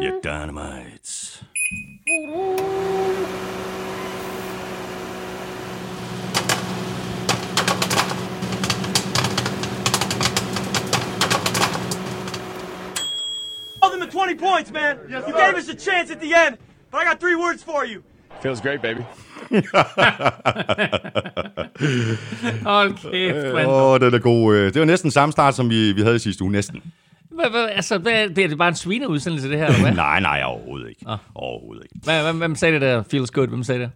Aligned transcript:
Yeah, 0.00 0.18
dynamites. 0.22 1.42
them 13.82 14.00
the 14.00 14.06
20 14.06 14.34
points, 14.36 14.70
man. 14.70 14.98
you 15.10 15.20
gave 15.26 15.54
us 15.56 15.68
a 15.68 15.74
chance 15.74 16.10
at 16.10 16.22
the 16.22 16.32
end, 16.32 16.56
but 16.90 17.02
I 17.02 17.04
got 17.04 17.20
three 17.20 17.36
words 17.36 17.62
for 17.62 17.84
you. 17.84 18.02
Feels 18.42 18.60
great, 18.60 18.82
baby. 18.82 19.00
Hold 22.66 22.94
kæft, 22.94 23.54
mand. 23.54 23.66
Åh, 23.68 23.92
oh, 23.92 24.00
den 24.00 24.14
er 24.14 24.18
god. 24.18 24.54
øh. 24.54 24.74
Det 24.74 24.80
var 24.80 24.86
næsten 24.86 25.10
samme 25.10 25.32
start, 25.32 25.54
som 25.54 25.70
vi, 25.70 25.92
vi 25.92 26.02
havde 26.02 26.16
i 26.16 26.18
sidste 26.18 26.44
uge. 26.44 26.52
Næsten. 26.52 26.82
Hvad, 27.30 27.50
hvad, 27.50 27.68
altså, 27.72 27.98
hvad, 27.98 28.28
det 28.28 28.44
er 28.44 28.48
det 28.48 28.58
bare 28.58 28.68
en 28.68 28.74
svineudsendelse, 28.74 29.50
det 29.50 29.58
her, 29.58 29.66
eller 29.66 29.80
hvad? 29.80 29.92
nej, 30.06 30.20
nej, 30.20 30.42
overhovedet 30.44 30.88
ikke. 30.88 31.04
Ah. 31.06 31.18
Overhovedet 31.34 31.82
ikke. 31.84 31.94
Hvad, 32.04 32.22
hvad, 32.22 32.32
hvem 32.32 32.54
sagde 32.54 32.74
det 32.74 32.80
der? 32.80 33.02
Feels 33.10 33.30
good. 33.30 33.48
Hvem 33.48 33.62
sagde 33.62 33.80
det? 33.80 33.90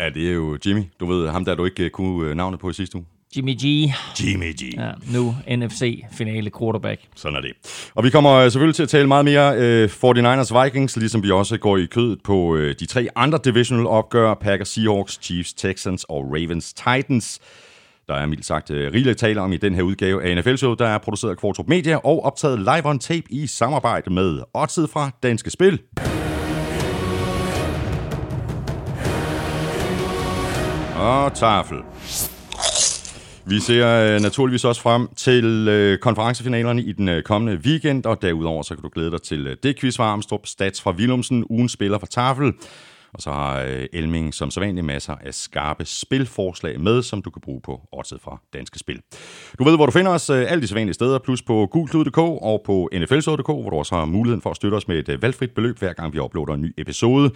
Ja, 0.00 0.08
det 0.08 0.28
er 0.28 0.32
jo 0.32 0.58
Jimmy. 0.66 0.82
Du 1.00 1.06
ved, 1.06 1.28
ham 1.28 1.44
der 1.44 1.54
du 1.54 1.64
ikke 1.64 1.84
øh, 1.84 1.90
kunne 1.90 2.28
øh, 2.28 2.36
navnet 2.36 2.60
på 2.60 2.70
i 2.70 2.72
sidste 2.72 2.96
uge. 2.96 3.06
Jimmy 3.36 3.54
G. 3.54 3.92
Jimmy 4.20 4.54
G. 4.54 4.74
Ja, 4.76 4.90
nu 5.12 5.34
NFC-finale 5.48 6.50
quarterback. 6.58 7.00
Sådan 7.16 7.36
er 7.36 7.40
det. 7.40 7.52
Og 7.94 8.04
vi 8.04 8.10
kommer 8.10 8.32
øh, 8.32 8.50
selvfølgelig 8.50 8.74
til 8.74 8.82
at 8.82 8.88
tale 8.88 9.08
meget 9.08 9.24
mere 9.24 9.56
øh, 9.56 9.88
49ers 10.04 10.64
Vikings, 10.64 10.96
ligesom 10.96 11.22
vi 11.22 11.30
også 11.30 11.58
går 11.58 11.76
i 11.76 11.86
kødet 11.86 12.18
på 12.24 12.56
øh, 12.56 12.74
de 12.80 12.86
tre 12.86 13.08
andre 13.16 13.38
divisional 13.44 13.86
opgør, 13.86 14.34
Packers 14.34 14.68
Seahawks, 14.68 15.18
Chiefs 15.22 15.52
Texans 15.52 16.04
og 16.04 16.24
Ravens 16.24 16.72
Titans. 16.72 17.40
Der 18.08 18.14
er 18.14 18.26
mildt 18.26 18.46
sagt 18.46 18.70
øh, 18.70 18.92
rigeligt 18.92 19.18
tale 19.18 19.40
om 19.40 19.52
i 19.52 19.56
den 19.56 19.74
her 19.74 19.82
udgave 19.82 20.24
af 20.24 20.36
NFL 20.36 20.56
Show, 20.56 20.74
der 20.74 20.86
er 20.86 20.98
produceret 20.98 21.30
af 21.30 21.36
Kvartrup 21.38 21.68
Media 21.68 21.96
og 21.96 22.24
optaget 22.24 22.58
live 22.58 22.86
on 22.86 22.98
tape 22.98 23.26
i 23.30 23.46
samarbejde 23.46 24.10
med 24.12 24.40
Odset 24.54 24.90
fra 24.90 25.10
Danske 25.22 25.50
Spil. 25.50 25.78
Og 30.96 31.34
tafel. 31.34 31.78
Vi 33.50 33.60
ser 33.60 34.14
øh, 34.14 34.20
naturligvis 34.20 34.64
også 34.64 34.80
frem 34.80 35.08
til 35.16 35.68
øh, 35.68 35.98
konferencefinalerne 35.98 36.82
i 36.82 36.92
den 36.92 37.08
øh, 37.08 37.22
kommende 37.22 37.60
weekend, 37.64 38.06
og 38.06 38.22
derudover 38.22 38.62
så 38.62 38.74
kan 38.74 38.82
du 38.82 38.90
glæde 38.94 39.10
dig 39.10 39.22
til 39.22 39.46
øh, 39.46 39.56
det 39.62 39.80
quiz 39.80 39.96
fra 39.96 40.04
Armstrong, 40.04 40.48
Stats 40.48 40.82
fra 40.82 40.90
Willumsen, 40.90 41.44
ugen 41.50 41.68
spiller 41.68 41.98
fra 41.98 42.06
Tafel, 42.06 42.52
og 43.14 43.22
så 43.22 43.30
har 43.30 43.60
øh, 43.60 43.86
Elming 43.92 44.34
som 44.34 44.50
sædvanlig 44.50 44.84
masser 44.84 45.14
af 45.14 45.34
skarpe 45.34 45.84
spilforslag 45.84 46.80
med, 46.80 47.02
som 47.02 47.22
du 47.22 47.30
kan 47.30 47.42
bruge 47.42 47.60
på 47.60 47.80
oddset 47.92 48.20
fra 48.22 48.40
Danske 48.52 48.78
Spil. 48.78 49.00
Du 49.58 49.64
ved, 49.64 49.76
hvor 49.76 49.86
du 49.86 49.92
finder 49.92 50.10
os 50.10 50.30
øh, 50.30 50.52
alle 50.52 50.62
de 50.62 50.66
sædvanlige 50.66 50.94
steder, 50.94 51.18
plus 51.18 51.42
på 51.42 51.68
gulklud.dk 51.70 52.18
og 52.18 52.62
på 52.66 52.88
nflsod.dk, 52.92 53.46
hvor 53.46 53.70
du 53.70 53.76
også 53.76 53.94
har 53.94 54.04
muligheden 54.04 54.42
for 54.42 54.50
at 54.50 54.56
støtte 54.56 54.74
os 54.74 54.88
med 54.88 54.98
et 54.98 55.08
øh, 55.08 55.22
valgfrit 55.22 55.50
beløb, 55.50 55.78
hver 55.78 55.92
gang 55.92 56.12
vi 56.12 56.18
uploader 56.18 56.54
en 56.54 56.60
ny 56.60 56.74
episode. 56.78 57.30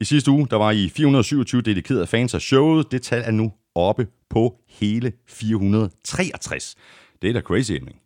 I 0.00 0.04
sidste 0.04 0.30
uge, 0.30 0.46
der 0.50 0.56
var 0.56 0.70
I 0.70 0.88
427 0.88 1.62
dedikerede 1.62 2.06
fans 2.06 2.34
af 2.34 2.40
showet. 2.40 2.92
Det 2.92 3.02
tal 3.02 3.22
er 3.26 3.30
nu 3.30 3.52
oppe 3.78 4.06
på 4.30 4.56
hele 4.80 5.12
463. 5.28 6.74
Det 7.22 7.30
er 7.30 7.38
da 7.38 7.40
crazy, 7.40 7.72
Elming. 7.72 8.00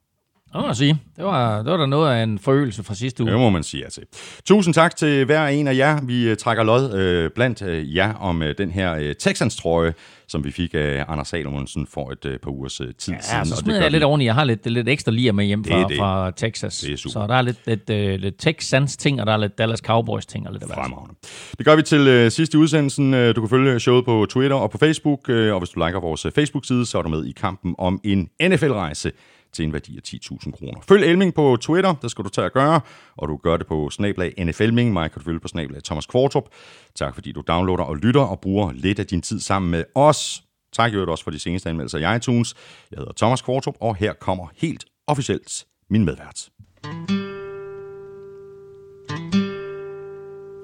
Det 0.53 0.61
må 0.61 0.67
man 0.67 0.75
sige. 0.75 0.98
Det 1.17 1.25
var, 1.25 1.62
det 1.62 1.70
var 1.70 1.77
da 1.77 1.86
noget 1.86 2.14
af 2.14 2.22
en 2.22 2.39
forøgelse 2.39 2.83
fra 2.83 2.95
sidste 2.95 3.22
uge. 3.22 3.33
Det 3.33 3.41
må 3.41 3.50
man 3.50 3.62
sige 3.62 3.83
ja 3.84 3.89
til. 3.91 4.03
Tusind 4.45 4.75
tak 4.75 4.97
til 4.97 5.25
hver 5.25 5.47
en 5.47 5.69
af 5.69 5.77
jer. 5.77 6.00
Vi 6.06 6.28
øh, 6.28 6.36
trækker 6.36 6.64
lod 6.64 6.94
øh, 6.94 7.31
blandt 7.34 7.62
øh, 7.62 7.97
jer 7.97 8.14
om 8.14 8.42
øh, 8.42 8.55
den 8.59 8.70
her 8.70 8.94
øh, 8.94 9.14
Texans-trøje, 9.14 9.94
som 10.28 10.44
vi 10.44 10.50
fik 10.50 10.75
af 10.75 11.05
Anders 11.09 11.28
Salomonsen 11.28 11.86
for 11.86 12.11
et 12.11 12.25
øh, 12.25 12.39
par 12.39 12.50
ugers 12.50 12.81
øh, 12.81 12.86
tid 12.98 13.14
Ja, 13.14 13.20
siden. 13.20 13.47
så 13.47 13.55
og 13.55 13.59
smider 13.59 13.83
jeg 13.83 13.91
lidt 13.91 14.00
vi- 14.00 14.05
oveni. 14.05 14.25
Jeg 14.25 14.34
har 14.34 14.44
lidt, 14.44 14.67
lidt 14.70 14.89
ekstra 14.89 15.12
lir 15.12 15.33
med 15.33 15.44
hjem 15.44 15.64
fra, 15.64 15.89
det. 15.89 15.97
fra 15.98 16.31
Texas. 16.37 16.78
Det 16.78 16.93
er 16.93 16.97
super. 16.97 17.12
Så 17.12 17.27
der 17.27 17.34
er 17.34 17.43
lidt, 17.43 17.59
lidt, 17.66 17.91
uh, 17.91 18.21
lidt 18.21 18.34
Texans 18.38 18.97
ting, 18.97 19.21
og 19.21 19.27
der 19.27 19.32
er 19.32 19.37
lidt 19.37 19.59
Dallas 19.59 19.78
Cowboys 19.78 20.27
ting. 20.27 20.47
Og 20.47 20.53
lidt 20.53 20.62
af. 20.62 20.69
Fremragende. 20.69 21.15
Det 21.59 21.66
gør 21.66 21.77
vi 21.77 21.82
til 21.82 22.00
øh, 22.09 22.31
sidst 22.31 22.54
i 22.54 22.56
udsendelsen. 22.56 23.15
Øh, 23.15 23.37
Du 23.37 23.41
kan 23.41 23.50
følge 23.50 23.81
showet 23.81 24.04
på 24.04 24.27
Twitter 24.31 24.56
og 24.56 24.71
på 24.71 24.78
Facebook, 24.78 25.28
øh, 25.28 25.53
og 25.54 25.59
hvis 25.60 25.71
du 25.71 25.84
liker 25.87 26.00
vores 26.00 26.27
øh, 26.27 26.32
Facebook-side, 26.32 26.87
så 26.87 26.98
er 26.98 27.03
du 27.03 27.09
med 27.09 27.25
i 27.25 27.32
kampen 27.32 27.75
om 27.78 28.00
en 28.04 28.28
NFL-rejse 28.43 29.12
til 29.53 29.65
en 29.65 29.73
værdi 29.73 29.97
af 29.97 30.01
10.000 30.09 30.51
kroner. 30.51 30.81
Følg 30.89 31.05
Elming 31.05 31.35
på 31.35 31.59
Twitter, 31.61 31.95
det 32.03 32.11
skal 32.11 32.25
du 32.25 32.29
tage 32.29 32.45
at 32.45 32.53
gøre, 32.53 32.81
og 33.17 33.29
du 33.29 33.37
gør 33.37 33.57
det 33.57 33.67
på 33.67 33.91
snablag 33.91 34.35
NFLming. 34.39 34.93
Mig 34.93 35.11
kan 35.11 35.19
du 35.19 35.25
følge 35.25 35.41
på 35.41 35.49
snablag 35.49 35.83
Thomas 35.85 36.07
Kvartrup. 36.07 36.45
Tak 36.95 37.15
fordi 37.15 37.33
du 37.33 37.43
downloader 37.49 37.85
og 37.85 37.97
lytter 37.97 38.21
og 38.21 38.41
bruger 38.41 38.73
lidt 38.73 38.99
af 38.99 39.07
din 39.07 39.23
tid 39.23 39.41
sammen 39.41 39.71
med 39.71 39.85
os. 39.95 40.43
Tak 40.73 40.93
i 40.93 40.95
øvrigt 40.95 41.11
også 41.11 41.25
for 41.25 41.31
de 41.31 41.39
seneste 41.39 41.69
anmeldelser 41.69 42.13
i 42.13 42.17
iTunes. 42.17 42.55
Jeg 42.91 42.97
hedder 42.99 43.13
Thomas 43.17 43.43
Kvartrup, 43.43 43.75
og 43.81 43.97
her 43.97 44.13
kommer 44.13 44.47
helt 44.57 44.85
officielt 45.07 45.65
min 45.91 46.05
medvært. 46.05 46.49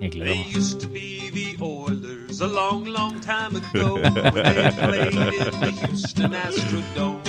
Jeg 0.01 0.11
glæder 0.13 0.35
mig. 0.35 0.45
They 0.45 0.59
used 0.59 0.81
to 0.81 0.89
be 0.89 1.31
the 1.33 1.65
Oilers 1.65 2.41
a 2.41 2.47
long, 2.47 2.87
long 2.87 3.21
time 3.21 3.53
ago. 3.57 3.95
when 3.95 4.45
they 4.45 4.71
played 4.71 5.15
in 5.15 5.61
the 5.61 5.87
Houston 5.87 6.35
Astrodome. 6.35 7.28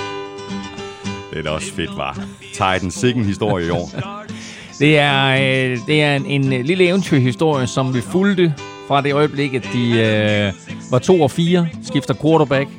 Det 1.34 1.46
er 1.46 1.50
også 1.50 1.74
fedt, 1.74 1.98
var. 1.98 2.24
Titans 2.54 2.94
sikken 2.94 3.26
historie 3.26 3.68
i 3.68 3.70
år. 3.70 3.90
Det 4.80 4.98
er, 4.98 5.26
øh, 5.26 5.78
det 5.88 6.02
er 6.02 6.16
en, 6.16 6.26
en 6.26 6.54
øh, 6.54 6.66
lille 6.66 6.88
eventyrhistorie, 6.88 7.68
som 7.68 7.94
vi 7.94 8.02
fulgte 8.02 8.54
fra 8.88 9.02
det 9.02 9.14
øjeblik, 9.14 9.54
at 9.54 9.70
de 9.74 10.00
øh, 10.00 10.54
var 10.92 11.00
2 11.00 11.22
og 11.22 11.32
4, 11.32 11.68
skifter 11.84 12.14
quarterback, 12.14 12.70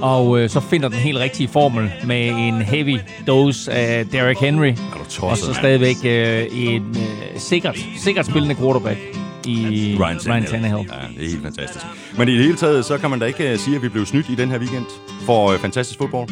og 0.00 0.38
øh, 0.38 0.50
så 0.50 0.60
finder 0.60 0.88
den 0.88 0.98
helt 0.98 1.18
rigtige 1.18 1.48
formel 1.48 1.92
med 2.06 2.28
en 2.28 2.62
heavy 2.62 2.98
dose 3.26 3.72
af 3.72 4.06
Derrick 4.06 4.40
Henry, 4.40 4.68
du 4.68 4.76
tosset, 5.08 5.24
og 5.24 5.38
så 5.38 5.54
stadigvæk 5.54 5.96
øh, 6.04 6.46
en 6.52 6.82
øh, 6.88 7.38
sikkert, 7.38 7.78
sikkert 7.98 8.26
spillende 8.26 8.54
quarterback 8.54 8.98
i 9.46 9.96
Ryan 10.00 10.18
Tannehill. 10.18 10.50
Tannehill. 10.50 10.88
Ja, 10.92 11.20
det 11.20 11.24
er 11.24 11.30
helt 11.30 11.42
fantastisk. 11.42 11.84
Men 12.18 12.28
i 12.28 12.32
det 12.32 12.44
hele 12.44 12.56
taget, 12.56 12.84
så 12.84 12.98
kan 12.98 13.10
man 13.10 13.18
da 13.18 13.26
ikke 13.26 13.52
øh, 13.52 13.58
sige, 13.58 13.76
at 13.76 13.82
vi 13.82 13.88
blev 13.88 14.06
snydt 14.06 14.28
i 14.28 14.34
den 14.34 14.50
her 14.50 14.58
weekend 14.58 14.86
for 15.26 15.52
øh, 15.52 15.58
fantastisk 15.58 15.98
fodbold. 15.98 16.28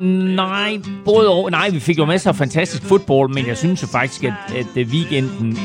Nej, 0.00 0.80
både 1.04 1.28
og. 1.28 1.50
Nej, 1.50 1.70
vi 1.70 1.80
fik 1.80 1.98
jo 1.98 2.04
masser 2.04 2.30
af 2.30 2.36
fantastisk 2.36 2.82
fodbold, 2.82 3.34
men 3.34 3.46
jeg 3.46 3.56
synes 3.56 3.82
jo 3.82 3.86
faktisk, 3.86 4.24
at, 4.24 4.32
at 4.56 4.86
weekenden, 4.86 5.58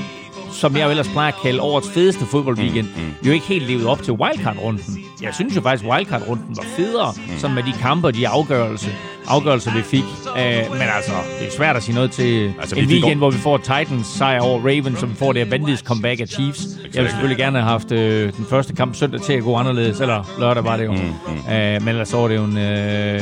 som 0.51 0.77
jeg 0.77 0.85
jo 0.85 0.89
ellers 0.89 1.07
plejer 1.07 1.31
at 1.31 1.41
kalde 1.43 1.61
årets 1.61 1.89
fedeste 1.89 2.25
fodboldweekend, 2.25 2.87
mm, 2.95 3.01
mm. 3.03 3.27
jo 3.27 3.31
ikke 3.31 3.45
helt 3.45 3.67
levede 3.67 3.87
op 3.87 4.03
til 4.03 4.13
wildcard-runden. 4.13 4.99
Jeg 5.21 5.33
synes 5.33 5.55
jo 5.55 5.61
faktisk, 5.61 5.85
at 5.85 5.91
wildcard-runden 5.91 6.57
var 6.57 6.63
federe, 6.63 7.13
mm. 7.17 7.37
sådan 7.37 7.55
med 7.55 7.63
de 7.63 7.71
kampe 7.71 8.07
og 8.07 8.15
de 8.15 8.27
afgørelser, 8.27 8.91
afgørelser 9.27 9.73
vi 9.75 9.81
fik. 9.81 10.03
Uh, 10.25 10.73
men 10.73 10.81
altså, 10.95 11.11
det 11.39 11.47
er 11.47 11.51
svært 11.57 11.75
at 11.75 11.83
sige 11.83 11.95
noget 11.95 12.11
til 12.11 12.53
Altså, 12.59 12.75
vi 12.75 12.81
en 12.81 12.87
fik 12.87 12.93
weekend, 13.03 13.11
over- 13.11 13.17
hvor 13.17 13.29
vi 13.31 13.37
får 13.37 13.57
Titans 13.57 14.07
sejr 14.07 14.39
over 14.41 14.59
Ravens, 14.59 14.99
som 14.99 15.15
får 15.15 15.33
det 15.33 15.43
her 15.43 15.49
vanvittigt 15.49 15.81
comeback 15.87 16.19
af 16.21 16.27
Chiefs. 16.27 16.67
Jeg 16.83 16.93
ville 16.93 17.09
selvfølgelig 17.09 17.37
gerne 17.37 17.59
have 17.59 17.69
haft 17.71 17.91
øh, 17.91 18.33
den 18.33 18.45
første 18.49 18.73
kamp 18.75 18.95
søndag 18.95 19.21
til 19.21 19.33
at 19.33 19.43
gå 19.43 19.55
anderledes, 19.55 19.99
eller 20.01 20.35
lørdag 20.39 20.63
var 20.63 20.77
det 20.77 20.85
jo. 20.85 20.91
Mm, 20.91 20.99
mm. 20.99 21.33
Uh, 21.45 21.53
men 21.53 21.87
ellers 21.87 22.09
så 22.09 22.17
var 22.17 22.27
det 22.27 22.35
jo 22.35 22.43
en, 22.43 22.57
øh, 22.57 23.13
øh, 23.15 23.21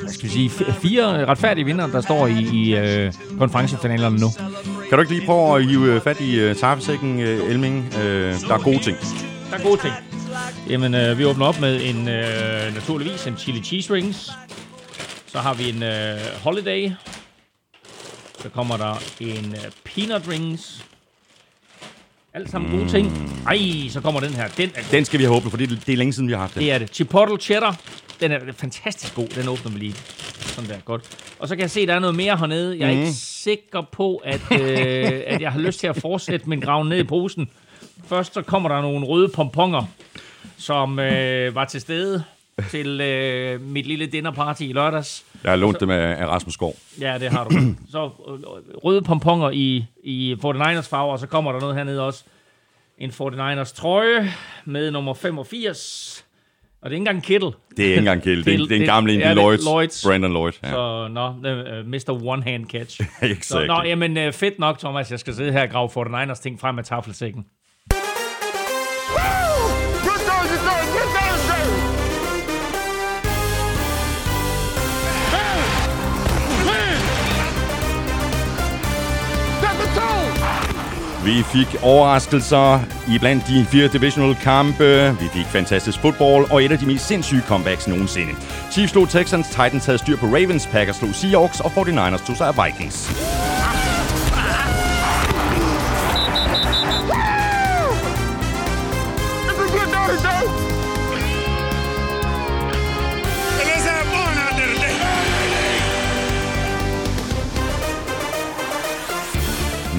hvad 0.00 0.12
skal 0.12 0.24
vi 0.24 0.32
sige, 0.32 0.50
fire 0.82 1.26
retfærdige 1.26 1.64
vinder, 1.64 1.86
der 1.86 2.00
står 2.00 2.26
i, 2.26 2.48
i 2.52 2.76
øh, 2.76 3.12
konferencefinalerne 3.38 4.18
nu. 4.18 4.28
Kan 4.88 4.98
du 4.98 5.00
ikke 5.00 5.12
lige 5.14 5.26
prøve 5.26 5.56
at 5.58 5.66
hive 5.66 5.94
øh, 5.94 6.00
fat 6.00 6.20
i 6.20 6.40
øh, 6.40 6.54
taffesækken, 6.54 7.20
øh, 7.20 7.50
Elming? 7.50 7.94
Øh, 8.04 8.34
der 8.48 8.54
er 8.54 8.58
gode 8.58 8.78
ting. 8.78 8.96
Der 9.50 9.56
er 9.58 9.62
gode 9.62 9.80
ting. 9.80 9.92
Jamen, 10.70 10.94
øh, 10.94 11.18
vi 11.18 11.24
åbner 11.24 11.46
op 11.46 11.60
med 11.60 11.80
en, 11.84 12.08
øh, 12.08 12.74
naturligvis 12.74 13.26
en 13.26 13.36
chili 13.38 13.62
cheese 13.64 13.94
rings. 13.94 14.30
Så 15.36 15.42
har 15.42 15.54
vi 15.54 15.68
en 15.68 15.82
øh, 15.82 16.18
holiday. 16.42 16.90
Så 18.38 18.48
kommer 18.48 18.76
der 18.76 19.02
en 19.20 19.54
øh, 19.54 19.70
peanut 19.84 20.28
rings. 20.28 20.84
Alt 22.34 22.50
sammen 22.50 22.78
gode 22.78 22.90
ting. 22.90 23.12
Ej, 23.46 23.88
så 23.88 24.00
kommer 24.00 24.20
den 24.20 24.32
her. 24.32 24.48
Den 24.48 24.70
er, 24.74 24.82
Den 24.90 25.04
skal 25.04 25.18
vi 25.18 25.24
have 25.24 25.36
åbnet, 25.36 25.50
for 25.50 25.58
det, 25.58 25.68
det 25.86 25.92
er 25.92 25.96
længe 25.96 26.12
siden, 26.12 26.28
vi 26.28 26.32
har 26.32 26.40
haft 26.40 26.54
det. 26.54 26.62
det 26.62 26.72
er 26.72 26.78
det. 26.78 26.94
Chipotle 26.94 27.40
cheddar. 27.40 27.80
Den 28.20 28.32
er 28.32 28.38
fantastisk 28.52 29.14
god. 29.14 29.28
Den 29.28 29.48
åbner 29.48 29.70
vi 29.72 29.78
lige. 29.78 29.94
Sådan 30.40 30.70
der, 30.70 30.78
godt. 30.84 31.02
Og 31.38 31.48
så 31.48 31.56
kan 31.56 31.62
jeg 31.62 31.70
se, 31.70 31.80
at 31.80 31.88
der 31.88 31.94
er 31.94 31.98
noget 31.98 32.16
mere 32.16 32.36
hernede. 32.36 32.78
Jeg 32.78 32.86
er 32.86 32.90
ikke 32.90 33.12
sikker 33.12 33.82
på, 33.92 34.16
at, 34.16 34.40
øh, 34.52 35.22
at 35.32 35.40
jeg 35.40 35.52
har 35.52 35.60
lyst 35.60 35.80
til 35.80 35.86
at 35.86 35.96
fortsætte 35.96 36.48
min 36.48 36.60
graven 36.60 36.88
ned 36.88 36.98
i 36.98 37.04
posen. 37.04 37.50
Først 38.06 38.34
så 38.34 38.42
kommer 38.42 38.68
der 38.68 38.80
nogle 38.80 39.06
røde 39.06 39.28
pomponger, 39.28 39.84
som 40.56 40.98
øh, 40.98 41.54
var 41.54 41.64
til 41.64 41.80
stede 41.80 42.24
til 42.70 43.00
øh, 43.00 43.60
mit 43.60 43.86
lille 43.86 44.06
dinnerparty 44.06 44.62
i 44.62 44.72
lørdags. 44.72 45.24
Jeg 45.44 45.52
har 45.52 45.56
lånt 45.56 45.80
dem 45.80 45.90
af, 45.90 46.20
af 46.22 46.26
Rasmus 46.26 46.54
Skov. 46.54 46.74
Ja, 47.00 47.18
det 47.18 47.30
har 47.30 47.44
du. 47.44 47.50
Så 47.92 48.04
øh, 48.04 48.34
røde 48.84 49.02
pomponger 49.02 49.50
i, 49.50 49.84
i 50.04 50.36
49ers 50.44 50.88
farver, 50.88 51.12
og 51.12 51.18
så 51.18 51.26
kommer 51.26 51.52
der 51.52 51.60
noget 51.60 51.76
hernede 51.76 52.06
også. 52.06 52.24
En 52.98 53.10
49ers 53.10 53.74
trøje 53.74 54.32
med 54.64 54.90
nummer 54.90 55.14
85. 55.14 56.24
Og 56.82 56.90
det 56.90 56.94
er 56.96 56.96
ikke 56.96 57.00
engang 57.00 57.16
en 57.16 57.22
kittel. 57.22 57.50
Det 57.76 57.84
er 57.84 57.88
ikke 57.88 57.98
engang 57.98 58.22
Kjell. 58.22 58.44
Det, 58.44 58.54
er 58.54 58.58
en- 58.58 58.68
det 58.68 58.76
er 58.76 58.80
en 58.80 58.86
gammel 58.86 59.14
en. 59.14 59.20
ja, 59.20 59.32
Lloyds. 59.34 59.64
Lloyds. 59.64 60.04
Brandon 60.06 60.32
Lloyd. 60.32 60.52
Ja. 60.62 60.70
Så, 60.70 61.08
nå, 61.08 61.28
uh, 61.28 61.86
Mr. 61.86 62.20
One 62.26 62.42
Hand 62.42 62.66
Catch. 62.66 63.00
Så, 63.20 63.26
Exakt. 63.26 63.66
nå, 63.66 63.82
jamen, 63.84 64.32
fedt 64.32 64.58
nok, 64.58 64.78
Thomas. 64.78 65.10
Jeg 65.10 65.20
skal 65.20 65.34
sidde 65.34 65.52
her 65.52 65.62
og 65.62 65.68
grave 65.70 65.88
49ers 66.32 66.42
ting 66.42 66.60
frem 66.60 66.74
med 66.74 66.84
tafelsækken. 66.84 67.46
Vi 81.26 81.42
fik 81.42 81.76
overraskelser 81.82 82.80
i 83.14 83.18
blandt 83.18 83.46
de 83.46 83.64
fire 83.64 83.88
divisional 83.88 84.34
kampe. 84.34 85.16
Vi 85.20 85.28
fik 85.32 85.46
fantastisk 85.46 85.98
fodbold 85.98 86.50
og 86.50 86.64
et 86.64 86.72
af 86.72 86.78
de 86.78 86.86
mest 86.86 87.06
sindssyge 87.06 87.42
comebacks 87.48 87.88
nogensinde. 87.88 88.32
Chiefs 88.72 88.92
slog 88.92 89.08
Texans, 89.08 89.48
Titans 89.48 89.86
havde 89.86 89.98
styr 89.98 90.16
på 90.16 90.26
Ravens, 90.26 90.66
Packers 90.66 90.96
slog 90.96 91.14
Seahawks 91.14 91.60
og 91.60 91.72
49ers 91.76 92.26
tog 92.26 92.36
sig 92.36 92.46
af 92.46 92.54
Vikings. 92.66 93.10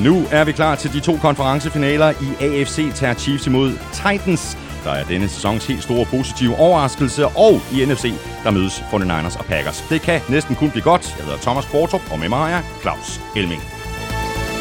Nu 0.08 0.26
er 0.32 0.44
vi 0.44 0.52
klar 0.52 0.76
til 0.76 0.94
de 0.94 1.00
to 1.00 1.18
konferencefinaler 1.18 2.10
i 2.10 2.46
AFC 2.46 2.96
tager 2.96 3.14
Chiefs 3.14 3.48
imod 3.48 3.72
Titans. 3.94 4.58
Der 4.84 4.92
er 4.92 5.04
denne 5.04 5.28
sæsons 5.28 5.68
helt 5.68 5.84
store 5.84 6.06
positive 6.06 6.56
overraskelse, 6.56 7.26
og 7.26 7.54
i 7.74 7.86
NFC, 7.86 8.14
der 8.44 8.52
mødes 8.52 8.74
49ers 8.74 9.40
og 9.40 9.46
Packers. 9.46 9.86
Det 9.90 10.02
kan 10.02 10.22
næsten 10.30 10.56
kun 10.56 10.72
blive 10.72 10.84
godt. 10.84 11.16
Jeg 11.18 11.26
hedder 11.26 11.40
Thomas 11.40 11.66
Kvartrup, 11.66 12.02
og 12.12 12.20
med 12.20 12.30
mig 12.30 12.52
er 12.52 12.62
Claus 12.82 13.22
Elming. 13.36 13.62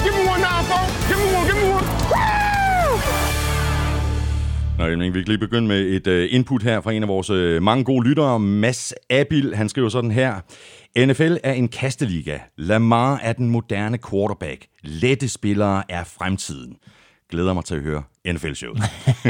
Give 0.02 0.14
me 0.16 0.22
one 0.32 0.42
now, 0.48 0.60
folks. 0.70 0.92
Give 1.08 1.18
me 1.22 1.28
one. 1.38 1.46
Give 1.50 1.58
me 1.62 1.74
one. 1.74 1.86
Nå, 4.78 4.86
Elming, 4.86 5.14
vi 5.14 5.20
kan 5.20 5.28
lige 5.28 5.38
begynde 5.38 5.68
med 5.68 5.80
et 5.80 6.06
uh, 6.06 6.34
input 6.34 6.62
her 6.62 6.80
fra 6.80 6.92
en 6.92 7.02
af 7.02 7.08
vores 7.08 7.30
uh, 7.30 7.62
mange 7.62 7.84
gode 7.84 8.08
lyttere, 8.08 8.40
Mads 8.40 8.92
Abil. 9.10 9.54
Han 9.54 9.68
skriver 9.68 9.88
sådan 9.88 10.10
her. 10.10 10.34
NFL 10.96 11.36
er 11.44 11.52
en 11.52 11.68
kasteliga. 11.68 12.38
Lamar 12.56 13.20
er 13.22 13.32
den 13.32 13.50
moderne 13.50 13.98
quarterback. 14.10 14.66
Lette 14.82 15.28
spillere 15.28 15.82
er 15.88 16.04
fremtiden. 16.04 16.76
Glæder 17.30 17.52
mig 17.52 17.64
til 17.64 17.74
at 17.74 17.82
høre 17.82 18.02
NFL-showet. 18.28 18.82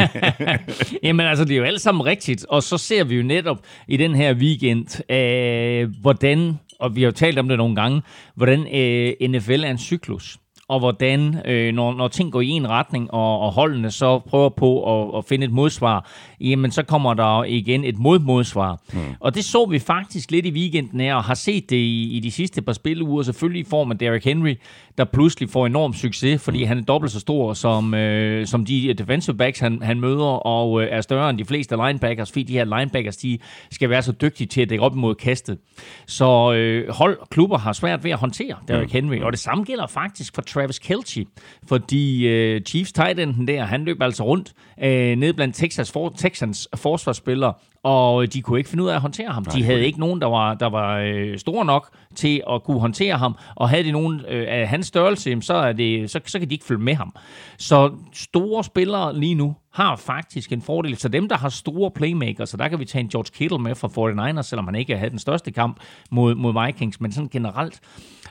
Jamen 1.02 1.26
altså, 1.26 1.44
det 1.44 1.52
er 1.52 1.58
jo 1.58 1.64
alt 1.64 1.80
sammen 1.80 2.06
rigtigt. 2.06 2.46
Og 2.48 2.62
så 2.62 2.78
ser 2.78 3.04
vi 3.04 3.16
jo 3.16 3.22
netop 3.22 3.58
i 3.88 3.96
den 3.96 4.14
her 4.14 4.34
weekend, 4.34 5.10
øh, 5.12 6.00
hvordan, 6.00 6.58
og 6.80 6.96
vi 6.96 7.02
har 7.02 7.06
jo 7.06 7.12
talt 7.12 7.38
om 7.38 7.48
det 7.48 7.58
nogle 7.58 7.76
gange, 7.76 8.02
hvordan 8.34 8.60
øh, 8.74 9.28
NFL 9.30 9.64
er 9.64 9.70
en 9.70 9.78
cyklus. 9.78 10.38
Og 10.68 10.78
hvordan, 10.78 11.40
øh, 11.44 11.74
når, 11.74 11.94
når 11.94 12.08
ting 12.08 12.32
går 12.32 12.40
i 12.40 12.48
en 12.48 12.68
retning, 12.68 13.10
og, 13.10 13.40
og 13.40 13.52
holdene 13.52 13.90
så 13.90 14.18
prøver 14.18 14.48
på 14.48 15.02
at, 15.02 15.18
at 15.18 15.24
finde 15.24 15.46
et 15.46 15.52
modsvar, 15.52 16.10
jamen 16.40 16.70
så 16.70 16.82
kommer 16.82 17.14
der 17.14 17.44
igen 17.44 17.84
et 17.84 17.98
modmodsvar. 17.98 18.80
Mm. 18.92 18.98
Og 19.20 19.34
det 19.34 19.44
så 19.44 19.66
vi 19.66 19.78
faktisk 19.78 20.30
lidt 20.30 20.46
i 20.46 20.50
weekenden 20.50 21.00
her, 21.00 21.14
og 21.14 21.24
har 21.24 21.34
set 21.34 21.70
det 21.70 21.76
i, 21.76 22.16
i 22.16 22.20
de 22.20 22.30
sidste 22.30 22.62
par 22.62 22.72
spilleuger, 22.72 23.22
selvfølgelig 23.22 23.60
i 23.60 23.70
form 23.70 23.90
af 23.90 23.98
Derrick 23.98 24.24
Henry, 24.24 24.54
der 24.98 25.04
pludselig 25.04 25.50
får 25.50 25.66
enorm 25.66 25.94
succes, 25.94 26.42
fordi 26.42 26.64
han 26.64 26.78
er 26.78 26.82
dobbelt 26.82 27.12
så 27.12 27.20
stor 27.20 27.52
som, 27.52 27.94
øh, 27.94 28.46
som 28.46 28.64
de 28.64 28.94
defensive 28.94 29.36
backs, 29.36 29.58
han, 29.58 29.82
han 29.82 30.00
møder, 30.00 30.46
og 30.46 30.82
øh, 30.82 30.88
er 30.90 31.00
større 31.00 31.30
end 31.30 31.38
de 31.38 31.44
fleste 31.44 31.76
linebackers, 31.76 32.32
fordi 32.32 32.42
de 32.42 32.52
her 32.52 32.78
linebackers, 32.78 33.16
de 33.16 33.38
skal 33.70 33.90
være 33.90 34.02
så 34.02 34.12
dygtige 34.12 34.46
til 34.46 34.60
at 34.60 34.70
dække 34.70 34.84
op 34.84 34.94
imod 34.94 35.14
kastet. 35.14 35.58
Så 36.06 36.52
øh, 36.52 36.90
hold 36.90 37.18
klubber 37.30 37.58
har 37.58 37.72
svært 37.72 38.04
ved 38.04 38.10
at 38.10 38.18
håndtere 38.18 38.56
Derrick 38.68 38.92
Henry, 38.92 39.20
og 39.20 39.32
det 39.32 39.40
samme 39.40 39.64
gælder 39.64 39.86
faktisk 39.86 40.34
for 40.34 40.42
Travis 40.42 40.78
Kelce, 40.78 41.26
fordi 41.68 42.26
øh, 42.26 42.60
Chiefs 42.60 42.92
tight 42.92 43.20
enden 43.20 43.48
der, 43.48 43.64
han 43.64 43.84
løb 43.84 44.02
altså 44.02 44.24
rundt 44.24 44.52
øh, 44.82 45.16
ned 45.16 45.32
blandt 45.32 45.56
Texas 45.56 45.92
for, 45.92 46.12
Texans 46.16 46.68
forsvarsspillere, 46.74 47.52
og 47.82 48.32
de 48.32 48.42
kunne 48.42 48.58
ikke 48.58 48.70
finde 48.70 48.84
ud 48.84 48.88
af 48.88 48.94
at 48.94 49.00
håndtere 49.00 49.28
ham. 49.28 49.44
De 49.44 49.64
havde 49.64 49.86
ikke 49.86 50.00
nogen, 50.00 50.20
der 50.20 50.26
var, 50.26 50.54
der 50.54 50.66
var 50.66 50.98
øh, 50.98 51.38
store 51.38 51.64
nok 51.64 51.96
til 52.14 52.42
at 52.50 52.62
kunne 52.64 52.80
håndtere 52.80 53.16
ham, 53.16 53.36
og 53.54 53.68
havde 53.68 53.84
de 53.84 53.92
nogen 53.92 54.20
øh, 54.28 54.46
af 54.48 54.68
hans 54.68 54.86
størrelse, 54.86 55.36
så, 55.40 55.54
er 55.54 55.72
det, 55.72 56.10
så, 56.10 56.20
så 56.26 56.38
kan 56.38 56.48
de 56.48 56.54
ikke 56.54 56.64
følge 56.64 56.82
med 56.82 56.94
ham. 56.94 57.14
Så 57.58 57.92
store 58.12 58.64
spillere 58.64 59.18
lige 59.18 59.34
nu 59.34 59.56
har 59.72 59.96
faktisk 59.96 60.52
en 60.52 60.62
fordel. 60.62 60.96
Så 60.96 61.08
dem, 61.08 61.28
der 61.28 61.36
har 61.36 61.48
store 61.48 61.90
playmakers, 61.90 62.48
så 62.48 62.56
der 62.56 62.68
kan 62.68 62.78
vi 62.78 62.84
tage 62.84 63.00
en 63.00 63.08
George 63.08 63.30
Kittle 63.34 63.58
med 63.58 63.74
fra 63.74 64.38
49ers, 64.38 64.42
selvom 64.42 64.64
han 64.64 64.74
ikke 64.74 64.96
havde 64.96 65.10
den 65.10 65.18
største 65.18 65.50
kamp 65.50 65.80
mod, 66.10 66.34
mod 66.34 66.66
Vikings, 66.66 67.00
men 67.00 67.12
sådan 67.12 67.28
generelt. 67.28 67.80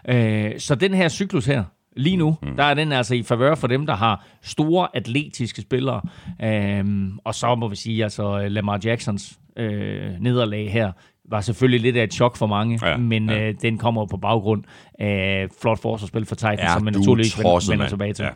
Øh, 0.09 0.59
så 0.59 0.75
den 0.75 0.93
her 0.93 1.09
cyklus 1.09 1.45
her, 1.45 1.63
Lige 1.97 2.17
nu, 2.17 2.37
mm. 2.41 2.55
der 2.55 2.63
er 2.63 2.73
den 2.73 2.91
altså 2.91 3.15
i 3.15 3.23
favør 3.23 3.55
for 3.55 3.67
dem, 3.67 3.85
der 3.85 3.95
har 3.95 4.25
store 4.43 4.87
atletiske 4.93 5.61
spillere. 5.61 6.01
Øhm, 6.43 7.19
og 7.23 7.35
så 7.35 7.55
må 7.55 7.67
vi 7.67 7.75
sige, 7.75 8.03
altså 8.03 8.47
Lamar 8.47 8.79
Jacksons 8.83 9.33
øh, 9.57 10.01
nederlag 10.19 10.71
her 10.71 10.91
var 11.29 11.41
selvfølgelig 11.41 11.81
lidt 11.81 11.97
af 11.97 12.03
et 12.03 12.13
chok 12.13 12.35
for 12.37 12.47
mange, 12.47 12.79
Ja, 12.83 12.89
ja, 12.89 12.97
men 12.97 13.29
ja. 13.29 13.35
ja. 13.35 13.49
Øh, 13.49 13.55
den 13.61 13.77
kommer 13.77 14.05
på 14.05 14.17
baggrund 14.17 14.63
af 14.99 15.47
flot 15.61 15.81
forsvarsspil 15.81 16.25
for 16.25 16.35
Titans, 16.35 16.59
Er 16.61 16.73
som 16.73 16.83
man 16.83 16.93
naturligvis 16.93 17.37
vender, 17.37 17.51
tosset, 17.51 17.71
vender 17.71 17.83
mand? 17.83 17.89
tilbage 17.89 18.13
til. 18.13 18.23
Ja. 18.23 18.29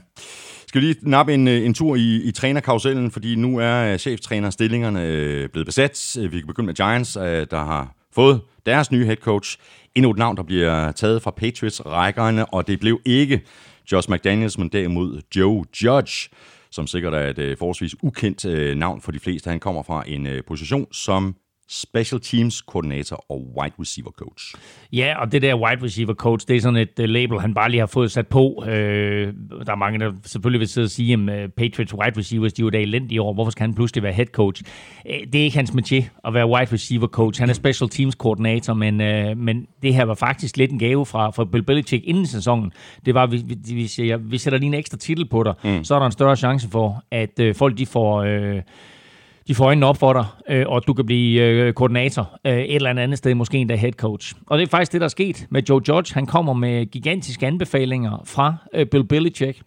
Skal 0.67 0.81
vi 0.81 0.85
lige 0.85 1.09
nappe 1.09 1.33
en, 1.33 1.47
øh, 1.47 1.65
en 1.65 1.73
tur 1.73 1.95
i, 1.95 2.21
i 2.23 2.31
trænerkarusellen, 2.31 3.11
fordi 3.11 3.35
nu 3.35 3.57
er 3.59 3.93
øh, 3.93 3.97
cheftrænerstillingerne 3.97 5.03
øh, 5.05 5.49
blevet 5.49 5.65
besat. 5.65 6.17
Vi 6.31 6.39
kan 6.39 6.47
begynde 6.47 6.65
med 6.65 6.73
Giants, 6.73 7.13
der 7.51 7.65
har 7.65 7.95
fået 8.15 8.41
deres 8.65 8.91
nye 8.91 9.05
head 9.05 9.15
coach. 9.17 9.57
Endnu 9.99 10.11
et 10.11 10.17
navn, 10.17 10.37
der 10.37 10.43
bliver 10.43 10.91
taget 10.91 11.21
fra 11.21 11.31
Patriots-rækkerne, 11.31 12.45
og 12.45 12.67
det 12.67 12.79
blev 12.79 13.01
ikke 13.05 13.41
Josh 13.91 14.11
McDaniels, 14.11 14.57
men 14.57 14.69
derimod 14.69 15.21
Joe 15.35 15.65
Judge, 15.83 16.29
som 16.71 16.87
sikkert 16.87 17.13
er 17.13 17.27
et 17.29 17.39
øh, 17.39 17.57
forholdsvis 17.57 17.95
ukendt 18.03 18.45
øh, 18.45 18.77
navn 18.77 19.01
for 19.01 19.11
de 19.11 19.19
fleste. 19.19 19.49
Han 19.49 19.59
kommer 19.59 19.83
fra 19.83 20.03
en 20.07 20.27
øh, 20.27 20.43
position 20.47 20.87
som 20.91 21.35
special 21.69 22.21
teams 22.21 22.61
koordinator 22.61 23.25
og 23.29 23.47
wide 23.57 23.73
receiver 23.79 24.11
coach. 24.11 24.55
Ja, 24.93 25.21
og 25.21 25.31
det 25.31 25.41
der 25.41 25.55
wide 25.55 25.83
receiver 25.83 26.13
coach, 26.13 26.47
det 26.47 26.55
er 26.55 26.61
sådan 26.61 26.79
et 26.79 26.99
uh, 26.99 27.05
label, 27.05 27.39
han 27.39 27.53
bare 27.53 27.69
lige 27.69 27.79
har 27.79 27.87
fået 27.87 28.11
sat 28.11 28.27
på. 28.27 28.63
Øh, 28.67 29.33
der 29.65 29.71
er 29.71 29.75
mange, 29.75 29.99
der 29.99 30.11
selvfølgelig 30.25 30.59
vil 30.59 30.67
sidde 30.67 30.85
og 30.85 30.89
sige, 30.89 31.13
at 31.13 31.19
uh, 31.19 31.51
Patriots 31.57 31.93
wide 31.93 32.19
receivers, 32.19 32.53
de 32.53 32.61
er 32.61 32.63
jo 32.63 32.69
da 32.69 32.77
elendige 32.77 33.21
år. 33.21 33.33
Hvorfor 33.33 33.51
skal 33.51 33.61
han 33.61 33.73
pludselig 33.73 34.03
være 34.03 34.13
head 34.13 34.25
coach? 34.25 34.63
Uh, 35.05 35.11
det 35.33 35.41
er 35.41 35.43
ikke 35.43 35.57
hans 35.57 35.71
métier 35.71 36.03
at 36.27 36.33
være 36.33 36.47
wide 36.47 36.73
receiver 36.73 37.07
coach. 37.07 37.41
Han 37.41 37.49
er 37.49 37.53
special 37.53 37.89
teams 37.89 38.15
koordinator, 38.15 38.73
men, 38.73 39.01
uh, 39.01 39.37
men 39.37 39.67
det 39.81 39.93
her 39.93 40.05
var 40.05 40.15
faktisk 40.15 40.57
lidt 40.57 40.71
en 40.71 40.79
gave 40.79 41.05
fra, 41.05 41.29
fra 41.29 41.45
Bill 41.45 41.63
Belichick 41.63 42.03
inden 42.05 42.25
sæsonen. 42.25 42.71
Det 43.05 43.13
var, 43.13 43.25
vi, 43.27 43.43
vi, 43.45 43.55
vi, 43.73 43.87
siger, 43.87 44.17
vi 44.17 44.37
sætter 44.37 44.59
lige 44.59 44.67
en 44.67 44.73
ekstra 44.73 44.97
titel 44.97 45.27
på 45.27 45.43
dig, 45.43 45.53
mm. 45.63 45.83
så 45.83 45.95
er 45.95 45.99
der 45.99 46.05
en 46.05 46.11
større 46.11 46.35
chance 46.35 46.69
for, 46.69 47.03
at 47.11 47.39
uh, 47.41 47.55
folk 47.55 47.77
de 47.77 47.85
får... 47.85 48.23
Uh, 48.23 48.61
de 49.49 49.55
får 49.55 49.65
øjnene 49.65 49.85
op 49.85 49.97
for 49.97 50.13
dig, 50.13 50.25
øh, 50.49 50.65
og 50.67 50.87
du 50.87 50.93
kan 50.93 51.05
blive 51.05 51.41
øh, 51.41 51.73
koordinator 51.73 52.39
øh, 52.45 52.57
et 52.57 52.75
eller 52.75 52.89
andet 52.89 53.17
sted, 53.17 53.35
måske 53.35 53.57
endda 53.57 53.75
head 53.75 53.91
coach. 53.91 54.33
Og 54.47 54.57
det 54.57 54.65
er 54.65 54.69
faktisk 54.69 54.91
det, 54.91 55.01
der 55.01 55.05
er 55.05 55.09
sket 55.09 55.47
med 55.49 55.63
Joe 55.69 55.81
Judge. 55.87 56.13
Han 56.13 56.25
kommer 56.25 56.53
med 56.53 56.85
gigantiske 56.85 57.47
anbefalinger 57.47 58.23
fra 58.25 58.55
øh, 58.73 58.85
Bill 58.85 59.03
Belichick. 59.03 59.61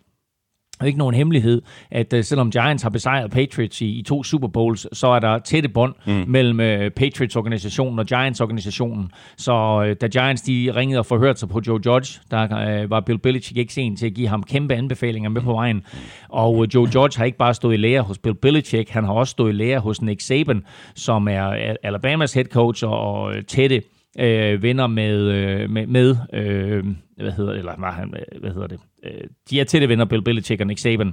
Det 0.72 0.80
er 0.80 0.86
ikke 0.86 0.98
nogen 0.98 1.14
hemmelighed, 1.14 1.62
at 1.90 2.12
uh, 2.12 2.20
selvom 2.22 2.50
Giants 2.50 2.82
har 2.82 2.90
besejret 2.90 3.30
Patriots 3.30 3.80
i, 3.80 3.98
i 3.98 4.02
to 4.02 4.24
Super 4.24 4.48
Bowls, 4.48 4.98
så 4.98 5.06
er 5.06 5.18
der 5.18 5.38
tætte 5.38 5.68
bånd 5.68 5.94
mm. 6.06 6.24
mellem 6.26 6.60
uh, 6.60 6.90
Patriots-organisationen 6.96 7.98
og 7.98 8.06
Giants-organisationen. 8.06 9.10
Så 9.36 9.52
uh, 9.52 9.96
da 10.00 10.06
Giants 10.06 10.42
de 10.42 10.72
ringede 10.76 10.98
og 10.98 11.06
forhørte 11.06 11.40
sig 11.40 11.48
på 11.48 11.60
Joe 11.66 11.80
Judge, 11.86 12.20
der 12.30 12.82
uh, 12.82 12.90
var 12.90 13.00
Bill 13.00 13.18
Belichick 13.18 13.58
ikke 13.58 13.72
sen 13.72 13.96
til 13.96 14.06
at 14.06 14.14
give 14.14 14.28
ham 14.28 14.42
kæmpe 14.42 14.74
anbefalinger 14.74 15.30
med 15.30 15.40
på 15.40 15.52
vejen. 15.52 15.82
Og 16.28 16.54
uh, 16.54 16.74
Joe 16.74 16.88
Judge 16.94 17.18
har 17.18 17.24
ikke 17.24 17.38
bare 17.38 17.54
stået 17.54 17.74
i 17.74 17.76
lære 17.76 18.02
hos 18.02 18.18
Bill 18.18 18.34
Belichick, 18.34 18.90
han 18.90 19.04
har 19.04 19.12
også 19.12 19.30
stået 19.30 19.52
i 19.52 19.56
lære 19.56 19.78
hos 19.78 20.02
Nick 20.02 20.20
Saban, 20.20 20.64
som 20.94 21.28
er 21.28 21.76
Alabamas 21.82 22.32
head 22.32 22.44
coach 22.44 22.84
og, 22.84 23.12
og 23.12 23.46
tætte 23.46 23.82
øh, 24.18 24.62
venner 24.62 24.86
med, 24.86 25.18
øh, 25.20 25.70
med, 25.70 25.86
med 25.86 26.16
øh, 26.32 26.84
hvad 27.16 27.32
hedder 27.32 27.52
eller 27.52 27.72
var 27.78 27.92
han, 27.92 28.14
øh, 28.16 28.40
hvad 28.40 28.50
hedder 28.50 28.66
det? 28.66 28.80
Øh, 29.04 29.24
de 29.50 29.60
er 29.60 29.64
tætte 29.64 29.88
venner, 29.88 30.04
Bill 30.04 30.22
Belichick 30.22 30.60
og 30.60 30.66
Nick 30.66 30.80
Saban. 30.80 31.12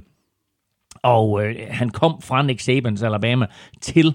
Og 1.02 1.44
øh, 1.44 1.56
han 1.70 1.90
kom 1.90 2.22
fra 2.22 2.42
Nick 2.42 2.60
Sabans 2.60 3.02
Alabama 3.02 3.46
til 3.80 4.14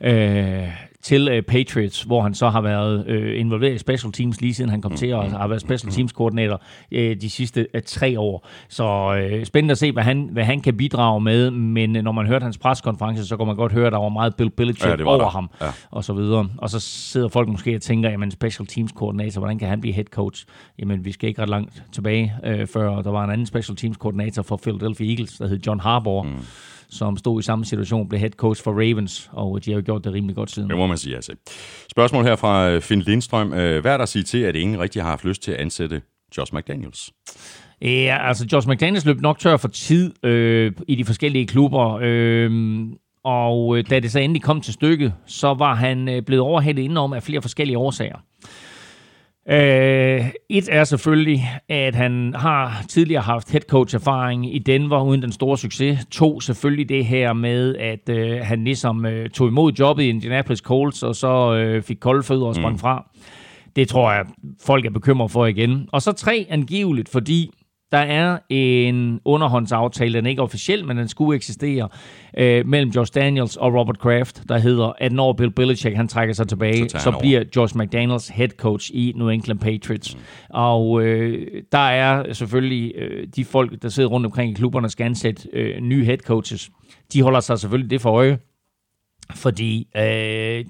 øh, 0.00 0.68
til 1.02 1.28
øh, 1.28 1.42
Patriots, 1.42 2.02
hvor 2.02 2.22
han 2.22 2.34
så 2.34 2.48
har 2.48 2.60
været 2.60 3.06
øh, 3.06 3.40
involveret 3.40 3.74
i 3.74 3.78
special 3.78 4.12
teams 4.12 4.40
lige 4.40 4.54
siden 4.54 4.70
han 4.70 4.80
kom 4.82 4.92
til, 4.96 5.14
og 5.14 5.30
har 5.30 5.48
været 5.48 5.60
special 5.60 5.92
teams 5.92 6.12
koordinator 6.12 6.62
øh, 6.92 7.16
de 7.20 7.30
sidste 7.30 7.66
øh, 7.74 7.82
tre 7.86 8.20
år. 8.20 8.46
Så 8.68 9.16
øh, 9.30 9.44
spændende 9.46 9.72
at 9.72 9.78
se, 9.78 9.92
hvad 9.92 10.02
han, 10.02 10.28
hvad 10.32 10.44
han 10.44 10.60
kan 10.60 10.76
bidrage 10.76 11.20
med, 11.20 11.50
men 11.50 11.96
øh, 11.96 12.02
når 12.02 12.12
man 12.12 12.26
hørte 12.26 12.42
hans 12.42 12.58
preskonference, 12.58 13.26
så 13.26 13.36
kan 13.36 13.46
man 13.46 13.56
godt 13.56 13.72
høre, 13.72 13.86
at 13.86 13.92
der 13.92 13.98
var 13.98 14.08
meget 14.08 14.36
Bill 14.36 14.50
Belichick 14.50 15.00
Ja, 15.00 15.04
over 15.04 15.18
der. 15.18 15.28
ham, 15.28 15.50
Ja. 15.60 15.66
og 15.90 16.04
så 16.04 16.12
videre. 16.12 16.48
Og 16.58 16.70
så 16.70 16.80
sidder 16.80 17.28
folk 17.28 17.48
måske 17.48 17.76
og 17.76 17.82
tænker, 17.82 18.10
jamen 18.10 18.30
special 18.30 18.66
teams 18.66 18.92
koordinator, 18.92 19.40
hvordan 19.40 19.58
kan 19.58 19.68
han 19.68 19.80
blive 19.80 19.94
head 19.94 20.04
coach? 20.04 20.44
Jamen 20.78 21.04
vi 21.04 21.12
skal 21.12 21.28
ikke 21.28 21.42
ret 21.42 21.48
langt 21.48 21.82
tilbage, 21.92 22.34
øh, 22.44 22.66
før 22.66 23.02
der 23.02 23.10
var 23.10 23.24
en 23.24 23.30
anden 23.30 23.46
special 23.46 23.76
teams 23.76 23.96
koordinator 23.96 24.42
for 24.42 24.56
Philadelphia 24.62 25.10
Eagles, 25.10 25.32
der 25.38 25.46
hed 25.48 25.58
John 25.66 25.80
Harbaugh, 25.80 26.26
mm. 26.26 26.32
Som 26.90 27.16
stod 27.16 27.40
i 27.40 27.42
samme 27.42 27.64
situation, 27.64 28.08
blev 28.08 28.18
head 28.20 28.30
coach 28.30 28.62
for 28.62 28.70
Ravens, 28.72 29.30
og 29.32 29.64
de 29.64 29.70
har 29.70 29.78
jo 29.78 29.82
gjort 29.84 30.04
det 30.04 30.12
rimelig 30.12 30.36
godt 30.36 30.50
siden. 30.50 30.68
Det 30.70 30.78
må 30.78 30.86
man 30.86 30.98
sige, 30.98 31.14
altså. 31.14 31.32
Spørgsmål 31.90 32.24
her 32.24 32.36
fra 32.36 32.70
øh, 32.70 32.80
Finn 32.80 33.02
Lindstrøm. 33.02 33.52
Øh, 33.52 33.80
Hvad 33.80 33.92
er 33.92 33.96
der 33.96 34.02
at 34.02 34.08
sige 34.08 34.22
til, 34.22 34.38
at 34.38 34.56
ingen 34.56 34.80
rigtig 34.80 35.02
har 35.02 35.08
haft 35.08 35.24
lyst 35.24 35.42
til 35.42 35.52
at 35.52 35.58
ansætte 35.58 36.02
Josh 36.38 36.54
McDaniels? 36.54 37.10
Ja, 37.82 38.18
altså 38.20 38.46
Josh 38.52 38.68
McDaniels 38.68 39.04
løb 39.04 39.20
nok 39.20 39.38
tør 39.38 39.56
for 39.56 39.68
tid 39.68 40.24
øh, 40.24 40.72
i 40.88 40.94
de 40.94 41.04
forskellige 41.04 41.46
klubber, 41.46 41.98
øh, 42.02 42.50
og 43.24 43.78
øh, 43.78 43.84
da 43.90 44.00
det 44.00 44.12
så 44.12 44.18
endelig 44.18 44.42
kom 44.42 44.60
til 44.60 44.74
stykket, 44.74 45.12
så 45.26 45.54
var 45.54 45.74
han 45.74 46.22
blevet 46.26 46.42
overhældet 46.42 46.82
indenom 46.82 47.12
af 47.12 47.22
flere 47.22 47.42
forskellige 47.42 47.78
årsager. 47.78 48.16
Øh, 49.50 50.30
et 50.48 50.68
er 50.72 50.84
selvfølgelig, 50.84 51.48
at 51.68 51.94
han 51.94 52.34
har 52.34 52.84
tidligere 52.88 53.22
haft 53.22 53.50
head 53.50 53.60
coach 53.60 53.94
erfaring 53.94 54.54
i 54.54 54.58
Denver 54.58 55.02
uden 55.02 55.22
den 55.22 55.32
store 55.32 55.58
succes. 55.58 56.06
To, 56.10 56.40
selvfølgelig 56.40 56.88
det 56.88 57.04
her 57.04 57.32
med, 57.32 57.76
at 57.76 58.08
øh, 58.08 58.40
han 58.42 58.64
ligesom 58.64 59.06
øh, 59.06 59.30
tog 59.30 59.48
imod 59.48 59.72
jobbet 59.72 60.02
i 60.02 60.08
Indianapolis 60.08 60.58
Colts, 60.58 61.02
og 61.02 61.16
så 61.16 61.54
øh, 61.54 61.82
fik 61.82 61.96
kolde 62.00 62.22
fødder 62.22 62.46
og 62.46 62.54
sprang 62.54 62.72
mm. 62.72 62.78
fra. 62.78 63.10
Det 63.76 63.88
tror 63.88 64.12
jeg, 64.12 64.24
folk 64.62 64.86
er 64.86 64.90
bekymret 64.90 65.30
for 65.30 65.46
igen. 65.46 65.88
Og 65.92 66.02
så 66.02 66.12
tre, 66.12 66.46
angiveligt, 66.48 67.08
fordi 67.08 67.50
der 67.92 67.98
er 67.98 68.38
en 68.48 69.20
underhåndsaftale, 69.24 70.14
den 70.14 70.26
er 70.26 70.30
ikke 70.30 70.42
officiel, 70.42 70.84
men 70.84 70.96
den 70.96 71.08
skulle 71.08 71.36
eksistere, 71.36 71.88
øh, 72.38 72.66
mellem 72.66 72.90
Josh 72.90 73.14
Daniels 73.14 73.56
og 73.56 73.74
Robert 73.74 73.98
Kraft, 73.98 74.42
der 74.48 74.58
hedder, 74.58 74.92
at 74.98 75.12
når 75.12 75.32
Bill 75.32 75.50
Belichick 75.50 75.96
han 75.96 76.08
trækker 76.08 76.34
sig 76.34 76.48
tilbage, 76.48 76.88
Så 76.88 76.98
så, 76.98 77.18
bliver 77.20 77.44
Josh 77.56 77.76
McDaniels 77.76 78.28
head 78.28 78.48
coach 78.48 78.90
i 78.94 79.12
New 79.16 79.28
England 79.28 79.58
Patriots. 79.58 80.16
Mm. 80.16 80.20
Og 80.50 81.02
øh, 81.02 81.62
der 81.72 81.78
er 81.78 82.32
selvfølgelig 82.32 82.92
øh, 82.96 83.26
de 83.36 83.44
folk, 83.44 83.82
der 83.82 83.88
sidder 83.88 84.08
rundt 84.08 84.26
omkring 84.26 84.50
i 84.50 84.54
klubberne, 84.54 84.88
skal 84.88 85.04
ansætte 85.04 85.48
øh, 85.52 85.80
nye 85.80 86.04
head 86.04 86.18
coaches. 86.18 86.70
De 87.12 87.22
holder 87.22 87.40
sig 87.40 87.58
selvfølgelig 87.58 87.90
det 87.90 88.00
for 88.00 88.10
øje, 88.10 88.38
fordi 89.34 89.88
øh, 89.96 90.64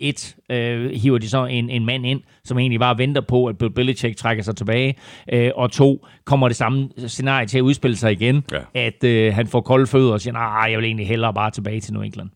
et, 0.00 0.36
øh, 0.50 0.90
hiver 0.90 1.18
de 1.18 1.28
så 1.28 1.44
en, 1.44 1.70
en 1.70 1.86
mand 1.86 2.06
ind, 2.06 2.20
som 2.44 2.58
egentlig 2.58 2.80
bare 2.80 2.98
venter 2.98 3.20
på, 3.20 3.46
at 3.46 3.58
Bill 3.58 3.70
Belichick 3.72 4.16
trækker 4.16 4.42
sig 4.42 4.56
tilbage, 4.56 4.94
øh, 5.32 5.50
og 5.56 5.72
to, 5.72 6.06
kommer 6.24 6.48
det 6.48 6.56
samme 6.56 6.88
scenarie 7.06 7.46
til 7.46 7.58
at 7.58 7.62
udspille 7.62 7.96
sig 7.96 8.12
igen, 8.12 8.44
Ja. 8.52 8.58
at 8.74 9.04
øh, 9.04 9.34
han 9.34 9.46
får 9.46 9.60
kolde 9.60 9.86
fødder 9.86 10.12
og 10.12 10.20
siger, 10.20 10.32
nej, 10.32 10.66
jeg 10.70 10.78
vil 10.78 10.84
egentlig 10.86 11.08
hellere 11.08 11.34
bare 11.34 11.50
tilbage 11.50 11.80
til 11.80 11.92
New 11.94 12.02
England. 12.02 12.28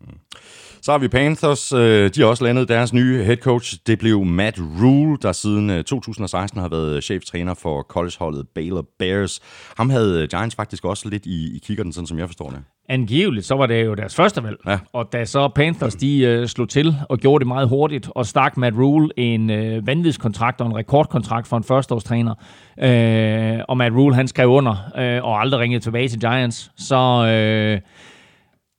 Så 0.84 0.92
har 0.92 0.98
vi 0.98 1.08
Panthers. 1.08 1.72
øh, 1.72 2.10
De 2.14 2.20
har 2.20 2.26
også 2.26 2.44
landet 2.44 2.68
deres 2.68 2.92
nye 2.92 3.22
head 3.22 3.36
coach. 3.36 3.76
Det 3.86 3.98
blev 3.98 4.24
Matt 4.24 4.60
Rule, 4.82 5.18
der 5.22 5.32
siden 5.32 5.70
øh, 5.70 5.84
2016 5.84 6.60
har 6.60 6.68
været 6.68 7.04
cheftræner 7.04 7.54
for 7.54 7.82
collegeholdet 7.82 8.48
Baylor 8.54 8.84
Bears. 8.98 9.40
Ham 9.76 9.90
havde 9.90 10.22
øh, 10.22 10.28
Giants 10.28 10.56
faktisk 10.56 10.84
også 10.84 11.08
lidt 11.08 11.26
i, 11.26 11.56
i 11.56 11.58
kikkerten, 11.58 11.92
sådan 11.92 12.06
som 12.06 12.18
jeg 12.18 12.28
forstår 12.28 12.50
det. 12.50 12.58
Angiveligt, 12.88 13.46
så 13.46 13.54
var 13.54 13.66
det 13.66 13.84
jo 13.84 13.94
deres 13.94 14.14
første 14.14 14.42
valg. 14.42 14.56
Ja. 14.66 14.78
Og 14.92 15.12
da 15.12 15.24
så 15.24 15.48
Panthers, 15.48 15.94
de 15.94 16.20
øh, 16.20 16.46
slog 16.48 16.68
til 16.68 16.96
og 17.08 17.18
gjorde 17.18 17.42
det 17.42 17.48
meget 17.48 17.68
hurtigt, 17.68 18.08
og 18.14 18.26
stak 18.26 18.56
Matt 18.56 18.76
Rule 18.76 19.08
en 19.16 19.50
øh, 19.50 19.86
vanvidskontrakt 19.86 20.60
og 20.60 20.66
en 20.66 20.76
rekordkontrakt 20.76 21.48
for 21.48 21.56
en 21.56 21.64
førsteårstræner, 21.64 22.34
øh, 22.82 23.64
og 23.68 23.76
Matt 23.76 23.94
Rule, 23.94 24.14
han 24.14 24.28
skrev 24.28 24.48
under 24.48 24.92
øh, 24.98 25.24
og 25.24 25.40
aldrig 25.40 25.60
ringede 25.60 25.82
tilbage 25.82 26.08
til 26.08 26.20
Giants, 26.20 26.70
så... 26.76 27.26
Øh, 27.26 27.80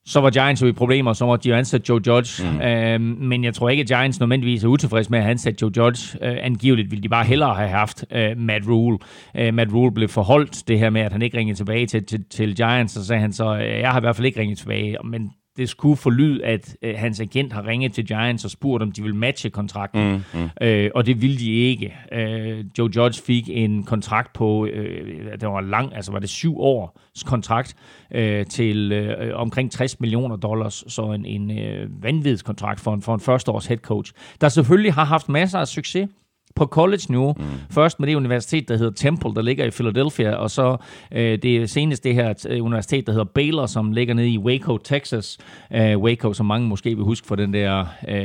så 0.06 0.22
var 0.22 0.30
Giants 0.30 0.62
jo 0.62 0.68
i 0.68 0.72
problemer, 0.72 1.14
så 1.14 1.26
måtte 1.26 1.44
de 1.44 1.50
jo 1.50 1.56
ansætte 1.56 1.86
Joe 1.90 2.02
Judge. 2.08 2.52
Mm. 2.52 2.62
Øh, 2.62 3.02
men 3.02 3.44
jeg 3.44 3.54
tror 3.54 3.70
ikke, 3.70 3.82
at 3.82 3.88
Giants 3.88 4.20
nødvendigvis 4.20 4.64
er 4.64 4.68
utilfredse 4.68 5.12
med 5.12 5.20
at 5.20 5.26
ansætte 5.26 5.58
Joe 5.62 5.72
Judge. 5.78 6.18
Øh, 6.22 6.38
angiveligt 6.42 6.92
ville 6.92 7.04
de 7.04 7.10
bare 7.10 7.26
hellere 7.26 7.56
have 7.56 7.70
haft 7.70 8.06
øh, 8.12 8.38
Matt 8.38 8.68
Rule. 8.68 8.98
Øh, 9.38 9.54
Matt 9.54 9.74
Rule 9.74 9.92
blev 9.92 10.10
forholdt 10.10 10.68
det 10.68 10.80
her 10.80 10.90
med, 10.90 11.02
at 11.02 11.12
han 11.12 11.22
ikke 11.22 11.38
ringede 11.38 11.58
tilbage 11.58 11.86
til, 11.86 12.06
til, 12.06 12.26
til 12.30 12.56
Giants, 12.56 12.94
så 12.94 13.06
sagde 13.06 13.22
han 13.22 13.34
så, 13.34 13.56
øh, 13.56 13.80
jeg 13.80 13.92
har 13.92 14.00
i 14.00 14.02
hvert 14.02 14.16
fald 14.16 14.26
ikke 14.26 14.40
ringet 14.40 14.58
tilbage, 14.58 14.98
men 15.04 15.32
det 15.58 15.70
skulle 15.70 15.98
forlyde, 15.98 16.46
at 16.46 16.78
øh, 16.82 16.96
hans 16.98 17.20
agent 17.20 17.54
har 17.54 17.68
ringet 17.68 17.94
til 17.94 18.06
Giants 18.06 18.46
og 18.46 18.52
spurgt, 18.52 18.84
om 18.84 18.92
de 18.92 19.04
vil 19.04 19.16
matche 19.16 19.50
kontrakten. 19.50 20.12
Mm, 20.12 20.40
mm. 20.40 20.50
Øh, 20.62 20.92
og 20.96 21.06
det 21.06 21.22
ville 21.22 21.38
de 21.38 21.52
ikke. 21.52 21.96
Øh, 22.12 22.66
Joe 22.78 22.90
Judge 22.96 23.22
fik 23.24 23.50
en 23.50 23.84
kontrakt 23.84 24.34
på, 24.34 24.66
øh, 24.66 25.32
det 25.40 25.50
var 25.50 25.62
lang, 25.62 25.96
altså 25.96 26.12
var 26.12 26.20
det 26.20 26.30
syv 26.30 26.60
års 26.60 27.24
kontrakt 27.24 27.76
øh, 28.12 28.46
til 28.46 28.92
øh, 28.92 29.40
omkring 29.40 29.72
60 29.72 30.00
millioner 30.00 30.36
dollars, 30.36 30.84
så 30.88 31.12
en, 31.12 31.26
en 31.26 31.60
øh, 31.60 32.04
vanvidskontrakt 32.04 32.80
for 32.80 32.94
en, 32.94 33.02
for 33.02 33.14
en 33.14 33.20
førsteårs 33.20 33.66
head 33.66 33.78
coach, 33.78 34.14
der 34.42 34.50
selvfølgelig 34.50 34.94
har 34.94 35.06
haft 35.06 35.30
masser 35.30 35.60
af 35.60 35.68
succes 35.68 36.10
på 36.56 36.66
college-niveau. 36.66 37.34
Mm. 37.38 37.44
Først 37.72 38.00
med 38.00 38.08
det 38.08 38.16
universitet, 38.16 38.68
der 38.68 38.78
hedder 38.78 38.92
Temple, 38.92 39.34
der 39.36 39.42
ligger 39.42 39.66
i 39.66 39.70
Philadelphia, 39.72 40.32
og 40.36 40.52
så 40.52 40.78
øh, 41.12 41.38
det 41.44 41.70
senest 41.70 42.04
det 42.04 42.14
her 42.16 42.34
øh, 42.50 42.64
universitet, 42.66 43.06
der 43.08 43.12
hedder 43.14 43.26
Baylor, 43.26 43.66
som 43.66 43.92
ligger 43.92 44.14
nede 44.14 44.30
i 44.30 44.38
Waco, 44.38 44.78
Texas. 44.78 45.38
Øh, 45.74 45.98
Waco, 45.98 46.34
som 46.34 46.46
mange 46.46 46.68
måske 46.68 46.96
vil 46.96 47.04
huske 47.04 47.28
for 47.28 47.36
den 47.36 47.54
der, 47.54 47.80
øh, 48.08 48.16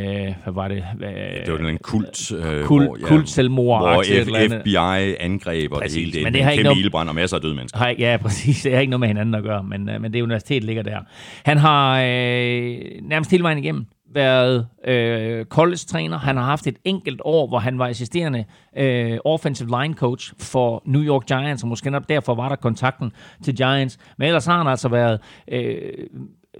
hvad 0.45 0.53
var 0.53 0.69
det? 0.69 0.85
Øh, 1.03 1.09
Det 1.45 1.53
var 1.53 1.57
den 1.57 1.67
en 1.67 1.79
kult, 1.83 2.33
øh, 2.33 2.65
kult, 2.65 2.87
hvor, 2.87 2.99
kult 3.03 3.29
selvmord. 3.29 3.81
hvor. 3.81 4.03
F- 4.03 4.61
FBI 4.61 5.15
angreb 5.21 5.73
og 5.73 5.83
det 5.83 5.95
hele 5.95 6.13
det. 6.13 6.23
men 6.23 6.33
det 6.35 6.43
har 6.45 6.51
ikke 6.51 6.65
noget- 6.65 6.95
og 7.09 7.15
masser 7.15 7.37
af 7.37 7.43
døde 7.43 7.55
mennesker. 7.55 7.79
Har, 7.79 7.95
ja, 7.99 8.17
præcis. 8.23 8.63
Det 8.63 8.73
har 8.73 8.81
ikke 8.81 8.91
noget 8.91 9.01
med 9.01 9.09
hinanden 9.09 9.35
at 9.35 9.43
gøre, 9.43 9.63
men, 9.63 9.89
øh, 9.89 10.01
men 10.03 10.13
det 10.13 10.23
universitet 10.23 10.65
ligger 10.65 10.83
der. 10.83 10.99
Han 11.45 11.57
har 11.59 12.01
øh, 12.01 12.79
nærmest 13.03 13.31
hele 13.31 13.43
vejen 13.43 13.59
igennem 13.59 13.87
været 14.15 14.69
øh, 14.85 15.45
college-træner. 15.45 16.19
Han 16.19 16.37
har 16.37 16.45
haft 16.45 16.67
et 16.67 16.79
enkelt 16.85 17.21
år, 17.25 17.49
hvor 17.49 17.59
han 17.59 17.79
var 17.79 17.87
assisterende 17.87 18.45
øh, 18.77 19.19
offensive 19.25 19.81
line 19.81 19.95
coach 19.95 20.33
for 20.39 20.83
New 20.87 21.03
York 21.03 21.27
Giants, 21.27 21.63
og 21.63 21.69
måske 21.69 21.91
nok 21.91 22.09
derfor 22.09 22.35
var 22.35 22.49
der 22.49 22.57
kontakten 22.57 23.13
til 23.45 23.57
Giants. 23.57 23.99
Men 24.19 24.27
ellers 24.27 24.47
har 24.47 24.59
han 24.59 24.67
altså 24.67 24.89
været... 24.89 25.21
Øh, 25.49 25.93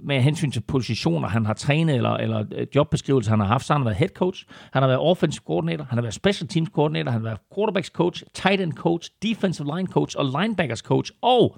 med 0.03 0.21
hensyn 0.21 0.51
til 0.51 0.61
positioner, 0.61 1.27
han 1.27 1.45
har 1.45 1.53
trænet, 1.53 1.95
eller, 1.95 2.09
eller 2.09 2.45
øh, 2.55 2.67
jobbeskrivelser, 2.75 3.31
han 3.31 3.39
har 3.39 3.47
haft, 3.47 3.65
så 3.65 3.73
har 3.73 3.79
han 3.79 3.85
været 3.85 3.97
head 3.97 4.09
coach, 4.09 4.45
han 4.73 4.83
har 4.83 4.87
været 4.87 4.99
offensive 4.99 5.43
coordinator, 5.47 5.83
han 5.83 5.97
har 5.97 6.01
været 6.01 6.13
special 6.13 6.47
teams 6.47 6.69
coordinator, 6.69 7.11
han 7.11 7.21
har 7.21 7.29
været 7.29 7.39
quarterbacks 7.55 7.87
coach, 7.87 8.23
tight 8.33 8.61
end 8.61 8.73
coach, 8.73 9.11
defensive 9.23 9.75
line 9.75 9.87
coach 9.87 10.17
og 10.17 10.25
linebackers 10.25 10.79
coach, 10.79 11.11
og 11.21 11.57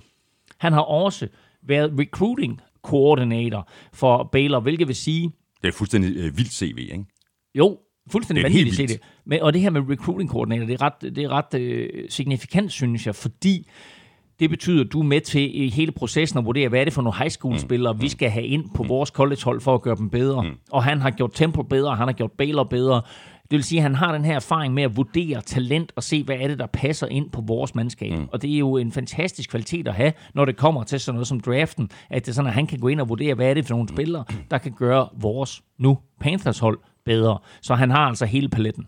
han 0.58 0.74
har 0.74 0.82
også 0.82 1.28
været 1.68 1.94
recruiting 2.00 2.62
coordinator 2.84 3.68
for 3.94 4.30
Baylor, 4.32 4.60
hvilket 4.60 4.88
vil 4.88 4.96
sige, 4.96 5.32
det 5.64 5.70
er 5.70 5.74
fuldstændig 5.74 6.18
øh, 6.18 6.38
vildt 6.38 6.54
CV, 6.54 6.78
ikke? 6.78 7.06
jo, 7.56 7.78
fuldstændig 8.12 8.44
vanvittigt 8.44 8.90
det. 8.90 9.00
Men, 9.26 9.42
og 9.42 9.54
det 9.54 9.62
her 9.62 9.70
med 9.70 9.82
recruiting 9.90 10.30
coordinator, 10.30 10.66
det 10.66 10.74
er 10.74 10.82
ret, 10.82 11.16
det 11.16 11.18
er 11.18 11.30
ret 11.30 11.60
øh, 11.60 11.90
signifikant, 12.10 12.72
synes 12.72 13.08
jeg, 13.08 13.16
fordi 13.16 13.68
det 14.40 14.50
betyder, 14.50 14.84
at 14.84 14.94
du 14.94 15.00
er 15.00 15.04
med 15.04 15.22
til 15.22 15.64
i 15.64 15.70
hele 15.70 15.92
processen 15.92 16.40
at 16.40 16.46
vurdere, 16.46 16.70
hvad 16.70 16.80
er 16.80 16.84
det 16.84 16.94
for 16.94 17.02
nogle 17.02 17.18
high 17.18 17.30
school 17.30 17.60
spillere, 17.60 18.00
vi 18.00 18.10
skal 18.10 18.30
have 18.30 18.46
ind 18.46 18.66
på 18.76 18.84
vores 18.84 19.10
collegehold 19.10 19.62
for 19.62 19.76
at 19.76 19.82
gøre 19.82 19.96
dem 19.96 20.10
bedre. 20.10 20.42
Og 20.72 20.84
han 20.84 21.02
har 21.02 21.12
gjort 21.12 21.32
Temple 21.34 21.64
bedre, 21.64 21.96
han 21.96 22.08
har 22.08 22.14
gjort 22.14 22.32
Baylor 22.32 22.64
bedre. 22.64 23.02
Vil 23.54 23.64
sige, 23.64 23.80
at 23.80 23.84
han 23.84 23.96
har 23.96 24.12
den 24.12 24.26
her 24.26 24.36
erfaring 24.36 24.74
med 24.74 24.84
at 24.84 24.98
vurdere 24.98 25.42
talent 25.42 25.92
og 25.96 26.04
se, 26.04 26.24
hvad 26.24 26.36
er 26.40 26.48
det, 26.48 26.60
der 26.60 26.66
passer 26.66 27.08
ind 27.08 27.30
på 27.30 27.42
vores 27.42 27.76
mandskab. 27.76 28.12
Mm. 28.12 28.28
Og 28.32 28.42
det 28.42 28.54
er 28.54 28.58
jo 28.58 28.78
en 28.78 28.92
fantastisk 28.92 29.50
kvalitet 29.50 29.88
at 29.88 29.94
have, 29.94 30.14
når 30.34 30.46
det 30.46 30.58
kommer 30.58 30.84
til 30.84 31.00
sådan 31.00 31.16
noget 31.16 31.28
som 31.28 31.40
draften, 31.40 31.90
at 32.10 32.26
det 32.26 32.32
er 32.32 32.34
sådan, 32.34 32.48
at 32.48 32.54
han 32.54 32.68
kan 32.68 32.80
gå 32.80 32.88
ind 32.88 33.02
og 33.02 33.10
vurdere, 33.10 33.36
hvad 33.36 33.50
er 33.50 33.54
det 33.54 33.66
for 33.66 33.74
nogle 33.74 33.90
spillere, 33.90 34.24
der 34.52 34.58
kan 34.58 34.72
gøre 34.72 35.08
vores 35.22 35.62
nu 35.80 35.98
Panthers 36.22 36.60
hold 36.60 36.80
bedre. 37.06 37.38
Så 37.62 37.76
han 37.76 37.92
har 37.92 38.08
altså 38.08 38.26
hele 38.26 38.50
paletten. 38.50 38.88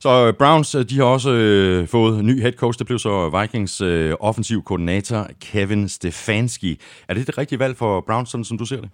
Så 0.00 0.26
øh, 0.26 0.34
Browns, 0.34 0.74
øh, 0.74 0.84
de 0.84 0.96
har 0.96 1.04
også 1.04 1.30
øh, 1.30 1.88
fået 1.88 2.24
ny 2.24 2.40
head 2.40 2.52
coach. 2.52 2.78
Det 2.78 2.86
blev 2.86 2.98
så 2.98 3.40
Vikings 3.40 3.80
øh, 3.80 4.14
offensiv 4.20 4.62
koordinator 4.62 5.26
Kevin 5.40 5.88
Stefanski. 5.88 6.80
Er 7.08 7.14
det 7.14 7.26
det 7.26 7.38
rigtige 7.38 7.58
valg 7.58 7.76
for 7.76 8.04
Browns, 8.06 8.30
sådan 8.30 8.44
som 8.44 8.58
du 8.58 8.64
ser 8.64 8.80
det? 8.80 8.90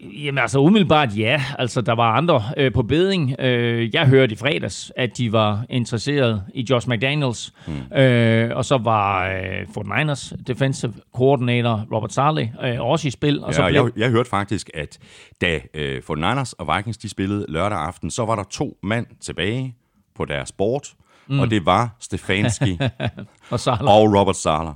Jamen 0.00 0.38
altså 0.38 0.58
umiddelbart 0.60 1.18
ja. 1.18 1.42
Altså 1.58 1.80
der 1.80 1.92
var 1.92 2.12
andre 2.12 2.42
øh, 2.56 2.72
på 2.72 2.82
beding. 2.82 3.34
Øh, 3.38 3.94
jeg 3.94 4.06
hørte 4.06 4.32
i 4.32 4.36
fredags, 4.36 4.92
at 4.96 5.18
de 5.18 5.32
var 5.32 5.64
interesseret 5.70 6.42
i 6.54 6.66
Josh 6.70 6.88
McDaniels. 6.88 7.52
Mm. 7.66 7.96
Øh, 7.98 8.56
og 8.56 8.64
så 8.64 8.78
var 8.78 9.30
øh, 9.30 9.66
Fort 9.74 9.86
Niners 9.98 10.32
defensive 10.46 10.92
coordinator 11.14 11.86
Robert 11.92 12.12
Saleh 12.12 12.48
øh, 12.64 12.80
også 12.80 13.08
i 13.08 13.10
spil. 13.10 13.44
Og 13.44 13.54
så 13.54 13.62
Ja, 13.62 13.68
blev, 13.68 13.90
jeg, 13.96 14.02
jeg 14.02 14.10
hørte 14.10 14.30
faktisk, 14.30 14.70
at 14.74 14.98
da 15.40 15.60
øh, 15.74 16.02
49ers 16.10 16.52
og 16.58 16.76
Vikings 16.76 16.98
de 16.98 17.08
spillede 17.08 17.46
lørdag 17.48 17.78
aften, 17.78 18.10
så 18.10 18.24
var 18.24 18.36
der 18.36 18.44
to 18.50 18.78
mand 18.82 19.06
tilbage 19.20 19.74
på 20.16 20.24
deres 20.24 20.52
board, 20.52 20.82
mm. 21.28 21.40
og 21.40 21.50
det 21.50 21.66
var 21.66 21.96
Stefanski 22.00 22.78
og 23.50 23.60
Saleh. 23.60 23.84
og 23.84 24.18
Robert 24.18 24.36
Sala. 24.36 24.70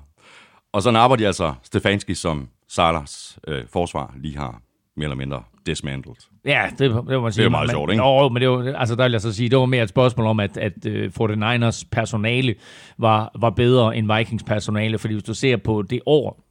Og 0.73 0.83
så 0.83 0.91
napper 0.91 1.17
de 1.17 1.27
altså 1.27 1.55
Stefanski, 1.63 2.15
som 2.15 2.49
Salas 2.69 3.39
øh, 3.49 3.63
forsvar 3.73 4.15
lige 4.17 4.37
har 4.39 4.61
mere 4.97 5.05
eller 5.05 5.17
mindre 5.17 5.43
dismantled. 5.67 6.15
Ja, 6.45 6.67
det, 6.71 6.79
det 6.79 6.95
var 6.95 7.21
man 7.21 7.33
sige. 7.33 7.43
Det 7.43 7.47
er 7.47 7.51
meget 7.51 7.67
men, 7.67 7.71
sjovt, 7.71 7.91
ikke? 7.91 8.05
Jo, 8.05 8.29
men 8.29 8.43
det 8.43 8.51
var, 8.51 8.75
altså, 8.75 8.95
der 8.95 9.03
vil 9.03 9.13
jeg 9.13 9.21
så 9.21 9.33
sige, 9.33 9.49
det 9.49 9.59
var 9.59 9.67
mere 9.67 9.83
et 9.83 9.89
spørgsmål 9.89 10.27
om, 10.27 10.41
at, 10.41 10.57
at 10.57 10.73
uh, 10.87 11.31
49ers 11.31 11.85
personale 11.91 12.55
var, 12.99 13.31
var 13.39 13.51
bedre 13.51 13.97
end 13.97 14.17
Vikings 14.17 14.43
personale, 14.43 14.99
fordi 14.99 15.15
hvis 15.15 15.25
du 15.25 15.35
ser 15.35 15.57
på 15.57 15.83
det 15.83 16.01
år, 16.07 16.45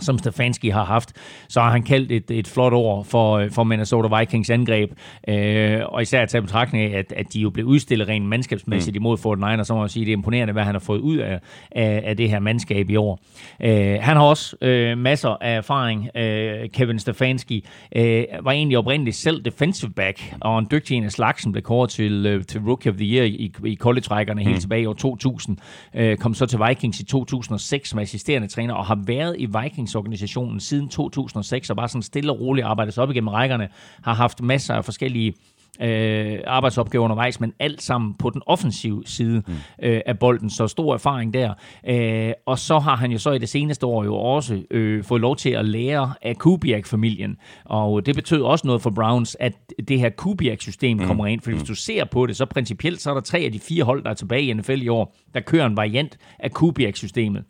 som 0.00 0.18
Stefanski 0.18 0.68
har 0.68 0.84
haft, 0.84 1.12
så 1.48 1.60
har 1.60 1.70
han 1.70 1.82
kaldt 1.82 2.12
et, 2.12 2.30
et 2.30 2.48
flot 2.48 2.72
år 2.72 3.02
for, 3.02 3.38
øh, 3.38 3.50
for 3.50 3.64
Minnesota 3.64 4.18
Vikings 4.18 4.50
angreb. 4.50 4.90
Øh, 5.28 5.80
og 5.86 6.02
især 6.02 6.22
at 6.22 6.28
tage 6.28 6.38
i 6.38 6.42
betragtning 6.42 6.84
af, 6.84 6.98
at, 6.98 7.12
at 7.16 7.32
de 7.32 7.40
jo 7.40 7.50
blev 7.50 7.66
udstillet 7.66 8.08
rent 8.08 8.26
mandskabsmæssigt 8.26 8.94
mm. 8.94 9.02
imod 9.02 9.18
Fort 9.18 9.38
Niners, 9.38 9.66
så 9.66 9.74
må 9.74 9.82
jeg 9.82 9.90
sige, 9.90 10.04
det 10.04 10.12
er 10.12 10.16
imponerende, 10.16 10.52
hvad 10.52 10.64
han 10.64 10.74
har 10.74 10.80
fået 10.80 11.00
ud 11.00 11.16
af, 11.16 11.40
af, 11.70 12.02
af 12.04 12.16
det 12.16 12.30
her 12.30 12.38
mandskab 12.38 12.90
i 12.90 12.96
år. 12.96 13.20
Øh, 13.60 13.98
han 14.00 14.16
har 14.16 14.24
også 14.24 14.56
øh, 14.60 14.98
masser 14.98 15.36
af 15.40 15.56
erfaring. 15.56 16.08
Øh, 16.16 16.68
Kevin 16.68 16.98
Stefanski 16.98 17.66
øh, 17.96 18.24
var 18.42 18.52
egentlig 18.52 18.78
oprindeligt 18.78 19.16
selv 19.16 19.44
defensive 19.44 19.90
back, 19.90 20.34
og 20.40 20.58
en 20.58 20.66
dygtig 20.70 20.96
en 20.96 21.04
af 21.04 21.12
slagsen 21.12 21.52
blev 21.52 21.62
kåret 21.62 21.90
til, 21.90 22.26
øh, 22.26 22.44
til 22.44 22.60
Rookie 22.60 22.92
of 22.92 22.96
the 22.96 23.06
Year 23.06 23.24
i, 23.24 23.52
i 23.64 23.76
college-rækkerne 23.76 24.42
helt 24.42 24.60
tilbage 24.60 24.82
i 24.82 24.86
år 24.86 24.92
2000. 24.92 25.56
Øh, 25.94 26.16
kom 26.16 26.34
så 26.34 26.46
til 26.46 26.58
Vikings 26.68 27.00
i 27.00 27.04
2006 27.04 27.88
som 27.88 27.98
assisterende 27.98 28.48
træner, 28.48 28.74
og 28.74 28.86
har 28.86 28.98
været 29.06 29.36
i 29.38 29.48
Vikings 29.62 29.89
organisationen 29.98 30.60
siden 30.60 30.88
2006, 30.88 31.70
og 31.70 31.76
bare 31.76 31.88
sådan 31.88 32.02
stille 32.02 32.32
og 32.32 32.40
roligt 32.40 32.66
arbejdet 32.66 32.94
sig 32.94 33.02
op 33.02 33.10
igennem 33.10 33.28
rækkerne, 33.28 33.68
har 34.02 34.14
haft 34.14 34.42
masser 34.42 34.74
af 34.74 34.84
forskellige 34.84 35.34
øh, 35.80 36.38
arbejdsopgaver 36.46 37.04
undervejs, 37.04 37.40
men 37.40 37.52
alt 37.58 37.82
sammen 37.82 38.14
på 38.14 38.30
den 38.30 38.42
offensive 38.46 39.02
side 39.06 39.42
mm. 39.46 39.54
øh, 39.82 40.00
af 40.06 40.18
bolden, 40.18 40.50
så 40.50 40.66
stor 40.66 40.94
erfaring 40.94 41.34
der. 41.34 41.54
Øh, 41.88 42.32
og 42.46 42.58
så 42.58 42.78
har 42.78 42.96
han 42.96 43.12
jo 43.12 43.18
så 43.18 43.30
i 43.30 43.38
det 43.38 43.48
seneste 43.48 43.86
år 43.86 44.04
jo 44.04 44.16
også 44.16 44.62
øh, 44.70 45.04
fået 45.04 45.20
lov 45.20 45.36
til 45.36 45.50
at 45.50 45.64
lære 45.64 46.14
af 46.22 46.36
Kubiak-familien, 46.36 47.36
og 47.64 48.06
det 48.06 48.14
betød 48.14 48.42
også 48.42 48.66
noget 48.66 48.82
for 48.82 48.90
Browns, 48.90 49.36
at 49.40 49.52
det 49.88 50.00
her 50.00 50.10
Kubiak-system 50.10 50.96
mm. 50.96 51.06
kommer 51.06 51.26
ind, 51.26 51.40
for 51.40 51.50
hvis 51.50 51.62
du 51.62 51.74
ser 51.74 52.04
på 52.04 52.26
det, 52.26 52.36
så 52.36 52.46
principielt 52.46 53.00
så 53.00 53.10
er 53.10 53.14
der 53.14 53.20
tre 53.20 53.38
af 53.38 53.52
de 53.52 53.60
fire 53.60 53.84
hold, 53.84 54.04
der 54.04 54.10
er 54.10 54.14
tilbage 54.14 54.42
i 54.42 54.52
NFL 54.52 54.82
i 54.82 54.88
år, 54.88 55.16
der 55.34 55.40
kører 55.40 55.66
en 55.66 55.76
variant 55.76 56.18
af 56.38 56.50
Kubiak-systemet. 56.50 57.44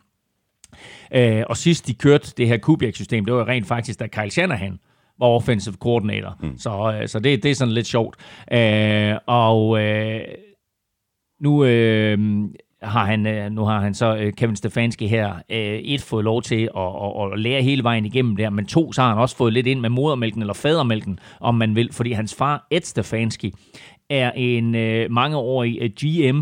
Øh, 1.13 1.43
og 1.49 1.57
sidst 1.57 1.87
de 1.87 1.93
kørte 1.93 2.33
det 2.37 2.47
her 2.47 2.57
Kubiak-system, 2.57 3.25
det 3.25 3.33
var 3.33 3.47
rent 3.47 3.67
faktisk, 3.67 3.99
da 3.99 4.07
Kyle 4.07 4.31
Shanahan 4.31 4.79
var 5.19 5.27
offensive 5.27 5.75
coordinator. 5.75 6.37
Mm. 6.39 6.57
Så, 6.57 6.97
øh, 7.01 7.07
så 7.07 7.19
det, 7.19 7.43
det 7.43 7.51
er 7.51 7.55
sådan 7.55 7.73
lidt 7.73 7.87
sjovt. 7.87 8.15
Øh, 8.51 9.15
og 9.25 9.81
øh, 9.81 10.21
nu... 11.39 11.65
Øh, 11.65 12.19
har 12.81 13.05
han, 13.05 13.27
øh, 13.27 13.51
nu 13.51 13.65
har 13.65 13.79
han 13.79 13.93
så 13.93 14.15
øh, 14.15 14.33
Kevin 14.33 14.55
Stefanski 14.55 15.07
her 15.07 15.33
et 15.49 16.01
fået 16.01 16.23
lov 16.23 16.41
til 16.41 16.69
at, 16.77 16.83
at, 16.83 17.33
at 17.33 17.39
lære 17.39 17.61
hele 17.61 17.83
vejen 17.83 18.05
igennem 18.05 18.35
der, 18.35 18.49
men 18.49 18.65
to, 18.65 18.93
så 18.93 19.01
har 19.01 19.09
han 19.09 19.17
også 19.17 19.35
fået 19.35 19.53
lidt 19.53 19.67
ind 19.67 19.79
med 19.79 19.89
modermælken 19.89 20.41
eller 20.41 20.53
fadermælken, 20.53 21.19
om 21.39 21.55
man 21.55 21.75
vil, 21.75 21.93
fordi 21.93 22.11
hans 22.11 22.35
far, 22.35 22.67
Ed 22.71 22.81
Stefanski, 22.81 23.53
er 24.09 24.31
en 24.31 24.75
øh, 24.75 25.11
mangeårig 25.11 25.77
øh, 25.81 25.89
GM 25.89 26.41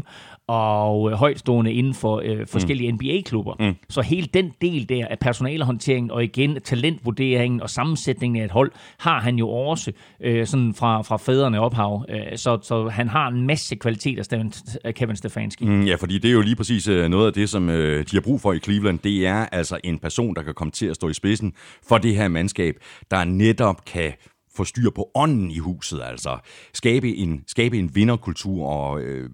og 0.50 1.12
øh, 1.12 1.18
højtstående 1.18 1.74
inden 1.74 1.94
for 1.94 2.22
øh, 2.25 2.48
forskellige 2.48 2.91
mm. 2.91 2.96
NBA-klubber. 2.96 3.56
Mm. 3.60 3.75
Så 3.89 4.01
hele 4.01 4.27
den 4.34 4.51
del 4.62 4.89
der 4.89 5.08
af 5.08 5.20
personalehåndteringen 5.20 6.12
og 6.12 6.24
igen 6.24 6.62
talentvurderingen 6.63 7.62
og 7.62 7.70
sammensætningen 7.70 8.41
af 8.41 8.46
et 8.46 8.51
hold, 8.51 8.72
har 9.00 9.20
han 9.20 9.36
jo 9.36 9.50
også 9.50 9.91
øh, 10.22 10.48
sådan 10.48 10.74
fra, 10.74 11.01
fra 11.01 11.18
fædrene 11.18 11.60
ophav. 11.60 12.06
Øh, 12.10 12.38
så, 12.38 12.60
så 12.62 12.88
han 12.88 13.08
har 13.08 13.27
en 13.27 13.48
masse 13.48 13.75
kvaliteter, 13.75 14.51
af 14.84 14.96
Kevin 14.96 15.15
Stefanski. 15.15 15.65
Mm, 15.65 15.84
ja, 15.84 15.96
fordi 15.96 16.18
det 16.18 16.29
er 16.29 16.34
jo 16.34 16.41
lige 16.41 16.56
præcis 16.56 16.88
øh, 16.88 17.10
noget 17.10 17.27
af 17.27 17.34
det, 17.34 17.50
som 17.50 17.70
øh, 17.70 18.06
de 18.12 18.15
har 18.15 18.22
brug 18.22 18.41
for 18.41 18.53
i 18.53 18.60
Cleveland. 18.60 19.00
Det 19.00 19.27
er 19.27 19.46
altså 19.46 19.79
en 19.84 20.00
person, 20.00 20.36
der 20.36 20.44
kan 20.44 20.53
komme 20.53 20.72
til 20.72 20.86
at 20.86 20.96
stå 20.96 21.10
i 21.10 21.13
spidsen 21.13 21.53
for 21.88 21.98
det 21.98 22.15
her 22.15 22.27
mandskab, 22.27 22.75
der 23.12 23.24
netop 23.24 23.86
kan 23.86 24.13
få 24.56 24.63
styr 24.63 24.89
på 24.89 25.10
ånden 25.15 25.51
i 25.51 25.58
huset, 25.58 26.01
altså 26.03 26.38
skabe 26.74 27.15
en, 27.15 27.44
skabe 27.48 27.77
en 27.77 27.96
vinderkultur 27.96 28.68
og 28.68 29.01
øh, 29.01 29.29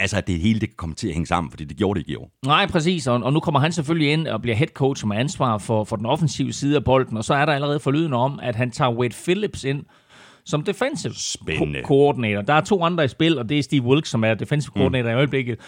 altså, 0.00 0.16
at 0.16 0.26
det 0.26 0.40
hele 0.40 0.60
det 0.60 0.68
kan 0.68 0.76
komme 0.76 0.94
til 0.94 1.08
at 1.08 1.14
hænge 1.14 1.26
sammen, 1.26 1.50
fordi 1.50 1.64
det 1.64 1.76
gjorde 1.76 1.98
det 1.98 2.08
ikke 2.08 2.12
i 2.12 2.16
år. 2.16 2.30
Nej, 2.46 2.66
præcis, 2.66 3.06
og, 3.06 3.22
og 3.22 3.32
nu 3.32 3.40
kommer 3.40 3.60
han 3.60 3.72
selvfølgelig 3.72 4.12
ind 4.12 4.26
og 4.26 4.42
bliver 4.42 4.56
head 4.56 4.68
coach 4.68 5.06
med 5.06 5.16
ansvar 5.16 5.58
for, 5.58 5.84
for 5.84 5.96
den 5.96 6.06
offensive 6.06 6.52
side 6.52 6.76
af 6.76 6.84
bolden, 6.84 7.16
og 7.16 7.24
så 7.24 7.34
er 7.34 7.46
der 7.46 7.52
allerede 7.52 7.80
forlyden 7.80 8.12
om, 8.12 8.40
at 8.42 8.56
han 8.56 8.70
tager 8.70 8.92
Wade 8.92 9.14
Phillips 9.24 9.64
ind 9.64 9.84
som 10.44 10.62
defensive 10.62 11.12
ko- 11.58 11.66
koordinator. 11.84 12.42
Der 12.42 12.54
er 12.54 12.60
to 12.60 12.84
andre 12.84 13.04
i 13.04 13.08
spil, 13.08 13.38
og 13.38 13.48
det 13.48 13.58
er 13.58 13.62
Steve 13.62 13.82
Wilkes, 13.82 14.10
som 14.10 14.24
er 14.24 14.34
defensive 14.34 14.72
koordinator 14.72 15.08
mm. 15.08 15.14
i 15.14 15.16
øjeblikket. 15.16 15.58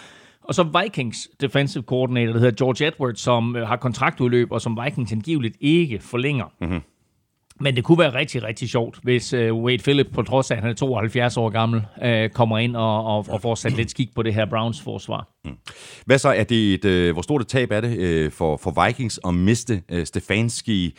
Og 0.43 0.55
så 0.55 0.81
Vikings 0.81 1.29
defensive 1.41 1.83
coordinator, 1.83 2.33
der 2.33 2.39
hedder 2.39 2.65
George 2.65 2.87
Edwards, 2.87 3.19
som 3.19 3.55
øh, 3.55 3.67
har 3.67 3.75
kontraktudløb, 3.75 4.51
og 4.51 4.61
som 4.61 4.79
Vikings 4.83 5.11
angiveligt 5.11 5.57
ikke 5.61 5.99
forlænger. 5.99 6.45
Mm-hmm. 6.61 6.81
Men 7.63 7.75
det 7.75 7.83
kunne 7.83 7.99
være 7.99 8.13
rigtig, 8.13 8.43
rigtig 8.43 8.69
sjovt, 8.69 8.99
hvis 9.03 9.33
øh, 9.33 9.53
Wade 9.53 9.83
Phillips, 9.83 10.09
på 10.13 10.21
trods 10.21 10.51
af 10.51 10.55
at 10.55 10.61
han 10.61 10.71
er 10.71 10.75
72 10.75 11.37
år 11.37 11.49
gammel, 11.49 11.81
øh, 12.03 12.29
kommer 12.29 12.57
ind 12.57 12.75
og, 12.75 13.05
og, 13.05 13.25
og 13.29 13.41
får 13.41 13.55
sat 13.55 13.75
lidt 13.77 13.91
skik 13.91 14.15
på 14.15 14.23
det 14.23 14.33
her 14.33 14.45
Browns 14.45 14.81
forsvar. 14.81 15.27
Mm. 15.45 15.51
Hvad 16.05 16.17
så 16.17 16.29
er 16.29 16.43
det 16.43 16.73
et, 16.73 16.85
øh, 16.85 17.13
hvor 17.13 17.21
stort 17.21 17.41
et 17.41 17.47
tab 17.47 17.71
er 17.71 17.81
det 17.81 17.97
øh, 17.97 18.31
for, 18.31 18.57
for 18.57 18.85
Vikings 18.85 19.19
at 19.27 19.33
miste 19.33 19.81
øh, 19.91 20.05
Stefanski, 20.05 20.97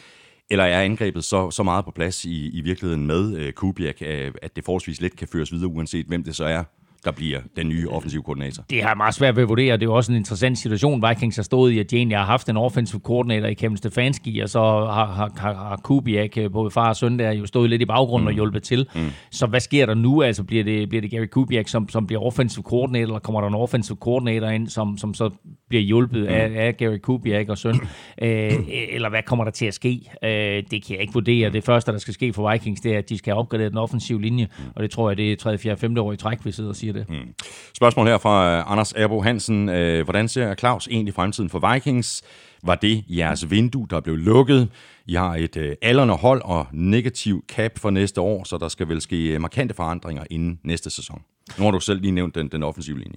eller 0.51 0.65
er 0.65 0.83
angrebet 0.83 1.25
så, 1.25 1.51
så 1.51 1.63
meget 1.63 1.85
på 1.85 1.91
plads 1.91 2.25
i, 2.25 2.49
i 2.49 2.61
virkeligheden 2.61 3.07
med 3.07 3.37
øh, 3.37 3.53
Kubiak, 3.53 4.03
øh, 4.03 4.33
at 4.43 4.57
det 4.57 4.65
forholdsvis 4.65 5.01
let 5.01 5.17
kan 5.17 5.29
føres 5.33 5.53
videre, 5.53 5.69
uanset 5.69 6.07
hvem 6.07 6.25
det 6.25 6.37
så 6.37 6.45
er? 6.45 6.65
Der 7.05 7.11
bliver 7.11 7.41
den 7.57 7.69
nye 7.69 7.89
offensiv 7.89 8.23
koordinator? 8.23 8.65
Det 8.71 8.83
har 8.83 8.89
jeg 8.89 8.97
meget 8.97 9.15
svært 9.15 9.37
ved 9.37 9.43
at 9.43 9.49
vurdere. 9.49 9.77
Det 9.77 9.83
er 9.83 9.87
jo 9.87 9.95
også 9.95 10.13
en 10.13 10.19
interessant 10.19 10.59
situation, 10.59 11.05
Vikings 11.09 11.37
har 11.37 11.43
stået 11.43 11.73
i, 11.73 11.79
at 11.79 11.93
Jane 11.93 12.15
har 12.15 12.25
haft 12.25 12.49
en 12.49 12.57
offensiv 12.57 13.01
koordinator 13.01 13.47
i 13.47 13.55
Kevin 13.55 13.77
Stefanski, 13.77 14.41
og 14.41 14.49
så 14.49 14.61
har, 14.61 15.07
har, 15.07 15.55
har, 15.55 15.81
Kubiak, 15.83 16.39
øh, 16.39 16.53
både 16.53 16.71
far 16.71 16.89
og 16.89 16.97
søn, 16.97 17.19
der 17.19 17.33
jo 17.33 17.47
stået 17.47 17.71
lidt 17.71 17.83
i 17.83 17.85
baggrunden 17.85 18.25
mm. 18.25 18.29
og 18.29 18.33
hjulpet 18.33 18.63
til. 18.63 18.89
Mm. 18.95 19.01
Så 19.31 19.47
hvad 19.47 19.61
sker 19.61 19.87
der 19.87 19.95
nu? 19.95 20.23
Altså 20.23 20.43
bliver 20.43 20.65
det, 20.65 20.89
bliver 20.89 21.03
det 21.03 21.11
Gary 21.11 21.27
Kubiak, 21.27 21.69
som, 21.69 21.89
som 21.89 22.07
bliver 22.07 22.23
offensiv 22.23 22.63
koordinator, 22.63 23.07
eller 23.07 23.19
kommer 23.19 23.41
der 23.41 23.49
en 23.49 23.55
offensiv 23.55 23.97
koordinator 23.97 24.49
ind, 24.49 24.69
som, 24.69 24.99
som 24.99 25.15
så 25.15 25.31
bliver 25.69 25.83
hjulpet 25.83 26.23
mm. 26.23 26.29
af, 26.29 26.53
af 26.57 26.77
Gary 26.77 26.99
Kubiak 26.99 27.49
og 27.49 27.59
søn? 27.59 27.75
øh, 28.23 28.53
eller 28.69 29.09
hvad 29.09 29.23
kommer 29.23 29.45
der 29.45 29.53
til 29.53 29.67
at 29.67 29.75
ske? 29.75 30.11
Øh, 30.25 30.31
det 30.71 30.85
kan 30.85 30.95
jeg 30.95 31.01
ikke 31.01 31.13
vurdere. 31.13 31.51
Det 31.51 31.65
første, 31.65 31.93
der 31.93 31.99
skal 31.99 32.15
ske 32.15 32.33
for 32.33 32.53
Vikings, 32.53 32.81
det 32.81 32.95
er, 32.95 32.99
at 32.99 33.09
de 33.09 33.19
skal 33.19 33.35
opgradere 33.35 33.69
den 33.69 33.79
offensive 33.79 34.23
linje, 34.23 34.49
mm. 34.59 34.65
og 34.77 34.83
det 34.83 34.91
tror 34.91 35.11
jeg, 35.11 35.17
det 35.17 35.33
er 35.33 35.37
3. 35.37 35.59
4. 35.59 35.77
5. 35.77 35.99
år 35.99 36.13
i 36.13 36.17
træk, 36.17 36.45
vi 36.45 36.53
sidder 36.53 36.71
og 36.71 36.77
siger 36.77 36.93
det. 36.95 37.09
Mm. 37.09 37.35
Spørgsmål 37.75 38.07
her 38.07 38.19
fra 38.19 38.59
uh, 38.59 38.73
Anders 38.73 38.93
Erbo 38.93 39.23
Hansen. 39.23 39.69
Uh, 39.69 40.01
hvordan 40.05 40.29
ser 40.29 40.55
Claus 40.55 40.89
egentlig 40.89 41.15
fremtiden 41.15 41.51
for 41.51 41.73
Vikings? 41.73 42.23
Var 42.63 42.75
det 42.75 43.05
jeres 43.09 43.51
vindue, 43.51 43.87
der 43.91 44.01
blev 44.01 44.17
lukket? 44.17 44.69
I 45.07 45.15
har 45.15 45.35
et 45.35 45.57
uh, 45.57 45.65
aldrende 45.83 46.15
hold 46.15 46.43
og 46.45 46.67
negativ 46.73 47.45
cap 47.49 47.79
for 47.79 47.91
næste 47.91 48.21
år, 48.21 48.45
så 48.45 48.59
der 48.59 48.69
skal 48.69 48.89
vel 48.89 49.01
ske 49.01 49.39
markante 49.39 49.75
forandringer 49.75 50.25
inden 50.31 50.61
næste 50.65 50.91
sæson. 50.91 51.23
Nu 51.59 51.65
har 51.65 51.71
du 51.71 51.81
selv 51.81 52.01
lige 52.01 52.13
nævnt 52.13 52.35
den, 52.35 52.49
den 52.49 52.63
offensive 52.63 52.99
linje. 52.99 53.17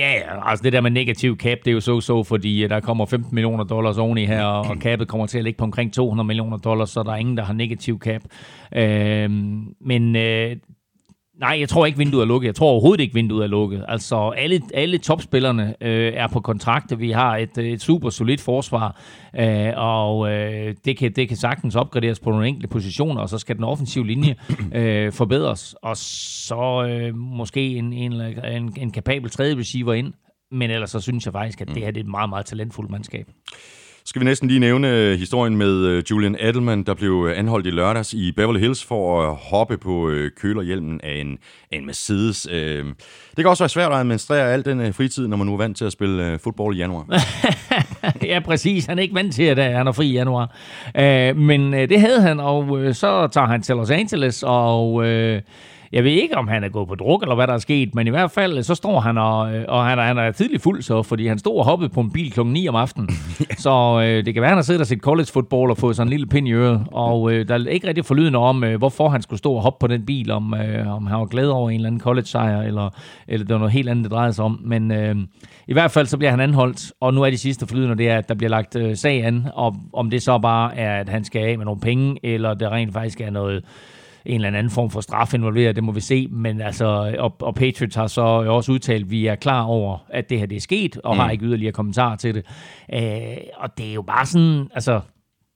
Ja, 0.00 0.12
ja, 0.12 0.50
altså 0.50 0.62
det 0.62 0.72
der 0.72 0.80
med 0.80 0.90
negativ 0.90 1.36
cap, 1.36 1.58
det 1.58 1.70
er 1.70 1.72
jo 1.72 1.80
så 1.80 2.00
så, 2.00 2.22
fordi 2.22 2.68
der 2.68 2.80
kommer 2.80 3.06
15 3.06 3.34
millioner 3.34 3.64
dollars 3.64 3.98
oveni 3.98 4.26
her, 4.26 4.44
og, 4.44 4.60
og 4.60 4.76
capet 4.76 5.08
kommer 5.08 5.26
til 5.26 5.38
at 5.38 5.44
ligge 5.44 5.58
på 5.58 5.64
omkring 5.64 5.92
200 5.92 6.26
millioner 6.26 6.56
dollars, 6.56 6.90
så 6.90 7.02
der 7.02 7.12
er 7.12 7.16
ingen, 7.16 7.36
der 7.36 7.44
har 7.44 7.52
negativ 7.52 7.98
cap. 7.98 8.22
Øh, 8.76 9.30
men 9.80 10.16
øh, 10.16 10.56
Nej, 11.40 11.56
jeg 11.60 11.68
tror 11.68 11.86
ikke, 11.86 11.98
vinduet 11.98 12.22
er 12.22 12.26
lukket. 12.26 12.46
Jeg 12.46 12.54
tror 12.54 12.70
overhovedet 12.70 13.02
ikke, 13.02 13.14
vinduet 13.14 13.42
er 13.42 13.46
lukket. 13.46 13.84
Altså, 13.88 14.28
alle, 14.28 14.60
alle 14.74 14.98
topspillerne 14.98 15.74
øh, 15.80 16.12
er 16.14 16.26
på 16.28 16.40
kontrakt. 16.40 17.00
Vi 17.00 17.10
har 17.10 17.36
et, 17.36 17.58
et 17.58 17.82
super 17.82 18.10
solidt 18.10 18.40
forsvar, 18.40 19.00
øh, 19.38 19.72
og 19.76 20.32
øh, 20.32 20.74
det, 20.84 20.96
kan, 20.96 21.12
det 21.12 21.28
kan 21.28 21.36
sagtens 21.36 21.76
opgraderes 21.76 22.20
på 22.20 22.30
nogle 22.30 22.48
enkelte 22.48 22.68
positioner, 22.68 23.20
og 23.20 23.28
så 23.28 23.38
skal 23.38 23.56
den 23.56 23.64
offensive 23.64 24.06
linje 24.06 24.36
øh, 24.74 25.12
forbedres. 25.12 25.74
Og 25.82 25.96
så 25.96 26.86
øh, 26.90 27.16
måske 27.16 27.76
en, 27.76 27.92
en, 27.92 28.12
en, 28.12 28.72
en 28.76 28.90
kapabel 28.90 29.30
tredje 29.30 29.58
receiver 29.58 29.94
ind. 29.94 30.12
Men 30.50 30.70
ellers 30.70 30.90
så 30.90 31.00
synes 31.00 31.24
jeg 31.24 31.32
faktisk, 31.32 31.60
at 31.60 31.68
det 31.68 31.76
her 31.76 31.90
det 31.90 32.00
er 32.00 32.04
et 32.04 32.10
meget, 32.10 32.28
meget 32.28 32.46
talentfuldt 32.46 32.90
mandskab 32.90 33.28
skal 34.04 34.20
vi 34.20 34.24
næsten 34.24 34.48
lige 34.48 34.60
nævne 34.60 34.88
øh, 34.88 35.18
historien 35.18 35.56
med 35.56 35.86
øh, 35.86 36.02
Julian 36.10 36.36
Edelman, 36.40 36.82
der 36.82 36.94
blev 36.94 37.26
øh, 37.28 37.38
anholdt 37.38 37.66
i 37.66 37.70
lørdags 37.70 38.12
i 38.12 38.32
Beverly 38.32 38.60
Hills 38.60 38.84
for 38.84 39.22
at 39.22 39.36
hoppe 39.36 39.78
på 39.78 40.12
kølerhjelmen 40.40 41.00
af 41.02 41.20
en, 41.20 41.38
af 41.72 41.76
en 41.76 41.86
Mercedes. 41.86 42.48
Det 42.50 43.36
kan 43.36 43.46
også 43.46 43.62
være 43.62 43.68
svært 43.68 43.92
at 43.92 43.98
administrere 43.98 44.52
al 44.52 44.64
den 44.64 44.92
fritid, 44.92 45.28
når 45.28 45.36
man 45.36 45.46
nu 45.46 45.52
er 45.52 45.58
vant 45.58 45.76
til 45.76 45.84
at 45.84 45.92
spille 45.92 46.38
fodbold 46.44 46.76
i 46.76 46.78
januar. 46.78 47.24
ja, 48.32 48.40
præcis. 48.44 48.86
Han 48.86 48.98
er 48.98 49.02
ikke 49.02 49.14
vant 49.14 49.34
til, 49.34 49.42
at 49.42 49.58
han 49.58 49.86
er 49.86 49.92
fri 49.92 50.06
i 50.06 50.12
januar. 50.12 50.56
Men 51.32 51.72
det 51.72 52.00
havde 52.00 52.22
han, 52.22 52.40
og 52.40 52.94
så 52.94 53.28
tager 53.32 53.46
han 53.46 53.62
til 53.62 53.74
Los 53.74 53.90
Angeles, 53.90 54.44
og 54.46 55.04
jeg 55.92 56.04
ved 56.04 56.10
ikke, 56.10 56.36
om 56.36 56.48
han 56.48 56.64
er 56.64 56.68
gået 56.68 56.88
på 56.88 56.94
druk, 56.94 57.22
eller 57.22 57.34
hvad 57.34 57.46
der 57.46 57.52
er 57.52 57.58
sket, 57.58 57.94
men 57.94 58.06
i 58.06 58.10
hvert 58.10 58.30
fald, 58.30 58.62
så 58.62 58.74
står 58.74 59.00
han, 59.00 59.18
og, 59.18 59.54
øh, 59.54 59.64
og 59.68 59.86
han, 59.86 59.98
er, 59.98 60.02
han 60.02 60.18
er 60.18 60.32
tidligt 60.32 60.62
fuld, 60.62 60.82
så, 60.82 61.02
fordi 61.02 61.26
han 61.26 61.38
stod 61.38 61.56
og 61.56 61.64
hoppede 61.64 61.88
på 61.88 62.00
en 62.00 62.10
bil 62.10 62.32
klokken 62.32 62.52
9 62.52 62.68
om 62.68 62.74
aftenen. 62.74 63.10
så 63.58 64.00
øh, 64.04 64.24
det 64.24 64.34
kan 64.34 64.40
være, 64.40 64.48
han 64.48 64.58
har 64.58 64.62
siddet 64.62 64.80
og 64.80 64.86
set 64.86 64.98
college 64.98 65.26
football 65.32 65.70
og 65.70 65.78
fået 65.78 65.96
sådan 65.96 66.06
en 66.06 66.10
lille 66.10 66.26
pind 66.26 66.48
i 66.48 66.52
øret, 66.52 66.86
og 66.92 67.32
øh, 67.32 67.48
der 67.48 67.54
er 67.54 67.68
ikke 67.68 67.88
rigtig 67.88 68.04
forlydende 68.04 68.38
om, 68.38 68.64
øh, 68.64 68.78
hvorfor 68.78 69.08
han 69.08 69.22
skulle 69.22 69.38
stå 69.38 69.52
og 69.52 69.62
hoppe 69.62 69.78
på 69.80 69.86
den 69.86 70.06
bil, 70.06 70.30
om, 70.30 70.54
øh, 70.54 70.94
om 70.94 71.06
han 71.06 71.18
var 71.18 71.26
glad 71.26 71.48
over 71.48 71.70
en 71.70 71.76
eller 71.76 71.86
anden 71.86 72.00
college-sejr, 72.00 72.62
eller, 72.62 72.90
eller 73.28 73.46
det 73.46 73.52
var 73.52 73.58
noget 73.58 73.72
helt 73.72 73.88
andet, 73.88 74.04
det 74.04 74.12
drejede 74.12 74.32
sig 74.32 74.44
om. 74.44 74.60
Men 74.64 74.90
øh, 74.90 75.16
i 75.66 75.72
hvert 75.72 75.90
fald, 75.90 76.06
så 76.06 76.16
bliver 76.16 76.30
han 76.30 76.40
anholdt, 76.40 76.92
og 77.00 77.14
nu 77.14 77.22
er 77.22 77.30
de 77.30 77.38
sidste 77.38 77.66
forlydende, 77.66 77.96
det 77.96 78.08
er, 78.08 78.18
at 78.18 78.28
der 78.28 78.34
bliver 78.34 78.50
lagt 78.50 78.76
øh, 78.76 78.96
sag 78.96 79.24
an, 79.24 79.46
og 79.54 79.76
om 79.92 80.10
det 80.10 80.22
så 80.22 80.38
bare 80.38 80.76
er, 80.76 81.00
at 81.00 81.08
han 81.08 81.24
skal 81.24 81.42
af 81.42 81.58
med 81.58 81.64
nogle 81.64 81.80
penge, 81.80 82.16
eller 82.22 82.54
det 82.54 82.70
rent 82.70 82.92
faktisk 82.92 83.20
er 83.20 83.30
noget 83.30 83.64
en 84.24 84.34
eller 84.34 84.58
anden 84.58 84.70
form 84.70 84.90
for 84.90 85.00
straf 85.00 85.34
involveret, 85.34 85.76
det 85.76 85.84
må 85.84 85.92
vi 85.92 86.00
se, 86.00 86.28
men 86.30 86.60
altså, 86.60 87.14
og, 87.18 87.36
og 87.40 87.54
Patriots 87.54 87.96
har 87.96 88.06
så 88.06 88.22
også 88.22 88.72
udtalt, 88.72 89.04
at 89.04 89.10
vi 89.10 89.26
er 89.26 89.34
klar 89.34 89.62
over, 89.62 89.98
at 90.08 90.30
det 90.30 90.38
her 90.38 90.46
det 90.46 90.56
er 90.56 90.60
sket, 90.60 90.96
og 90.96 91.14
mm. 91.14 91.18
har 91.20 91.30
ikke 91.30 91.44
yderligere 91.44 91.72
kommentarer 91.72 92.16
til 92.16 92.34
det. 92.34 92.44
Øh, 92.94 93.36
og 93.56 93.78
det 93.78 93.90
er 93.90 93.94
jo 93.94 94.02
bare 94.02 94.26
sådan, 94.26 94.68
altså, 94.74 95.00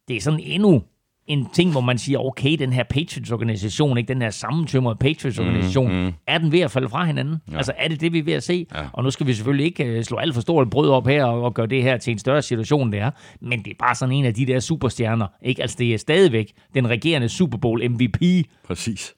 det 0.09 0.16
er 0.16 0.20
sådan 0.20 0.40
endnu 0.42 0.83
en 1.26 1.46
ting, 1.52 1.72
hvor 1.72 1.80
man 1.80 1.98
siger, 1.98 2.18
okay, 2.18 2.56
den 2.58 2.72
her 2.72 2.82
Patriots-organisation, 2.82 3.98
ikke 3.98 4.08
den 4.08 4.22
her 4.22 4.30
sammentømrede 4.30 4.96
Patriots-organisation, 4.96 5.92
mm, 5.92 6.04
mm. 6.04 6.12
er 6.26 6.38
den 6.38 6.52
ved 6.52 6.60
at 6.60 6.70
falde 6.70 6.88
fra 6.88 7.04
hinanden? 7.04 7.37
Ja. 7.50 7.56
Altså, 7.56 7.72
er 7.78 7.88
det 7.88 8.00
det, 8.00 8.12
vi 8.12 8.18
er 8.18 8.22
ved 8.22 8.32
at 8.32 8.42
se? 8.42 8.66
Ja. 8.74 8.82
Og 8.92 9.04
nu 9.04 9.10
skal 9.10 9.26
vi 9.26 9.34
selvfølgelig 9.34 9.66
ikke 9.66 9.98
uh, 9.98 10.04
slå 10.04 10.16
alt 10.16 10.34
for 10.34 10.40
stort 10.40 10.70
brød 10.70 10.90
op 10.90 11.06
her 11.06 11.24
og, 11.24 11.42
og 11.42 11.54
gøre 11.54 11.66
det 11.66 11.82
her 11.82 11.96
til 11.96 12.10
en 12.10 12.18
større 12.18 12.42
situation, 12.42 12.92
det 12.92 13.00
er. 13.00 13.10
Men 13.40 13.64
det 13.64 13.70
er 13.70 13.76
bare 13.78 13.94
sådan 13.94 14.14
en 14.14 14.24
af 14.24 14.34
de 14.34 14.46
der 14.46 14.60
superstjerner, 14.60 15.26
ikke? 15.42 15.62
Altså, 15.62 15.76
det 15.78 15.94
er 15.94 15.98
stadigvæk 15.98 16.52
den 16.74 16.88
regerende 16.88 17.28
Super 17.28 17.58
Bowl 17.58 17.90
MVP. 17.90 18.46
Præcis 18.66 19.14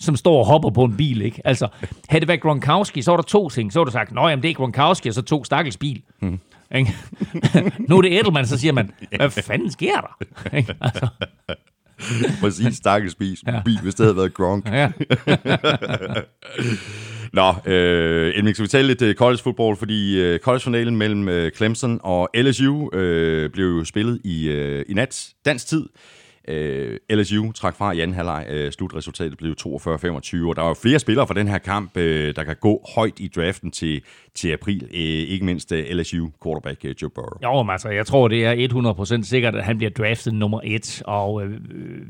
som 0.00 0.16
står 0.16 0.38
og 0.38 0.46
hopper 0.46 0.70
på 0.70 0.84
en 0.84 0.96
bil, 0.96 1.22
ikke? 1.22 1.42
Altså, 1.44 1.68
havde 2.08 2.20
det 2.20 2.28
været 2.28 2.40
Gronkowski, 2.40 3.02
så 3.02 3.10
var 3.10 3.16
der 3.16 3.22
to 3.22 3.48
ting. 3.48 3.72
Så 3.72 3.78
var 3.78 3.84
du 3.84 3.90
sagt, 3.90 4.12
nej, 4.12 4.34
det 4.34 4.50
er 4.50 4.54
Gronkowski, 4.54 5.08
og 5.08 5.14
så 5.14 5.22
to 5.22 5.44
stakkels 5.44 5.76
bil. 5.76 6.02
Mm. 6.22 6.38
nu 7.88 7.98
er 7.98 8.02
det 8.02 8.18
Edelman, 8.18 8.46
så 8.46 8.58
siger 8.58 8.72
man, 8.72 8.90
hvad 9.16 9.30
fanden 9.30 9.70
sker 9.70 10.00
der? 10.00 10.18
altså. 10.80 11.08
Præcis, 12.40 12.76
stakkels 12.76 13.14
bil, 13.14 13.38
ja. 13.46 13.62
bil, 13.64 13.80
hvis 13.82 13.94
det 13.94 14.04
havde 14.04 14.16
været 14.16 14.34
Gronk. 14.34 14.66
Ja. 14.68 14.90
Nå, 17.32 17.54
øh, 17.66 18.32
Elming, 18.34 18.56
skal 18.56 18.62
vi 18.62 18.68
tale 18.68 18.86
lidt 18.86 19.02
øh, 19.02 19.14
college 19.14 19.42
football, 19.42 19.76
fordi 19.76 20.20
øh, 20.20 20.38
college-finalen 20.38 20.96
mellem 20.96 21.28
øh, 21.28 21.50
Clemson 21.52 22.00
og 22.02 22.28
LSU 22.34 22.90
øh, 22.92 23.50
blev 23.50 23.66
jo 23.66 23.84
spillet 23.84 24.20
i, 24.24 24.48
øh, 24.48 24.84
i 24.88 24.94
nat, 24.94 25.28
dansk 25.44 25.66
tid. 25.66 25.86
Øh, 26.50 26.98
LSU 27.10 27.52
trak 27.52 27.76
fra 27.76 27.92
i 27.92 28.00
anden 28.00 28.14
halvleg. 28.14 28.46
Øh, 28.48 28.72
slutresultatet 28.72 29.38
blev 29.38 29.54
42-25, 29.60 29.66
og 29.66 30.56
der 30.56 30.62
var 30.62 30.68
jo 30.68 30.74
flere 30.74 30.98
spillere 30.98 31.26
fra 31.26 31.34
den 31.34 31.48
her 31.48 31.58
kamp, 31.58 31.96
øh, 31.96 32.34
der 32.36 32.44
kan 32.44 32.56
gå 32.60 32.86
højt 32.94 33.20
i 33.20 33.28
draften 33.28 33.70
til, 33.70 34.02
til 34.34 34.52
april. 34.52 34.82
Øh, 34.82 35.00
ikke 35.00 35.44
mindst 35.44 35.72
øh, 35.72 35.84
LSU 35.90 36.28
quarterback 36.44 36.84
øh, 36.84 36.94
Joe 37.02 37.10
Burrow. 37.10 37.38
Jo, 37.42 37.62
men 37.62 37.70
altså, 37.70 37.88
jeg 37.88 38.06
tror, 38.06 38.28
det 38.28 38.46
er 38.46 39.20
100% 39.20 39.22
sikkert, 39.22 39.54
at 39.54 39.64
han 39.64 39.76
bliver 39.76 39.90
draftet 39.90 40.34
nummer 40.34 40.60
et, 40.64 41.02
og 41.06 41.42
øh, 41.44 41.50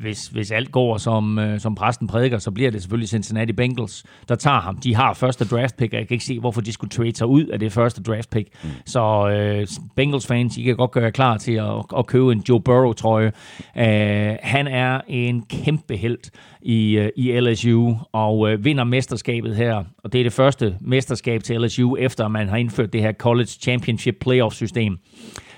hvis, 0.01 0.27
hvis 0.27 0.51
alt 0.51 0.73
går, 0.73 0.97
som, 0.97 1.39
øh, 1.39 1.61
som 1.61 1.75
præsten 1.75 2.07
prædiker, 2.07 2.39
så 2.39 2.51
bliver 2.51 2.71
det 2.71 2.83
selvfølgelig 2.83 3.09
Cincinnati 3.09 3.53
Bengals, 3.53 4.05
der 4.29 4.35
tager 4.35 4.61
ham. 4.61 4.77
De 4.77 4.95
har 4.95 5.15
første 5.15 5.45
draft 5.45 5.77
pick, 5.77 5.93
og 5.93 5.99
jeg 5.99 6.09
kan 6.09 6.15
ikke 6.15 6.25
se, 6.25 6.41
hvorfor 6.41 6.61
de 6.61 6.73
skulle 6.73 6.91
trade 6.91 7.17
sig 7.17 7.27
ud 7.27 7.45
af 7.45 7.59
det 7.59 7.73
første 7.73 8.03
draft 8.03 8.31
pick. 8.31 8.49
Mm. 8.63 8.71
Så 8.87 9.29
øh, 9.29 9.67
Bengals 9.97 10.27
fans, 10.27 10.57
I 10.57 10.63
kan 10.63 10.77
godt 10.77 10.91
gøre 10.91 11.13
klar 11.13 11.37
til 11.37 11.53
at, 11.53 11.85
at 11.99 12.07
købe 12.07 12.33
en 12.33 12.45
Joe 12.49 12.61
Burrow-trøje. 12.61 13.33
Øh, 13.79 14.30
han 14.43 14.67
er 14.67 15.01
en 15.09 15.43
kæmpe 15.43 15.97
held 15.97 16.19
i, 16.63 16.97
øh, 16.97 17.11
i 17.17 17.41
LSU 17.41 17.95
og 18.13 18.51
øh, 18.51 18.65
vinder 18.65 18.85
mesterskabet 18.85 19.57
her. 19.57 19.85
Og 20.05 20.13
det 20.13 20.19
er 20.19 20.23
det 20.23 20.33
første 20.33 20.77
mesterskab 20.81 21.43
til 21.43 21.61
LSU, 21.61 21.97
efter 21.97 22.29
man 22.29 22.49
har 22.49 22.57
indført 22.57 22.93
det 22.93 23.03
her 23.03 23.13
College 23.13 23.47
Championship 23.47 24.17
Playoff-system. 24.21 24.99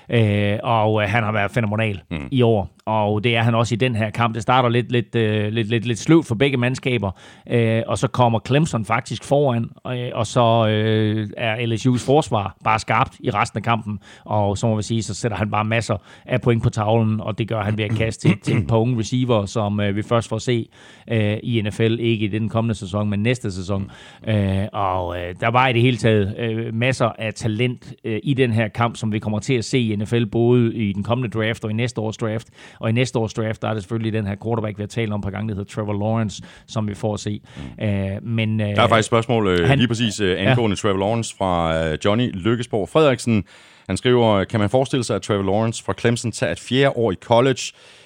Øh, 0.09 0.59
og 0.63 1.03
øh, 1.03 1.09
han 1.09 1.23
har 1.23 1.31
været 1.31 1.51
fænomenal 1.51 2.01
mm. 2.11 2.27
i 2.31 2.41
år 2.41 2.69
og 2.85 3.23
det 3.23 3.35
er 3.35 3.41
han 3.41 3.55
også 3.55 3.75
i 3.75 3.77
den 3.77 3.95
her 3.95 4.09
kamp. 4.09 4.35
Det 4.35 4.41
starter 4.41 4.69
lidt, 4.69 4.91
lidt, 4.91 5.15
øh, 5.15 5.53
lidt, 5.53 5.67
lidt, 5.69 5.85
lidt 5.85 5.99
sløvt 5.99 6.27
for 6.27 6.35
begge 6.35 6.57
mandskaber, 6.57 7.11
øh, 7.49 7.81
og 7.87 7.97
så 7.97 8.07
kommer 8.07 8.39
Clemson 8.47 8.85
faktisk 8.85 9.23
foran, 9.23 9.69
øh, 9.87 10.09
og 10.13 10.27
så 10.27 10.67
øh, 10.67 11.29
er 11.37 11.55
LSU's 11.55 12.05
forsvar 12.05 12.57
bare 12.63 12.79
skarpt 12.79 13.15
i 13.19 13.29
resten 13.29 13.57
af 13.57 13.63
kampen, 13.63 13.99
og 14.25 14.57
så 14.57 14.67
må 14.67 14.75
vi 14.75 14.83
sige, 14.83 15.03
så 15.03 15.13
sætter 15.13 15.37
han 15.37 15.51
bare 15.51 15.65
masser 15.65 15.97
af 16.25 16.41
point 16.41 16.63
på 16.63 16.69
tavlen, 16.69 17.21
og 17.21 17.37
det 17.37 17.47
gør 17.47 17.61
han 17.61 17.77
ved 17.77 17.85
at 17.85 17.91
kaste 17.91 18.27
til, 18.27 18.39
til 18.39 18.57
et 18.57 18.67
par 18.67 18.77
unge 18.77 18.99
receiver, 18.99 19.45
som 19.45 19.79
øh, 19.79 19.95
vi 19.95 20.01
først 20.01 20.29
får 20.29 20.37
se 20.37 20.69
øh, 21.07 21.37
i 21.43 21.61
NFL, 21.61 21.97
ikke 21.99 22.25
i 22.25 22.27
den 22.27 22.49
kommende 22.49 22.75
sæson, 22.75 23.09
men 23.09 23.19
næste 23.19 23.51
sæson. 23.51 23.91
Øh, 24.27 24.67
og 24.73 25.17
øh, 25.17 25.35
der 25.39 25.47
var 25.47 25.67
i 25.67 25.73
det 25.73 25.81
hele 25.81 25.97
taget 25.97 26.35
øh, 26.39 26.73
masser 26.73 27.11
af 27.19 27.33
talent 27.33 27.93
øh, 28.03 28.19
i 28.23 28.33
den 28.33 28.51
her 28.51 28.67
kamp, 28.67 28.97
som 28.97 29.11
vi 29.11 29.19
kommer 29.19 29.39
til 29.39 29.53
at 29.53 29.65
se 29.65 29.79
i 29.79 29.95
NFL, 29.95 30.25
både 30.25 30.75
i 30.75 30.93
den 30.93 31.03
kommende 31.03 31.39
draft 31.39 31.63
og 31.63 31.71
i 31.71 31.73
næste 31.73 32.01
års 32.01 32.17
draft. 32.17 32.49
Og 32.79 32.89
i 32.89 32.91
næste 32.91 33.19
års 33.19 33.33
draft, 33.33 33.61
der 33.61 33.67
er 33.67 33.73
det 33.73 33.83
selvfølgelig 33.83 34.13
den 34.13 34.27
her 34.27 34.35
quarterback, 34.43 34.77
vi 34.77 34.83
har 34.83 34.87
talt 34.87 35.13
om 35.13 35.21
på 35.21 35.29
gang, 35.29 35.49
der 35.49 35.55
hedder 35.55 35.73
Trevor 35.73 35.93
Lawrence, 35.93 36.43
som 36.67 36.87
vi 36.87 36.93
får 36.93 37.13
at 37.13 37.19
se. 37.19 37.41
Uh, 37.81 38.27
men, 38.27 38.61
uh, 38.61 38.67
der 38.67 38.81
er 38.81 38.87
faktisk 38.87 38.97
et 38.97 39.05
spørgsmål 39.05 39.47
uh, 39.47 39.67
han, 39.67 39.77
lige 39.77 39.87
præcis 39.87 40.21
uh, 40.21 40.27
angående 40.37 40.73
ja. 40.73 40.75
Trevor 40.75 40.99
Lawrence 40.99 41.35
fra 41.35 41.91
uh, 41.91 41.97
Johnny 42.05 42.31
Lykkesborg 42.33 42.89
Frederiksen. 42.89 43.43
Han 43.87 43.97
skriver, 43.97 44.43
kan 44.43 44.59
man 44.59 44.69
forestille 44.69 45.03
sig, 45.03 45.15
at 45.15 45.21
Trevor 45.21 45.43
Lawrence 45.43 45.83
fra 45.83 45.93
Clemson 45.99 46.31
tager 46.31 46.51
et 46.51 46.59
fjerde 46.59 46.97
år 46.97 47.11
i 47.11 47.15
college, 47.15 47.61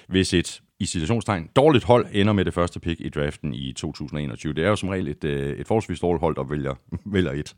hvis 0.08 0.34
et 0.34 0.60
i 0.80 0.86
situationstegn 0.86 1.48
dårligt 1.56 1.84
hold 1.84 2.06
ender 2.12 2.32
med 2.32 2.44
det 2.44 2.54
første 2.54 2.80
pick 2.80 3.00
i 3.00 3.08
draften 3.08 3.54
i 3.54 3.72
2021. 3.72 4.54
Det 4.54 4.64
er 4.64 4.68
jo 4.68 4.76
som 4.76 4.88
regel 4.88 5.08
et, 5.08 5.24
et 5.24 5.66
forholdsvis 5.66 6.00
dårligt 6.00 6.20
hold, 6.20 6.36
der 6.36 6.44
vælger, 6.44 6.74
vælger 7.14 7.32
et. 7.32 7.54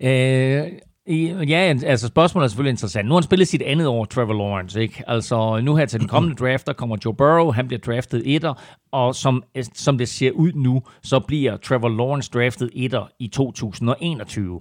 Øh, 0.00 0.72
Ja, 1.08 1.74
altså 1.86 2.06
spørgsmålet 2.06 2.44
er 2.44 2.48
selvfølgelig 2.48 2.70
interessant. 2.70 3.08
Nu 3.08 3.14
har 3.14 3.20
han 3.20 3.22
spillet 3.22 3.48
sit 3.48 3.62
andet 3.62 3.86
år, 3.86 4.04
Trevor 4.04 4.34
Lawrence, 4.34 4.82
ikke? 4.82 5.04
Altså 5.06 5.60
nu 5.60 5.76
her 5.76 5.86
til 5.86 6.00
den 6.00 6.08
kommende 6.08 6.36
draft, 6.44 6.66
der 6.66 6.72
kommer 6.72 6.96
Joe 7.04 7.14
Burrow, 7.14 7.50
han 7.50 7.68
bliver 7.68 7.80
draftet 7.80 8.22
etter, 8.34 8.54
og 8.92 9.14
som, 9.14 9.42
som 9.74 9.98
det 9.98 10.08
ser 10.08 10.30
ud 10.30 10.52
nu, 10.52 10.82
så 11.02 11.20
bliver 11.20 11.56
Trevor 11.56 11.88
Lawrence 11.88 12.30
draftet 12.34 12.70
etter 12.74 13.08
i 13.18 13.28
2021. 13.28 14.60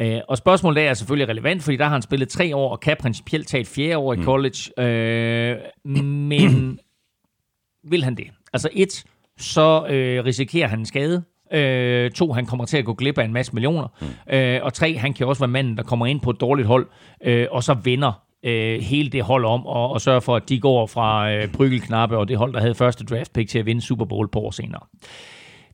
Uh, 0.00 0.06
og 0.28 0.38
spørgsmålet 0.38 0.86
er 0.86 0.94
selvfølgelig 0.94 1.28
relevant, 1.28 1.62
fordi 1.62 1.76
der 1.76 1.84
har 1.84 1.92
han 1.92 2.02
spillet 2.02 2.28
tre 2.28 2.56
år, 2.56 2.70
og 2.70 2.80
kan 2.80 2.96
principielt 3.00 3.48
tage 3.48 3.60
et 3.60 3.66
fjerde 3.66 3.96
år 3.96 4.12
i 4.12 4.16
mm. 4.16 4.24
college. 4.24 4.58
Uh, 4.78 5.94
men 6.04 6.80
vil 7.90 8.04
han 8.04 8.14
det? 8.14 8.26
Altså 8.52 8.68
et, 8.72 9.04
så 9.38 9.80
uh, 9.82 10.24
risikerer 10.24 10.68
han 10.68 10.78
en 10.78 10.86
skade, 10.86 11.22
Øh, 11.52 12.10
to, 12.10 12.32
han 12.32 12.46
kommer 12.46 12.64
til 12.64 12.76
at 12.76 12.84
gå 12.84 12.94
glip 12.94 13.18
af 13.18 13.24
en 13.24 13.32
masse 13.32 13.52
millioner. 13.52 13.88
Mm. 14.00 14.34
Øh, 14.34 14.60
og 14.62 14.74
tre, 14.74 14.96
han 14.96 15.14
kan 15.14 15.26
også 15.26 15.40
være 15.40 15.48
manden, 15.48 15.76
der 15.76 15.82
kommer 15.82 16.06
ind 16.06 16.20
på 16.20 16.30
et 16.30 16.40
dårligt 16.40 16.68
hold, 16.68 16.86
øh, 17.24 17.46
og 17.50 17.64
så 17.64 17.74
vinder 17.74 18.22
øh, 18.42 18.80
hele 18.80 19.10
det 19.10 19.22
hold 19.22 19.44
om, 19.44 19.66
og, 19.66 19.90
og 19.92 20.00
sørger 20.00 20.20
for, 20.20 20.36
at 20.36 20.48
de 20.48 20.60
går 20.60 20.86
fra 20.86 21.32
øh, 21.32 21.52
Bryggelknappe 21.52 22.16
og 22.16 22.28
det 22.28 22.36
hold, 22.36 22.52
der 22.52 22.60
havde 22.60 22.74
første 22.74 23.04
draft 23.04 23.32
pick 23.32 23.50
til 23.50 23.58
at 23.58 23.66
vinde 23.66 23.80
Super 23.80 24.04
Bowl 24.04 24.28
på 24.28 24.40
år 24.40 24.50
senere. 24.50 24.80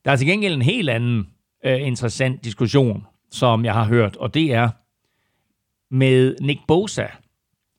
Der 0.04 0.10
er 0.10 0.16
til 0.16 0.26
gengæld 0.26 0.54
en 0.54 0.62
helt 0.62 0.90
anden 0.90 1.26
øh, 1.64 1.86
interessant 1.86 2.44
diskussion, 2.44 3.06
som 3.30 3.64
jeg 3.64 3.74
har 3.74 3.84
hørt, 3.84 4.16
og 4.16 4.34
det 4.34 4.52
er 4.52 4.68
med 5.94 6.36
Nick 6.40 6.60
Bosa 6.68 7.06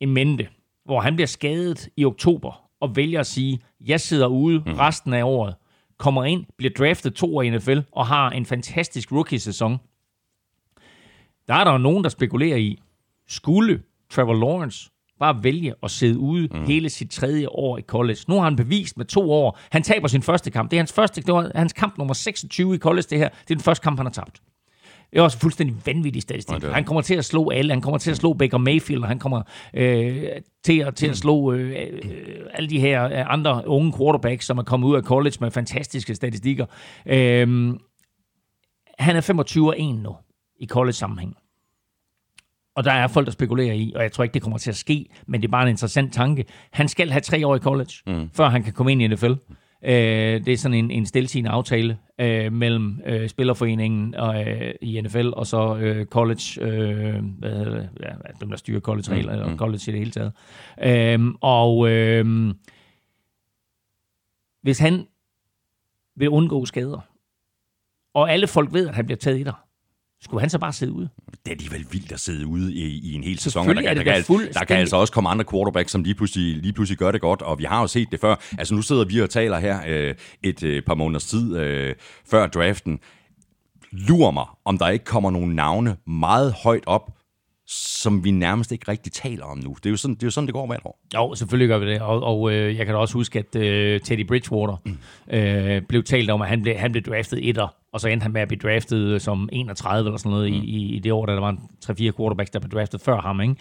i 0.01 0.05
mente, 0.05 0.47
hvor 0.85 0.99
han 0.99 1.15
bliver 1.15 1.27
skadet 1.27 1.89
i 1.97 2.05
oktober, 2.05 2.61
og 2.81 2.95
vælger 2.95 3.19
at 3.19 3.27
sige, 3.27 3.59
jeg 3.85 3.99
sidder 4.01 4.27
ude 4.27 4.63
mm. 4.65 4.73
resten 4.73 5.13
af 5.13 5.23
året, 5.23 5.55
kommer 5.97 6.23
ind, 6.23 6.45
bliver 6.57 6.73
draftet 6.77 7.13
to 7.13 7.37
år 7.37 7.41
i 7.41 7.49
NFL 7.49 7.79
og 7.91 8.07
har 8.07 8.29
en 8.29 8.45
fantastisk 8.45 9.11
rookie-sæson. 9.11 9.77
Der 11.47 11.53
er 11.53 11.63
der 11.63 11.71
jo 11.71 11.77
nogen, 11.77 12.03
der 12.03 12.09
spekulerer 12.09 12.57
i, 12.57 12.79
skulle 13.27 13.81
Trevor 14.09 14.33
Lawrence 14.33 14.89
bare 15.19 15.43
vælge 15.43 15.73
at 15.83 15.91
sidde 15.91 16.19
ude 16.19 16.47
mm. 16.51 16.65
hele 16.65 16.89
sit 16.89 17.11
tredje 17.11 17.49
år 17.49 17.77
i 17.77 17.81
college. 17.81 18.19
Nu 18.27 18.35
har 18.35 18.43
han 18.43 18.55
bevist 18.55 18.97
med 18.97 19.05
to 19.05 19.31
år. 19.31 19.59
Han 19.71 19.83
taber 19.83 20.07
sin 20.07 20.21
første 20.21 20.51
kamp. 20.51 20.71
Det 20.71 20.77
er 20.77 20.81
hans, 20.81 20.93
første, 20.93 21.21
det 21.21 21.33
var 21.33 21.51
hans 21.55 21.73
kamp 21.73 21.97
nummer 21.97 22.13
26 22.13 22.75
i 22.75 22.77
college, 22.77 23.05
det 23.09 23.17
her. 23.17 23.29
Det 23.29 23.51
er 23.51 23.55
den 23.55 23.63
første 23.63 23.83
kamp, 23.83 23.99
han 23.99 24.05
har 24.05 24.13
tabt. 24.13 24.41
Det 25.15 25.21
er 25.21 25.23
også 25.23 25.39
fuldstændig 25.39 25.75
vanvittig 25.85 26.21
statistik. 26.21 26.55
Okay. 26.55 26.71
Han 26.71 26.83
kommer 26.83 27.01
til 27.01 27.15
at 27.15 27.25
slå 27.25 27.49
alle. 27.49 27.73
Han 27.73 27.81
kommer 27.81 27.97
til 27.97 28.11
at 28.11 28.17
slå 28.17 28.33
Baker 28.33 28.57
Mayfield, 28.57 29.01
og 29.01 29.07
han 29.07 29.19
kommer 29.19 29.41
øh, 29.73 30.23
til, 30.63 30.79
at, 30.79 30.95
til 30.95 31.07
at 31.07 31.17
slå 31.17 31.53
øh, 31.53 31.71
øh, 31.71 32.39
alle 32.53 32.69
de 32.69 32.79
her 32.79 33.05
øh, 33.05 33.33
andre 33.33 33.67
unge 33.67 33.93
quarterbacks, 33.97 34.45
som 34.45 34.57
er 34.57 34.63
kommet 34.63 34.87
ud 34.87 34.95
af 34.95 35.03
college 35.03 35.37
med 35.39 35.51
fantastiske 35.51 36.15
statistikker. 36.15 36.65
Øh, 37.05 37.73
han 38.99 39.15
er 39.15 39.21
25 39.21 39.67
og 39.67 39.79
1 39.79 39.95
nu 39.95 40.15
i 40.59 40.67
college-sammenhæng. 40.67 41.37
Og 42.75 42.83
der 42.83 42.91
er 42.91 43.07
folk, 43.07 43.25
der 43.25 43.31
spekulerer 43.31 43.73
i, 43.73 43.93
og 43.95 44.03
jeg 44.03 44.11
tror 44.11 44.23
ikke, 44.23 44.33
det 44.33 44.41
kommer 44.41 44.57
til 44.57 44.69
at 44.69 44.77
ske, 44.77 45.05
men 45.27 45.41
det 45.41 45.47
er 45.47 45.51
bare 45.51 45.63
en 45.63 45.69
interessant 45.69 46.13
tanke. 46.13 46.45
Han 46.71 46.87
skal 46.87 47.11
have 47.11 47.21
tre 47.21 47.47
år 47.47 47.55
i 47.55 47.59
college, 47.59 47.91
mm. 48.07 48.29
før 48.33 48.49
han 48.49 48.63
kan 48.63 48.73
komme 48.73 48.91
ind 48.91 49.01
i 49.01 49.07
NFL. 49.07 49.33
Øh, 49.87 50.45
det 50.45 50.47
er 50.47 50.57
sådan 50.57 50.77
en, 50.77 50.91
en 50.91 51.05
stiltigende 51.05 51.49
aftale 51.49 51.97
øh, 52.19 52.53
mellem 52.53 53.01
øh, 53.05 53.29
Spillerforeningen 53.29 54.15
og, 54.15 54.47
øh, 54.47 54.73
i 54.81 55.01
NFL 55.01 55.29
og 55.33 55.47
så 55.47 55.75
øh, 55.75 56.05
college, 56.05 56.61
øh, 56.61 57.23
hvad 57.39 57.51
hedder 57.51 57.75
det, 57.75 57.89
ja, 57.99 58.11
dem 58.39 58.49
der 58.49 58.57
styrer 58.57 58.79
college-regler, 58.79 59.33
mm, 59.33 59.39
eller 59.39 59.51
mm. 59.51 59.57
college 59.57 59.81
i 59.87 59.91
det 59.91 59.99
hele 59.99 60.11
taget. 60.11 60.33
Øh, 60.83 61.33
og 61.41 61.89
øh, 61.89 62.53
hvis 64.61 64.79
han 64.79 65.07
vil 66.15 66.29
undgå 66.29 66.65
skader, 66.65 66.99
og 68.13 68.31
alle 68.31 68.47
folk 68.47 68.73
ved, 68.73 68.87
at 68.87 68.95
han 68.95 69.05
bliver 69.05 69.17
taget 69.17 69.39
i 69.39 69.43
der, 69.43 69.64
skulle 70.25 70.41
han 70.41 70.49
så 70.49 70.59
bare 70.59 70.73
sidde 70.73 70.91
ude? 70.91 71.09
Det 71.29 71.37
er 71.45 71.51
alligevel 71.51 71.85
vildt 71.91 72.11
at 72.11 72.19
sidde 72.19 72.47
ude 72.47 72.73
i, 72.73 72.99
i 73.03 73.13
en 73.13 73.23
hel 73.23 73.39
sæson. 73.39 73.67
Der, 73.67 73.73
der, 73.73 73.93
der, 73.93 74.03
kan, 74.03 74.23
der 74.53 74.65
kan 74.65 74.77
altså 74.77 74.95
også 74.95 75.13
komme 75.13 75.29
andre 75.29 75.45
quarterbacks, 75.51 75.91
som 75.91 76.03
lige 76.03 76.15
pludselig, 76.15 76.57
lige 76.57 76.73
pludselig 76.73 76.97
gør 76.97 77.11
det 77.11 77.21
godt, 77.21 77.41
og 77.41 77.59
vi 77.59 77.63
har 77.63 77.81
jo 77.81 77.87
set 77.87 78.07
det 78.11 78.19
før. 78.19 78.35
Altså 78.57 78.75
nu 78.75 78.81
sidder 78.81 79.05
vi 79.05 79.21
og 79.21 79.29
taler 79.29 79.59
her 79.59 79.79
øh, 79.87 80.15
et 80.43 80.63
øh, 80.63 80.83
par 80.83 80.95
måneders 80.95 81.25
tid 81.25 81.57
øh, 81.57 81.95
før 82.29 82.47
draften. 82.47 82.99
Lurer 83.91 84.31
mig, 84.31 84.45
om 84.65 84.77
der 84.77 84.89
ikke 84.89 85.05
kommer 85.05 85.31
nogle 85.31 85.55
navne 85.55 85.97
meget 86.07 86.53
højt 86.63 86.83
op, 86.85 87.14
som 87.67 88.23
vi 88.23 88.31
nærmest 88.31 88.71
ikke 88.71 88.91
rigtig 88.91 89.11
taler 89.11 89.45
om 89.45 89.57
nu. 89.57 89.75
Det 89.83 89.85
er 89.85 89.89
jo 89.89 89.97
sådan, 89.97 90.15
det, 90.15 90.23
er 90.23 90.27
jo 90.27 90.31
sådan, 90.31 90.47
det 90.47 90.53
går 90.53 90.67
hvert 90.67 90.81
år. 90.85 90.99
Jo, 91.15 91.35
selvfølgelig 91.35 91.67
gør 91.67 91.77
vi 91.77 91.91
det. 91.91 92.01
Og, 92.01 92.23
og 92.23 92.51
øh, 92.51 92.77
jeg 92.77 92.85
kan 92.85 92.95
da 92.95 92.99
også 92.99 93.13
huske, 93.13 93.39
at 93.39 93.55
øh, 93.55 94.01
Teddy 94.01 94.27
Bridgewater 94.27 94.75
mm. 94.85 94.97
øh, 95.37 95.81
blev 95.81 96.03
talt 96.03 96.29
om, 96.29 96.41
at 96.41 96.47
han 96.47 96.61
blev, 96.61 96.75
han 96.75 96.91
blev 96.91 97.03
draftet 97.03 97.49
etter, 97.49 97.75
og 97.93 97.99
så 97.99 98.07
endte 98.07 98.23
han 98.23 98.31
med 98.31 98.41
at 98.41 98.47
blive 98.47 98.59
draftet 98.59 99.21
som 99.21 99.49
31 99.51 100.07
eller 100.07 100.17
sådan 100.17 100.31
noget 100.31 100.51
mm. 100.51 100.59
i, 100.63 100.95
i 100.95 100.99
det 100.99 101.11
år, 101.11 101.25
da 101.25 101.33
der 101.33 101.39
var 101.39 101.57
3-4 101.85 102.11
quarterbacks, 102.17 102.49
der 102.49 102.59
blev 102.59 102.71
draftet 102.71 103.01
før 103.01 103.21
ham. 103.21 103.41
Ikke? 103.41 103.55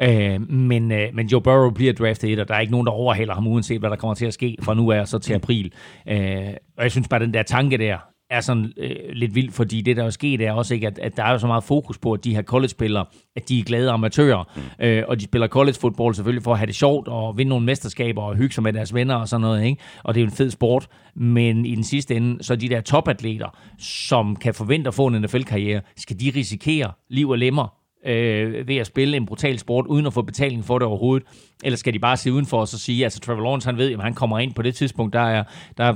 Øh, 0.00 0.50
men, 0.50 0.92
øh, 0.92 1.08
men 1.14 1.26
Joe 1.26 1.40
Burrow 1.40 1.70
bliver 1.70 1.92
draftet 1.92 2.32
et, 2.32 2.38
og 2.38 2.48
der 2.48 2.54
er 2.54 2.60
ikke 2.60 2.72
nogen, 2.72 2.86
der 2.86 2.92
overhaler 2.92 3.34
ham, 3.34 3.46
uanset 3.46 3.80
hvad 3.80 3.90
der 3.90 3.96
kommer 3.96 4.14
til 4.14 4.26
at 4.26 4.34
ske 4.34 4.56
fra 4.62 4.74
nu 4.74 4.92
af 4.92 5.08
så 5.08 5.18
til 5.18 5.34
april. 5.34 5.72
Øh, 6.08 6.54
og 6.76 6.82
jeg 6.82 6.90
synes 6.90 7.08
bare, 7.08 7.20
den 7.20 7.34
der 7.34 7.42
tanke 7.42 7.78
der, 7.78 7.98
er 8.30 8.40
sådan 8.40 8.72
øh, 8.76 8.90
lidt 9.12 9.34
vildt, 9.34 9.54
fordi 9.54 9.80
det, 9.80 9.96
der 9.96 10.04
er 10.04 10.10
sket, 10.10 10.40
er 10.40 10.52
også 10.52 10.74
ikke, 10.74 10.86
at, 10.86 10.98
at 10.98 11.16
der 11.16 11.24
er 11.24 11.32
jo 11.32 11.38
så 11.38 11.46
meget 11.46 11.64
fokus 11.64 11.98
på, 11.98 12.12
at 12.12 12.24
de 12.24 12.34
her 12.34 12.42
college-spillere, 12.42 13.04
at 13.36 13.48
de 13.48 13.60
er 13.60 13.64
glade 13.64 13.90
amatører, 13.90 14.44
mm. 14.56 14.84
øh, 14.86 15.04
og 15.08 15.20
de 15.20 15.24
spiller 15.24 15.48
college-fodbold 15.48 16.14
selvfølgelig 16.14 16.42
for 16.42 16.52
at 16.52 16.58
have 16.58 16.66
det 16.66 16.74
sjovt, 16.74 17.08
og 17.08 17.38
vinde 17.38 17.48
nogle 17.48 17.66
mesterskaber, 17.66 18.22
og 18.22 18.36
hygge 18.36 18.54
sig 18.54 18.62
med 18.62 18.72
deres 18.72 18.94
venner 18.94 19.14
og 19.14 19.28
sådan 19.28 19.40
noget, 19.40 19.64
ikke? 19.64 19.82
og 20.04 20.14
det 20.14 20.20
er 20.20 20.24
jo 20.24 20.28
en 20.30 20.36
fed 20.36 20.50
sport, 20.50 20.88
men 21.14 21.66
i 21.66 21.74
den 21.74 21.84
sidste 21.84 22.14
ende, 22.14 22.44
så 22.44 22.56
de 22.56 22.68
der 22.68 22.80
topatleter, 22.80 23.58
som 23.78 24.36
kan 24.36 24.54
forvente 24.54 24.88
at 24.88 24.94
få 24.94 25.06
en 25.06 25.22
NFL-karriere, 25.22 25.80
skal 25.96 26.20
de 26.20 26.32
risikere 26.36 26.92
liv 27.10 27.28
og 27.28 27.38
lemmer 27.38 27.74
øh, 28.06 28.68
ved 28.68 28.76
at 28.76 28.86
spille 28.86 29.16
en 29.16 29.26
brutal 29.26 29.58
sport, 29.58 29.86
uden 29.86 30.06
at 30.06 30.12
få 30.12 30.22
betaling 30.22 30.64
for 30.64 30.78
det 30.78 30.86
overhovedet? 30.88 31.28
Eller 31.64 31.76
skal 31.76 31.92
de 31.92 31.98
bare 31.98 32.16
se 32.16 32.32
udenfor 32.32 32.60
og 32.60 32.68
så 32.68 32.78
sige, 32.78 33.04
altså 33.04 33.20
Trevor 33.20 33.42
Lawrence, 33.42 33.68
han 33.68 33.76
ved, 33.76 33.92
at 33.92 34.02
han 34.02 34.14
kommer 34.14 34.38
ind 34.38 34.54
på 34.54 34.62
det 34.62 34.74
tidspunkt, 34.74 35.12
der 35.12 35.20
er, 35.20 35.44
der 35.78 35.84
er 35.84 35.94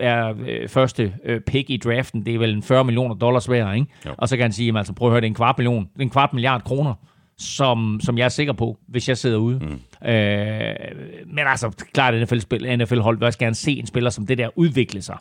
øh, 0.00 0.68
første 0.68 1.12
øh, 1.24 1.40
pick 1.40 1.70
i 1.70 1.76
draften, 1.76 2.26
det 2.26 2.34
er 2.34 2.38
vel 2.38 2.54
en 2.54 2.62
40 2.62 2.84
millioner 2.84 3.14
dollars 3.14 3.50
værd, 3.50 3.74
ikke? 3.74 3.86
Jo. 4.06 4.14
Og 4.18 4.28
så 4.28 4.36
kan 4.36 4.42
han 4.42 4.52
sige, 4.52 4.66
jamen, 4.66 4.78
altså, 4.78 4.92
prøv 4.92 5.08
at 5.08 5.12
høre, 5.12 5.20
det 5.20 5.26
er 5.26 5.30
en 5.30 5.34
kvart 5.34 5.58
million, 5.58 5.88
er 5.98 6.02
en 6.02 6.10
kvart 6.10 6.32
milliard 6.32 6.62
kroner, 6.62 6.94
som, 7.38 8.00
som 8.02 8.18
jeg 8.18 8.24
er 8.24 8.28
sikker 8.28 8.52
på, 8.52 8.78
hvis 8.88 9.08
jeg 9.08 9.16
sidder 9.16 9.36
ude. 9.36 9.58
Mm. 9.58 10.08
Øh, 10.08 10.74
men 11.26 11.46
altså, 11.46 11.86
klart, 11.92 12.14
NFL-hold 12.78 13.18
vil 13.18 13.26
også 13.26 13.38
gerne 13.38 13.54
se 13.54 13.72
en 13.72 13.86
spiller 13.86 14.10
som 14.10 14.26
det 14.26 14.38
der 14.38 14.48
udvikle 14.56 15.02
sig. 15.02 15.16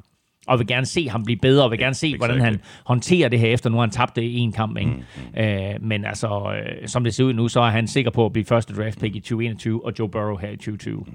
Og 0.47 0.59
vil 0.59 0.67
gerne 0.67 0.85
se 0.85 1.09
ham 1.09 1.23
blive 1.23 1.39
bedre, 1.39 1.63
og 1.63 1.71
vil 1.71 1.79
gerne 1.79 1.95
se, 1.95 2.17
hvordan 2.17 2.41
han 2.41 2.61
håndterer 2.85 3.29
det 3.29 3.39
her, 3.39 3.47
efter 3.47 3.69
nu 3.69 3.77
har 3.77 3.81
han 3.81 3.89
tabt 3.89 4.15
det 4.15 4.21
i 4.21 4.37
en 4.37 4.51
kamp. 4.51 4.77
Ikke? 4.77 4.91
Mm. 4.91 5.39
Øh, 5.39 5.81
men 5.81 6.05
altså, 6.05 6.53
øh, 6.57 6.87
som 6.87 7.03
det 7.03 7.13
ser 7.13 7.23
ud 7.23 7.33
nu, 7.33 7.47
så 7.47 7.59
er 7.59 7.69
han 7.69 7.87
sikker 7.87 8.11
på 8.11 8.25
at 8.25 8.31
blive 8.33 8.45
første 8.45 8.73
draft 8.73 8.99
pick 8.99 9.15
i 9.15 9.19
2021, 9.19 9.85
og 9.85 9.93
Joe 9.99 10.09
Burrow 10.09 10.37
her 10.37 10.49
i 10.49 10.55
2020. 10.55 11.05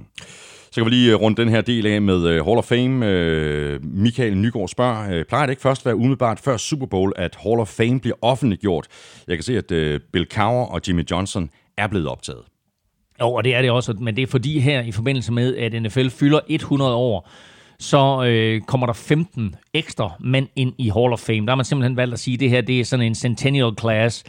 Så 0.72 0.74
kan 0.74 0.85
vi 0.85 0.90
lige 0.90 1.12
øh, 1.12 1.20
runde 1.20 1.42
den 1.42 1.48
her 1.48 1.61
del 1.61 1.87
af 1.87 2.02
med 2.02 2.26
øh, 2.26 2.46
Hall 2.46 2.59
of 2.59 2.64
Fame. 2.64 3.06
Øh, 3.06 3.85
Michael 3.85 4.37
Nygaard 4.37 4.68
spørger, 4.68 5.24
plejer 5.24 5.46
det 5.46 5.52
ikke 5.52 5.62
først 5.62 5.83
at 5.83 5.87
være 5.87 5.96
umiddelbart 5.96 6.40
før 6.40 6.56
Super 6.56 6.87
Bowl, 6.87 7.12
at 7.16 7.37
Hall 7.42 7.61
of 7.61 7.68
Fame 7.68 8.00
bliver 8.00 8.16
offentliggjort? 8.22 8.87
Jeg 9.28 9.37
kan 9.37 9.44
se, 9.44 9.59
at 9.59 10.00
Bill 10.12 10.26
Cowher 10.33 10.66
og 10.66 10.80
Jimmy 10.88 11.11
Johnson 11.11 11.50
er 11.76 11.87
blevet 11.87 12.09
optaget. 12.09 12.42
Jo, 13.20 13.33
og 13.33 13.44
det 13.44 13.54
er 13.54 13.62
det 13.62 13.70
også, 13.70 13.92
men 13.92 14.16
det 14.16 14.22
er 14.22 14.26
fordi 14.26 14.59
her 14.59 14.80
i 14.80 14.92
forbindelse 14.92 15.33
med, 15.33 15.56
at 15.56 15.83
NFL 15.83 16.09
fylder 16.09 16.40
100 16.48 16.94
år, 16.94 17.28
så 17.78 18.24
øh, 18.24 18.61
kommer 18.61 18.87
der 18.87 18.92
15 18.92 19.54
ekstra 19.74 20.12
mænd 20.20 20.48
ind 20.56 20.72
i 20.78 20.88
Hall 20.88 21.12
of 21.12 21.18
Fame. 21.18 21.40
Der 21.40 21.50
har 21.50 21.54
man 21.54 21.64
simpelthen 21.64 21.96
valgt 21.96 22.12
at 22.12 22.20
sige, 22.20 22.35
at 22.35 22.40
det 22.40 22.50
her 22.50 22.61
det 22.61 22.80
er 22.80 22.85
sådan 22.85 23.06
en 23.06 23.14
centennial 23.14 23.72
class, 23.80 24.24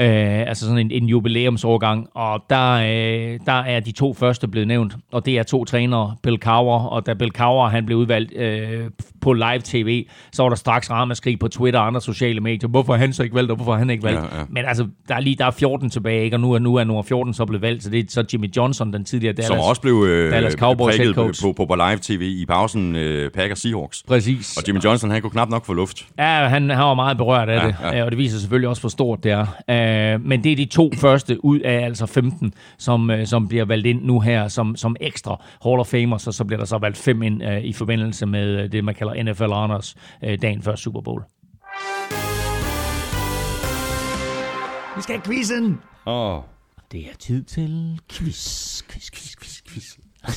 øh, 0.00 0.48
altså 0.48 0.64
sådan 0.64 0.78
en, 0.78 0.90
en 0.90 1.08
jubilæumsårgang, 1.08 2.08
og 2.14 2.42
der, 2.50 2.72
øh, 2.72 3.38
der 3.46 3.52
er 3.52 3.80
de 3.80 3.92
to 3.92 4.14
første 4.14 4.48
blevet 4.48 4.68
nævnt, 4.68 4.96
og 5.12 5.26
det 5.26 5.38
er 5.38 5.42
to 5.42 5.64
trænere, 5.64 6.16
Bill 6.22 6.38
Cowher, 6.38 6.86
og 6.86 7.06
da 7.06 7.14
Bill 7.14 7.30
Cowher 7.30 7.68
han 7.68 7.86
blev 7.86 7.98
udvalgt 7.98 8.36
øh, 8.36 8.90
på 9.20 9.32
live 9.32 9.60
tv, 9.64 10.06
så 10.32 10.42
var 10.42 10.48
der 10.48 10.56
straks 10.56 10.90
ramaskrig 10.90 11.38
på 11.38 11.48
Twitter 11.48 11.80
og 11.80 11.86
andre 11.86 12.00
sociale 12.00 12.40
medier. 12.40 12.68
Hvorfor 12.68 12.94
er 12.94 12.98
han 12.98 13.12
så 13.12 13.22
ikke 13.22 13.34
valgt, 13.34 13.50
og 13.50 13.56
hvorfor 13.56 13.74
er 13.74 13.78
han 13.78 13.90
ikke 13.90 14.04
valgt? 14.04 14.20
Ja, 14.20 14.38
ja. 14.38 14.44
Men 14.48 14.64
altså, 14.64 14.86
der 15.08 15.14
er 15.14 15.20
lige 15.20 15.36
der 15.36 15.46
er 15.46 15.50
14 15.50 15.90
tilbage, 15.90 16.24
ikke? 16.24 16.36
og 16.36 16.40
nu 16.40 16.52
er, 16.52 16.58
nu 16.58 16.74
er 16.74 16.84
nummer 16.84 17.02
14 17.02 17.34
så 17.34 17.44
blevet 17.44 17.62
valgt, 17.62 17.82
så 17.82 17.90
det 17.90 17.98
er 17.98 18.04
så 18.08 18.24
Jimmy 18.32 18.56
Johnson, 18.56 18.92
den 18.92 19.04
tidligere 19.04 19.32
Dallas. 19.32 19.46
Som 19.46 19.58
også 19.58 19.82
blev 19.82 20.04
øh, 20.08 20.32
Dallas 20.32 20.52
Cowboys 20.52 20.96
head 20.96 21.14
coach. 21.14 21.42
på, 21.42 21.52
på, 21.52 21.66
på 21.66 21.74
live 21.74 21.98
tv 22.02 22.22
i 22.22 22.46
pausen 22.46 22.96
øh, 22.96 23.30
Packers 23.30 23.58
Seahawks. 23.58 24.02
Præcis. 24.08 24.56
Og 24.56 24.62
Jimmy 24.68 24.80
Johnson, 24.84 25.10
han 25.10 25.22
kunne 25.22 25.30
knap 25.30 25.48
nok 25.48 25.66
få 25.66 25.72
luft. 25.72 26.06
Ja, 26.18 26.48
han, 26.48 26.70
han 26.70 26.84
var 26.84 26.94
meget 26.94 27.16
berørt 27.16 27.48
af 27.48 27.60
Ja, 27.60 27.66
det, 27.66 27.76
ja. 27.82 27.96
ja. 27.96 28.04
og 28.04 28.10
det 28.10 28.18
viser 28.18 28.38
selvfølgelig 28.38 28.68
også, 28.68 28.82
hvor 28.82 28.88
stort 28.88 29.24
det 29.24 29.32
er. 29.32 29.46
Uh, 29.80 30.20
men 30.26 30.44
det 30.44 30.52
er 30.52 30.56
de 30.56 30.64
to 30.64 30.90
første 30.96 31.44
ud 31.44 31.60
af 31.60 31.84
altså 31.84 32.06
15, 32.06 32.54
som, 32.78 33.10
uh, 33.10 33.16
som 33.24 33.48
bliver 33.48 33.64
valgt 33.64 33.86
ind 33.86 34.02
nu 34.04 34.20
her 34.20 34.48
som, 34.48 34.76
som 34.76 34.96
ekstra 35.00 35.42
Hall 35.64 35.80
of 35.80 35.86
Famers, 35.86 36.26
og 36.26 36.34
så 36.34 36.44
bliver 36.44 36.58
der 36.58 36.66
så 36.66 36.78
valgt 36.78 36.96
fem 36.98 37.22
ind 37.22 37.42
uh, 37.44 37.58
i 37.58 37.72
forbindelse 37.72 38.26
med 38.26 38.64
uh, 38.64 38.70
det, 38.72 38.84
man 38.84 38.94
kalder 38.94 39.22
NFL 39.22 39.44
Honors 39.52 39.94
uh, 40.22 40.32
dagen 40.42 40.62
før 40.62 40.76
Super 40.76 41.00
Bowl. 41.00 41.22
Vi 44.96 45.02
skal 45.02 45.14
have 45.14 45.22
quizzen! 45.24 45.78
Åh, 46.06 46.34
oh. 46.36 46.42
Det 46.92 47.00
er 47.00 47.16
tid 47.18 47.42
til 47.42 48.00
quiz, 48.12 48.82
quiz, 48.90 49.10
quiz, 49.10 49.34
quiz, 49.40 49.60
quiz. 49.68 49.84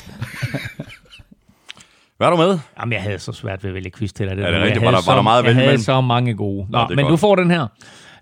Hvad 2.17 2.27
er 2.27 2.31
du 2.31 2.37
med? 2.37 2.59
Jamen, 2.79 2.93
jeg 2.93 3.01
havde 3.01 3.19
så 3.19 3.31
svært 3.31 3.63
ved 3.63 3.69
at 3.69 3.73
vælge 3.75 3.91
quiz 3.97 4.11
til 4.11 4.27
dig. 4.27 4.37
det 4.37 4.45
nu. 4.45 4.49
rigtigt? 4.51 4.73
Jeg 4.75 4.81
Var 4.81 4.87
havde 4.91 4.95
der- 5.05 5.11
var 5.11 5.15
der 5.15 5.21
meget 5.21 5.39
at 5.39 5.45
jeg 5.45 5.49
vælge 5.49 5.55
havde 5.55 5.65
imellem? 5.67 5.83
så 5.83 6.01
mange 6.01 6.33
gode. 6.33 6.67
Nå, 6.69 6.77
det 6.79 6.83
er 6.91 6.95
men 6.95 7.03
godt. 7.05 7.11
du 7.11 7.17
får 7.17 7.35
den 7.35 7.51
her, 7.51 7.67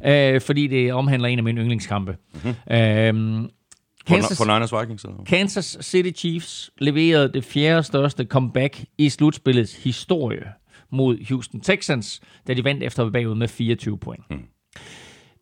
øh, 0.06 0.42
fordi 0.42 0.68
det 0.68 0.94
omhandler 0.94 1.30
en 1.30 1.38
af 1.38 1.44
mine 1.44 1.62
yndlingskampe. 1.62 2.18
Mm-hmm. 2.34 2.50
Øh, 2.50 3.50
For, 4.08 4.14
Kansas, 4.14 4.38
for 4.38 4.46
Niners 4.46 4.74
Vikings? 4.82 5.04
Eller? 5.04 5.24
Kansas 5.24 5.78
City 5.82 6.20
Chiefs 6.20 6.72
leverede 6.78 7.34
det 7.34 7.44
fjerde 7.44 7.84
største 7.84 8.26
comeback 8.26 8.84
i 8.98 9.10
slutspillets 9.10 9.84
historie 9.84 10.46
mod 10.90 11.28
Houston 11.30 11.62
Texans, 11.62 12.22
da 12.48 12.54
de 12.54 12.64
vandt 12.64 12.84
efter 12.84 13.10
bagud 13.10 13.36
med 13.36 13.48
24 13.48 13.98
point. 13.98 14.30
Mm. 14.30 14.44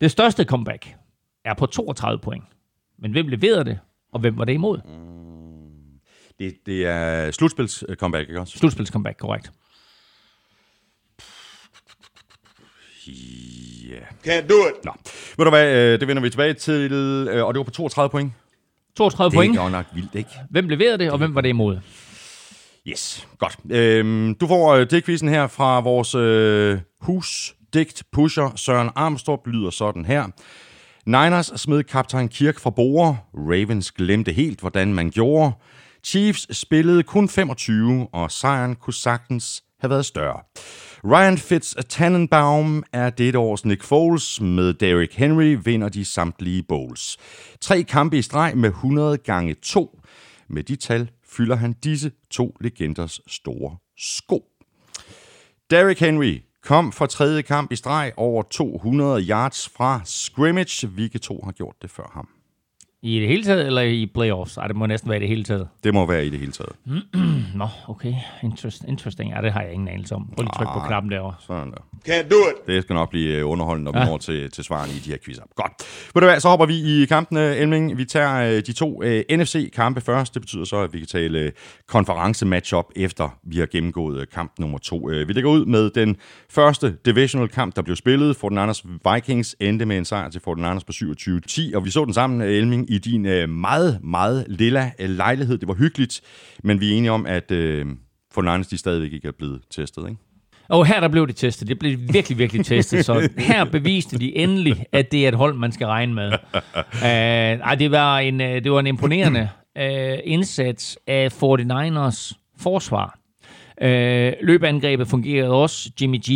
Det 0.01 0.11
største 0.11 0.43
comeback 0.43 0.95
er 1.45 1.53
på 1.53 1.65
32 1.65 2.19
point. 2.19 2.43
Men 2.99 3.11
hvem 3.11 3.27
leverede 3.27 3.65
det, 3.65 3.79
og 4.13 4.19
hvem 4.19 4.37
var 4.37 4.45
det 4.45 4.53
imod? 4.53 4.79
Det, 6.39 6.53
det 6.65 6.85
er 6.85 7.31
slutspils 7.31 7.83
comeback, 7.99 8.29
ikke 8.29 8.39
også? 8.39 8.57
Slutspils 8.57 8.89
comeback, 8.89 9.17
korrekt. 9.17 9.51
Ja. 13.89 14.31
Can't 14.31 14.47
do 14.47 14.55
it. 14.55 14.85
Nå. 14.85 14.91
Ved 15.37 15.45
du 15.45 15.49
hvad, 15.49 15.75
øh, 15.93 15.99
det 15.99 16.07
vender 16.07 16.21
vi 16.21 16.29
tilbage 16.29 16.53
til, 16.53 16.91
øh, 16.91 17.45
og 17.45 17.53
det 17.53 17.59
var 17.59 17.63
på 17.63 17.71
32 17.71 18.09
point. 18.09 18.31
32 18.97 19.29
Det 19.29 19.35
point. 19.37 19.57
er 19.57 19.61
godt 19.61 19.71
nok 19.71 19.85
vildt, 19.93 20.15
ikke? 20.15 20.29
Hvem 20.49 20.69
leverede 20.69 20.97
det, 20.97 21.11
og 21.11 21.17
hvem 21.17 21.35
var 21.35 21.41
det 21.41 21.49
imod? 21.49 21.79
Yes, 22.87 23.27
godt. 23.39 23.57
Øhm, 23.71 24.35
du 24.35 24.47
får 24.47 24.73
øh, 24.73 24.87
digtquizzen 24.91 25.29
her 25.29 25.47
fra 25.47 25.79
vores 25.79 26.15
øh, 26.15 26.79
husdigt 27.01 28.03
pusher 28.11 28.53
Søren 28.55 28.89
Armstrong 28.95 29.41
lyder 29.47 29.69
sådan 29.69 30.05
her. 30.05 30.23
Niners 31.05 31.51
smed 31.55 31.83
kaptajn 31.83 32.29
Kirk 32.29 32.59
fra 32.59 32.69
bord. 32.69 33.17
Ravens 33.33 33.91
glemte 33.91 34.31
helt, 34.31 34.59
hvordan 34.59 34.93
man 34.93 35.11
gjorde. 35.11 35.51
Chiefs 36.03 36.57
spillede 36.57 37.03
kun 37.03 37.29
25, 37.29 38.07
og 38.13 38.31
sejren 38.31 38.75
kunne 38.75 38.93
sagtens 38.93 39.63
have 39.79 39.89
været 39.89 40.05
større. 40.05 40.41
Ryan 41.03 41.37
Fitz 41.37 41.73
Tannenbaum 41.89 42.83
er 42.93 43.09
dette 43.09 43.39
års 43.39 43.65
Nick 43.65 43.83
Foles. 43.83 44.41
Med 44.41 44.73
Derrick 44.73 45.13
Henry 45.13 45.57
vinder 45.63 45.89
de 45.89 46.05
samtlige 46.05 46.63
bowls. 46.63 47.17
Tre 47.61 47.83
kampe 47.83 48.17
i 48.17 48.21
streg 48.21 48.57
med 48.57 48.69
100 48.69 49.17
gange 49.17 49.53
2. 49.53 49.99
Med 50.49 50.63
de 50.63 50.75
tal 50.75 51.09
fylder 51.25 51.55
han 51.55 51.73
disse 51.73 52.11
to 52.31 52.57
legenders 52.61 53.21
store 53.27 53.77
sko. 53.97 54.45
Derrick 55.69 55.99
Henry 55.99 56.41
kom 56.63 56.91
for 56.91 57.05
tredje 57.05 57.41
kamp 57.41 57.71
i 57.71 57.75
streg 57.75 58.11
over 58.17 58.43
200 58.43 59.21
yards 59.21 59.69
fra 59.69 60.01
scrimmage. 60.05 60.87
Hvilke 60.87 61.19
to 61.19 61.41
har 61.43 61.51
gjort 61.51 61.75
det 61.81 61.89
før 61.89 62.11
ham? 62.13 62.27
I 63.01 63.19
det 63.19 63.27
hele 63.27 63.43
taget, 63.43 63.65
eller 63.65 63.81
i 63.81 64.11
playoffs? 64.13 64.57
Ej, 64.57 64.67
det 64.67 64.75
må 64.75 64.85
næsten 64.85 65.09
være 65.09 65.17
i 65.17 65.21
det 65.21 65.27
hele 65.29 65.43
taget. 65.43 65.67
Det 65.83 65.93
må 65.93 66.05
være 66.05 66.25
i 66.25 66.29
det 66.29 66.39
hele 66.39 66.51
taget. 66.51 66.71
Nå, 67.55 67.67
okay. 67.87 68.13
Interest, 68.43 68.83
interesting. 68.87 69.31
Ja, 69.35 69.41
det 69.41 69.51
har 69.51 69.61
jeg 69.61 69.73
ingen 69.73 69.87
anelse 69.87 70.15
om. 70.15 70.27
Prøv 70.35 70.43
lige 70.43 70.49
at 70.51 70.55
trykke 70.57 70.71
på 70.73 70.87
knappen 70.87 71.11
derovre. 71.11 71.35
Sådan 71.39 71.71
der. 71.71 71.77
Can't 72.09 72.29
do 72.29 72.35
it. 72.35 72.67
Det 72.67 72.83
skal 72.83 72.93
nok 72.93 73.09
blive 73.09 73.35
øh, 73.37 73.49
underholdende, 73.49 73.85
når 73.85 73.99
vi 73.99 73.99
Ja. 73.99 74.05
når 74.05 74.17
til, 74.17 74.51
til 74.51 74.63
svarene 74.63 74.93
i 74.93 74.99
de 74.99 75.09
her 75.09 75.17
quizzer. 75.25 75.43
Godt. 75.55 75.71
Ved 76.13 76.21
du 76.21 76.27
hvad, 76.27 76.39
så 76.39 76.49
hopper 76.49 76.65
vi 76.65 77.01
i 77.01 77.05
kampene, 77.05 77.55
Elming. 77.55 77.97
Vi 77.97 78.05
tager 78.05 78.35
øh, 78.55 78.61
de 78.67 78.73
to 78.73 79.03
øh, 79.03 79.23
NFC-kampe 79.31 80.01
først. 80.01 80.33
Det 80.33 80.41
betyder 80.41 80.65
så, 80.65 80.77
at 80.77 80.93
vi 80.93 80.97
kan 80.97 81.07
tale 81.07 81.39
øh, 81.39 81.51
konference-matchup 81.87 82.85
efter 82.95 83.37
vi 83.43 83.59
har 83.59 83.65
gennemgået 83.65 84.29
kamp 84.29 84.51
nummer 84.59 84.77
to. 84.77 85.09
Øh, 85.09 85.27
vi 85.27 85.33
lægger 85.33 85.49
ud 85.51 85.65
med 85.65 85.89
den 85.89 86.15
første 86.49 86.95
divisional-kamp, 87.05 87.75
der 87.75 87.81
blev 87.81 87.95
spillet. 87.95 88.37
49ers 88.43 88.87
Vikings 89.13 89.55
endte 89.59 89.85
med 89.85 89.97
en 89.97 90.05
sejr 90.05 90.29
til 90.29 90.39
49ers 90.39 90.79
på 90.87 90.91
27-10, 90.91 91.75
og 91.75 91.85
vi 91.85 91.89
så 91.91 92.05
den 92.05 92.13
sammen, 92.13 92.41
Elming, 92.41 92.88
i 92.89 92.97
din 92.97 93.25
øh, 93.25 93.49
meget, 93.49 93.99
meget 94.03 94.45
lilla 94.47 94.91
øh, 94.99 95.09
lejlighed. 95.09 95.57
Det 95.57 95.67
var 95.67 95.73
hyggeligt, 95.73 96.21
men 96.63 96.79
vi 96.79 96.91
er 96.93 96.97
enige 96.97 97.11
om, 97.11 97.25
at 97.25 97.51
øh, 97.51 97.85
49ers 98.37 98.69
de 98.69 98.77
stadigvæk 98.77 99.13
ikke 99.13 99.27
er 99.27 99.31
blevet 99.31 99.61
testet, 99.69 100.09
ikke? 100.09 100.21
Og 100.69 100.85
her 100.85 100.99
der 100.99 101.07
blev 101.07 101.27
det 101.27 101.35
testet. 101.35 101.67
Det 101.67 101.79
blev 101.79 101.99
virkelig, 102.13 102.37
virkelig 102.37 102.65
testet. 102.65 103.05
Så 103.05 103.29
her 103.37 103.63
beviste 103.63 104.19
de 104.19 104.37
endelig, 104.37 104.85
at 104.91 105.11
det 105.11 105.23
er 105.23 105.27
et 105.27 105.35
hold, 105.35 105.55
man 105.55 105.71
skal 105.71 105.87
regne 105.87 106.13
med. 106.13 106.31
Uh, 106.93 107.01
ej, 107.69 107.75
det 107.75 107.91
var 107.91 108.19
en, 108.19 108.39
det 108.39 108.71
var 108.71 108.79
en 108.79 108.87
imponerende 108.87 109.49
uh, 109.79 110.17
indsats 110.23 110.97
af 111.07 111.43
49ers 111.43 112.33
forsvar. 112.59 113.19
Øh, 113.81 114.33
løbeangrebet 114.41 115.07
fungerede 115.07 115.51
også. 115.51 115.91
Jimmy 116.01 116.19
G 116.29 116.31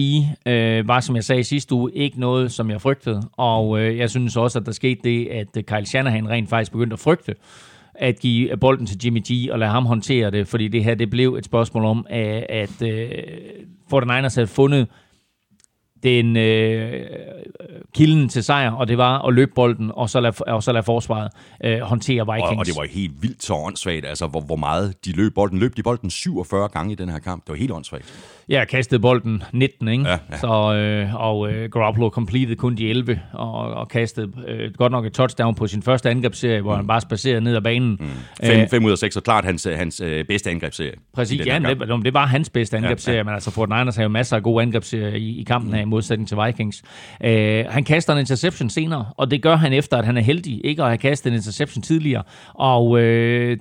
øh, 0.46 0.88
var, 0.88 1.00
som 1.00 1.16
jeg 1.16 1.24
sagde 1.24 1.44
sidste 1.44 1.76
uge, 1.76 1.92
ikke 1.94 2.20
noget, 2.20 2.52
som 2.52 2.70
jeg 2.70 2.82
frygtede. 2.82 3.22
Og 3.38 3.80
øh, 3.80 3.98
jeg 3.98 4.10
synes 4.10 4.38
også, 4.38 4.60
at 4.60 4.66
der 4.66 4.72
skete 4.72 5.00
det, 5.04 5.28
at 5.28 5.58
øh, 5.58 5.64
Kyle 5.64 5.86
Shanahan 5.86 6.30
rent 6.30 6.50
faktisk 6.50 6.72
begyndte 6.72 6.94
at 6.94 7.00
frygte 7.00 7.36
at 7.96 8.20
give 8.20 8.52
øh, 8.52 8.60
bolden 8.60 8.86
til 8.86 8.98
Jimmy 9.06 9.22
G 9.32 9.52
og 9.52 9.60
lade 9.60 9.72
ham 9.72 9.86
håndtere 9.86 10.32
det, 10.32 10.48
fordi 10.48 10.68
det 10.68 10.84
her 10.84 10.96
det 10.96 11.10
blev 11.10 11.36
et 11.36 11.46
spørgsmål 11.46 11.86
om, 11.86 12.06
at, 12.10 12.46
at 12.50 12.82
øh, 12.82 13.10
49ers 13.94 14.36
havde 14.36 14.48
fundet 14.48 14.88
den 16.04 16.38
øh, 16.38 17.02
kilden 17.94 18.30
til 18.30 18.44
sejr, 18.44 18.72
og 18.72 18.88
det 18.88 18.98
var 18.98 19.28
at 19.28 19.34
løbe 19.34 19.52
bolden, 19.56 19.92
og 19.94 20.10
så 20.10 20.20
lade, 20.20 20.36
og 20.48 20.64
så 20.64 20.72
lade 20.72 20.84
forsvaret 20.84 21.32
øh, 21.64 21.80
håndtere 21.80 22.26
Vikings. 22.34 22.52
Og, 22.52 22.58
og 22.58 22.66
det 22.66 22.76
var 22.78 22.88
helt 22.88 23.22
vildt 23.22 23.44
så 23.44 23.54
åndssvagt, 23.54 24.06
altså 24.06 24.28
hvor, 24.28 24.42
hvor 24.42 24.56
meget 24.56 25.06
de 25.06 25.12
løb 25.12 25.34
bolden. 25.36 25.60
Løb 25.60 25.78
de 25.78 25.84
bolden 25.84 26.10
47 26.10 26.68
gange 26.70 26.92
i 26.92 26.96
den 26.96 27.10
her 27.10 27.20
kamp. 27.20 27.44
Det 27.44 27.52
var 27.52 27.58
helt 27.58 27.72
åndssvagt. 27.72 28.33
Ja, 28.50 28.66
kastede 28.66 29.02
bolden 29.02 29.44
19, 29.54 29.88
ikke? 29.88 30.04
Ja, 30.04 30.18
ja. 30.32 30.38
Så, 30.38 30.74
øh, 30.74 31.16
og 31.16 31.52
øh, 31.52 31.70
Garoppolo 31.70 32.10
completed 32.10 32.56
kun 32.56 32.76
de 32.76 32.90
11, 32.90 33.20
og, 33.34 33.54
og 33.54 33.90
kastede 33.90 34.32
øh, 34.48 34.74
godt 34.74 34.92
nok 34.92 35.06
et 35.06 35.14
touchdown 35.14 35.56
på 35.56 35.68
sin 35.68 35.84
første 35.84 36.10
angrebsserie, 36.10 36.62
hvor 36.62 36.72
mm. 36.72 36.78
han 36.78 36.88
bare 36.88 37.02
spacerede 37.02 37.42
ned 37.42 37.56
ad 37.56 37.62
banen. 37.62 37.98
Mm. 38.00 38.08
5, 38.44 38.70
5 38.70 38.86
ud 38.86 38.92
af 38.92 38.98
6, 38.98 39.18
og 39.18 39.24
klart 39.24 39.46
hans, 39.46 39.68
hans 39.76 40.02
øh, 40.02 40.26
bedste 40.26 40.50
angrebsserie. 40.50 40.94
Præcis, 41.14 41.46
ja, 41.46 41.60
det, 41.60 42.06
det 42.06 42.14
var 42.14 42.26
hans 42.26 42.50
bedste 42.50 42.78
angrebsserie, 42.78 43.16
Ja, 43.16 43.20
ja, 43.20 43.24
men 43.24 43.34
altså 43.34 43.52
Fort 43.52 43.70
Niners 43.70 43.96
har 43.96 44.04
jo 44.04 44.10
masser 44.10 44.36
af 44.36 44.44
gode 44.44 44.62
angrebsserier 44.62 45.16
i, 45.16 45.40
i 45.40 45.44
kampen 45.44 45.74
her, 45.74 45.82
i 45.82 45.86
modsætning 45.86 46.28
til 46.28 46.38
Vikings. 46.46 46.84
Øh, 47.24 47.66
han 47.70 47.84
kaster 47.84 48.14
en 48.14 48.20
interception 48.20 48.70
senere, 48.70 49.06
og 49.18 49.32
det 49.32 49.42
gør 49.42 49.56
han 49.56 49.74
efter, 49.74 49.98
at 49.98 50.06
han 50.06 50.18
er 50.18 50.22
heldig 50.22 50.66
ikke 50.66 50.84
at 50.84 50.88
have 50.88 50.98
kastet 50.98 51.30
en 51.30 51.36
interception 51.36 51.82
tidligere. 51.82 52.24
Og 52.54 53.00
øh, 53.00 53.58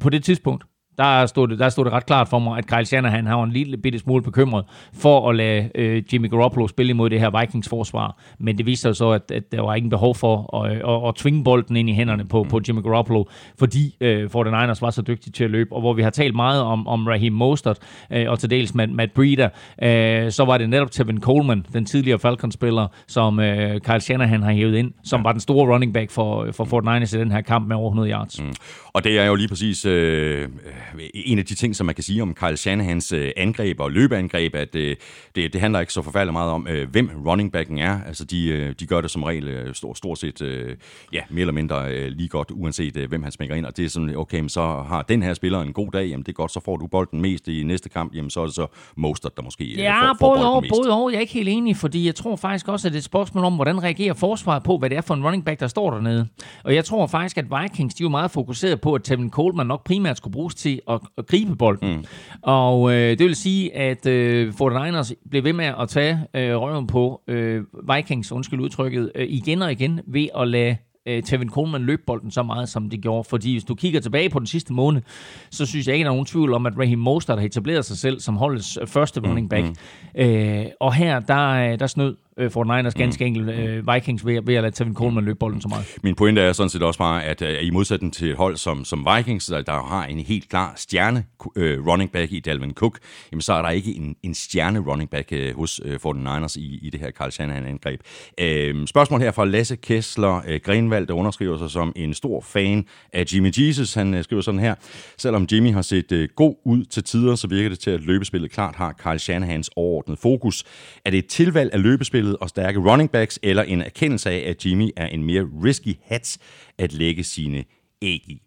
på 0.00 0.10
det 0.10 0.24
tidspunkt, 0.24 0.64
der 0.98 1.26
stod, 1.26 1.48
det, 1.48 1.58
der 1.58 1.68
stod 1.68 1.84
det 1.84 1.92
ret 1.92 2.06
klart 2.06 2.28
for 2.28 2.38
mig, 2.38 2.58
at 2.58 2.66
Kyle 2.66 2.84
Shanahan 2.84 3.26
har 3.26 3.42
en 3.42 3.50
lille 3.50 3.76
bitte 3.76 3.98
smule 3.98 4.22
bekymret 4.22 4.64
for 4.94 5.30
at 5.30 5.36
lade 5.36 5.70
øh, 5.74 6.02
Jimmy 6.12 6.30
Garoppolo 6.30 6.68
spille 6.68 6.90
imod 6.90 7.10
det 7.10 7.20
her 7.20 7.40
Vikings 7.40 7.68
forsvar. 7.68 8.18
Men 8.38 8.58
det 8.58 8.66
viste 8.66 8.82
sig 8.82 8.96
så, 8.96 9.10
at, 9.10 9.30
at 9.30 9.52
der 9.52 9.60
var 9.60 9.74
ingen 9.74 9.90
behov 9.90 10.14
for 10.14 10.62
at, 10.64 10.72
at, 10.72 11.08
at 11.08 11.14
tvinge 11.14 11.44
bolden 11.44 11.76
ind 11.76 11.90
i 11.90 11.92
hænderne 11.92 12.24
på, 12.24 12.46
på 12.50 12.60
Jimmy 12.68 12.82
Garoppolo, 12.82 13.24
fordi 13.58 13.96
øh, 14.00 14.24
49ers 14.24 14.78
var 14.80 14.90
så 14.90 15.02
dygtige 15.02 15.32
til 15.32 15.44
at 15.44 15.50
løbe. 15.50 15.72
Og 15.72 15.80
hvor 15.80 15.92
vi 15.92 16.02
har 16.02 16.10
talt 16.10 16.34
meget 16.34 16.62
om, 16.62 16.88
om 16.88 17.06
Raheem 17.06 17.32
Mostert 17.32 17.78
øh, 18.10 18.30
og 18.30 18.38
til 18.38 18.50
dels 18.50 18.74
Matt, 18.74 18.92
Matt 18.92 19.14
Breida, 19.14 19.48
øh, 19.82 20.32
så 20.32 20.44
var 20.44 20.58
det 20.58 20.70
netop 20.70 20.90
Tevin 20.90 21.20
Coleman, 21.20 21.66
den 21.72 21.84
tidligere 21.84 22.18
Falcons-spiller, 22.18 22.86
som 23.06 23.40
øh, 23.40 23.80
Kyle 23.80 24.00
Shanahan 24.00 24.42
har 24.42 24.52
hævet 24.52 24.76
ind, 24.76 24.92
som 25.04 25.24
var 25.24 25.32
den 25.32 25.40
store 25.40 25.74
running 25.74 25.94
back 25.94 26.10
for, 26.10 26.48
for 26.52 26.64
49ers 26.64 27.16
i 27.16 27.20
den 27.20 27.32
her 27.32 27.40
kamp 27.40 27.68
med 27.68 27.76
over 27.76 27.88
100 27.88 28.10
yards. 28.10 28.42
Mm. 28.42 28.52
Og 28.96 29.04
det 29.04 29.18
er 29.18 29.24
jo 29.24 29.34
lige 29.34 29.48
præcis 29.48 29.84
øh, 29.84 30.42
øh, 30.42 31.08
en 31.14 31.38
af 31.38 31.44
de 31.44 31.54
ting, 31.54 31.76
som 31.76 31.86
man 31.86 31.94
kan 31.94 32.04
sige 32.04 32.22
om 32.22 32.34
Kyle 32.34 32.56
Shanahans 32.56 33.12
øh, 33.12 33.30
angreb 33.36 33.80
og 33.80 33.92
løbeangreb, 33.92 34.54
at 34.54 34.76
øh, 34.76 34.96
det, 35.34 35.52
det 35.52 35.60
handler 35.60 35.80
ikke 35.80 35.92
så 35.92 36.02
forfærdeligt 36.02 36.32
meget 36.32 36.50
om, 36.50 36.66
øh, 36.68 36.90
hvem 36.90 37.10
running 37.26 37.52
backen 37.52 37.78
er. 37.78 38.00
Altså, 38.06 38.24
de, 38.24 38.48
øh, 38.48 38.74
de 38.80 38.86
gør 38.86 39.00
det 39.00 39.10
som 39.10 39.22
regel 39.22 39.48
øh, 39.48 39.74
stort, 39.74 39.98
stort 39.98 40.18
set 40.18 40.42
øh, 40.42 40.76
ja, 41.12 41.20
mere 41.30 41.40
eller 41.40 41.52
mindre 41.52 41.92
øh, 41.92 42.08
lige 42.08 42.28
godt, 42.28 42.50
uanset 42.50 42.96
øh, 42.96 43.08
hvem 43.08 43.22
han 43.22 43.32
smækker 43.32 43.54
ind. 43.54 43.66
Og 43.66 43.76
det 43.76 43.84
er 43.84 43.88
sådan, 43.88 44.16
okay, 44.16 44.40
men 44.40 44.48
så 44.48 44.60
har 44.88 45.02
den 45.02 45.22
her 45.22 45.34
spiller 45.34 45.60
en 45.60 45.72
god 45.72 45.90
dag, 45.92 46.06
jamen 46.06 46.22
det 46.22 46.28
er 46.28 46.36
godt, 46.36 46.52
så 46.52 46.60
får 46.64 46.76
du 46.76 46.86
bolden 46.86 47.20
mest 47.20 47.48
i 47.48 47.62
næste 47.62 47.88
kamp, 47.88 48.14
jamen 48.14 48.30
så 48.30 48.40
er 48.40 48.44
det 48.44 48.54
så 48.54 48.66
Mostert, 48.96 49.36
der 49.36 49.42
måske 49.42 49.64
øh, 49.64 49.78
Ja, 49.78 50.10
får, 50.10 50.16
får 50.20 50.34
både 50.34 50.50
og, 50.52 50.62
mest. 50.62 50.74
både 50.76 50.92
og. 50.92 51.10
Jeg 51.10 51.16
er 51.16 51.20
ikke 51.20 51.32
helt 51.32 51.48
enig, 51.48 51.76
fordi 51.76 52.06
jeg 52.06 52.14
tror 52.14 52.36
faktisk 52.36 52.68
også, 52.68 52.88
at 52.88 52.92
det 52.92 52.96
er 52.96 53.00
et 53.00 53.04
spørgsmål 53.04 53.44
om, 53.44 53.54
hvordan 53.54 53.82
reagerer 53.82 54.14
forsvaret 54.14 54.62
på, 54.62 54.78
hvad 54.78 54.90
det 54.90 54.98
er 54.98 55.02
for 55.02 55.14
en 55.14 55.24
running 55.24 55.44
back, 55.44 55.60
der 55.60 55.66
står 55.66 55.90
dernede. 55.90 56.28
Og 56.64 56.74
jeg 56.74 56.84
tror 56.84 57.06
faktisk, 57.06 57.38
at 57.38 57.44
Vikings, 57.62 57.94
de 57.94 58.02
er 58.02 58.04
jo 58.04 58.08
meget 58.10 58.30
fokuseret 58.30 58.80
på, 58.86 58.94
at 58.94 59.02
Tevin 59.04 59.30
Coleman 59.30 59.66
nok 59.66 59.84
primært 59.84 60.16
skulle 60.16 60.32
bruges 60.32 60.54
til 60.54 60.80
at, 60.90 61.00
at 61.18 61.26
gribe 61.26 61.56
bolden. 61.56 61.96
Mm. 61.96 62.04
Og 62.42 62.92
øh, 62.92 63.18
det 63.18 63.20
vil 63.20 63.36
sige, 63.36 63.76
at 63.76 64.06
øh, 64.06 64.52
49ers 64.62 65.12
blev 65.30 65.44
ved 65.44 65.52
med 65.52 65.72
at 65.80 65.88
tage 65.88 66.20
øh, 66.34 66.56
røven 66.56 66.86
på 66.86 67.22
øh, 67.28 67.62
Vikings, 67.94 68.32
undskyld 68.32 68.60
udtrykket, 68.60 69.12
øh, 69.14 69.26
igen 69.28 69.62
og 69.62 69.72
igen 69.72 70.00
ved 70.06 70.28
at 70.38 70.48
lade 70.48 70.76
øh, 71.06 71.22
Tevin 71.22 71.50
Coleman 71.50 71.82
løb 71.82 72.00
bolden 72.06 72.30
så 72.30 72.42
meget, 72.42 72.68
som 72.68 72.90
det 72.90 73.00
gjorde. 73.00 73.28
Fordi 73.28 73.52
hvis 73.52 73.64
du 73.64 73.74
kigger 73.74 74.00
tilbage 74.00 74.30
på 74.30 74.38
den 74.38 74.46
sidste 74.46 74.72
måned, 74.72 75.02
så 75.50 75.66
synes 75.66 75.86
jeg 75.86 75.94
ikke, 75.94 76.04
der 76.04 76.10
er 76.10 76.14
nogen 76.14 76.26
tvivl 76.26 76.52
om, 76.52 76.66
at 76.66 76.78
Raheem 76.78 76.98
Mostert 76.98 77.38
har 77.38 77.46
etableret 77.46 77.84
sig 77.84 77.96
selv 77.96 78.20
som 78.20 78.36
holdets 78.36 78.78
øh, 78.80 78.86
første 78.86 79.20
running 79.20 79.50
back. 79.50 79.66
Mm. 79.66 80.20
Øh, 80.22 80.66
og 80.80 80.94
her, 80.94 81.20
der, 81.20 81.48
øh, 81.48 81.78
der 81.78 81.86
snød 81.86 82.16
øh, 82.38 82.50
49ers 82.56 82.90
ganske 82.90 83.24
enkelt 83.24 83.50
øh, 83.50 83.94
Vikings 83.94 84.26
ved, 84.26 84.42
ved 84.42 84.54
at 84.54 84.62
lade 84.62 84.74
Tevin 84.74 84.94
Coleman 84.94 85.24
løbe 85.24 85.38
bolden 85.38 85.60
så 85.60 85.68
meget. 85.68 85.84
Min 86.02 86.14
pointe 86.14 86.40
er 86.40 86.52
sådan 86.52 86.70
set 86.70 86.82
også 86.82 86.98
bare, 86.98 87.24
at 87.24 87.42
øh, 87.42 87.66
i 87.66 87.70
modsætning 87.70 88.12
til 88.14 88.30
et 88.30 88.36
hold 88.36 88.56
som, 88.56 88.84
som 88.84 89.06
Vikings, 89.16 89.46
der, 89.46 89.62
der 89.62 89.82
har 89.82 90.04
en 90.04 90.18
helt 90.18 90.48
klar 90.48 90.72
stjerne 90.76 91.24
øh, 91.56 91.86
running 91.86 92.12
back 92.12 92.32
i 92.32 92.40
Dalvin 92.40 92.74
Cook, 92.74 92.98
jamen 93.32 93.42
så 93.42 93.52
er 93.52 93.62
der 93.62 93.70
ikke 93.70 93.94
en, 93.94 94.16
en 94.22 94.34
stjerne 94.34 94.78
running 94.78 95.10
back 95.10 95.32
øh, 95.32 95.56
hos 95.56 95.80
øh, 95.84 95.98
49ers 96.06 96.58
i, 96.58 96.78
i 96.82 96.90
det 96.90 97.00
her 97.00 97.10
Carl 97.10 97.30
Shanahan-angreb. 97.30 98.00
Øh, 98.40 98.86
spørgsmål 98.86 99.20
her 99.20 99.30
fra 99.30 99.44
Lasse 99.44 99.76
Kessler 99.76 100.42
øh, 100.48 100.60
Grenvald, 100.64 101.06
der 101.06 101.14
underskriver 101.14 101.58
sig 101.58 101.70
som 101.70 101.92
en 101.96 102.14
stor 102.14 102.40
fan 102.40 102.84
af 103.12 103.24
Jimmy 103.34 103.50
Jesus. 103.58 103.94
Han 103.94 104.14
øh, 104.14 104.24
skriver 104.24 104.42
sådan 104.42 104.60
her, 104.60 104.74
selvom 105.18 105.46
Jimmy 105.52 105.72
har 105.72 105.82
set 105.82 106.12
øh, 106.12 106.28
god 106.36 106.54
ud 106.64 106.84
til 106.84 107.04
tider, 107.04 107.34
så 107.34 107.48
virker 107.48 107.68
det 107.68 107.78
til, 107.78 107.90
at 107.90 108.00
løbespillet 108.00 108.50
klart 108.50 108.74
har 108.76 108.92
Carl 108.92 109.18
Shanahans 109.18 109.70
overordnede 109.76 110.20
fokus. 110.22 110.64
Er 111.04 111.10
det 111.10 111.18
et 111.18 111.26
tilvalg 111.26 111.72
af 111.72 111.82
løbespillet 111.82 112.25
og 112.34 112.48
stærke 112.48 112.78
running 112.78 113.10
backs, 113.10 113.38
eller 113.42 113.62
en 113.62 113.80
erkendelse 113.80 114.30
af, 114.30 114.50
at 114.50 114.66
Jimmy 114.66 114.90
er 114.96 115.06
en 115.06 115.24
mere 115.24 115.48
risky 115.64 115.94
hat 116.04 116.38
at 116.78 116.92
lægge 116.92 117.24
sine 117.24 117.64
æg 118.02 118.28
i? 118.28 118.42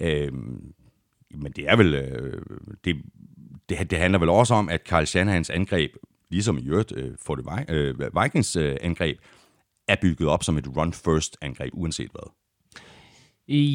Øh, 0.00 0.32
men 1.34 1.52
det 1.56 1.68
er 1.68 1.76
vel... 1.76 1.94
Øh, 1.94 2.42
det, 2.84 2.96
det, 3.68 3.90
det 3.90 3.98
handler 3.98 4.18
vel 4.18 4.28
også 4.28 4.54
om, 4.54 4.68
at 4.68 4.80
Carl 4.88 5.06
Shanahans 5.06 5.50
angreb, 5.50 5.90
ligesom 6.30 6.58
i 6.58 6.68
øvrigt 6.68 6.92
øh, 6.96 7.10
for 7.26 7.34
det 7.34 7.64
øh, 7.68 8.22
Vikings 8.22 8.56
øh, 8.56 8.76
angreb, 8.80 9.18
er 9.88 9.96
bygget 10.02 10.28
op 10.28 10.42
som 10.42 10.58
et 10.58 10.76
run-first-angreb, 10.76 11.70
uanset 11.74 12.10
hvad. 12.10 12.32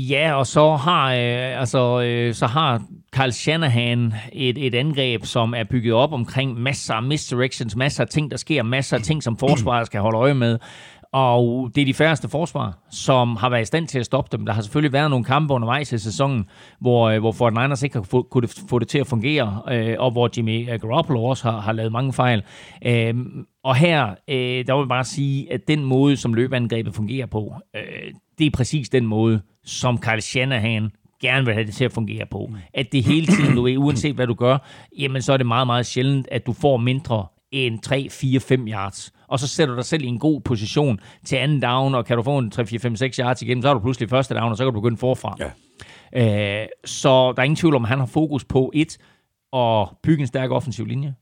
Ja, 0.09 0.33
og 0.33 0.47
så 0.47 0.75
har, 0.75 1.05
øh, 1.13 1.59
altså, 1.59 2.01
øh, 2.01 2.33
så 2.33 2.47
har 2.47 2.81
Carl 3.11 3.31
Shanahan 3.31 4.13
et, 4.33 4.65
et 4.65 4.75
angreb, 4.75 5.25
som 5.25 5.53
er 5.57 5.63
bygget 5.63 5.93
op 5.93 6.13
omkring 6.13 6.61
masser 6.61 6.93
af 6.93 7.03
misdirections, 7.03 7.75
masser 7.75 8.03
af 8.03 8.07
ting, 8.09 8.31
der 8.31 8.37
sker, 8.37 8.63
masser 8.63 8.97
af 8.97 9.03
ting, 9.03 9.23
som 9.23 9.37
forsvaret 9.37 9.85
skal 9.87 10.01
holde 10.01 10.17
øje 10.17 10.33
med. 10.33 10.59
Og 11.11 11.71
det 11.75 11.81
er 11.81 11.85
de 11.85 11.93
færreste 11.93 12.29
forsvar, 12.29 12.77
som 12.91 13.35
har 13.35 13.49
været 13.49 13.61
i 13.61 13.65
stand 13.65 13.87
til 13.87 13.99
at 13.99 14.05
stoppe 14.05 14.37
dem. 14.37 14.45
Der 14.45 14.53
har 14.53 14.61
selvfølgelig 14.61 14.93
været 14.93 15.09
nogle 15.09 15.25
kampe 15.25 15.53
undervejs 15.53 15.91
i 15.91 15.97
sæsonen, 15.97 16.45
hvor, 16.81 17.09
øh, 17.09 17.19
hvor 17.19 17.31
Fort 17.31 17.53
Niners 17.53 17.83
ikke 17.83 17.95
har 17.95 18.03
få, 18.03 18.21
kunne 18.31 18.47
det- 18.47 18.63
få 18.69 18.79
det 18.79 18.87
til 18.87 18.99
at 18.99 19.07
fungere, 19.07 19.61
øh, 19.71 19.95
og 19.99 20.11
hvor 20.11 20.29
Jimmy 20.37 20.79
Garoppolo 20.81 21.23
også 21.23 21.51
har, 21.51 21.59
har 21.61 21.71
lavet 21.71 21.91
mange 21.91 22.13
fejl. 22.13 22.43
Øh, 22.85 23.13
og 23.63 23.75
her, 23.75 24.09
øh, 24.29 24.65
der 24.67 24.73
vil 24.75 24.81
jeg 24.81 24.89
bare 24.89 25.03
sige, 25.03 25.53
at 25.53 25.67
den 25.67 25.83
måde, 25.85 26.17
som 26.17 26.33
løbeangrebet 26.33 26.95
fungerer 26.95 27.25
på, 27.25 27.53
øh, 27.75 27.81
det 28.39 28.47
er 28.47 28.51
præcis 28.51 28.89
den 28.89 29.05
måde, 29.05 29.41
som 29.65 29.97
Kyle 29.97 30.21
Shanahan 30.21 30.91
gerne 31.21 31.45
vil 31.45 31.53
have 31.53 31.65
det 31.65 31.73
til 31.75 31.85
at 31.85 31.91
fungere 31.91 32.25
på. 32.31 32.51
At 32.73 32.87
det 32.91 33.03
hele 33.03 33.27
tiden, 33.27 33.55
du 33.55 33.61
ved, 33.61 33.77
uanset 33.77 34.15
hvad 34.15 34.27
du 34.27 34.33
gør, 34.33 34.57
jamen 34.99 35.21
så 35.21 35.33
er 35.33 35.37
det 35.37 35.45
meget, 35.45 35.67
meget 35.67 35.85
sjældent, 35.85 36.27
at 36.31 36.45
du 36.45 36.53
får 36.53 36.77
mindre 36.77 37.25
end 37.51 37.79
3, 37.79 38.07
4, 38.11 38.39
5 38.39 38.67
yards. 38.67 39.13
Og 39.27 39.39
så 39.39 39.47
sætter 39.47 39.73
du 39.73 39.77
dig 39.77 39.85
selv 39.85 40.03
i 40.03 40.07
en 40.07 40.19
god 40.19 40.41
position 40.41 40.99
til 41.25 41.35
anden 41.35 41.61
down, 41.61 41.95
og 41.95 42.05
kan 42.05 42.17
du 42.17 42.23
få 42.23 42.37
en 42.37 42.51
3, 42.51 42.65
4, 42.65 42.79
5, 42.79 42.95
6 42.95 43.17
yards 43.17 43.41
igen, 43.41 43.61
så 43.61 43.69
er 43.69 43.73
du 43.73 43.79
pludselig 43.79 44.09
første 44.09 44.35
down, 44.35 44.51
og 44.51 44.57
så 44.57 44.63
kan 44.63 44.73
du 44.73 44.79
begynde 44.79 44.97
forfra. 44.97 45.37
Ja. 45.39 46.61
Øh, 46.61 46.67
så 46.85 47.31
der 47.31 47.39
er 47.39 47.43
ingen 47.43 47.55
tvivl 47.55 47.75
om, 47.75 47.83
at 47.83 47.89
han 47.89 47.99
har 47.99 48.05
fokus 48.05 48.45
på 48.45 48.71
et, 48.73 48.97
at 49.53 49.87
bygge 50.03 50.21
en 50.21 50.27
stærk 50.27 50.51
offensiv 50.51 50.85
linje, 50.85 51.15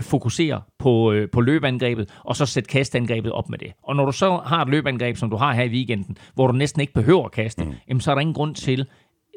fokusere 0.00 0.60
på, 0.78 1.12
øh, 1.12 1.30
på 1.30 1.40
løbeangrebet, 1.40 2.10
og 2.24 2.36
så 2.36 2.46
sætte 2.46 2.68
kastangrebet 2.68 3.32
op 3.32 3.48
med 3.48 3.58
det. 3.58 3.72
Og 3.82 3.96
når 3.96 4.06
du 4.06 4.12
så 4.12 4.36
har 4.36 4.62
et 4.62 4.68
løbeangreb, 4.68 5.16
som 5.16 5.30
du 5.30 5.36
har 5.36 5.52
her 5.52 5.62
i 5.62 5.68
weekenden, 5.68 6.16
hvor 6.34 6.46
du 6.46 6.52
næsten 6.52 6.80
ikke 6.80 6.92
behøver 6.92 7.24
at 7.24 7.32
kaste, 7.32 7.64
mm. 7.64 7.74
jamen, 7.88 8.00
så 8.00 8.10
er 8.10 8.14
der 8.14 8.20
ingen 8.20 8.34
grund 8.34 8.54
til, 8.54 8.86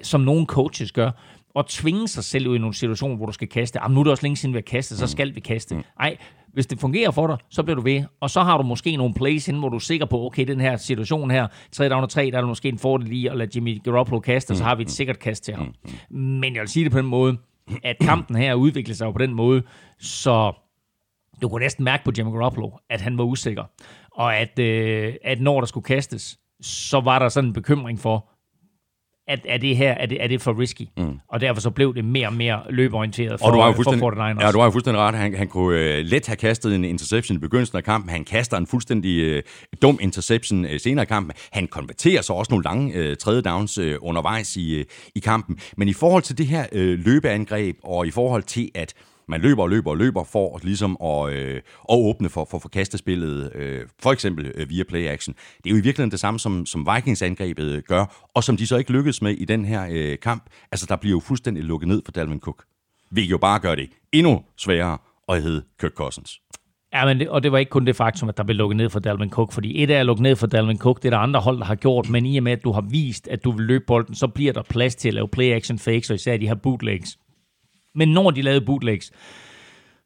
som 0.04 0.22
nogle 0.22 0.46
coaches 0.46 0.92
gør, 0.92 1.12
at 1.56 1.66
tvinge 1.66 2.08
sig 2.08 2.24
selv 2.24 2.48
ud 2.48 2.56
i 2.56 2.60
nogle 2.60 2.74
situationer, 2.74 3.16
hvor 3.16 3.26
du 3.26 3.32
skal 3.32 3.48
kaste. 3.48 3.80
Jamen, 3.84 3.96
nu 3.96 4.00
er 4.00 4.04
det 4.04 4.12
også 4.12 4.24
længe 4.24 4.36
siden, 4.38 4.54
vi 4.54 4.58
har 4.58 4.62
kastet, 4.62 4.98
så 4.98 5.08
skal 5.08 5.36
vi 5.36 5.40
kaste. 5.40 5.84
Nej, 6.00 6.18
hvis 6.54 6.68
det 6.68 6.80
fungerer 6.80 7.12
for 7.12 7.28
dig, 7.28 7.38
så 7.50 7.64
bliver 7.64 7.76
du 7.76 7.82
ved. 7.82 8.04
Og 8.20 8.30
så 8.30 8.42
har 8.42 8.58
du 8.58 8.64
måske 8.64 8.96
nogle 8.96 9.14
plays 9.14 9.48
inden, 9.48 9.60
hvor 9.60 9.70
du 9.70 9.76
er 9.76 9.80
sikker 9.80 10.06
på, 10.06 10.26
okay, 10.26 10.48
den 10.48 10.60
her 10.60 10.78
situation 10.78 11.32
her, 11.32 11.48
3 11.72 11.90
down 11.90 12.04
og 12.04 12.10
3, 12.10 12.32
der 12.32 12.38
er 12.38 12.42
der 12.42 12.48
måske 12.48 12.70
en 12.70 12.78
fordel 12.78 13.12
i 13.12 13.28
at 13.28 13.38
lade 13.38 13.50
Jimmy 13.56 13.84
Garoppolo 13.84 14.20
kaste, 14.20 14.52
og 14.52 14.58
så 14.58 14.64
har 14.64 14.76
vi 14.76 14.84
et 14.84 14.92
sikkert 14.92 15.20
kast 15.20 15.44
til 15.44 15.54
ham. 15.54 15.74
Men 16.10 16.54
jeg 16.56 16.62
vil 16.62 16.70
sige 16.70 16.84
det 16.84 16.92
på 16.92 16.98
den 16.98 17.06
måde, 17.06 17.38
at 17.84 17.98
kampen 18.02 18.36
her 18.36 18.54
udviklede 18.54 18.98
sig 18.98 19.14
på 19.14 19.18
den 19.18 19.34
måde, 19.34 19.64
så 20.00 20.54
du 21.42 21.50
kunne 21.50 21.62
næsten 21.62 21.84
mærke 21.84 22.04
på 22.04 22.12
Jimmy 22.18 22.32
Garoppolo, 22.32 22.72
at 22.90 23.02
han 23.02 23.18
var 23.18 23.24
usikker. 23.24 23.64
Og 24.12 24.36
at, 24.36 24.60
øh, 24.60 25.14
at 25.24 25.42
når 25.42 25.60
der 25.60 25.68
skulle 25.68 25.84
kastes, 25.84 26.40
så 26.62 27.00
var 27.00 27.20
der 27.20 27.30
sådan 27.30 27.48
en 27.48 27.54
bekymring 27.54 28.00
for, 28.00 28.30
at 29.28 29.40
er 29.46 29.58
det 29.58 29.78
her 29.78 29.92
er 29.92 30.06
det, 30.06 30.24
er 30.24 30.28
det 30.28 30.42
for 30.42 30.60
risky. 30.60 30.82
Mm. 30.98 31.20
Og 31.28 31.42
derfor 31.42 31.62
så 31.62 31.70
blev 31.70 31.96
det 31.96 32.06
mere 32.06 32.28
og 32.28 32.34
mere 32.34 32.60
løbeorienteret 32.70 33.40
for, 33.40 33.48
Og 33.48 33.54
du 33.54 33.60
har 33.60 33.72
for 33.72 33.76
fuldstændig, 33.84 34.08
49ers. 34.08 34.46
ja, 34.46 34.52
du 34.52 34.58
har 34.60 34.66
jo 34.66 34.72
fuldstændig 34.72 35.02
ret. 35.02 35.16
Han, 35.16 35.36
han 35.36 35.48
kunne 35.48 35.80
øh, 35.80 36.06
let 36.06 36.28
have 36.28 36.36
kastet 36.36 36.76
en 36.76 36.84
interception 36.84 37.36
i 37.36 37.40
begyndelsen 37.40 37.78
af 37.78 37.84
kampen. 37.84 38.10
Han 38.10 38.24
kaster 38.26 38.58
en 38.58 38.68
fuldstændig 38.68 39.20
øh, 39.22 39.44
dum 39.82 40.00
interception 40.02 40.66
øh, 40.66 40.80
senere 40.80 41.04
i 41.04 41.06
kampen. 41.06 41.32
Han 41.52 41.68
konverterer 41.68 42.22
så 42.22 42.34
også 42.34 42.52
nogle 42.52 42.64
lange 42.64 42.94
øh, 42.94 43.18
tredje 43.18 43.42
downs 43.42 43.78
øh, 43.78 43.96
undervejs 44.02 44.56
i, 44.56 44.76
øh, 44.76 44.86
i 45.16 45.20
kampen. 45.20 45.58
Men 45.78 45.88
i 45.88 45.94
forhold 45.94 46.24
til 46.24 46.38
det 46.38 46.48
her 46.48 46.66
øh, 46.72 47.00
løbeangreb, 47.06 47.78
og 47.84 48.08
i 48.08 48.12
forhold 48.12 48.44
til, 48.44 48.72
at 48.76 48.94
man 49.28 49.42
løber 49.42 49.64
og 49.64 49.70
løber 49.70 49.92
og 49.92 49.98
løber 49.98 50.24
for 50.24 50.60
ligesom 50.64 50.98
at, 51.04 51.34
øh, 51.34 51.56
at 51.90 51.96
åbne 51.96 52.30
for, 52.30 52.48
for, 52.52 52.60
for 52.60 52.70
kastespillet, 52.70 53.56
øh, 53.56 53.82
for 54.02 54.12
eksempel 54.12 54.52
øh, 54.56 54.70
via 54.70 54.84
play 54.84 55.08
action. 55.08 55.36
Det 55.58 55.66
er 55.66 55.70
jo 55.70 55.78
i 55.78 55.82
virkeligheden 55.82 56.12
det 56.12 56.20
samme, 56.20 56.40
som, 56.40 56.66
som 56.66 56.88
Vikings 56.96 57.22
angrebet 57.22 57.88
gør, 57.88 58.28
og 58.34 58.44
som 58.44 58.58
de 58.58 58.68
så 58.68 58.78
ikke 58.78 58.92
lykkedes 58.92 59.22
med 59.22 59.32
i 59.32 59.46
den 59.46 59.66
her 59.66 59.88
øh, 59.92 60.18
kamp. 60.20 60.44
Altså, 60.72 60.86
der 60.90 60.96
bliver 60.96 61.16
jo 61.16 61.20
fuldstændig 61.20 61.64
lukket 61.64 61.88
ned 61.88 62.02
for 62.06 62.12
Dalvin 62.12 62.40
Cook. 62.40 62.64
Hvilket 63.12 63.32
jo 63.32 63.38
bare 63.38 63.60
gør 63.60 63.76
det 63.76 63.90
endnu 64.12 64.42
sværere 64.58 64.98
at 65.30 65.44
hedde 65.44 65.64
Kirk 65.80 65.92
Cousins. 65.92 66.40
Ja, 66.94 67.06
men 67.06 67.20
det, 67.20 67.30
og 67.30 67.44
det 67.44 67.52
var 67.52 67.58
ikke 67.58 67.70
kun 67.70 67.86
det 67.86 67.96
faktum, 67.96 68.30
at 68.30 68.38
der 68.38 68.44
blev 68.44 68.58
lukket 68.58 68.78
ned 68.78 68.90
for 68.90 69.00
Dalvin 69.00 69.30
Cook, 69.30 69.52
fordi 69.52 69.84
et 69.84 69.92
er 69.92 70.00
at 70.00 70.06
lukke 70.06 70.24
ned 70.24 70.36
for 70.36 70.48
Dalvin 70.48 70.78
Cook, 70.78 71.04
det 71.04 71.06
er 71.06 71.10
der 71.10 71.18
andre 71.18 71.40
hold, 71.40 71.60
der 71.60 71.66
har 71.66 71.76
gjort, 71.76 72.10
men 72.10 72.26
i 72.26 72.38
og 72.38 72.44
med, 72.44 72.52
at 72.52 72.64
du 72.64 72.72
har 72.72 72.82
vist, 72.82 73.28
at 73.28 73.44
du 73.44 73.52
vil 73.52 73.66
løbe 73.66 73.84
bolden, 73.88 74.16
så 74.16 74.28
bliver 74.28 74.54
der 74.54 74.62
plads 74.62 74.96
til 74.96 75.08
at 75.08 75.14
lave 75.14 75.28
play-action 75.28 75.80
fakes, 75.80 76.10
og 76.10 76.16
især 76.16 76.38
de 76.38 76.48
her 76.48 76.56
bootlegs. 76.56 77.18
Men 77.96 78.08
når 78.08 78.32
de 78.32 78.42
lavede 78.42 78.66
bootlegs, 78.66 79.12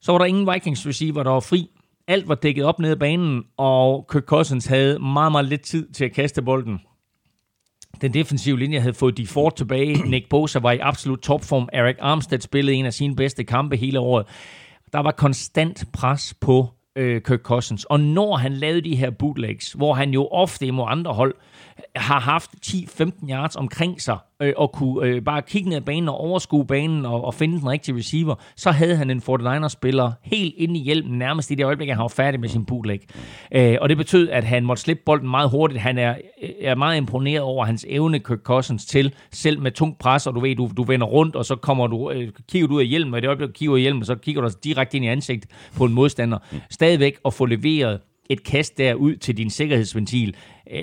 Så 0.01 0.11
var 0.11 0.19
der 0.19 0.25
ingen 0.25 0.53
Vikings 0.53 0.87
receiver, 0.87 1.23
der 1.23 1.31
var 1.31 1.39
fri. 1.39 1.67
Alt 2.07 2.27
var 2.27 2.35
dækket 2.35 2.65
op 2.65 2.79
nede 2.79 2.91
af 2.91 2.99
banen, 2.99 3.43
og 3.57 4.07
Kirk 4.11 4.23
Cousins 4.23 4.65
havde 4.65 4.99
meget, 4.99 5.31
meget 5.31 5.45
lidt 5.45 5.61
tid 5.61 5.91
til 5.91 6.05
at 6.05 6.11
kaste 6.13 6.41
bolden. 6.41 6.79
Den 8.01 8.13
defensive 8.13 8.59
linje 8.59 8.79
havde 8.79 8.93
fået 8.93 9.17
de 9.17 9.27
Ford 9.27 9.55
tilbage. 9.55 10.03
Nick 10.09 10.29
Bosa 10.29 10.59
var 10.59 10.71
i 10.71 10.77
absolut 10.81 11.19
topform. 11.19 11.69
Eric 11.73 11.95
Armstead 11.99 12.39
spillede 12.39 12.77
en 12.77 12.85
af 12.85 12.93
sine 12.93 13.15
bedste 13.15 13.43
kampe 13.43 13.77
hele 13.77 13.99
året. 13.99 14.25
Der 14.93 14.99
var 14.99 15.11
konstant 15.11 15.85
pres 15.93 16.33
på 16.41 16.67
øh, 16.95 17.21
Kirk 17.21 17.41
Cousins. 17.41 17.85
Og 17.85 17.99
når 17.99 18.35
han 18.35 18.53
lavede 18.53 18.81
de 18.81 18.95
her 18.95 19.09
bootlegs, 19.09 19.71
hvor 19.71 19.93
han 19.93 20.11
jo 20.11 20.27
ofte 20.27 20.65
imod 20.65 20.85
andre 20.87 21.13
hold 21.13 21.35
har 21.95 22.19
haft 22.19 22.51
10-15 22.65 23.29
yards 23.29 23.55
omkring 23.55 24.01
sig, 24.01 24.17
øh, 24.41 24.53
og 24.57 24.71
kunne 24.71 25.07
øh, 25.07 25.21
bare 25.21 25.41
kigge 25.41 25.69
ned 25.69 25.77
ad 25.77 25.81
banen 25.81 26.09
og 26.09 26.17
overskue 26.17 26.65
banen 26.65 27.05
og, 27.05 27.25
og 27.25 27.33
finde 27.33 27.59
den 27.59 27.69
rigtige 27.69 27.97
receiver, 27.97 28.35
så 28.55 28.71
havde 28.71 28.95
han 28.95 29.09
en 29.09 29.21
49ers-spiller 29.29 30.11
helt 30.21 30.53
inde 30.57 30.79
i 30.79 30.83
hjelmen, 30.83 31.19
nærmest 31.19 31.51
i 31.51 31.55
det 31.55 31.65
øjeblik, 31.65 31.89
han 31.89 31.97
var 31.97 32.07
færdig 32.07 32.39
med 32.39 32.49
sin 32.49 32.65
bootleg. 32.65 32.99
Øh, 33.51 33.77
og 33.81 33.89
det 33.89 33.97
betød, 33.97 34.29
at 34.29 34.43
han 34.43 34.65
måtte 34.65 34.83
slippe 34.83 35.03
bolden 35.05 35.29
meget 35.29 35.49
hurtigt. 35.49 35.81
Han 35.81 35.97
er, 35.97 36.15
øh, 36.41 36.49
er 36.61 36.75
meget 36.75 36.97
imponeret 36.97 37.41
over 37.41 37.65
hans 37.65 37.85
evne, 37.89 38.19
Kirk 38.19 38.39
Cousins, 38.43 38.85
til 38.85 39.13
selv 39.31 39.61
med 39.61 39.71
tung 39.71 39.97
pres, 39.97 40.27
og 40.27 40.35
du 40.35 40.39
ved, 40.39 40.55
du, 40.55 40.69
du 40.77 40.83
vender 40.83 41.07
rundt, 41.07 41.35
og 41.35 41.45
så 41.45 41.55
kommer 41.55 41.87
du, 41.87 42.11
øh, 42.11 42.29
kigger 42.49 42.67
du 42.67 42.75
ud 42.75 42.81
af 42.81 42.87
hjelmen, 42.87 43.13
og 43.13 43.17
i 43.17 43.21
det 43.21 43.27
øjeblik, 43.27 43.47
du 43.47 43.53
kigger 43.53 43.73
ud 43.73 43.77
af 43.77 43.81
hjelmen, 43.81 44.05
så 44.05 44.15
kigger 44.15 44.41
du 44.41 44.45
altså 44.45 44.59
direkte 44.63 44.97
ind 44.97 45.05
i 45.05 45.07
ansigt 45.07 45.45
på 45.75 45.85
en 45.85 45.93
modstander. 45.93 46.37
Stadigvæk 46.69 47.19
at 47.25 47.33
få 47.33 47.45
leveret 47.45 47.99
et 48.29 48.43
kast 48.43 48.77
der 48.77 48.93
ud 48.93 49.15
til 49.15 49.37
din 49.37 49.49
sikkerhedsventil, 49.49 50.35
øh, 50.71 50.81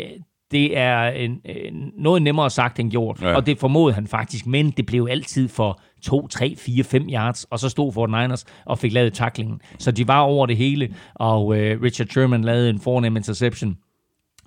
det 0.50 0.78
er 0.78 1.02
en, 1.08 1.40
en, 1.44 1.92
noget 1.98 2.22
nemmere 2.22 2.50
sagt 2.50 2.80
end 2.80 2.90
gjort, 2.90 3.22
ja. 3.22 3.36
og 3.36 3.46
det 3.46 3.58
formodede 3.58 3.94
han 3.94 4.06
faktisk, 4.06 4.46
men 4.46 4.70
det 4.70 4.86
blev 4.86 5.08
altid 5.10 5.48
for 5.48 5.80
2, 6.02 6.28
3, 6.28 6.54
4, 6.58 6.84
5 6.84 7.08
yards, 7.12 7.44
og 7.44 7.58
så 7.58 7.68
stod 7.68 7.92
Fort 7.92 8.10
Niners 8.10 8.44
og 8.64 8.78
fik 8.78 8.92
lavet 8.92 9.12
taklingen. 9.12 9.60
Så 9.78 9.90
de 9.90 10.08
var 10.08 10.20
over 10.20 10.46
det 10.46 10.56
hele, 10.56 10.94
og 11.14 11.56
øh, 11.56 11.82
Richard 11.82 12.08
Sherman 12.08 12.44
lavede 12.44 12.70
en 12.70 12.80
fornem 12.80 13.16
interception. 13.16 13.76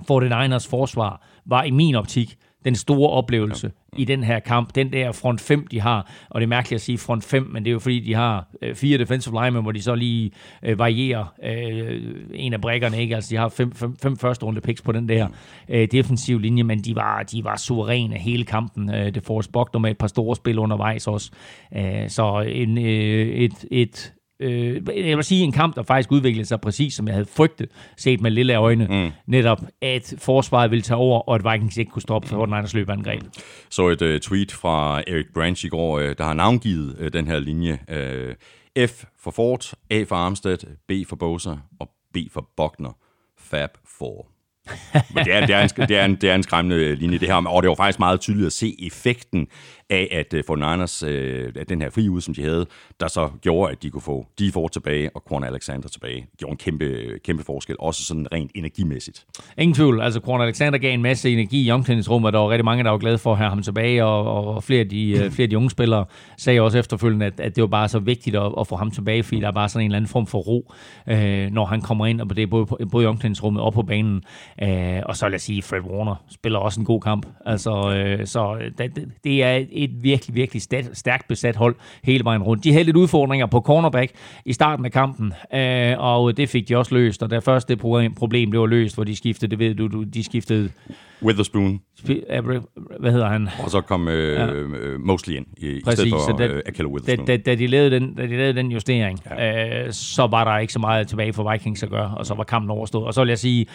Fort 0.08 0.24
Niners 0.24 0.68
forsvar 0.68 1.28
var 1.45 1.64
i 1.64 1.72
min 1.72 1.95
optik 1.95 2.36
den 2.66 2.76
store 2.76 3.10
oplevelse 3.10 3.72
ja. 3.97 4.01
i 4.01 4.05
den 4.05 4.24
her 4.24 4.39
kamp. 4.39 4.76
Den 4.76 4.93
der 4.93 5.12
front 5.12 5.41
5, 5.41 5.68
de 5.68 5.82
har, 5.82 6.12
og 6.30 6.41
det 6.41 6.45
er 6.45 6.49
mærkeligt 6.49 6.78
at 6.78 6.82
sige 6.82 6.97
front 6.97 7.24
5, 7.24 7.43
men 7.43 7.64
det 7.64 7.70
er 7.70 7.74
jo 7.74 7.80
fordi, 7.80 7.99
de 7.99 8.14
har 8.14 8.47
øh, 8.62 8.76
fire 8.76 8.97
defensive 8.97 9.43
linemen, 9.43 9.62
hvor 9.62 9.72
de 9.72 9.82
så 9.82 9.95
lige 9.95 10.32
øh, 10.64 10.80
varierer 10.80 11.34
øh, 11.43 12.01
en 12.34 12.53
af 12.53 12.62
brækkerne. 12.62 13.01
Ikke? 13.01 13.16
Altså, 13.16 13.30
de 13.30 13.36
har 13.36 13.49
fem, 13.49 13.72
fem, 13.72 13.95
fem 13.97 14.18
første 14.18 14.45
runde 14.45 14.62
picks 14.62 14.82
på 14.82 14.91
den 14.91 15.10
der 15.10 15.28
øh, 15.70 15.88
defensive 15.91 16.41
linje, 16.41 16.64
men 16.64 16.80
de 16.80 16.95
var, 16.95 17.24
de 17.24 17.43
var 17.43 17.55
suveræne 17.55 18.16
hele 18.16 18.45
kampen. 18.45 18.95
Øh, 18.95 19.14
det 19.14 19.24
får 19.24 19.43
Bogner 19.53 19.80
med 19.80 19.91
et 19.91 19.97
par 19.97 20.07
store 20.07 20.36
spil 20.36 20.60
undervejs 20.60 21.07
også. 21.07 21.32
Øh, 21.76 22.10
så 22.10 22.45
en, 22.47 22.78
øh, 22.78 23.28
et, 23.28 23.66
et 23.72 24.14
øh, 24.40 24.82
jeg 24.96 25.18
vil 25.18 25.24
sige 25.24 25.44
en 25.44 25.52
kamp, 25.52 25.76
der 25.76 25.84
faktisk 25.84 26.12
udviklede 26.12 26.46
sig 26.46 26.62
præcis, 26.62 26.94
som 26.94 27.08
jeg 27.08 27.16
havde 27.16 27.28
frygtet, 27.36 27.70
set 27.98 28.22
med 28.22 28.32
lille 28.32 28.56
øjne. 28.56 28.88
Mm. 28.90 29.12
Netop, 29.28 29.62
at 29.82 30.14
forsvaret 30.18 30.72
ville 30.72 30.82
tage 30.82 30.98
over, 30.98 31.30
og 31.30 31.36
at 31.36 31.54
Vikings 31.54 31.78
ikke 31.78 31.92
kunne 31.92 32.02
stoppe 32.02 32.28
for 32.28 32.46
Niners 32.46 32.74
løbeangreb. 32.74 33.22
Så 33.70 33.88
et 33.88 34.02
uh, 34.02 34.20
tweet 34.20 34.52
fra 34.52 35.04
Eric 35.08 35.26
Branch 35.34 35.66
i 35.66 35.70
går, 35.70 36.00
uh, 36.00 36.04
der 36.18 36.24
har 36.24 36.34
navngivet 36.34 36.96
uh, 37.00 37.08
den 37.08 37.28
her 37.28 37.40
linje. 37.40 37.80
Uh, 37.92 38.34
F 38.88 39.04
for 39.20 39.32
Ford, 39.32 39.74
A 39.90 40.04
for 40.04 40.16
Armstead, 40.16 40.58
B 40.88 41.08
for 41.10 41.16
Bosa 41.16 41.56
og 41.80 41.90
B 42.14 42.18
for 42.32 42.50
Buckner. 42.58 42.98
Fab 43.38 43.70
4. 44.00 44.08
Men 45.14 45.26
det 45.26 45.34
er, 45.34 45.46
det, 45.46 45.56
er 45.56 45.62
en, 45.62 45.70
det, 45.70 45.98
er 45.98 46.06
en, 46.06 46.16
det 46.16 46.30
er 46.30 46.36
en 46.36 46.44
skræmmende 46.44 46.96
linje, 46.96 47.18
det 47.18 47.28
her. 47.28 47.48
Og 47.48 47.64
det 47.64 47.70
var 47.70 47.76
faktisk 47.76 48.00
meget 48.00 48.20
tydeligt 48.20 48.46
at 48.46 48.54
se 48.54 48.76
effekten 48.86 49.48
af, 49.90 50.08
at 50.12 50.34
uh, 50.34 50.40
for 50.48 50.56
Niners, 50.56 51.04
uh, 51.04 51.62
at 51.62 51.70
den 51.70 51.82
her 51.82 51.90
friude, 51.90 52.22
som 52.22 52.34
de 52.34 52.44
havde, 52.44 52.66
der 53.00 53.08
så 53.08 53.30
gjorde, 53.42 53.72
at 53.72 53.84
de 53.84 53.90
kunne 53.90 54.02
få 54.02 54.26
de 54.40 54.52
får 54.52 54.68
tilbage 54.68 55.10
og 55.16 55.24
Quan 55.30 55.44
Alexander 55.44 55.90
tilbage. 55.90 56.16
Det 56.16 56.40
gjorde 56.40 56.52
en 56.52 56.58
kæmpe, 56.58 57.20
kæmpe 57.24 57.44
forskel, 57.44 57.76
også 57.80 58.04
sådan 58.04 58.28
rent 58.34 58.52
energimæssigt. 58.56 59.26
Ingen 59.58 59.76
tvivl. 59.76 60.02
Altså, 60.02 60.20
Quan 60.20 60.42
Alexander 60.42 60.80
gav 60.80 60.94
en 60.94 61.02
masse 61.02 61.30
energi 61.30 61.68
i 61.68 61.72
omklædningsrummet, 61.72 62.28
og 62.28 62.34
der 62.34 62.40
var 62.40 62.50
rigtig 62.50 62.66
mange, 62.66 62.84
der 62.84 62.90
var 62.90 62.98
glade 62.98 63.18
for 63.18 63.32
at 63.32 63.38
have 63.38 63.50
ham 63.50 63.64
tilbage, 63.64 64.06
og, 64.06 64.48
og 64.56 64.64
flere, 64.64 64.80
af 64.80 64.90
de, 64.90 65.22
uh, 65.26 65.32
flere 65.32 65.44
af 65.44 65.50
de 65.50 65.58
unge 65.58 65.70
spillere 65.70 66.06
sagde 66.38 66.62
også 66.62 66.78
efterfølgende, 66.80 67.26
at, 67.26 67.40
at 67.40 67.56
det 67.56 67.62
var 67.62 67.68
bare 67.68 67.90
så 67.90 68.00
vigtigt 68.00 68.36
at, 68.36 68.52
at 68.60 68.68
få 68.68 68.76
ham 68.76 68.92
tilbage, 68.92 69.24
fordi 69.24 69.42
der 69.42 69.48
er 69.48 69.52
bare 69.52 69.70
sådan 69.70 69.86
en 69.86 69.92
eller 69.92 69.98
anden 69.98 70.10
form 70.10 70.28
for 70.28 70.40
ro, 70.40 70.74
uh, 71.12 71.54
når 71.54 71.66
han 71.66 71.82
kommer 71.82 72.06
ind, 72.06 72.22
og 72.22 72.36
det 72.36 72.44
er 72.44 72.48
både, 72.48 72.66
både 72.92 73.04
i 73.04 73.08
omklædningsrummet 73.08 73.64
og 73.64 73.74
på 73.74 73.82
banen. 73.82 74.24
Uh, 74.62 74.70
og 75.06 75.16
så 75.16 75.30
lad 75.30 75.36
os 75.36 75.42
sige, 75.42 75.62
Fred 75.62 75.82
Warner 75.82 76.16
spiller 76.32 76.60
også 76.60 76.80
en 76.80 76.86
god 76.86 77.02
kamp. 77.02 77.26
Altså, 77.46 77.72
uh, 77.72 78.26
så 78.26 78.58
det, 78.78 79.08
det 79.24 79.44
er 79.44 79.66
et 79.84 80.03
virkelig, 80.03 80.36
virkelig 80.36 80.61
stærkt 80.93 81.27
besat 81.27 81.55
hold 81.55 81.75
hele 82.03 82.23
vejen 82.23 82.43
rundt. 82.43 82.63
De 82.63 82.71
havde 82.71 82.84
lidt 82.84 82.97
udfordringer 82.97 83.45
på 83.45 83.61
cornerback 83.61 84.11
i 84.45 84.53
starten 84.53 84.86
af 84.86 84.91
kampen, 84.91 85.34
øh, 85.53 85.95
og 85.97 86.38
det 86.38 86.49
fik 86.49 86.69
de 86.69 86.77
også 86.77 86.95
løst. 86.95 87.23
Og 87.23 87.32
da 87.32 87.39
først 87.39 87.69
det 87.69 87.80
problem 88.15 88.49
blev 88.49 88.67
løst, 88.67 88.95
hvor 88.95 89.03
de 89.03 89.15
skiftede, 89.15 89.51
det 89.51 89.59
ved 89.59 89.75
du, 89.75 90.03
de 90.03 90.23
skiftede... 90.23 90.69
Witherspoon. 91.23 91.80
Hvad 92.99 93.11
hedder 93.11 93.30
han? 93.30 93.49
Og 93.63 93.71
så 93.71 93.82
kom 93.82 94.07
øh, 94.07 94.34
ja. 94.34 94.51
øh, 94.51 94.99
Mosley 94.99 95.36
ind 95.36 95.45
i, 95.57 95.82
Præcis, 95.86 96.05
i 96.05 96.09
stedet 96.09 96.23
for 96.30 96.38
da, 96.38 96.47
øh, 96.47 96.61
Akello 96.65 96.89
Witherspoon. 96.89 97.27
Da, 97.27 97.38
da, 97.38 97.41
da, 97.43 97.55
de 97.55 97.67
lavede 97.67 97.91
den, 97.91 98.15
da 98.15 98.21
de 98.21 98.38
lavede 98.38 98.53
den 98.53 98.71
justering, 98.71 99.19
ja. 99.30 99.86
øh, 99.86 99.93
så 99.93 100.27
var 100.27 100.43
der 100.43 100.57
ikke 100.57 100.73
så 100.73 100.80
meget 100.80 101.07
tilbage 101.07 101.34
for 101.34 101.51
Vikings 101.51 101.84
at 101.84 101.89
gøre, 101.89 102.13
og 102.17 102.25
så 102.25 102.34
var 102.34 102.43
kampen 102.43 102.69
overstået. 102.69 103.05
Og 103.05 103.13
så 103.13 103.21
vil 103.21 103.27
jeg 103.30 103.39
sige, 103.39 103.65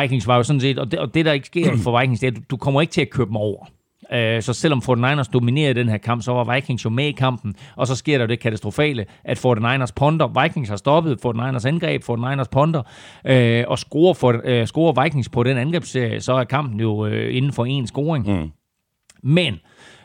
Vikings 0.00 0.26
var 0.26 0.36
jo 0.36 0.42
sådan 0.42 0.60
set, 0.60 0.78
og 0.78 0.90
det, 0.90 0.98
og 0.98 1.14
det 1.14 1.24
der 1.24 1.32
ikke 1.32 1.46
sker 1.46 1.76
for 1.76 2.00
Vikings, 2.00 2.20
det 2.20 2.26
er, 2.26 2.30
at 2.30 2.36
du, 2.36 2.42
du 2.50 2.56
kommer 2.56 2.80
ikke 2.80 2.90
til 2.90 3.00
at 3.00 3.10
købe 3.10 3.28
dem 3.28 3.36
over. 3.36 3.66
Øh, 4.12 4.42
så 4.42 4.52
selvom 4.52 4.82
49ers 4.84 5.30
dominerede 5.32 5.74
den 5.74 5.88
her 5.88 5.98
kamp, 5.98 6.22
så 6.22 6.32
var 6.32 6.54
Vikings 6.54 6.84
jo 6.84 6.90
med 6.90 7.06
i 7.06 7.12
kampen, 7.12 7.54
og 7.76 7.86
så 7.86 7.96
sker 7.96 8.18
der 8.18 8.26
det 8.26 8.40
katastrofale, 8.40 9.06
at 9.24 9.38
49ers 9.46 9.92
ponder, 9.96 10.42
Vikings 10.42 10.68
har 10.68 10.76
stoppet 10.76 11.18
49ers 11.26 11.68
angreb, 11.68 12.02
49ers 12.04 12.48
ponder, 12.50 12.82
øh, 13.26 13.64
og 13.68 13.78
scorer, 13.78 14.14
for, 14.14 14.40
øh, 14.44 14.66
scorer 14.66 15.02
Vikings 15.02 15.28
på 15.28 15.42
den 15.42 15.56
angrebsserie, 15.56 16.20
så 16.20 16.32
er 16.32 16.44
kampen 16.44 16.80
jo 16.80 17.06
inden 17.06 17.52
for 17.52 17.64
en 17.64 17.86
scoring. 17.86 18.26
Mm. 18.26 18.50
Men 19.22 19.54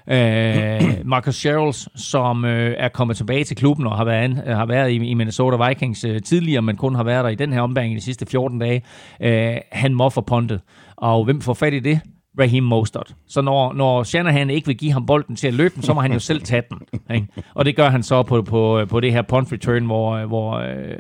øh, 0.08 0.82
Marcus 1.14 1.36
Sherrills, 1.36 1.90
som 1.96 2.46
øh, 2.46 2.76
er 2.78 2.90
kommet 2.90 3.18
tilbage 3.18 3.44
til 3.44 3.58
klubben 3.58 3.88
og 3.88 3.98
har 3.98 4.06
været, 4.06 4.44
har 4.46 4.66
været 4.66 4.92
i, 4.92 4.96
i 4.96 5.14
Minnesota 5.14 5.68
Vikings 5.68 6.04
øh, 6.04 6.22
tidligere, 6.22 6.62
men 6.62 6.78
kun 6.78 6.96
har 6.96 7.04
været 7.04 7.24
der 7.24 7.30
i 7.30 7.36
den 7.36 7.54
her 7.54 7.62
ombæring 7.62 7.94
i 7.94 7.96
de 7.96 8.02
sidste 8.02 8.26
14 8.26 8.60
dage, 8.60 8.84
øh, 9.22 9.58
han 9.72 9.94
moffer 9.94 10.22
pondet. 10.22 10.62
Og 10.96 11.26
hvem 11.26 11.42
får 11.42 11.54
fat 11.54 11.74
i 11.74 11.80
det? 11.80 12.00
Raheem 12.40 12.64
Mostert. 12.64 13.16
Så 13.28 13.42
når, 13.42 13.74
når 13.74 14.04
Shanahan 14.04 14.50
ikke 14.50 14.68
vil 14.68 14.78
give 14.78 14.92
ham 14.92 15.06
bolden 15.06 15.36
til 15.36 15.48
at 15.48 15.54
løbe 15.54 15.76
den, 15.76 15.84
så 15.84 15.94
må 15.94 16.02
han 16.02 16.14
jo 16.14 16.20
selv 16.20 16.42
tage 16.42 16.64
den. 16.70 17.02
Ikke? 17.16 17.28
Og 17.54 17.66
det 17.66 17.76
gør 17.76 17.90
han 17.90 18.04
så 18.04 18.24
på, 18.24 18.42
på, 18.42 18.86
på 18.90 19.00
det 19.00 19.12
her 19.12 19.22
punt 19.22 19.52
return, 19.52 19.86
hvor, 19.86 20.26
hvor 20.26 20.54
øh, 20.54 20.98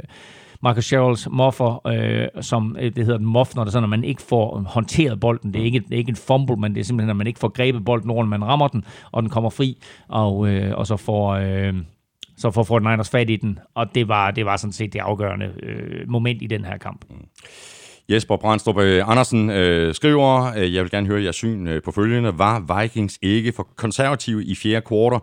Marcus 0.63 0.85
Sherrills 0.85 1.27
moffer, 1.31 1.87
øh, 1.87 2.27
som 2.41 2.75
øh, 2.79 2.95
det 2.95 3.05
hedder 3.05 3.17
den 3.17 3.27
moff, 3.27 3.55
når 3.55 3.63
det 3.63 3.73
sådan, 3.73 3.83
at 3.83 3.89
man 3.89 4.03
ikke 4.03 4.21
får 4.21 4.63
håndteret 4.67 5.19
bolden. 5.19 5.53
Det 5.53 5.61
er 5.61 5.65
ikke, 5.65 5.79
det 5.79 5.93
er 5.93 5.97
ikke 5.97 6.09
en 6.09 6.15
fumble, 6.15 6.55
men 6.55 6.75
det 6.75 6.79
er 6.79 6.85
simpelthen, 6.85 7.09
at 7.09 7.15
man 7.15 7.27
ikke 7.27 7.39
får 7.39 7.47
grebet 7.47 7.85
bolden, 7.85 8.07
når 8.07 8.23
man 8.23 8.45
rammer 8.45 8.67
den, 8.67 8.85
og 9.11 9.23
den 9.23 9.29
kommer 9.29 9.49
fri, 9.49 9.81
og, 10.07 10.47
øh, 10.47 10.77
og 10.77 10.87
så 10.87 10.97
får... 10.97 11.33
Øh, 11.33 11.73
så 12.37 12.51
får 12.51 12.63
Fort 12.63 12.81
Niners 12.81 13.09
fat 13.09 13.29
i 13.29 13.35
den, 13.35 13.59
og 13.75 13.95
det 13.95 14.07
var, 14.07 14.31
det 14.31 14.45
var 14.45 14.57
sådan 14.57 14.73
set 14.73 14.93
det 14.93 14.99
afgørende 14.99 15.53
øh, 15.63 16.09
moment 16.09 16.41
i 16.41 16.47
den 16.47 16.65
her 16.65 16.77
kamp. 16.77 17.05
Mm. 17.09 17.15
Jesper 18.10 18.38
Brandstrup 18.38 18.78
øh, 18.78 19.10
Andersen 19.10 19.49
øh, 19.49 19.93
skriver, 19.93 20.53
øh, 20.57 20.74
jeg 20.74 20.84
vil 20.84 20.91
gerne 20.91 21.07
høre 21.07 21.24
jeres 21.24 21.36
syn 21.36 21.68
øh, 21.68 21.82
på 21.82 21.91
følgende. 21.91 22.38
Var 22.38 22.82
Vikings 22.82 23.20
ikke 23.22 23.51
for 23.51 23.68
konservative 23.76 24.43
i 24.43 24.55
fjerde 24.55 24.82
kvartal? 24.82 25.20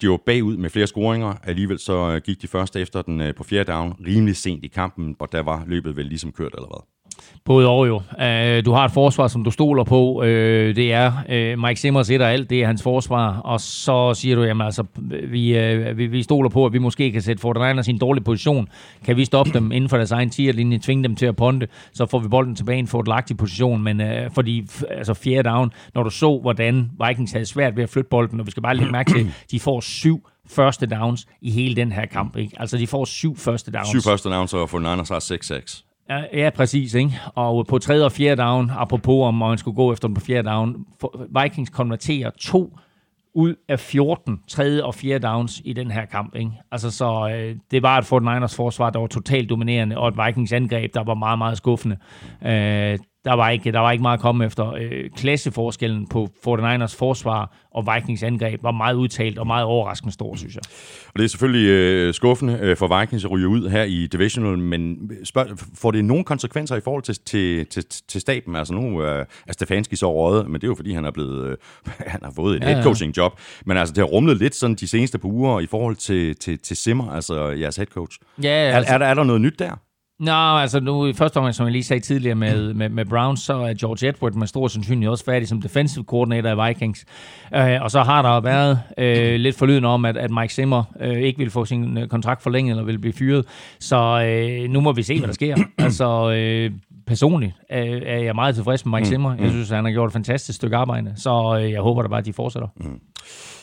De 0.00 0.08
var 0.08 0.16
bagud 0.26 0.56
med 0.56 0.70
flere 0.70 0.86
scoringer. 0.86 1.34
Alligevel 1.44 1.78
så 1.78 2.10
øh, 2.10 2.20
gik 2.20 2.42
de 2.42 2.48
først 2.48 2.76
efter 2.76 3.02
den 3.02 3.20
øh, 3.20 3.34
på 3.34 3.44
fjerde 3.44 3.72
down 3.72 3.96
rimelig 4.06 4.36
sent 4.36 4.64
i 4.64 4.68
kampen, 4.68 5.16
og 5.18 5.32
der 5.32 5.42
var 5.42 5.64
løbet 5.66 5.96
vel 5.96 6.06
ligesom 6.06 6.32
kørt 6.32 6.54
eller 6.54 6.66
hvad? 6.66 6.99
Både 7.44 7.68
og 7.68 7.88
jo. 7.88 7.96
Uh, 7.96 8.64
du 8.64 8.72
har 8.72 8.84
et 8.84 8.92
forsvar, 8.92 9.28
som 9.28 9.44
du 9.44 9.50
stoler 9.50 9.84
på. 9.84 10.20
Uh, 10.20 10.26
det 10.26 10.92
er 10.92 11.12
uh, 11.28 11.62
Mike 11.62 11.80
Simmers 11.80 12.10
et 12.10 12.22
og 12.22 12.32
alt. 12.32 12.50
Det 12.50 12.62
er 12.62 12.66
hans 12.66 12.82
forsvar. 12.82 13.38
Og 13.38 13.60
så 13.60 14.14
siger 14.14 14.36
du, 14.36 14.42
jamen 14.42 14.66
altså, 14.66 14.84
vi, 15.28 15.58
vi, 15.94 16.06
vi 16.06 16.22
stoler 16.22 16.50
på, 16.50 16.66
at 16.66 16.72
vi 16.72 16.78
måske 16.78 17.12
kan 17.12 17.22
sætte 17.22 17.48
49ers 17.48 17.88
i 17.88 17.90
en 17.90 17.98
dårlig 17.98 18.24
position. 18.24 18.68
Kan 19.04 19.16
vi 19.16 19.24
stoppe 19.24 19.52
dem 19.52 19.72
inden 19.72 19.90
for 19.90 19.96
deres 19.96 20.12
egen 20.12 20.30
tierlinje, 20.30 20.78
tvinge 20.78 21.02
dem 21.02 21.16
til 21.16 21.26
at 21.26 21.36
ponte, 21.36 21.68
så 21.92 22.06
får 22.06 22.18
vi 22.18 22.28
bolden 22.28 22.54
tilbage 22.54 22.76
i 22.76 22.80
en 22.80 22.86
fordelagtig 22.86 23.36
position. 23.36 23.82
Men 23.82 24.02
fordi, 24.34 24.66
altså 24.90 25.14
fjerde 25.14 25.48
down, 25.48 25.72
når 25.94 26.02
du 26.02 26.10
så, 26.10 26.38
hvordan 26.38 26.90
Vikings 27.06 27.32
havde 27.32 27.46
svært 27.46 27.76
ved 27.76 27.82
at 27.82 27.90
flytte 27.90 28.08
bolden, 28.10 28.40
og 28.40 28.46
vi 28.46 28.50
skal 28.50 28.62
bare 28.62 28.76
lægge 28.76 28.92
mærke 28.92 29.12
til, 29.12 29.32
de 29.50 29.60
får 29.60 29.80
syv 29.80 30.28
første 30.50 30.86
downs 30.86 31.26
i 31.40 31.50
hele 31.50 31.76
den 31.76 31.92
her 31.92 32.06
kamp. 32.06 32.36
Ikke? 32.36 32.56
Altså, 32.60 32.76
de 32.76 32.86
får 32.86 33.04
syv 33.04 33.36
første 33.36 33.70
downs. 33.70 33.88
Syv 33.88 34.00
første 34.00 34.28
downs, 34.28 34.54
og 34.54 34.70
for 34.70 34.78
Niners 34.78 35.08
har 35.08 35.18
6-6. 35.18 35.89
Ja, 36.10 36.24
ja, 36.32 36.50
præcis. 36.50 36.94
Ikke? 36.94 37.20
Og 37.34 37.66
på 37.66 37.78
tredje 37.78 38.04
og 38.04 38.12
fjerde 38.12 38.42
down, 38.42 38.70
apropos 38.70 39.26
om 39.26 39.34
man 39.34 39.58
skulle 39.58 39.74
gå 39.74 39.92
efter 39.92 40.08
den 40.08 40.14
på 40.14 40.20
fjerde 40.20 40.48
down, 40.48 40.86
Vikings 41.42 41.70
konverterer 41.70 42.30
to 42.38 42.78
ud 43.34 43.54
af 43.68 43.80
14 43.80 44.40
tredje 44.48 44.84
og 44.84 44.94
fjerde 44.94 45.26
downs 45.26 45.62
i 45.64 45.72
den 45.72 45.90
her 45.90 46.04
kamp. 46.04 46.34
Ikke? 46.34 46.50
Altså, 46.72 46.90
så 46.90 47.30
øh, 47.34 47.56
det 47.70 47.82
var 47.82 47.98
et 47.98 48.04
49ers 48.04 48.56
forsvar, 48.56 48.90
der 48.90 48.98
var 48.98 49.06
totalt 49.06 49.50
dominerende, 49.50 49.98
og 49.98 50.08
et 50.08 50.14
Vikings 50.26 50.52
angreb, 50.52 50.94
der 50.94 51.04
var 51.04 51.14
meget, 51.14 51.38
meget 51.38 51.56
skuffende. 51.56 51.96
Øh, 52.46 52.98
der 53.24 53.32
var 53.32 53.50
ikke, 53.50 53.72
der 53.72 53.78
var 53.78 53.92
ikke 53.92 54.02
meget 54.02 54.18
at 54.18 54.22
komme 54.22 54.44
efter. 54.46 54.72
Øh, 54.72 55.10
klasseforskellen 55.16 56.06
på 56.08 56.28
49ers 56.46 56.96
forsvar 56.98 57.56
og 57.74 57.88
Vikings 57.94 58.22
angreb 58.22 58.62
var 58.62 58.70
meget 58.70 58.94
udtalt 58.94 59.38
og 59.38 59.46
meget 59.46 59.64
overraskende 59.64 60.12
stor, 60.14 60.36
synes 60.36 60.54
jeg. 60.54 60.62
Og 61.06 61.18
det 61.18 61.24
er 61.24 61.28
selvfølgelig 61.28 61.68
øh, 61.68 62.14
skuffende 62.14 62.58
øh, 62.62 62.76
for 62.76 63.00
Vikings 63.00 63.24
at 63.24 63.30
ryge 63.30 63.48
ud 63.48 63.68
her 63.68 63.82
i 63.82 64.06
Divisional, 64.06 64.58
men 64.58 65.10
spørg, 65.24 65.46
får 65.74 65.90
det 65.90 66.04
nogen 66.04 66.24
konsekvenser 66.24 66.76
i 66.76 66.80
forhold 66.80 67.02
til, 67.02 67.18
til, 67.26 67.66
til, 67.66 67.84
til 68.08 68.20
staben? 68.20 68.56
Altså 68.56 68.74
nu 68.74 69.02
øh, 69.02 69.26
er 69.48 69.52
Stefanski 69.52 69.96
så 69.96 70.12
røget, 70.14 70.46
men 70.46 70.54
det 70.54 70.64
er 70.64 70.68
jo 70.68 70.74
fordi, 70.74 70.92
han 70.92 71.04
er 71.04 71.10
blevet, 71.10 71.46
øh, 71.48 71.56
han 72.14 72.20
har 72.24 72.32
fået 72.36 72.56
et 72.56 72.60
Ja, 72.62 72.64
ja, 72.66 72.70
ja. 72.70 72.74
head 72.76 72.84
coaching 72.84 73.16
job. 73.16 73.40
Men 73.66 73.76
altså, 73.76 73.92
det 73.94 73.98
har 74.00 74.06
rumlet 74.08 74.36
lidt 74.36 74.54
sådan 74.54 74.76
de 74.76 74.88
seneste 74.88 75.18
par 75.18 75.28
uger 75.28 75.60
i 75.60 75.66
forhold 75.66 75.96
til, 75.96 76.36
til, 76.36 76.58
til 76.58 76.76
Simmer, 76.76 77.10
altså 77.12 77.48
jeres 77.48 77.76
head 77.76 77.86
coach. 77.86 78.18
Ja, 78.42 78.48
Er, 78.48 78.84
er, 78.88 78.98
der, 78.98 79.06
er 79.06 79.14
der 79.14 79.24
noget 79.24 79.40
nyt 79.40 79.58
der? 79.58 79.80
Nå, 80.20 80.32
altså 80.32 80.80
nu 80.80 81.06
i 81.06 81.12
første 81.12 81.36
omgang, 81.36 81.54
som 81.54 81.66
jeg 81.66 81.72
lige 81.72 81.84
sagde 81.84 82.02
tidligere 82.02 82.34
med, 82.34 82.74
med, 82.74 82.88
med 82.88 83.04
Browns, 83.04 83.40
så 83.40 83.54
er 83.54 83.74
George 83.74 84.08
Edward 84.08 84.34
med 84.34 84.46
stor 84.46 84.68
sandsynlighed 84.68 85.10
også 85.10 85.24
færdig 85.24 85.48
som 85.48 85.62
defensive 85.62 86.04
coordinator 86.04 86.64
i 86.64 86.68
Vikings. 86.68 87.04
Øh, 87.54 87.82
og 87.82 87.90
så 87.90 88.02
har 88.02 88.22
der 88.22 88.40
været 88.40 88.80
øh, 88.98 89.40
lidt 89.40 89.56
forlyden 89.56 89.84
om, 89.84 90.04
at, 90.04 90.16
at 90.16 90.30
Mike 90.30 90.54
Zimmer 90.54 90.84
øh, 91.00 91.16
ikke 91.16 91.38
vil 91.38 91.50
få 91.50 91.64
sin 91.64 91.98
øh, 91.98 92.08
kontrakt 92.08 92.42
forlænget 92.42 92.70
eller 92.70 92.84
vil 92.84 92.98
blive 92.98 93.12
fyret. 93.12 93.46
Så 93.78 94.22
øh, 94.26 94.70
nu 94.70 94.80
må 94.80 94.92
vi 94.92 95.02
se, 95.02 95.18
hvad 95.18 95.28
der 95.28 95.34
sker. 95.34 95.56
altså 95.78 96.30
øh, 96.30 96.70
personligt 97.06 97.52
øh, 97.72 98.02
er 98.06 98.18
jeg 98.18 98.34
meget 98.34 98.54
tilfreds 98.54 98.86
med 98.86 98.98
Mike 98.98 99.08
Zimmer. 99.08 99.34
Jeg 99.40 99.50
synes, 99.50 99.70
at 99.70 99.76
han 99.76 99.84
har 99.84 99.92
gjort 99.92 100.08
et 100.08 100.12
fantastisk 100.12 100.56
stykke 100.56 100.76
arbejde. 100.76 101.12
Så 101.16 101.60
øh, 101.62 101.70
jeg 101.70 101.80
håber 101.80 102.02
da 102.02 102.08
bare, 102.08 102.18
at 102.18 102.26
de 102.26 102.32
fortsætter. 102.32 102.68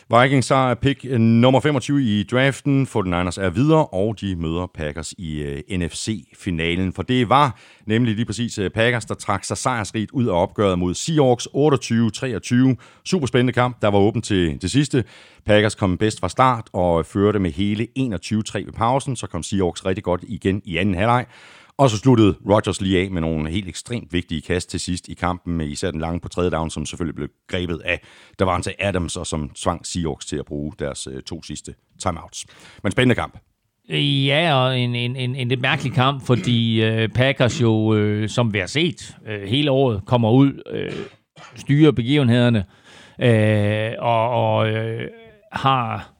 Vikings 0.09 0.49
har 0.49 0.73
pick 0.73 1.05
øh, 1.05 1.19
nummer 1.19 1.59
25 1.59 2.01
i 2.01 2.23
draften. 2.23 2.83
49ers 2.83 3.41
er 3.41 3.49
videre, 3.49 3.85
og 3.85 4.21
de 4.21 4.35
møder 4.35 4.67
Packers 4.75 5.13
i 5.17 5.41
øh, 5.41 5.61
uh, 5.71 5.79
NFC-finalen. 5.79 6.93
For 6.93 7.03
det 7.03 7.29
var 7.29 7.59
nemlig 7.85 8.15
lige 8.15 8.25
præcis 8.25 8.59
uh, 8.59 8.67
Packers, 8.67 9.05
der 9.05 9.15
trak 9.15 9.43
sig 9.43 9.57
sejrsrigt 9.57 10.11
ud 10.11 10.25
af 10.25 10.41
opgøret 10.41 10.79
mod 10.79 10.93
Seahawks 10.93 11.47
28-23. 11.47 12.75
Super 13.05 13.27
spændende 13.27 13.53
kamp, 13.53 13.81
der 13.81 13.87
var 13.87 13.99
åben 13.99 14.21
til 14.21 14.61
det 14.61 14.71
sidste. 14.71 15.03
Packers 15.45 15.75
kom 15.75 15.97
bedst 15.97 16.19
fra 16.19 16.29
start 16.29 16.69
og 16.73 17.05
førte 17.05 17.39
med 17.39 17.51
hele 17.51 17.87
21-3 17.99 18.01
ved 18.55 18.73
pausen. 18.73 19.15
Så 19.15 19.27
kom 19.27 19.43
Seahawks 19.43 19.85
rigtig 19.85 20.03
godt 20.03 20.23
igen 20.27 20.61
i 20.65 20.77
anden 20.77 20.95
halvleg. 20.95 21.25
Og 21.77 21.89
så 21.89 21.97
sluttede 21.97 22.35
Rodgers 22.49 22.81
lige 22.81 22.99
af 23.01 23.11
med 23.11 23.21
nogle 23.21 23.49
helt 23.49 23.67
ekstremt 23.67 24.13
vigtige 24.13 24.41
kast 24.41 24.69
til 24.69 24.79
sidst 24.79 25.07
i 25.07 25.13
kampen, 25.13 25.57
med 25.57 25.67
især 25.67 25.91
den 25.91 25.99
lange 25.99 26.19
på 26.19 26.27
tredje 26.27 26.49
down, 26.49 26.69
som 26.69 26.85
selvfølgelig 26.85 27.15
blev 27.15 27.29
grebet 27.47 27.81
af 27.85 28.01
Davante 28.39 28.83
Adams, 28.83 29.15
og 29.15 29.27
som 29.27 29.49
tvang 29.55 29.85
Seahawks 29.85 30.25
til 30.25 30.37
at 30.37 30.45
bruge 30.45 30.73
deres 30.79 31.07
øh, 31.11 31.21
to 31.21 31.43
sidste 31.43 31.75
timeouts. 31.99 32.45
Men 32.83 32.91
spændende 32.91 33.15
kamp. 33.15 33.37
Ja, 33.89 34.53
og 34.53 34.79
en, 34.79 34.95
en, 34.95 35.15
en, 35.15 35.35
en 35.35 35.47
lidt 35.47 35.61
mærkelig 35.61 35.93
kamp, 35.93 36.25
fordi 36.25 36.83
øh, 36.83 37.09
Packers 37.09 37.61
jo, 37.61 37.95
øh, 37.95 38.29
som 38.29 38.53
vi 38.53 38.59
har 38.59 38.67
set 38.67 39.17
øh, 39.27 39.41
hele 39.41 39.71
året, 39.71 40.01
kommer 40.05 40.31
ud, 40.31 40.61
øh, 40.71 40.91
styrer 41.55 41.91
begivenhederne, 41.91 42.65
øh, 43.21 43.93
og, 43.99 44.29
og 44.29 44.69
øh, 44.69 45.07
har 45.51 46.13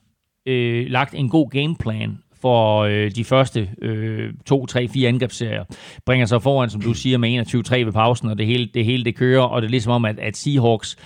øh, 0.45 0.85
lagt 0.89 1.13
en 1.13 1.29
god 1.29 1.49
gameplan 1.49 2.17
for 2.41 2.81
øh, 2.81 3.11
de 3.11 3.23
første 3.23 3.69
øh, 3.81 4.33
to, 4.45 4.65
tre, 4.65 4.87
fire 4.87 5.09
angrebsserier. 5.09 5.63
Bringer 6.05 6.25
sig 6.25 6.41
foran, 6.41 6.69
som 6.69 6.81
du 6.81 6.93
siger, 6.93 7.17
med 7.17 7.53
21-3 7.81 7.85
ved 7.85 7.91
pausen, 7.91 8.29
og 8.29 8.37
det 8.37 8.45
hele 8.45 8.69
det, 8.73 8.85
hele, 8.85 9.03
det 9.03 9.15
kører, 9.15 9.41
og 9.41 9.61
det 9.61 9.67
er 9.67 9.71
ligesom 9.71 9.91
om, 9.91 10.05
at, 10.05 10.19
at 10.19 10.37
Seahawks 10.37 10.97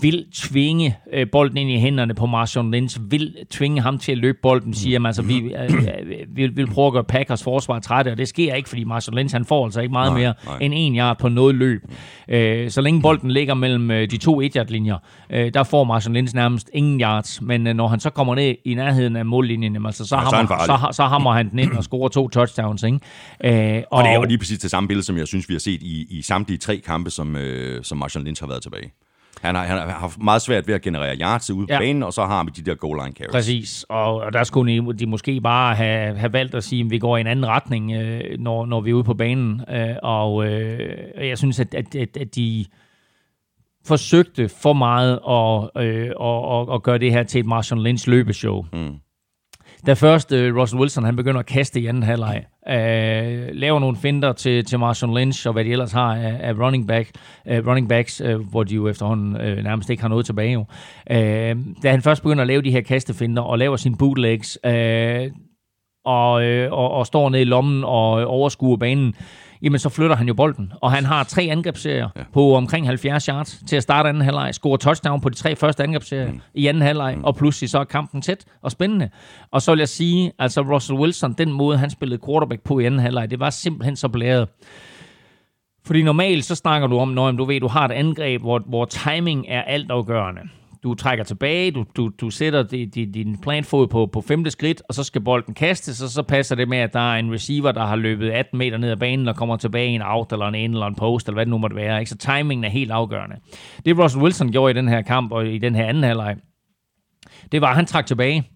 vil 0.00 0.26
tvinge 0.34 0.96
øh, 1.12 1.26
bolden 1.32 1.56
ind 1.58 1.70
i 1.70 1.78
hænderne 1.78 2.14
på 2.14 2.26
Marshawn 2.26 2.70
Lynch, 2.70 2.98
vil 3.10 3.34
tvinge 3.50 3.80
ham 3.80 3.98
til 3.98 4.12
at 4.12 4.18
løbe 4.18 4.38
bolden, 4.42 4.74
siger 4.74 4.98
man. 4.98 5.06
Altså, 5.08 5.22
vi 5.22 5.36
øh, 5.38 5.74
øh, 5.74 6.36
vil, 6.36 6.56
vil 6.56 6.66
prøve 6.66 6.86
at 6.86 6.92
gøre 6.92 7.04
Packers 7.04 7.42
forsvar 7.42 7.78
trætte, 7.78 8.08
og 8.08 8.18
det 8.18 8.28
sker 8.28 8.54
ikke, 8.54 8.68
fordi 8.68 8.84
Marshawn 8.84 9.18
Lynch, 9.18 9.34
han 9.34 9.44
får 9.44 9.64
altså 9.64 9.80
ikke 9.80 9.92
meget 9.92 10.12
Nej, 10.12 10.20
mere 10.20 10.34
nej. 10.46 10.58
end 10.60 10.74
en 10.76 10.96
yard 10.96 11.18
på 11.18 11.28
noget 11.28 11.54
løb. 11.54 11.82
Øh, 12.28 12.70
så 12.70 12.80
længe 12.80 13.02
bolden 13.02 13.30
ligger 13.30 13.54
mellem 13.54 13.90
øh, 13.90 14.10
de 14.10 14.16
to 14.16 14.40
1 14.40 14.70
linjer 14.70 14.96
øh, 15.30 15.54
der 15.54 15.62
får 15.62 15.84
Marshawn 15.84 16.14
Lynch 16.14 16.34
nærmest 16.34 16.70
ingen 16.74 17.00
yards, 17.00 17.42
men 17.42 17.66
øh, 17.66 17.74
når 17.74 17.88
han 17.88 18.00
så 18.00 18.10
kommer 18.10 18.34
ned 18.34 18.54
i 18.64 18.74
nærheden 18.74 19.16
af 19.16 19.26
mållinjen, 19.26 19.72
jamen, 19.72 19.86
altså, 19.86 20.04
så, 20.06 20.16
Ja, 20.16 20.22
så 20.22 20.28
er 20.28 20.36
han 20.36 20.46
hammer, 20.46 20.64
så, 20.66 20.72
har- 20.72 20.92
så 20.92 21.04
hammer 21.04 21.32
han 21.32 21.50
den 21.50 21.58
ind 21.58 21.72
og 21.72 21.84
scorer 21.84 22.08
to 22.08 22.28
touchdowns. 22.28 22.82
Ikke? 22.82 22.98
Øh, 23.76 23.82
Og 23.90 24.04
det 24.04 24.10
er 24.10 24.14
jo 24.14 24.24
lige 24.24 24.38
præcis 24.38 24.58
det 24.58 24.70
samme 24.70 24.88
billede, 24.88 25.06
som 25.06 25.16
jeg 25.18 25.26
synes, 25.26 25.48
vi 25.48 25.54
har 25.54 25.58
set 25.58 25.82
i, 25.82 26.06
i 26.18 26.22
samtlige 26.22 26.58
tre 26.58 26.76
kampe, 26.76 27.10
som, 27.10 27.36
øh, 27.36 27.84
som 27.84 27.98
Marshall 27.98 28.24
Lynch 28.26 28.42
har 28.42 28.48
været 28.48 28.62
tilbage. 28.62 28.90
Han 29.42 29.54
har, 29.54 29.64
han 29.64 29.78
har 29.78 29.88
haft 29.90 30.22
meget 30.22 30.42
svært 30.42 30.66
ved 30.68 30.74
at 30.74 30.82
generere 30.82 31.16
yards 31.16 31.50
ude 31.50 31.66
på 31.66 31.72
Ja. 31.72 31.78
banen, 31.78 32.02
og 32.02 32.12
så 32.12 32.24
har 32.24 32.44
vi 32.44 32.50
de 32.56 32.62
der 32.62 32.74
goal 32.74 32.96
line 33.02 33.12
carries. 33.12 33.32
Præcis, 33.32 33.84
og, 33.88 34.14
og 34.16 34.32
der 34.32 34.44
skulle 34.44 34.72
de, 34.92 34.98
de 34.98 35.06
måske 35.06 35.40
bare 35.40 35.74
have, 35.74 36.16
have 36.16 36.32
valgt 36.32 36.54
at 36.54 36.64
sige, 36.64 36.84
at 36.84 36.90
vi 36.90 36.98
går 36.98 37.16
i 37.16 37.20
en 37.20 37.26
anden 37.26 37.46
retning, 37.46 37.92
øh, 37.92 38.38
når, 38.38 38.66
når 38.66 38.80
vi 38.80 38.90
er 38.90 38.94
ude 38.94 39.04
på 39.04 39.14
banen. 39.14 39.60
Øh, 39.70 39.96
og 40.02 40.46
øh, 40.46 41.28
jeg 41.28 41.38
synes, 41.38 41.60
at, 41.60 41.74
at, 41.74 41.94
at, 41.94 42.16
at 42.16 42.34
de 42.34 42.64
forsøgte 43.86 44.48
for 44.48 44.72
meget 44.72 45.12
at, 45.28 45.84
øh, 45.86 46.10
at, 46.20 46.60
at, 46.70 46.74
at 46.74 46.82
gøre 46.82 46.98
det 46.98 47.12
her 47.12 47.22
til 47.22 47.38
et 47.40 47.46
Marshall 47.46 47.82
Lynch 47.82 48.08
løbeshow. 48.08 48.64
Mm. 48.72 48.94
Da 49.86 49.92
først 49.92 50.32
øh, 50.32 50.56
Russell 50.56 50.80
Wilson 50.80 51.04
han 51.04 51.16
begynder 51.16 51.38
at 51.40 51.46
kaste 51.46 51.80
i 51.80 51.86
anden 51.86 52.02
halvleg, 52.02 52.44
øh, 52.68 53.48
laver 53.52 53.78
nogle 53.78 53.96
finder 53.96 54.32
til, 54.32 54.64
til 54.64 54.78
Marshall 54.78 55.14
Lynch 55.18 55.46
og 55.46 55.52
hvad 55.52 55.64
de 55.64 55.70
ellers 55.72 55.92
har 55.92 56.14
af, 56.14 56.36
af 56.40 56.52
running, 56.52 56.88
back, 56.88 57.10
øh, 57.48 57.66
running 57.66 57.88
backs, 57.88 58.20
øh, 58.20 58.40
hvor 58.40 58.64
de 58.64 58.74
jo 58.74 58.88
efterhånden 58.88 59.36
øh, 59.36 59.64
nærmest 59.64 59.90
ikke 59.90 60.02
har 60.02 60.08
noget 60.08 60.26
tilbage. 60.26 60.52
Jo. 60.52 60.64
Øh, 61.10 61.56
da 61.82 61.90
han 61.90 62.02
først 62.02 62.22
begynder 62.22 62.40
at 62.42 62.46
lave 62.48 62.62
de 62.62 62.70
her 62.70 62.80
kastefinder 62.80 63.42
og 63.42 63.58
laver 63.58 63.76
sine 63.76 63.96
bootlegs, 63.96 64.58
øh, 64.64 65.30
og, 66.04 66.44
øh, 66.44 66.72
og, 66.72 66.90
og 66.90 67.06
står 67.06 67.30
ned 67.30 67.40
i 67.40 67.44
lommen 67.44 67.84
og 67.84 68.26
overskuer 68.26 68.76
banen, 68.76 69.14
jamen 69.62 69.78
så 69.78 69.88
flytter 69.88 70.16
han 70.16 70.28
jo 70.28 70.34
bolden. 70.34 70.72
Og 70.82 70.92
han 70.92 71.04
har 71.04 71.24
tre 71.24 71.42
angrebsserier 71.42 72.08
ja. 72.16 72.22
på 72.32 72.54
omkring 72.54 72.86
70 72.86 73.26
yards 73.26 73.62
til 73.66 73.76
at 73.76 73.82
starte 73.82 74.08
anden 74.08 74.22
halvleg, 74.22 74.54
scorer 74.54 74.76
touchdown 74.76 75.20
på 75.20 75.28
de 75.28 75.34
tre 75.34 75.56
første 75.56 75.82
angrebsserier 75.82 76.32
mm. 76.32 76.40
i 76.54 76.66
anden 76.66 76.82
halvleg, 76.82 77.14
mm. 77.16 77.24
og 77.24 77.36
pludselig 77.36 77.70
så 77.70 77.78
er 77.78 77.84
kampen 77.84 78.22
tæt 78.22 78.44
og 78.62 78.70
spændende. 78.70 79.10
Og 79.50 79.62
så 79.62 79.72
vil 79.72 79.78
jeg 79.78 79.88
sige, 79.88 80.32
altså 80.38 80.60
Russell 80.60 80.98
Wilson, 80.98 81.32
den 81.32 81.52
måde 81.52 81.78
han 81.78 81.90
spillede 81.90 82.20
quarterback 82.26 82.62
på 82.62 82.78
i 82.78 82.84
anden 82.84 83.00
halvleg, 83.00 83.30
det 83.30 83.40
var 83.40 83.50
simpelthen 83.50 83.96
så 83.96 84.08
blæret. 84.08 84.48
Fordi 85.84 86.02
normalt 86.02 86.44
så 86.44 86.54
snakker 86.54 86.88
du 86.88 86.98
om, 86.98 87.08
når 87.08 87.32
du 87.32 87.44
ved, 87.44 87.60
du 87.60 87.68
har 87.68 87.84
et 87.84 87.92
angreb, 87.92 88.42
hvor, 88.42 88.62
hvor 88.66 88.84
timing 88.84 89.46
er 89.48 89.62
altafgørende. 89.62 90.40
Du 90.82 90.94
trækker 90.94 91.24
tilbage, 91.24 91.70
du, 91.70 91.84
du, 91.96 92.10
du 92.20 92.30
sætter 92.30 92.62
din, 92.62 92.90
din, 92.90 93.12
din 93.12 93.38
planfod 93.40 93.86
på, 93.86 94.06
på 94.06 94.20
femte 94.20 94.50
skridt, 94.50 94.82
og 94.88 94.94
så 94.94 95.04
skal 95.04 95.20
bolden 95.20 95.54
kastes, 95.54 96.02
og 96.02 96.08
så 96.08 96.22
passer 96.22 96.56
det 96.56 96.68
med, 96.68 96.78
at 96.78 96.92
der 96.92 97.12
er 97.12 97.18
en 97.18 97.32
receiver, 97.32 97.72
der 97.72 97.86
har 97.86 97.96
løbet 97.96 98.30
18 98.30 98.58
meter 98.58 98.78
ned 98.78 98.90
ad 98.90 98.96
banen, 98.96 99.28
og 99.28 99.36
kommer 99.36 99.56
tilbage 99.56 99.90
i 99.90 99.94
en 99.94 100.02
out, 100.02 100.32
eller 100.32 100.46
en 100.46 100.54
in, 100.54 100.72
eller 100.72 100.86
en 100.86 100.94
post, 100.94 101.26
eller 101.26 101.34
hvad 101.34 101.46
det 101.46 101.50
nu 101.50 101.58
måtte 101.58 101.76
være. 101.76 102.00
Ikke? 102.00 102.10
Så 102.10 102.16
timingen 102.16 102.64
er 102.64 102.68
helt 102.68 102.90
afgørende. 102.90 103.36
Det 103.84 103.98
Russell 103.98 104.22
Wilson 104.22 104.52
gjorde 104.52 104.70
i 104.70 104.74
den 104.74 104.88
her 104.88 105.02
kamp, 105.02 105.32
og 105.32 105.46
i 105.46 105.58
den 105.58 105.74
her 105.74 105.86
anden 105.86 106.02
halvleg, 106.02 106.36
det 107.52 107.60
var, 107.60 107.68
at 107.68 107.76
han 107.76 107.86
trak 107.86 108.06
tilbage. 108.06 108.50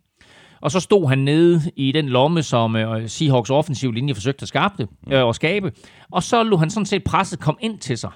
Og 0.60 0.70
så 0.70 0.80
stod 0.80 1.08
han 1.08 1.18
nede 1.18 1.60
i 1.76 1.92
den 1.92 2.08
lomme, 2.08 2.42
som 2.42 2.76
øh, 2.76 3.08
Seahawks 3.08 3.50
offensiv 3.50 3.92
linje 3.92 4.14
forsøgte 4.14 4.42
at 4.42 4.48
skabe, 4.48 4.88
øh, 5.12 5.24
og 5.24 5.34
skabe. 5.34 5.72
Og 6.12 6.22
så 6.22 6.42
lå 6.42 6.56
han 6.56 6.70
sådan 6.70 6.86
set 6.86 7.04
presset 7.04 7.40
kom 7.40 7.58
ind 7.60 7.78
til 7.78 7.98
sig. 7.98 8.10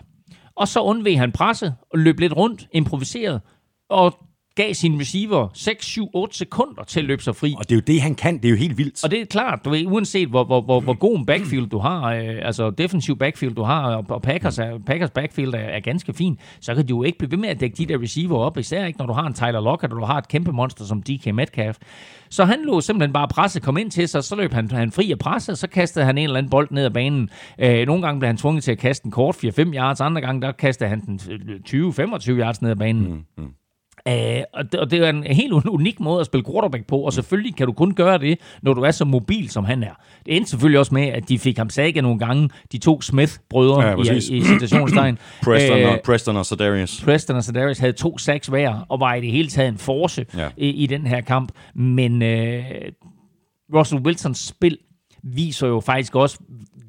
Og 0.57 0.69
så 0.69 0.81
undveg 0.81 1.19
han 1.19 1.33
presset 1.33 1.75
og 1.93 1.99
løb 1.99 2.21
lidt 2.21 2.37
rundt, 2.37 2.67
improviseret, 2.73 3.41
og 3.89 4.27
gav 4.57 4.75
sin 4.75 5.01
receiver 5.01 5.49
6, 5.55 5.87
7, 5.87 6.11
8 6.15 6.37
sekunder 6.37 6.85
til 6.85 7.01
at 7.01 7.07
løbe 7.07 7.23
sig 7.23 7.37
fri. 7.37 7.55
Og 7.59 7.65
det 7.65 7.73
er 7.73 7.77
jo 7.77 7.83
det, 7.87 8.03
han 8.03 8.15
kan. 8.15 8.37
Det 8.37 8.45
er 8.45 8.51
jo 8.51 8.57
helt 8.57 8.79
vildt. 8.79 9.05
Og 9.05 9.11
det 9.11 9.21
er 9.21 9.25
klart, 9.25 9.65
du 9.65 9.71
ved, 9.71 9.87
uanset 9.87 10.29
hvor, 10.29 10.45
hvor, 10.45 10.61
hvor, 10.61 10.81
hvor 10.81 10.95
god 10.95 11.19
en 11.19 11.27
backfield 11.27 11.67
du 11.67 11.79
har, 11.79 12.13
øh, 12.13 12.39
altså 12.43 12.71
defensiv 12.71 13.19
backfield 13.19 13.55
du 13.55 13.63
har, 13.63 13.97
og, 13.97 14.05
og 14.09 14.23
Packers, 14.23 14.59
er, 14.59 14.79
Packers 14.87 15.11
backfield 15.11 15.55
er, 15.55 15.59
er 15.59 15.81
ganske 15.81 16.13
fin, 16.13 16.39
så 16.61 16.75
kan 16.75 16.87
du 16.87 16.97
jo 16.97 17.03
ikke 17.03 17.19
blive 17.19 17.31
ved 17.31 17.39
med 17.39 17.49
at 17.49 17.61
dække 17.61 17.77
de 17.77 17.87
der 17.87 18.03
receiver 18.03 18.39
op, 18.39 18.59
især 18.59 18.87
ikke 18.87 18.99
når 18.99 19.07
du 19.07 19.13
har 19.13 19.27
en 19.27 19.35
Tyler 19.35 19.61
Lockett, 19.61 19.93
og 19.93 20.01
du 20.01 20.05
har 20.05 20.19
et 20.19 20.29
kæmpe 20.29 20.53
monster 20.53 20.85
som 20.85 21.03
DK 21.03 21.35
Metcalf. 21.35 21.77
Så 22.31 22.45
han 22.45 22.59
lå 22.65 22.81
simpelthen 22.81 23.13
bare 23.13 23.29
presset 23.29 23.63
kom 23.63 23.77
ind 23.77 23.91
til 23.91 24.09
sig, 24.09 24.25
så 24.25 24.37
løb 24.37 24.53
han, 24.53 24.71
han 24.71 24.93
fri 24.93 25.11
af 25.13 25.19
presset, 25.19 25.59
så 25.59 25.69
kastede 25.69 26.05
han 26.05 26.19
en 26.19 26.25
eller 26.25 26.39
anden 26.39 26.51
bold 26.51 26.69
ned 26.71 26.85
ad 26.85 26.91
banen. 26.91 27.31
Øh, 27.59 27.87
nogle 27.87 28.03
gange 28.03 28.21
blev 28.21 28.27
han 28.27 28.37
tvunget 28.37 28.65
til 28.65 28.73
at 28.73 28.79
kaste 28.79 29.03
den 29.03 29.11
kort 29.11 29.37
4-5 29.45 29.49
yards, 29.75 30.01
andre 30.01 30.21
gange 30.21 30.43
der 30.43 30.53
kastede 30.53 30.91
han 30.91 31.01
den 31.01 31.21
20-25 31.69 32.31
yards 32.31 32.63
ned 32.63 32.71
ad 32.71 32.77
banen. 32.77 33.03
Mm, 33.37 33.45
mm. 33.45 33.51
Uh, 34.07 34.13
og, 34.55 34.73
det, 34.73 34.81
og 34.81 34.91
det 34.91 34.99
er 34.99 35.09
en 35.11 35.23
helt 35.25 35.53
un- 35.53 35.69
unik 35.69 36.01
måde 36.01 36.21
at 36.21 36.27
spille 36.27 36.45
quarterback 36.45 36.87
på, 36.87 36.99
og 36.99 37.13
selvfølgelig 37.13 37.57
kan 37.57 37.67
du 37.67 37.73
kun 37.73 37.95
gøre 37.95 38.19
det, 38.19 38.39
når 38.63 38.75
du 38.75 38.81
er 38.83 38.91
så 38.91 39.05
mobil, 39.05 39.51
som 39.51 39.65
han 39.65 39.83
er. 39.83 39.93
Det 40.27 40.37
endte 40.37 40.51
selvfølgelig 40.51 40.79
også 40.79 40.95
med, 40.95 41.03
at 41.09 41.29
de 41.29 41.39
fik 41.39 41.59
ham 41.59 41.71
saget 41.71 42.03
nogle 42.03 42.19
gange, 42.19 42.51
de 42.73 42.79
to 42.79 43.01
Smith-brødre 43.01 43.83
Ja, 43.89 43.97
præcis. 43.97 44.29
i, 44.29 44.37
i 44.37 44.43
citationstegn. 44.43 45.19
Preston, 45.43 45.79
Øh, 45.79 45.93
og, 45.93 46.01
Preston 46.05 46.37
og 46.37 46.47
Sedarius. 46.47 47.03
Preston 47.05 47.37
og 47.37 47.45
Sedaris 47.45 47.79
havde 47.79 47.93
to 47.93 48.19
sacks 48.19 48.47
hver, 48.47 48.87
og 48.89 49.01
var 49.01 49.15
i 49.15 49.21
det 49.21 49.31
hele 49.33 49.49
taget 49.49 49.69
en 49.69 49.79
force 49.79 50.27
ja. 50.37 50.49
i, 50.57 50.69
i 50.71 50.87
den 50.87 51.07
her 51.07 51.21
kamp. 51.21 51.53
Men 51.75 52.23
øh, 52.23 52.65
Russell 53.75 54.01
Wilsons 54.03 54.39
spil 54.49 54.79
viser 55.23 55.67
jo 55.67 55.81
faktisk 55.81 56.15
også, 56.17 56.39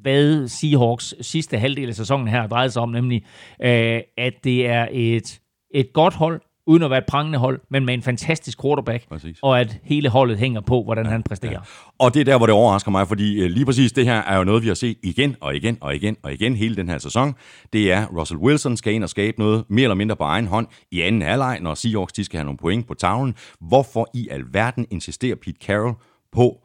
hvad 0.02 0.48
Seahawks 0.48 1.14
sidste 1.20 1.58
halvdel 1.58 1.88
af 1.88 1.94
sæsonen 1.94 2.28
her 2.28 2.46
drejede 2.46 2.70
sig 2.70 2.82
om, 2.82 2.88
nemlig 2.88 3.22
øh, 3.62 4.00
at 4.18 4.32
det 4.44 4.66
er 4.66 4.86
et, 4.92 5.40
et 5.74 5.92
godt 5.92 6.14
hold, 6.14 6.40
uden 6.68 6.82
at 6.82 6.90
være 6.90 6.98
et 6.98 7.06
prangende 7.08 7.38
hold, 7.38 7.60
men 7.70 7.84
med 7.84 7.94
en 7.94 8.02
fantastisk 8.02 8.62
quarterback, 8.62 9.08
Præcis. 9.08 9.38
og 9.42 9.60
at 9.60 9.78
hele 9.82 10.08
holdet 10.08 10.38
hænger 10.38 10.60
på, 10.60 10.82
hvordan 10.82 11.06
han 11.06 11.22
præsterer. 11.22 11.60
Og 11.98 12.14
det 12.14 12.20
er 12.20 12.24
der, 12.24 12.36
hvor 12.36 12.46
det 12.46 12.54
overrasker 12.54 12.90
mig, 12.90 13.08
fordi 13.08 13.40
øh, 13.40 13.50
lige 13.50 13.64
præcis 13.64 13.92
det 13.92 14.04
her 14.04 14.14
er 14.14 14.38
jo 14.38 14.44
noget, 14.44 14.62
vi 14.62 14.68
har 14.68 14.74
set 14.74 14.98
igen 15.02 15.36
og 15.40 15.56
igen 15.56 15.78
og 15.80 15.94
igen 15.94 16.16
og 16.22 16.32
igen 16.32 16.56
hele 16.56 16.76
den 16.76 16.88
her 16.88 16.98
sæson. 16.98 17.34
Det 17.72 17.92
er, 17.92 18.06
Russell 18.06 18.40
Wilson 18.40 18.76
skal 18.76 18.92
ind 18.92 19.02
og 19.02 19.10
skabe 19.10 19.38
noget 19.38 19.64
mere 19.68 19.82
eller 19.82 19.94
mindre 19.94 20.16
på 20.16 20.24
egen 20.24 20.46
hånd 20.46 20.66
i 20.90 21.00
anden 21.00 21.22
halvleg, 21.22 21.58
når 21.60 21.74
Seahawks 21.74 22.12
de 22.12 22.24
skal 22.24 22.38
have 22.38 22.44
nogle 22.44 22.58
point 22.58 22.86
på 22.86 22.94
tavlen. 22.94 23.34
Hvorfor 23.60 24.10
i 24.14 24.28
alverden 24.30 24.86
insisterer 24.90 25.36
Pete 25.36 25.58
Carroll 25.66 25.94
på 26.32 26.58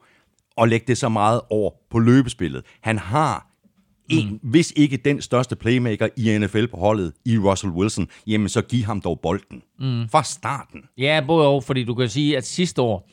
at 0.58 0.68
lægge 0.68 0.86
det 0.86 0.98
så 0.98 1.08
meget 1.08 1.40
over 1.50 1.70
på 1.90 1.98
løbespillet? 1.98 2.62
Han 2.80 2.98
har 2.98 3.53
en, 4.08 4.28
mm. 4.30 4.40
hvis 4.42 4.72
ikke 4.76 4.96
den 4.96 5.22
største 5.22 5.56
playmaker 5.56 6.08
i 6.16 6.38
NFL 6.38 6.66
på 6.66 6.76
holdet, 6.76 7.12
i 7.24 7.38
Russell 7.38 7.72
Wilson, 7.72 8.08
jamen 8.26 8.48
så 8.48 8.62
giv 8.62 8.84
ham 8.84 9.00
dog 9.00 9.20
bolden. 9.20 9.62
Mm. 9.78 10.08
Fra 10.08 10.22
starten. 10.22 10.82
Ja, 10.98 11.24
både 11.26 11.48
og, 11.48 11.64
fordi 11.64 11.84
du 11.84 11.94
kan 11.94 12.08
sige, 12.08 12.36
at 12.36 12.46
sidste 12.46 12.82
år, 12.82 13.08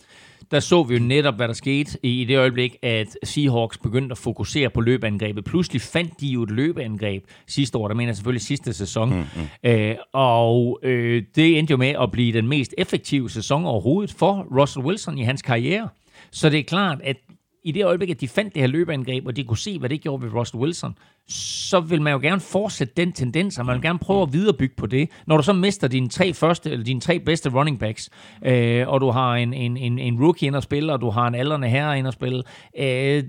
der 0.52 0.60
så 0.60 0.84
vi 0.84 0.94
jo 0.94 1.00
netop, 1.04 1.36
hvad 1.36 1.48
der 1.48 1.54
skete 1.54 1.98
i 2.04 2.26
det 2.26 2.38
øjeblik, 2.38 2.76
at 2.82 3.18
Seahawks 3.24 3.78
begyndte 3.78 4.14
at 4.14 4.18
fokusere 4.18 4.70
på 4.70 4.82
løbeangrebet. 4.82 5.46
Pludselig 5.46 5.82
fandt 5.82 6.22
de 6.22 6.28
jo 6.28 6.44
et 6.44 6.52
løbeangreb 6.52 7.24
sidste 7.48 7.78
år, 7.78 7.88
der 7.88 7.96
mener 7.96 8.10
jeg 8.10 8.16
selvfølgelig 8.16 8.42
sidste 8.42 8.74
sæson. 8.74 9.10
Mm, 9.10 9.16
mm. 9.16 9.70
Øh, 9.70 9.96
og 10.14 10.80
øh, 10.84 11.24
det 11.36 11.60
endte 11.60 11.72
jo 11.72 11.78
med 11.78 11.96
at 12.02 12.12
blive 12.12 12.34
den 12.34 12.48
mest 12.48 12.74
effektive 12.78 13.30
sæson 13.30 13.66
overhovedet 13.66 14.14
for 14.14 14.48
Russell 14.60 14.86
Wilson 14.86 15.18
i 15.18 15.24
hans 15.24 15.42
karriere. 15.42 15.90
Så 16.32 16.50
det 16.50 16.60
er 16.60 16.64
klart, 16.64 17.02
at 17.04 17.18
i 17.64 17.72
det 17.72 17.86
øjeblik, 17.86 18.10
at 18.10 18.22
de 18.22 18.28
fandt 18.28 18.54
det 18.54 18.62
her 18.62 18.68
løbeangreb, 18.68 19.28
og 19.28 19.36
de 19.36 19.44
kunne 19.44 19.58
se, 19.58 19.80
hvad 19.80 19.90
det 19.90 20.02
gjorde 20.02 20.24
ved 20.24 20.34
Russell 20.34 20.62
Wilson, 20.62 20.98
så 21.28 21.80
vil 21.80 22.02
man 22.02 22.14
jo 22.14 22.20
gerne 22.20 22.42
fortsætte 22.42 22.94
den 22.98 23.12
tendens, 23.12 23.60
og 23.60 23.66
man 23.66 23.76
vil 23.76 23.82
gerne 23.82 24.00
prøve 24.00 24.22
at 24.22 24.34
viderebygge 24.34 24.76
på 24.78 24.86
det. 24.86 25.10
Når 25.28 25.38
du 25.38 25.44
så 25.44 25.54
mister 25.54 25.88
dine 25.88 26.10
tre 26.10 26.34
første, 26.34 26.72
eller 26.72 26.84
dine 26.86 27.02
tre 27.02 27.20
bedste 27.20 27.50
running 27.50 27.80
backs, 27.80 28.10
øh, 28.46 28.88
og 28.88 29.02
du 29.02 29.10
har 29.10 29.36
en, 29.36 29.54
en, 29.54 29.78
en, 29.78 30.00
en 30.00 30.24
rookie 30.24 30.48
ind 30.48 30.56
at 30.56 30.64
spille, 30.64 30.94
og 30.94 31.02
du 31.02 31.10
har 31.10 31.28
en 31.28 31.36
aldrende 31.36 31.68
herre 31.68 31.98
ind 31.98 32.08
at 32.08 32.14
spille, 32.14 32.44
øh, 32.78 33.24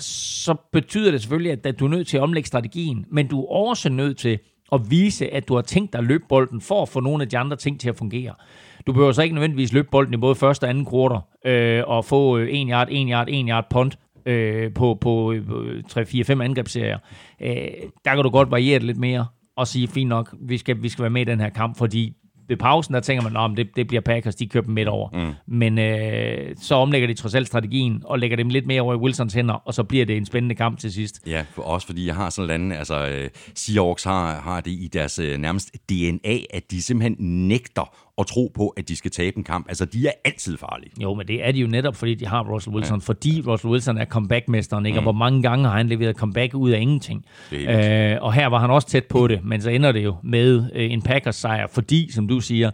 så 0.00 0.54
betyder 0.72 1.10
det 1.10 1.20
selvfølgelig, 1.20 1.52
at, 1.52 1.66
at 1.66 1.80
du 1.80 1.84
er 1.84 1.90
nødt 1.90 2.06
til 2.06 2.16
at 2.16 2.22
omlægge 2.22 2.46
strategien, 2.46 3.06
men 3.10 3.26
du 3.26 3.40
er 3.40 3.48
også 3.48 3.88
nødt 3.88 4.18
til 4.18 4.38
at 4.72 4.90
vise, 4.90 5.34
at 5.34 5.48
du 5.48 5.54
har 5.54 5.62
tænkt 5.62 5.92
dig 5.92 5.98
at 5.98 6.04
løbe 6.04 6.24
bolden 6.28 6.60
for 6.60 6.82
at 6.82 6.88
få 6.88 7.00
nogle 7.00 7.22
af 7.22 7.28
de 7.28 7.38
andre 7.38 7.56
ting 7.56 7.80
til 7.80 7.88
at 7.88 7.96
fungere. 7.96 8.34
Du 8.86 8.92
behøver 8.92 9.12
så 9.12 9.22
ikke 9.22 9.34
nødvendigvis 9.34 9.72
løbe 9.72 9.88
bolden 9.90 10.14
i 10.14 10.16
både 10.16 10.34
første 10.34 10.64
og 10.64 10.70
anden 10.70 10.84
kvartal 10.84 11.20
øh, 11.44 11.82
og 11.86 12.04
få 12.04 12.38
øh, 12.38 12.48
en 12.50 12.70
yard, 12.70 12.88
en 12.90 13.08
yard, 13.08 13.26
en 13.30 13.48
yard 13.48 13.66
punt 13.70 13.98
øh, 14.26 14.74
på, 14.74 14.98
på 15.00 15.32
øh, 15.32 15.82
3-4-5 15.90 16.42
angrebsserier. 16.42 16.98
Øh, 17.40 17.52
der 18.04 18.14
kan 18.14 18.22
du 18.22 18.30
godt 18.30 18.50
variere 18.50 18.78
det 18.78 18.86
lidt 18.86 18.98
mere 18.98 19.26
og 19.56 19.66
sige, 19.66 19.88
fint 19.88 20.08
nok, 20.08 20.34
vi 20.40 20.58
skal, 20.58 20.82
vi 20.82 20.88
skal 20.88 21.02
være 21.02 21.10
med 21.10 21.22
i 21.22 21.24
den 21.24 21.40
her 21.40 21.48
kamp, 21.48 21.78
fordi 21.78 22.14
ved 22.48 22.56
pausen, 22.56 22.94
der 22.94 23.00
tænker 23.00 23.30
man, 23.30 23.50
at 23.50 23.56
det, 23.56 23.76
det 23.76 23.88
bliver 23.88 24.00
Packers, 24.00 24.34
de 24.34 24.46
køber 24.46 24.66
dem 24.66 24.74
midt 24.74 24.88
over. 24.88 25.08
Mm. 25.12 25.34
Men 25.46 25.78
øh, 25.78 26.56
så 26.62 26.74
omlægger 26.74 27.08
de 27.08 27.14
trods 27.14 27.34
alt 27.34 27.46
strategien, 27.46 28.02
og 28.04 28.18
lægger 28.18 28.36
dem 28.36 28.48
lidt 28.48 28.66
mere 28.66 28.80
over 28.80 28.94
i 28.94 28.96
Wilsons 28.96 29.34
hænder, 29.34 29.54
og 29.54 29.74
så 29.74 29.82
bliver 29.82 30.06
det 30.06 30.16
en 30.16 30.26
spændende 30.26 30.54
kamp 30.54 30.78
til 30.78 30.92
sidst. 30.92 31.20
Ja, 31.26 31.44
for 31.50 31.62
også 31.62 31.86
fordi 31.86 32.06
jeg 32.06 32.14
har 32.14 32.30
sådan 32.30 32.50
andet, 32.50 32.76
altså 32.76 33.08
øh, 33.08 33.30
Seahawks 33.54 34.04
har, 34.04 34.40
har 34.40 34.60
det 34.60 34.70
i 34.70 34.88
deres 34.92 35.18
øh, 35.18 35.38
nærmest 35.38 35.76
DNA, 35.88 36.38
at 36.50 36.70
de 36.70 36.82
simpelthen 36.82 37.16
nægter 37.48 38.07
at 38.18 38.26
tro 38.26 38.52
på, 38.54 38.68
at 38.68 38.88
de 38.88 38.96
skal 38.96 39.10
tabe 39.10 39.38
en 39.38 39.44
kamp. 39.44 39.68
Altså, 39.68 39.84
de 39.84 40.06
er 40.06 40.12
altid 40.24 40.56
farlige. 40.56 40.90
Jo, 41.02 41.14
men 41.14 41.28
det 41.28 41.46
er 41.46 41.52
de 41.52 41.60
jo 41.60 41.66
netop, 41.66 41.96
fordi 41.96 42.14
de 42.14 42.26
har 42.26 42.42
Russell 42.42 42.76
Wilson. 42.76 42.98
Ja. 42.98 43.02
Fordi 43.04 43.42
Russell 43.46 43.70
Wilson 43.70 43.98
er 43.98 44.04
comeback-mesteren, 44.04 44.86
ikke? 44.86 45.00
Mm. 45.00 45.06
Og 45.06 45.12
hvor 45.12 45.18
mange 45.18 45.42
gange 45.42 45.68
har 45.68 45.76
han 45.76 45.88
leveret 45.88 46.16
comeback 46.16 46.54
ud 46.54 46.70
af 46.70 46.80
ingenting. 46.80 47.24
Øh, 47.52 48.16
og 48.20 48.32
her 48.32 48.46
var 48.46 48.58
han 48.58 48.70
også 48.70 48.88
tæt 48.88 49.04
på 49.04 49.26
det, 49.26 49.44
men 49.44 49.60
så 49.60 49.70
ender 49.70 49.92
det 49.92 50.04
jo 50.04 50.14
med 50.22 50.70
øh, 50.74 50.92
en 50.92 51.02
Packers-sejr, 51.02 51.66
fordi, 51.66 52.12
som 52.12 52.28
du 52.28 52.40
siger, 52.40 52.70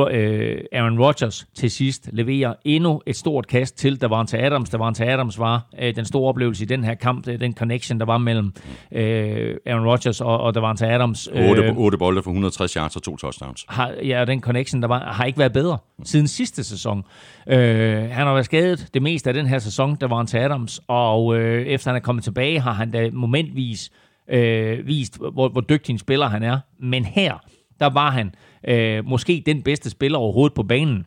Aaron 0.00 0.98
Rodgers 0.98 1.46
til 1.54 1.70
sidst 1.70 2.08
leverer 2.12 2.54
endnu 2.64 3.02
et 3.06 3.16
stort 3.16 3.46
kast 3.46 3.78
til 3.78 4.00
Davante 4.00 4.38
Adams. 4.38 4.70
Davante 4.70 5.04
Adams 5.04 5.38
var 5.38 5.66
øh, 5.80 5.96
den 5.96 6.04
store 6.04 6.28
oplevelse 6.28 6.64
i 6.64 6.66
den 6.66 6.84
her 6.84 6.94
kamp, 6.94 7.26
den 7.26 7.54
connection, 7.54 8.00
der 8.00 8.06
var 8.06 8.18
mellem 8.18 8.52
øh, 8.92 9.56
Aaron 9.66 9.86
Rodgers 9.86 10.20
og, 10.20 10.40
og 10.40 10.54
Davante 10.54 10.86
Adams. 10.86 11.28
Øh, 11.32 11.50
8, 11.50 11.74
8 11.76 11.98
bolde 11.98 12.22
for 12.22 12.30
160 12.30 12.72
yards 12.72 12.96
og 12.96 13.02
to 13.02 13.16
touchdowns. 13.16 13.64
Har, 13.68 13.94
ja, 14.04 14.24
den 14.24 14.40
connection, 14.40 14.82
der 14.82 14.88
var, 14.88 15.12
har 15.12 15.24
ikke 15.24 15.38
været 15.38 15.52
bedre 15.52 15.78
siden 16.04 16.28
sidste 16.28 16.64
sæson. 16.64 17.04
Øh, 17.46 17.56
han 17.96 18.26
har 18.26 18.32
været 18.32 18.44
skadet 18.44 18.88
det 18.94 19.02
meste 19.02 19.30
af 19.30 19.34
den 19.34 19.46
her 19.46 19.58
sæson, 19.58 19.96
der 20.00 20.06
var 20.08 20.16
han 20.16 20.26
til 20.26 20.36
Adams, 20.36 20.80
og 20.88 21.38
øh, 21.38 21.66
efter 21.66 21.90
han 21.90 21.96
er 21.96 22.00
kommet 22.00 22.24
tilbage, 22.24 22.60
har 22.60 22.72
han 22.72 22.90
da 22.90 23.10
momentvis 23.12 23.90
øh, 24.28 24.86
vist, 24.86 25.18
hvor, 25.32 25.48
hvor 25.48 25.60
dygtig 25.60 25.92
en 25.92 25.98
spiller 25.98 26.28
han 26.28 26.42
er. 26.42 26.58
Men 26.80 27.04
her, 27.04 27.38
der 27.82 27.90
var 27.90 28.10
han 28.10 28.34
øh, 28.68 29.06
måske 29.06 29.42
den 29.46 29.62
bedste 29.62 29.90
spiller 29.90 30.18
overhovedet 30.18 30.54
på 30.54 30.62
banen. 30.62 31.06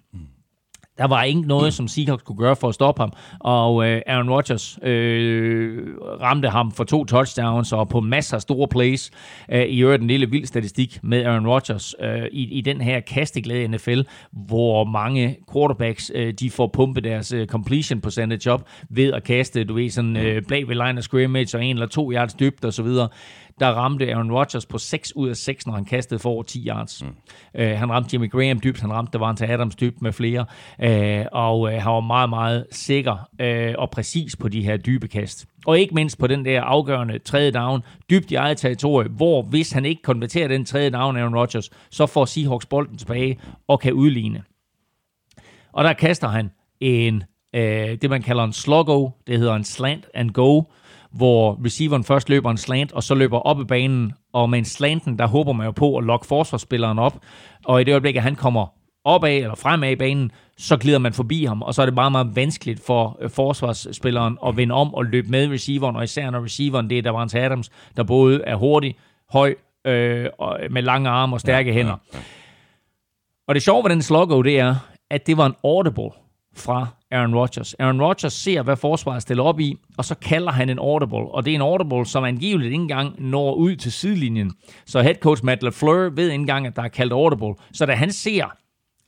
Der 0.98 1.08
var 1.08 1.24
ikke 1.24 1.42
noget, 1.42 1.74
som 1.74 1.88
Seahawks 1.88 2.24
kunne 2.24 2.38
gøre 2.38 2.56
for 2.56 2.70
at 2.70 2.76
stoppe 2.76 3.02
ham. 3.02 3.14
Og 3.40 3.88
øh, 3.88 4.02
Aaron 4.08 4.30
Rodgers 4.30 4.80
øh, 4.84 5.88
ramte 6.22 6.50
ham 6.50 6.72
for 6.72 6.84
to 6.84 7.06
touchdowns 7.06 7.74
og 7.74 7.90
på 7.90 8.00
masser 8.00 8.36
af 8.36 8.42
store 8.42 8.68
plays. 8.68 9.12
Øh, 9.52 9.64
I 9.66 9.82
øvrigt 9.82 10.02
en 10.02 10.08
lille 10.08 10.30
vild 10.30 10.46
statistik 10.46 11.00
med 11.04 11.26
Aaron 11.26 11.48
Rodgers 11.48 11.96
øh, 12.02 12.26
i, 12.32 12.58
i 12.58 12.62
den 12.62 12.82
her 12.82 13.00
kasteglæde 13.00 13.68
NFL, 13.68 14.02
hvor 14.32 14.84
mange 14.84 15.38
quarterbacks 15.54 16.12
øh, 16.16 16.34
de 16.34 16.50
får 16.50 16.68
pumpet 16.68 17.04
deres 17.04 17.34
øh, 17.34 17.48
completion 17.48 18.02
percentage 18.02 18.52
op 18.52 18.68
ved 18.90 19.14
at 19.14 19.24
kaste, 19.24 19.64
du 19.64 19.74
ved, 19.74 19.90
sådan 19.90 20.18
øh, 20.18 20.42
bag 20.50 20.68
ved 20.68 20.76
line 20.76 20.98
of 20.98 21.04
scrimmage 21.04 21.58
og 21.58 21.66
en 21.66 21.76
eller 21.76 21.88
to 21.88 22.12
yards 22.12 22.34
dybt 22.34 22.66
og 22.66 22.74
så 22.74 22.84
videre 22.84 23.08
der 23.60 23.68
ramte 23.68 24.12
Aaron 24.14 24.32
Rodgers 24.32 24.66
på 24.66 24.78
6 24.78 25.16
ud 25.16 25.30
af 25.30 25.38
6, 25.38 25.68
når 25.68 25.74
han 25.74 25.86
kastede 25.86 26.20
for 26.20 26.30
over 26.30 26.44
10 26.44 26.68
yards. 26.68 27.04
Mm. 27.04 27.10
Uh, 27.60 27.66
han 27.66 27.92
ramte 27.92 28.10
Jimmy 28.14 28.32
Graham 28.32 28.60
dybt, 28.60 28.82
han 28.82 28.94
ramte 28.94 29.12
Davante 29.18 29.48
Adams 29.48 29.76
dybt 29.76 30.02
med 30.02 30.14
flere, 30.14 30.46
uh, 30.84 31.26
og 31.32 31.60
uh, 31.60 31.70
han 31.70 31.92
var 31.92 32.00
meget, 32.00 32.30
meget 32.30 32.68
sikker 32.72 33.30
uh, 33.42 33.82
og 33.82 33.90
præcis 33.92 34.36
på 34.36 34.48
de 34.48 34.64
her 34.64 34.78
dybe 34.78 35.08
kast. 35.08 35.46
Og 35.66 35.80
ikke 35.80 35.96
mindst 35.96 36.18
på 36.18 36.28
den 36.28 36.46
der 36.46 36.62
afgørende 36.62 37.20
tredje 37.20 37.52
down, 37.52 37.84
dybt 38.10 38.32
i 38.32 38.36
eget 38.36 38.58
territorie, 38.58 39.10
hvor 39.10 39.42
hvis 39.42 39.72
han 39.72 39.86
ikke 39.86 40.02
konverterer 40.02 40.48
den 40.48 40.66
tredje 40.66 40.90
down, 40.90 41.18
Aaron 41.18 41.36
Rodgers, 41.36 41.70
så 41.92 42.06
får 42.06 42.26
Seahawks 42.26 42.66
bolden 42.66 42.98
tilbage 42.98 43.40
og 43.68 43.80
kan 43.80 43.94
udligne. 43.94 44.44
Og 45.72 45.84
der 45.84 45.94
kaster 45.94 46.28
han 46.28 46.52
en, 46.80 47.24
uh, 47.54 47.62
det 47.62 48.10
man 48.10 48.22
kalder 48.22 48.44
en 48.44 48.54
sluggo, 48.54 49.10
det 49.28 49.38
hedder 49.38 49.56
en 49.56 49.64
slant 49.64 50.06
and 50.14 50.30
go, 50.32 50.62
hvor 51.16 51.60
receiveren 51.66 52.04
først 52.04 52.30
løber 52.30 52.52
en 52.52 52.58
slant, 52.58 52.92
og 52.92 53.04
så 53.04 53.16
løber 53.16 53.40
op 53.40 53.62
i 53.62 53.64
banen, 53.64 54.14
og 54.34 54.50
med 54.50 54.60
en 54.60 54.66
slanten, 54.66 55.20
der 55.20 55.28
håber 55.28 55.54
man 55.54 55.66
jo 55.66 55.72
på 55.72 55.98
at 55.98 56.04
lokke 56.04 56.28
forsvarsspilleren 56.28 57.00
op, 57.00 57.20
og 57.66 57.82
i 57.82 57.84
det 57.84 57.92
øjeblik, 57.92 58.16
at 58.16 58.24
han 58.24 58.36
kommer 58.36 58.68
opad 59.04 59.36
eller 59.36 59.56
fremad 59.56 59.92
i 59.92 59.96
banen, 59.96 60.32
så 60.58 60.78
glider 60.78 61.00
man 61.00 61.14
forbi 61.14 61.46
ham, 61.46 61.62
og 61.62 61.74
så 61.74 61.82
er 61.82 61.86
det 61.86 61.96
meget, 61.96 62.12
meget 62.12 62.36
vanskeligt 62.36 62.86
for 62.86 63.18
øh, 63.22 63.30
forsvarsspilleren 63.30 64.38
at 64.48 64.58
vende 64.58 64.76
om 64.76 64.94
og 64.94 65.06
løbe 65.06 65.28
med 65.30 65.52
receiveren, 65.52 65.96
og 65.96 66.04
især 66.04 66.30
når 66.30 66.44
receiveren, 66.44 66.90
det 66.90 66.98
er 66.98 67.02
Davante 67.02 67.40
Adams, 67.40 67.72
der 67.98 68.04
både 68.04 68.42
er 68.44 68.56
hurtig, 68.56 68.96
høj, 69.30 69.56
øh, 69.88 70.30
og 70.40 70.60
med 70.72 70.82
lange 70.82 71.10
arme 71.10 71.36
og 71.36 71.40
stærke 71.40 71.70
ja, 71.70 71.76
hænder. 71.76 71.98
Ja, 72.14 72.18
ja. 72.18 72.24
Og 73.48 73.56
det 73.56 73.64
sjove 73.64 73.84
ved 73.84 73.90
den 73.90 74.02
sluggo, 74.02 74.42
det 74.42 74.60
er, 74.60 74.76
at 75.10 75.28
det 75.28 75.38
var 75.38 75.46
en 75.46 75.56
audible 75.64 76.25
fra 76.56 76.88
Aaron 77.12 77.36
Rodgers. 77.36 77.74
Aaron 77.74 78.02
Rodgers 78.02 78.34
ser, 78.34 78.62
hvad 78.62 78.76
forsvaret 78.76 79.22
stiller 79.22 79.44
op 79.44 79.60
i, 79.60 79.78
og 79.98 80.06
så 80.06 80.16
kalder 80.16 80.52
han 80.52 80.70
en 80.70 80.80
audible. 80.80 81.18
Og 81.18 81.46
det 81.46 81.52
er 81.52 81.56
en 81.56 81.62
audible, 81.62 82.06
som 82.06 82.24
angiveligt 82.24 82.72
ikke 82.72 82.82
engang 82.82 83.16
når 83.18 83.54
ud 83.54 83.76
til 83.76 83.92
sidelinjen. 83.92 84.54
Så 84.86 85.02
head 85.02 85.16
coach 85.16 85.46
Matt 85.46 85.64
LaFleur 85.64 86.10
ved 86.10 86.26
ikke 86.26 86.42
engang, 86.42 86.68
at 86.68 86.76
der 86.76 86.82
er 86.82 86.88
kaldt 86.88 87.14
audible. 87.14 87.54
Så 87.74 87.86
da 87.86 87.94
han 87.94 88.12
ser, 88.12 88.46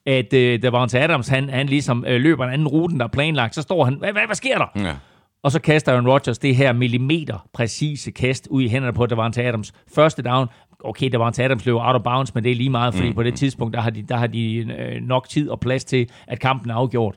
at 0.06 0.34
øh, 0.34 0.62
der 0.62 0.70
var 0.70 0.86
til 0.86 0.98
Adams, 0.98 1.28
han, 1.28 1.50
han 1.50 1.68
ligesom 1.68 2.06
øh, 2.08 2.22
løber 2.22 2.45
en 2.45 2.54
anden 2.54 2.68
rute, 2.68 2.98
der 2.98 3.04
er 3.04 3.10
planlagt, 3.10 3.56
så 3.56 3.62
står 3.62 3.86
han, 3.86 3.93
hvad, 3.93 4.12
hvad, 4.12 4.26
hvad 4.26 4.36
sker 4.36 4.58
der? 4.58 4.68
Ja. 4.76 4.95
Og 5.43 5.52
så 5.52 5.62
kaster 5.62 5.91
Aaron 5.91 6.08
Rodgers 6.08 6.38
det 6.38 6.56
her 6.56 6.74
millimeter 6.74 7.48
præcise 7.54 8.12
kast 8.12 8.48
ud 8.52 8.64
i 8.64 8.68
hænderne 8.68 8.93
på 8.93 9.06
Davante 9.06 9.43
Adams. 9.43 9.74
Første 9.95 10.22
down, 10.22 10.48
okay, 10.84 11.10
Davante 11.12 11.43
Adams 11.43 11.66
løber 11.66 11.88
out 11.88 11.95
of 11.95 12.02
bounds, 12.04 12.36
men 12.36 12.43
det 12.43 12.52
er 12.52 12.56
lige 12.56 12.70
meget, 12.70 12.93
fordi 12.93 13.10
mm. 13.10 13.16
på 13.16 13.24
det 13.24 13.36
tidspunkt, 13.36 13.74
der 13.74 13.82
har 13.82 13.89
de, 13.89 14.04
der 14.04 14.18
har 14.18 14.28
de 14.28 14.56
øh, 14.56 15.02
nok 15.02 15.30
tid 15.30 15.50
og 15.50 15.60
plads 15.60 15.84
til, 15.84 16.10
at 16.28 16.39
kampen 16.39 16.72
er 16.72 16.76
afgjort 16.76 17.16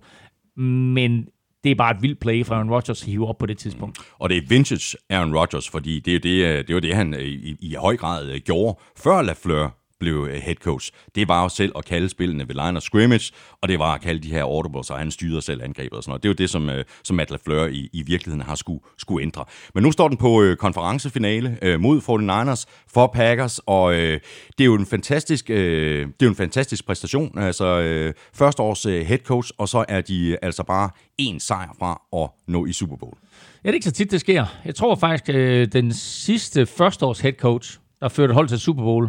men 0.56 1.26
det 1.64 1.70
er 1.70 1.74
bare 1.74 1.96
et 1.96 2.02
vildt 2.02 2.20
play 2.20 2.44
fra 2.44 2.54
Aaron 2.54 2.70
Rodgers 2.70 3.02
at 3.02 3.08
hive 3.08 3.28
op 3.28 3.38
på 3.38 3.46
det 3.46 3.58
tidspunkt. 3.58 3.98
Mm. 3.98 4.04
Og 4.18 4.28
det 4.28 4.36
er 4.36 4.42
vintage 4.48 4.96
Aaron 5.10 5.36
Rodgers, 5.36 5.68
fordi 5.68 6.00
det 6.00 6.14
er 6.14 6.18
det, 6.18 6.44
øh, 6.46 6.66
det, 6.66 6.74
var 6.74 6.80
det 6.80 6.94
han 6.94 7.14
øh, 7.14 7.20
i, 7.20 7.56
i 7.60 7.74
høj 7.74 7.96
grad 7.96 8.28
øh, 8.30 8.40
gjorde 8.40 8.78
før 8.96 9.22
LaFleur 9.22 9.79
blev 10.00 10.28
øh, 10.30 10.42
head 10.42 10.54
coach, 10.54 10.90
det 11.14 11.28
var 11.28 11.42
jo 11.42 11.48
selv 11.48 11.72
at 11.76 11.84
kalde 11.84 12.08
spillene 12.08 12.48
ved 12.48 12.54
line 12.54 12.76
of 12.76 12.82
scrimmage, 12.82 13.32
og 13.62 13.68
det 13.68 13.78
var 13.78 13.94
at 13.94 14.00
kalde 14.00 14.20
de 14.20 14.30
her 14.30 14.42
audibles, 14.42 14.90
og 14.90 14.98
han 14.98 15.10
styrede 15.10 15.42
selv 15.42 15.62
angrebet 15.62 15.92
og 15.92 16.02
sådan 16.02 16.10
noget. 16.10 16.22
Det 16.22 16.28
er 16.28 16.30
jo 16.30 16.34
det, 16.34 16.50
som, 16.50 16.70
øh, 16.70 16.84
som 17.04 17.16
Matt 17.16 17.30
LaFleur 17.30 17.66
i, 17.66 17.88
i 17.92 18.02
virkeligheden 18.02 18.42
har 18.46 18.54
skulle, 18.54 18.80
skulle 18.98 19.22
ændre. 19.22 19.44
Men 19.74 19.82
nu 19.82 19.92
står 19.92 20.08
den 20.08 20.16
på 20.16 20.42
øh, 20.42 20.56
konferencefinale 20.56 21.58
øh, 21.62 21.80
mod 21.80 22.00
49ers 22.00 22.64
for 22.88 23.06
Packers, 23.06 23.60
og 23.66 23.94
øh, 23.94 24.20
det 24.58 24.64
er 24.64 24.64
jo 24.64 24.74
en 24.74 24.86
fantastisk, 24.86 25.50
øh, 25.50 26.06
det 26.06 26.22
er 26.22 26.26
jo 26.26 26.28
en 26.28 26.36
fantastisk 26.36 26.86
præstation. 26.86 27.38
Altså 27.38 27.80
øh, 27.80 28.14
første 28.34 28.62
års 28.62 28.86
øh, 28.86 29.06
head 29.06 29.18
coach, 29.18 29.50
og 29.58 29.68
så 29.68 29.84
er 29.88 30.00
de 30.00 30.28
øh, 30.28 30.36
altså 30.42 30.62
bare 30.62 30.90
en 31.18 31.40
sejr 31.40 31.76
fra 31.78 32.02
at 32.22 32.52
nå 32.52 32.66
i 32.66 32.72
Super 32.72 32.96
Bowl. 32.96 33.16
Ja, 33.64 33.68
det 33.68 33.72
er 33.72 33.74
ikke 33.74 33.84
så 33.84 33.92
tit, 33.92 34.10
det 34.10 34.20
sker. 34.20 34.46
Jeg 34.64 34.74
tror 34.74 34.94
faktisk, 34.94 35.30
øh, 35.34 35.68
den 35.72 35.92
sidste 35.92 36.66
førsteårs 36.66 37.20
head 37.20 37.32
coach, 37.32 37.78
der 38.00 38.08
førte 38.08 38.34
hold 38.34 38.48
til 38.48 38.60
Super 38.60 38.82
Bowl, 38.82 39.08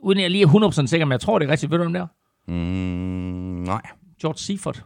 uden 0.00 0.20
jeg 0.20 0.30
lige 0.30 0.42
er 0.42 0.70
100% 0.82 0.86
sikker, 0.86 1.06
men 1.06 1.12
jeg 1.12 1.20
tror, 1.20 1.38
det 1.38 1.46
er 1.48 1.52
rigtigt. 1.52 1.70
Ved 1.72 1.78
du, 1.78 1.84
om 1.84 1.92
det 1.92 2.00
er? 2.02 2.06
Mm, 2.48 2.54
nej. 3.62 3.82
George 4.20 4.38
Seifert 4.38 4.84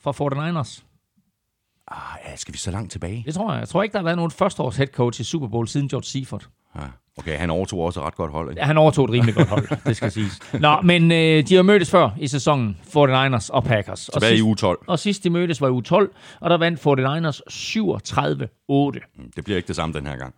fra 0.00 0.12
49ers. 0.12 0.82
Ah, 1.90 2.38
skal 2.38 2.52
vi 2.54 2.58
så 2.58 2.70
langt 2.70 2.92
tilbage? 2.92 3.22
Det 3.26 3.34
tror 3.34 3.52
jeg. 3.52 3.60
Jeg 3.60 3.68
tror 3.68 3.82
ikke, 3.82 3.92
der 3.92 3.98
har 3.98 4.04
været 4.04 4.16
nogen 4.16 4.30
førsteårs 4.30 4.76
head 4.76 4.86
coach 4.88 5.20
i 5.20 5.24
Super 5.24 5.48
Bowl 5.48 5.68
siden 5.68 5.88
George 5.88 6.04
Seifert. 6.04 6.48
Ja. 6.76 6.80
Okay, 7.16 7.38
han 7.38 7.50
overtog 7.50 7.80
også 7.80 8.00
et 8.00 8.06
ret 8.06 8.14
godt 8.14 8.32
hold, 8.32 8.50
ikke? 8.50 8.62
Han 8.62 8.78
overtog 8.78 9.04
et 9.04 9.10
rimelig 9.10 9.34
godt 9.34 9.48
hold, 9.48 9.68
det 9.86 9.96
skal 9.96 10.10
siges. 10.12 10.40
Nå, 10.60 10.80
men 10.80 11.12
øh, 11.12 11.48
de 11.48 11.54
har 11.54 11.62
mødtes 11.62 11.90
før 11.90 12.10
i 12.18 12.26
sæsonen, 12.26 12.76
49ers 12.86 13.48
og 13.52 13.64
Packers. 13.64 14.08
Og 14.08 14.12
Tilbage 14.22 14.32
i 14.34 14.36
sidst, 14.36 14.44
uge 14.44 14.56
12. 14.56 14.78
og 14.86 14.98
sidst 14.98 15.24
de 15.24 15.30
mødtes 15.30 15.60
var 15.60 15.68
i 15.68 15.70
uge 15.70 15.82
12, 15.82 16.10
og 16.40 16.50
der 16.50 16.56
vandt 16.58 16.80
49ers 16.80 17.40
37-8. 19.08 19.20
Mm, 19.22 19.32
Det 19.36 19.44
bliver 19.44 19.56
ikke 19.56 19.66
det 19.68 19.76
samme 19.76 19.92
den 19.98 20.06
her 20.06 20.16
gang. 20.16 20.34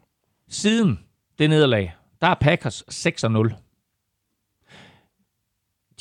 Siden 0.48 0.98
det 1.38 1.50
nederlag, 1.50 1.94
der 2.20 2.26
er 2.26 2.34
Packers 2.34 2.82
6-0. 3.06 3.54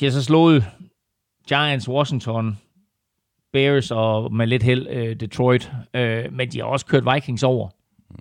De 0.00 0.04
har 0.04 0.12
så 0.12 0.22
slået 0.22 0.64
Giants, 1.48 1.88
Washington, 1.88 2.58
Bears 3.52 3.90
og 3.90 4.34
med 4.34 4.46
lidt 4.46 4.62
held 4.62 4.86
øh, 4.90 5.16
Detroit. 5.20 5.72
Øh, 5.94 6.32
men 6.32 6.48
de 6.48 6.58
har 6.58 6.64
også 6.64 6.86
kørt 6.86 7.14
Vikings 7.14 7.42
over 7.42 7.68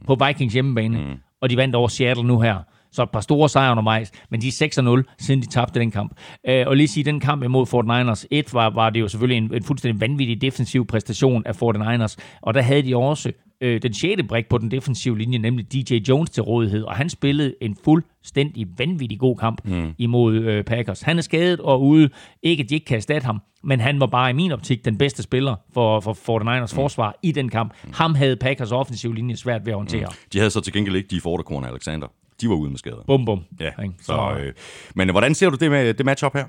på 0.08 0.18
Vikings 0.26 0.54
hjemmebane. 0.54 0.98
Mm. 0.98 1.18
Og 1.42 1.50
de 1.50 1.58
vandt 1.58 1.76
over 1.76 1.88
Seattle 1.88 2.24
nu 2.24 2.40
her. 2.40 2.58
Så 2.92 3.04
et 3.04 3.10
par 3.10 3.22
store 3.22 3.50
sejre 3.50 3.72
undervejs, 3.72 4.12
men 4.30 4.42
de 4.42 4.48
er 4.48 5.04
6-0, 5.06 5.16
siden 5.20 5.42
de 5.42 5.48
tabte 5.48 5.80
den 5.80 5.92
kamp. 5.92 6.20
Øh, 6.48 6.68
og 6.68 6.76
lige 6.76 6.88
sige, 6.88 7.04
den 7.04 7.20
kamp 7.20 7.44
imod 7.44 7.66
49ers, 7.66 8.28
et 8.32 8.54
var, 8.54 8.70
var 8.70 8.90
det 8.90 9.00
jo 9.00 9.08
selvfølgelig 9.08 9.38
en, 9.38 9.54
en 9.54 9.64
fuldstændig 9.64 10.02
vanvittig 10.02 10.42
defensiv 10.42 10.88
præstation 10.88 11.44
af 11.46 11.62
49ers, 11.62 12.16
og 12.42 12.54
der 12.54 12.62
havde 12.62 12.84
de 12.84 12.96
også 12.96 13.32
øh, 13.62 13.82
den 13.82 13.94
sjette 13.94 14.24
brik 14.24 14.50
på 14.50 14.58
den 14.58 14.72
defensive 14.72 15.18
linje, 15.18 15.38
nemlig 15.38 15.74
DJ 15.74 15.94
Jones 16.10 16.30
til 16.30 16.44
rådighed, 16.44 16.84
og 16.84 16.96
han 16.96 17.10
spillede 17.10 17.56
en 17.62 17.78
fuldstændig 17.84 18.68
vanvittig 18.78 19.20
god 19.20 19.38
kamp 19.38 19.62
mm. 19.66 19.94
imod 19.98 20.36
øh, 20.36 20.64
Packers. 20.64 21.02
Han 21.02 21.18
er 21.18 21.22
skadet 21.22 21.60
og 21.60 21.82
ude, 21.82 22.10
ikke 22.44 22.64
at 22.64 22.70
de 22.70 22.76
ikke 22.76 22.86
kan 22.86 22.98
erstatte 22.98 23.26
ham, 23.26 23.42
men 23.64 23.80
han 23.80 24.00
var 24.00 24.06
bare 24.06 24.30
i 24.30 24.34
min 24.34 24.52
optik 24.52 24.86
den 24.86 24.98
bedste 24.98 25.24
spiller 25.24 25.56
for, 25.74 26.00
for 26.00 26.40
49ers 26.40 26.62
mm. 26.62 26.68
forsvar 26.68 27.20
i 27.24 27.32
den 27.32 27.50
kamp. 27.50 27.74
Ham 27.94 28.16
havde 28.16 28.36
Packers 28.36 28.72
offensive 28.72 29.16
linje 29.16 29.36
svært 29.36 29.66
ved 29.66 29.74
at 29.74 29.78
håndtere. 29.78 30.06
Mm. 30.06 30.30
De 30.34 30.38
havde 30.38 30.52
så 30.52 30.62
til 30.62 30.74
gengæld 30.74 30.96
ikke 30.96 31.10
de 31.10 31.22
forderkorn 31.22 31.64
Alexander. 31.64 32.08
De 32.42 32.50
var 32.50 32.56
ude 32.56 32.70
med 32.70 32.78
skader. 32.78 33.04
Bum, 33.08 33.26
bum. 33.26 33.44
Ja, 33.60 33.70
så, 34.02 34.38
øh, 34.40 34.54
men 34.96 35.10
hvordan 35.10 35.36
ser 35.36 35.50
du 35.50 35.56
det 35.56 35.72
med 35.72 35.94
det 35.94 36.06
matchup 36.06 36.34
her? 36.34 36.46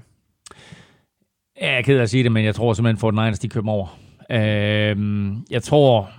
Ja, 1.61 1.71
jeg 1.71 1.79
er 1.79 1.83
ked 1.83 1.99
af 1.99 2.03
at 2.03 2.11
sige 2.11 2.23
det, 2.23 2.33
men 2.33 2.45
jeg 2.45 2.55
tror 2.55 2.73
simpelthen, 2.73 3.19
49ers 3.19 3.37
de 3.37 3.49
køber 3.49 3.71
over. 3.71 3.87
Øhm, 4.31 5.45
jeg 5.51 5.63
tror, 5.63 6.11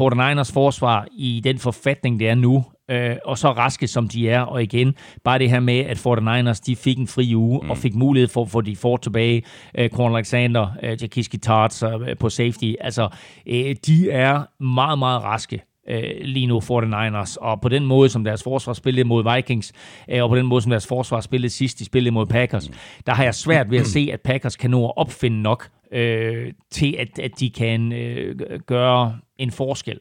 49ers 0.00 0.52
forsvar 0.52 1.06
i 1.12 1.40
den 1.44 1.58
forfatning, 1.58 2.20
det 2.20 2.28
er 2.28 2.34
nu, 2.34 2.64
øh, 2.90 3.16
og 3.24 3.38
så 3.38 3.52
raske 3.52 3.86
som 3.86 4.08
de 4.08 4.28
er, 4.28 4.40
og 4.40 4.62
igen, 4.62 4.94
bare 5.24 5.38
det 5.38 5.50
her 5.50 5.60
med, 5.60 5.78
at 5.78 5.98
49ers, 5.98 6.60
de 6.66 6.76
fik 6.76 6.98
en 6.98 7.06
fri 7.06 7.34
uge, 7.34 7.60
mm. 7.62 7.70
og 7.70 7.78
fik 7.78 7.94
mulighed 7.94 8.28
for 8.28 8.42
at 8.42 8.50
få 8.50 8.60
de 8.60 8.76
for 8.76 8.96
tilbage, 8.96 9.42
øh, 9.78 9.90
Cornel 9.90 10.16
Alexander, 10.16 10.68
øh, 10.82 11.02
Jakiski 11.02 11.38
Tarts 11.38 11.82
øh, 11.82 12.16
på 12.20 12.28
safety, 12.28 12.72
altså, 12.80 13.08
øh, 13.46 13.76
de 13.86 14.10
er 14.10 14.62
meget, 14.64 14.98
meget 14.98 15.22
raske 15.22 15.62
øh, 15.88 16.02
lige 16.22 16.46
nu 16.46 16.60
49ers, 16.60 17.36
og 17.40 17.60
på 17.60 17.68
den 17.68 17.86
måde, 17.86 18.08
som 18.08 18.24
deres 18.24 18.42
forsvar 18.42 18.72
spillede 18.72 19.08
mod 19.08 19.34
Vikings, 19.34 19.72
øh, 20.10 20.22
og 20.22 20.28
på 20.28 20.36
den 20.36 20.46
måde, 20.46 20.62
som 20.62 20.70
deres 20.70 20.86
forsvar 20.86 21.20
spillede 21.20 21.50
sidst, 21.50 21.78
de 21.78 21.84
spillede 21.84 22.14
mod 22.14 22.26
Packers, 22.26 22.70
der 23.06 23.12
har 23.12 23.24
jeg 23.24 23.34
svært 23.34 23.70
ved 23.70 23.78
at 23.78 23.86
se, 23.96 24.10
at 24.12 24.20
Packers 24.20 24.56
kan 24.56 24.70
nå 24.70 24.86
at 24.86 24.92
opfinde 24.96 25.42
nok 25.42 25.68
øh, 25.92 26.52
til, 26.70 26.96
at, 26.98 27.18
at 27.18 27.40
de 27.40 27.50
kan 27.50 27.92
øh, 27.92 28.36
gøre 28.66 29.18
en 29.38 29.50
forskel. 29.50 30.00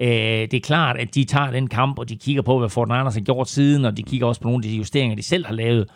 Øh, 0.00 0.08
det 0.08 0.54
er 0.54 0.60
klart, 0.60 0.96
at 0.96 1.14
de 1.14 1.24
tager 1.24 1.50
den 1.50 1.68
kamp, 1.68 1.98
og 1.98 2.08
de 2.08 2.16
kigger 2.16 2.42
på, 2.42 2.58
hvad 2.58 2.68
49ers 2.68 3.14
har 3.14 3.24
gjort 3.24 3.48
siden, 3.48 3.84
og 3.84 3.96
de 3.96 4.02
kigger 4.02 4.26
også 4.26 4.40
på 4.40 4.48
nogle 4.48 4.64
af 4.64 4.70
de 4.70 4.76
justeringer, 4.76 5.16
de 5.16 5.22
selv 5.22 5.46
har 5.46 5.54
lavet. 5.54 5.88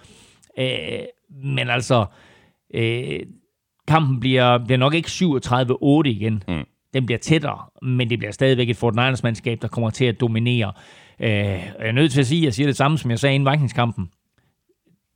Øh, 0.59 0.99
men 1.45 1.70
altså, 1.70 2.07
øh, 2.74 3.20
kampen 3.88 4.20
bliver, 4.20 4.59
bliver 4.59 4.78
nok 4.78 4.95
ikke 4.95 5.09
37-8 5.09 6.09
igen. 6.09 6.43
Mm. 6.49 6.64
Den 6.95 7.07
bliver 7.07 7.18
tættere, 7.18 7.59
men 7.82 8.11
det 8.11 8.18
bliver 8.18 8.32
stadigvæk 8.32 8.70
et 8.70 8.82
49ers-mandskab, 8.82 9.59
der 9.62 9.68
kommer 9.68 9.90
til 9.90 10.05
at 10.05 10.20
dominere. 10.20 10.72
Øh, 11.20 11.28
jeg 11.28 11.72
er 11.78 11.93
nødt 11.93 12.12
til 12.12 12.20
at 12.20 12.26
sige, 12.26 12.40
at 12.40 12.45
jeg 12.45 12.55
siger 12.55 12.66
det 12.66 12.76
samme, 12.76 12.99
som 12.99 13.11
jeg 13.11 13.18
sagde 13.18 13.34
inden 13.34 13.53
Vikingskampen. 13.53 14.11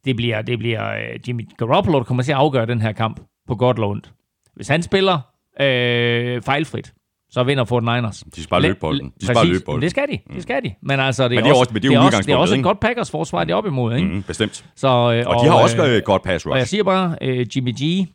Det 0.04 0.16
bliver, 0.16 0.42
det 0.42 0.58
bliver 0.58 0.90
øh, 0.90 1.28
Jimmy 1.28 1.48
Garoppolo, 1.58 1.98
der 1.98 2.04
kommer 2.04 2.22
til 2.22 2.32
at 2.32 2.38
afgøre 2.38 2.66
den 2.66 2.82
her 2.82 2.92
kamp 2.92 3.20
på 3.46 3.54
godt 3.54 3.76
eller 3.76 3.88
ondt. 3.88 4.12
Hvis 4.56 4.68
han 4.68 4.82
spiller 4.82 5.18
øh, 5.60 6.42
fejlfrit, 6.42 6.92
så 7.30 7.42
vinder 7.44 7.64
49ers. 7.64 8.22
De 8.36 8.42
skal 8.42 8.50
bare 8.50 8.62
løbe 8.62 8.78
bolden. 8.80 9.12
De 9.20 9.24
skal 9.24 9.34
bare 9.34 9.46
løbe 9.46 9.64
bolden. 9.66 9.82
Det 9.82 9.90
skal 9.90 10.04
de. 10.12 10.18
Det 10.34 10.42
skal 10.42 10.62
de. 10.64 10.74
Men 10.82 11.00
altså, 11.00 11.28
det 11.28 11.32
er, 11.32 11.34
Men 11.36 11.44
det 11.44 11.50
er 11.50 11.54
også, 11.54 11.60
også- 11.60 11.72
men 11.72 11.82
det 11.82 11.92
er 11.94 11.98
også, 12.00 12.22
det 12.22 12.32
er 12.32 12.36
også 12.36 12.54
et 12.56 12.62
godt 12.62 12.80
Packers 12.80 13.10
forsvar, 13.10 13.44
det 13.44 13.52
er 13.52 13.56
op 13.56 13.66
imod. 13.66 13.96
Ikke? 13.96 14.08
Mm, 14.08 14.22
bestemt. 14.22 14.64
Så, 14.76 14.88
øh, 14.88 15.24
Og 15.26 15.44
de 15.44 15.50
har 15.50 15.54
også 15.62 15.86
øh, 15.86 15.96
et 15.96 16.04
godt 16.04 16.22
pass 16.22 16.46
og 16.46 16.52
jeg 16.52 16.60
rush. 16.60 16.70
siger 16.70 16.84
bare, 16.84 17.16
øh, 17.22 17.46
Jimmy 17.56 17.72
G, 17.82 18.08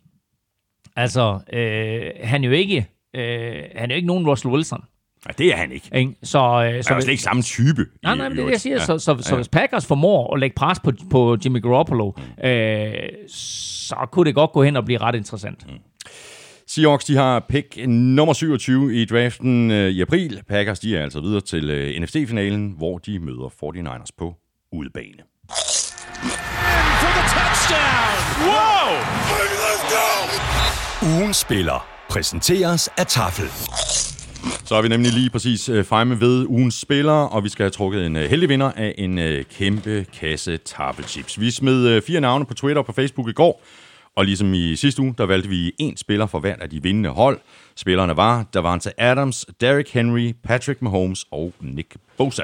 altså, 0.96 1.40
øh, 1.54 2.02
han 2.24 2.44
er 2.44 2.48
jo 2.48 2.54
ikke, 2.54 2.88
øh, 3.16 3.24
han 3.76 3.92
er 3.92 3.96
jo 3.96 3.96
ikke 3.96 4.08
nogen 4.08 4.28
Russell 4.30 4.54
Wilson. 4.54 4.84
Nej, 5.28 5.34
det 5.38 5.48
er 5.54 5.56
han 5.58 5.72
ikke. 5.72 5.90
Ikke? 5.96 6.16
Så, 6.24 6.40
øh, 6.40 6.84
så 6.84 6.90
Han 6.90 6.98
er 6.98 7.02
slet 7.02 7.08
ikke 7.12 7.24
samme 7.24 7.42
type. 7.42 7.86
Nej, 8.04 8.16
nej, 8.16 8.30
men 8.30 8.38
det 8.38 8.46
er 8.46 8.50
jeg 8.50 8.62
siger. 8.62 8.76
Ja. 8.76 8.86
Så, 8.86 9.00
så, 9.00 9.18
så 9.22 9.30
Ja. 9.30 9.36
hvis 9.36 9.48
Packers 9.50 9.86
formår 9.86 10.34
at 10.34 10.40
lægge 10.40 10.54
pres 10.56 10.80
på, 10.80 10.92
på 11.12 11.38
Jimmy 11.46 11.62
Garoppolo, 11.62 12.12
øh, 12.44 12.94
så 13.28 13.96
kunne 14.12 14.26
det 14.26 14.36
godt 14.36 14.52
gå 14.52 14.64
hen 14.64 14.76
og 14.76 14.86
blive 14.86 14.98
ret 15.00 15.16
interessant. 15.16 15.66
Mm. 15.68 15.74
Seahawks, 16.74 17.06
de 17.06 17.16
har 17.16 17.46
pick 17.50 17.88
nummer 17.88 18.34
27 18.34 18.96
i 18.96 19.06
draften 19.06 19.72
øh, 19.72 19.90
i 19.90 20.02
april. 20.02 20.42
Packers, 20.50 20.80
de 20.80 20.98
er 20.98 21.04
altså 21.04 21.22
videre 21.22 21.42
til 21.42 21.70
øh, 21.70 22.02
NFC-finalen, 22.02 22.74
hvor 22.78 22.98
de 22.98 23.20
møder 23.20 23.50
49ers 23.64 24.10
på 24.18 24.36
udebane. 24.72 25.24
Go! 28.46 28.92
Ugen 31.18 31.34
spiller 31.34 31.88
præsenteres 32.10 32.90
af 32.98 33.08
Tafel. 33.08 33.50
Så 34.66 34.76
er 34.76 34.82
vi 34.82 34.88
nemlig 34.88 35.12
lige 35.12 35.30
præcis 35.30 35.70
øh, 35.70 35.86
fremme 35.86 36.20
ved 36.20 36.46
ugens 36.48 36.76
spillere, 36.76 37.30
og 37.30 37.44
vi 37.44 37.50
skal 37.50 37.64
have 37.64 37.72
trukket 37.72 38.06
en 38.06 38.16
heldig 38.16 38.50
vinder 38.50 38.72
af 38.72 38.96
en 38.98 39.44
kæmpe 39.58 40.06
kasse 40.20 40.58
tafelchips. 40.58 41.40
Vi 41.40 41.52
smed 41.52 42.02
fire 42.02 42.22
navne 42.22 42.46
på 42.46 42.54
Twitter 42.54 42.80
og 42.82 42.86
på 42.86 42.94
Facebook 42.94 43.30
i 43.30 43.34
går, 43.34 43.62
og 44.16 44.26
ligesom 44.26 44.54
i 44.54 44.76
sidste 44.76 45.02
uge, 45.02 45.16
der 45.18 45.26
valgte 45.26 45.50
vi 45.50 45.74
en 45.80 45.98
spiller 45.98 46.26
for 46.26 46.40
hvert 46.40 46.62
af 46.62 46.70
de 46.70 46.84
vindende 46.84 47.10
hold. 47.10 47.40
Spillerne 47.76 48.18
var 48.18 48.44
Davante 48.54 49.02
Adams, 49.02 49.46
Derrick 49.62 49.90
Henry, 49.94 50.34
Patrick 50.44 50.82
Mahomes 50.82 51.26
og 51.32 51.54
Nick 51.62 51.96
Bosa. 52.18 52.44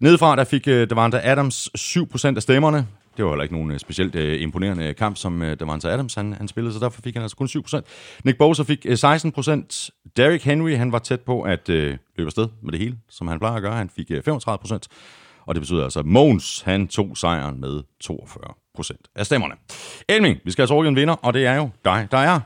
Nedefra 0.00 0.36
der 0.36 0.44
fik 0.44 0.68
øh, 0.68 0.90
Davante 0.90 1.22
Adams 1.22 1.68
7% 1.78 2.36
af 2.36 2.42
stemmerne. 2.42 2.86
Det 3.16 3.24
var 3.24 3.30
heller 3.30 3.42
ikke 3.42 3.54
nogen 3.54 3.70
øh, 3.70 3.78
specielt 3.78 4.14
øh, 4.14 4.42
imponerende 4.42 4.94
kamp, 4.94 5.16
som 5.16 5.42
øh, 5.42 5.60
Davante 5.60 5.90
Adams 5.90 6.14
han, 6.14 6.32
han 6.32 6.48
spillede, 6.48 6.74
så 6.74 6.80
derfor 6.80 7.02
fik 7.02 7.14
han 7.14 7.22
altså 7.22 7.36
kun 7.36 7.46
7%. 7.46 7.80
Nick 8.24 8.38
Bosa 8.38 8.62
fik 8.62 8.86
øh, 8.88 8.92
16%. 8.92 9.90
Derrick 10.16 10.44
Henry 10.44 10.76
han 10.76 10.92
var 10.92 10.98
tæt 10.98 11.20
på 11.20 11.42
at 11.42 11.68
øh, 11.68 11.96
løbe 12.16 12.28
afsted 12.28 12.48
med 12.62 12.72
det 12.72 12.80
hele, 12.80 12.96
som 13.08 13.28
han 13.28 13.38
plejer 13.38 13.54
at 13.54 13.62
gøre. 13.62 13.76
Han 13.76 13.90
fik 13.90 14.10
øh, 14.10 14.22
35%. 14.28 14.78
Og 15.46 15.54
det 15.54 15.60
betyder 15.62 15.84
altså, 15.84 15.98
at 15.98 16.06
Mons 16.06 16.60
han 16.60 16.88
tog 16.88 17.16
sejren 17.16 17.60
med 17.60 17.82
42% 18.04 18.65
af 19.14 19.26
stemmerne. 19.26 19.54
Elming, 20.08 20.38
vi 20.44 20.50
skal 20.50 20.62
have 20.62 20.68
trukket 20.68 20.88
en 20.88 20.96
vinder, 20.96 21.14
og 21.14 21.34
det 21.34 21.46
er 21.46 21.54
jo 21.54 21.70
dig, 21.84 22.08
der 22.10 22.18
er. 22.18 22.40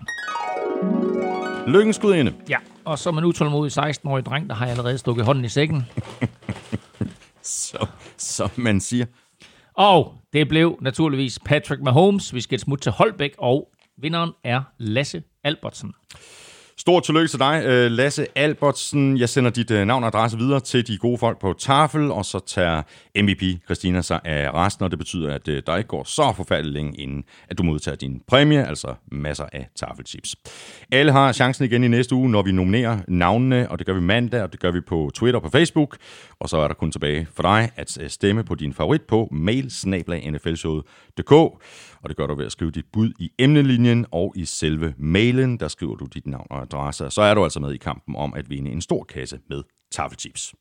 Lykkens 1.71 1.99
gudinde. 1.99 2.35
Ja, 2.49 2.57
og 2.85 2.99
som 2.99 3.19
en 3.19 3.25
utålmodig 3.25 3.79
16-årig 3.79 4.27
dreng, 4.27 4.49
der 4.49 4.55
har 4.55 4.65
jeg 4.65 4.71
allerede 4.73 4.99
stukket 4.99 5.25
hånden 5.25 5.45
i 5.45 5.49
sækken. 5.49 5.87
Så, 7.43 7.87
som 8.17 8.51
man 8.57 8.81
siger. 8.81 9.07
Og 9.75 10.15
det 10.33 10.49
blev 10.49 10.79
naturligvis 10.81 11.39
Patrick 11.45 11.83
Mahomes. 11.83 12.35
Vi 12.35 12.41
skal 12.41 12.55
et 12.55 12.61
smut 12.61 12.81
til 12.81 12.93
Holbæk, 12.93 13.35
og 13.39 13.69
vinderen 13.99 14.31
er 14.45 14.63
Lasse 14.79 15.23
Albertsen. 15.45 15.93
Stort 16.81 17.03
tillykke 17.03 17.29
til 17.29 17.39
dig, 17.39 17.63
øh, 17.67 17.91
Lasse 17.91 18.27
Albertsen. 18.35 19.19
Jeg 19.19 19.29
sender 19.29 19.51
dit 19.51 19.71
øh, 19.71 19.87
navn 19.87 20.05
og 20.05 20.07
adresse 20.07 20.39
videre 20.39 20.61
til 20.61 20.87
de 20.87 20.99
gode 20.99 21.19
folk 21.19 21.41
på 21.41 21.55
Tafel, 21.59 22.11
og 22.11 22.25
så 22.25 22.39
tager 22.47 22.83
MVP 23.23 23.65
Christina 23.65 24.03
sig 24.03 24.21
af 24.25 24.55
resten, 24.55 24.85
og 24.85 24.91
det 24.91 24.99
betyder, 24.99 25.35
at 25.35 25.49
øh, 25.49 25.63
der 25.67 25.77
ikke 25.77 25.89
går 25.89 26.05
så 26.05 26.33
forfærdeligt 26.37 26.73
længe, 26.75 27.01
inden 27.01 27.25
at 27.49 27.59
du 27.59 27.63
modtager 27.63 27.97
din 27.97 28.23
præmie, 28.29 28.67
altså 28.67 28.95
masser 29.13 29.45
af 29.53 29.69
tafelchips. 29.77 30.37
Alle 30.93 31.13
har 31.13 31.33
chancen 31.33 31.65
igen 31.65 31.85
i 31.85 31.89
næste 31.89 32.15
uge, 32.15 32.31
når 32.31 32.43
vi 32.43 32.53
nominerer 32.53 32.99
navnene, 33.09 33.71
og 33.71 33.79
det 33.79 33.87
gør 33.87 33.95
vi 33.95 34.01
mandag, 34.01 34.43
og 34.43 34.53
det 34.53 34.61
gør 34.61 34.71
vi 34.71 34.81
på 34.81 35.11
Twitter 35.15 35.39
og 35.39 35.43
på 35.43 35.51
Facebook, 35.51 35.97
og 36.41 36.49
så 36.49 36.57
er 36.57 36.69
der 36.69 36.75
kun 36.75 36.93
tilbage 36.93 37.29
for 37.35 37.43
dig 37.43 37.71
at 37.77 37.99
stemme 38.09 38.45
på 38.45 38.55
din 38.55 38.75
favorit 38.75 39.03
på 39.03 39.29
mail 39.33 39.71
og 42.03 42.09
det 42.09 42.17
gør 42.17 42.27
du 42.27 42.35
ved 42.35 42.47
at 42.47 42.53
skrive 42.53 42.71
dit 42.71 42.87
bud 42.93 43.13
i 43.19 43.31
emnelinjen 43.39 44.07
og 44.11 44.33
i 44.37 44.45
selve 44.45 44.95
mailen, 44.99 45.61
der 45.61 45.69
skriver 45.69 45.97
du 45.97 46.07
dit 46.15 46.27
navn 46.27 46.47
og 46.51 46.63
adresse. 46.63 47.05
Og 47.05 47.13
så 47.13 47.23
er 47.23 47.35
du 47.35 47.45
altså 47.45 47.61
med 47.61 47.73
i 47.73 47.77
kampen 47.77 48.17
om 48.17 48.35
at 48.35 48.51
vinde 48.51 48.71
en 48.71 48.81
stor 48.81 49.05
kasse 49.05 49.39
med 49.49 49.63
taffelchips. 49.93 50.55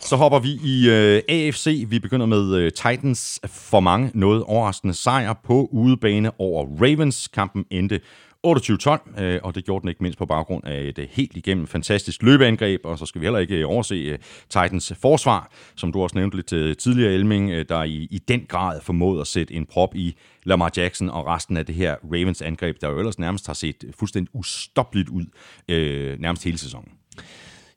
Så 0.00 0.16
hopper 0.16 0.38
vi 0.38 0.48
i 0.64 0.88
øh, 0.90 1.22
AFC. 1.28 1.84
Vi 1.88 1.98
begynder 1.98 2.26
med 2.26 2.54
øh, 2.54 2.72
Titans 2.72 3.40
for 3.46 3.80
mange 3.80 4.10
noget 4.14 4.42
overraskende 4.42 4.94
sejr 4.94 5.34
på 5.44 5.68
udebane 5.72 6.40
over 6.40 6.66
Ravens. 6.80 7.28
Kampen 7.28 7.64
endte 7.70 8.00
28-12, 8.46 9.22
øh, 9.22 9.40
og 9.42 9.54
det 9.54 9.64
gjorde 9.64 9.82
den 9.82 9.88
ikke 9.88 10.02
mindst 10.02 10.18
på 10.18 10.26
baggrund 10.26 10.64
af 10.64 10.80
et 10.80 10.98
øh, 10.98 11.08
helt 11.10 11.36
igennem 11.36 11.66
fantastisk 11.66 12.22
løbeangreb, 12.22 12.80
og 12.84 12.98
så 12.98 13.06
skal 13.06 13.20
vi 13.20 13.26
heller 13.26 13.38
ikke 13.38 13.56
øh, 13.56 13.68
overse 13.68 13.94
øh, 13.94 14.18
Titans 14.48 14.92
forsvar, 15.02 15.50
som 15.76 15.92
du 15.92 16.02
også 16.02 16.18
nævnte 16.18 16.36
lidt 16.36 16.52
øh, 16.52 16.76
tidligere, 16.76 17.12
Elming, 17.12 17.50
øh, 17.50 17.64
der 17.68 17.82
i, 17.82 18.08
i 18.10 18.18
den 18.18 18.46
grad 18.48 18.80
formåede 18.80 19.20
at 19.20 19.26
sætte 19.26 19.54
en 19.54 19.66
prop 19.66 19.94
i 19.94 20.16
Lamar 20.44 20.72
Jackson 20.76 21.08
og 21.10 21.26
resten 21.26 21.56
af 21.56 21.66
det 21.66 21.74
her 21.74 21.96
Ravens 22.04 22.42
angreb, 22.42 22.76
der 22.80 22.90
jo 22.90 22.98
ellers 22.98 23.18
nærmest 23.18 23.46
har 23.46 23.54
set 23.54 23.84
fuldstændig 23.98 24.34
ustoppeligt 24.34 25.08
ud 25.08 25.24
øh, 25.68 26.20
nærmest 26.20 26.44
hele 26.44 26.58
sæsonen. 26.58 26.88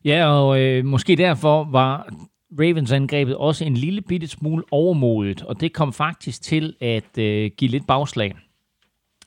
Ja, 0.04 0.26
og 0.26 0.60
øh, 0.60 0.84
måske 0.84 1.16
derfor 1.16 1.68
var 1.70 2.08
Ravens 2.60 2.92
angrebet 2.92 3.36
også 3.36 3.64
en 3.64 3.74
lille 3.74 4.02
bitte 4.02 4.26
smule 4.26 4.64
overmodet, 4.70 5.42
og 5.42 5.60
det 5.60 5.72
kom 5.72 5.92
faktisk 5.92 6.42
til 6.42 6.74
at 6.80 7.18
øh, 7.18 7.50
give 7.56 7.70
lidt 7.70 7.86
bagslag. 7.86 8.34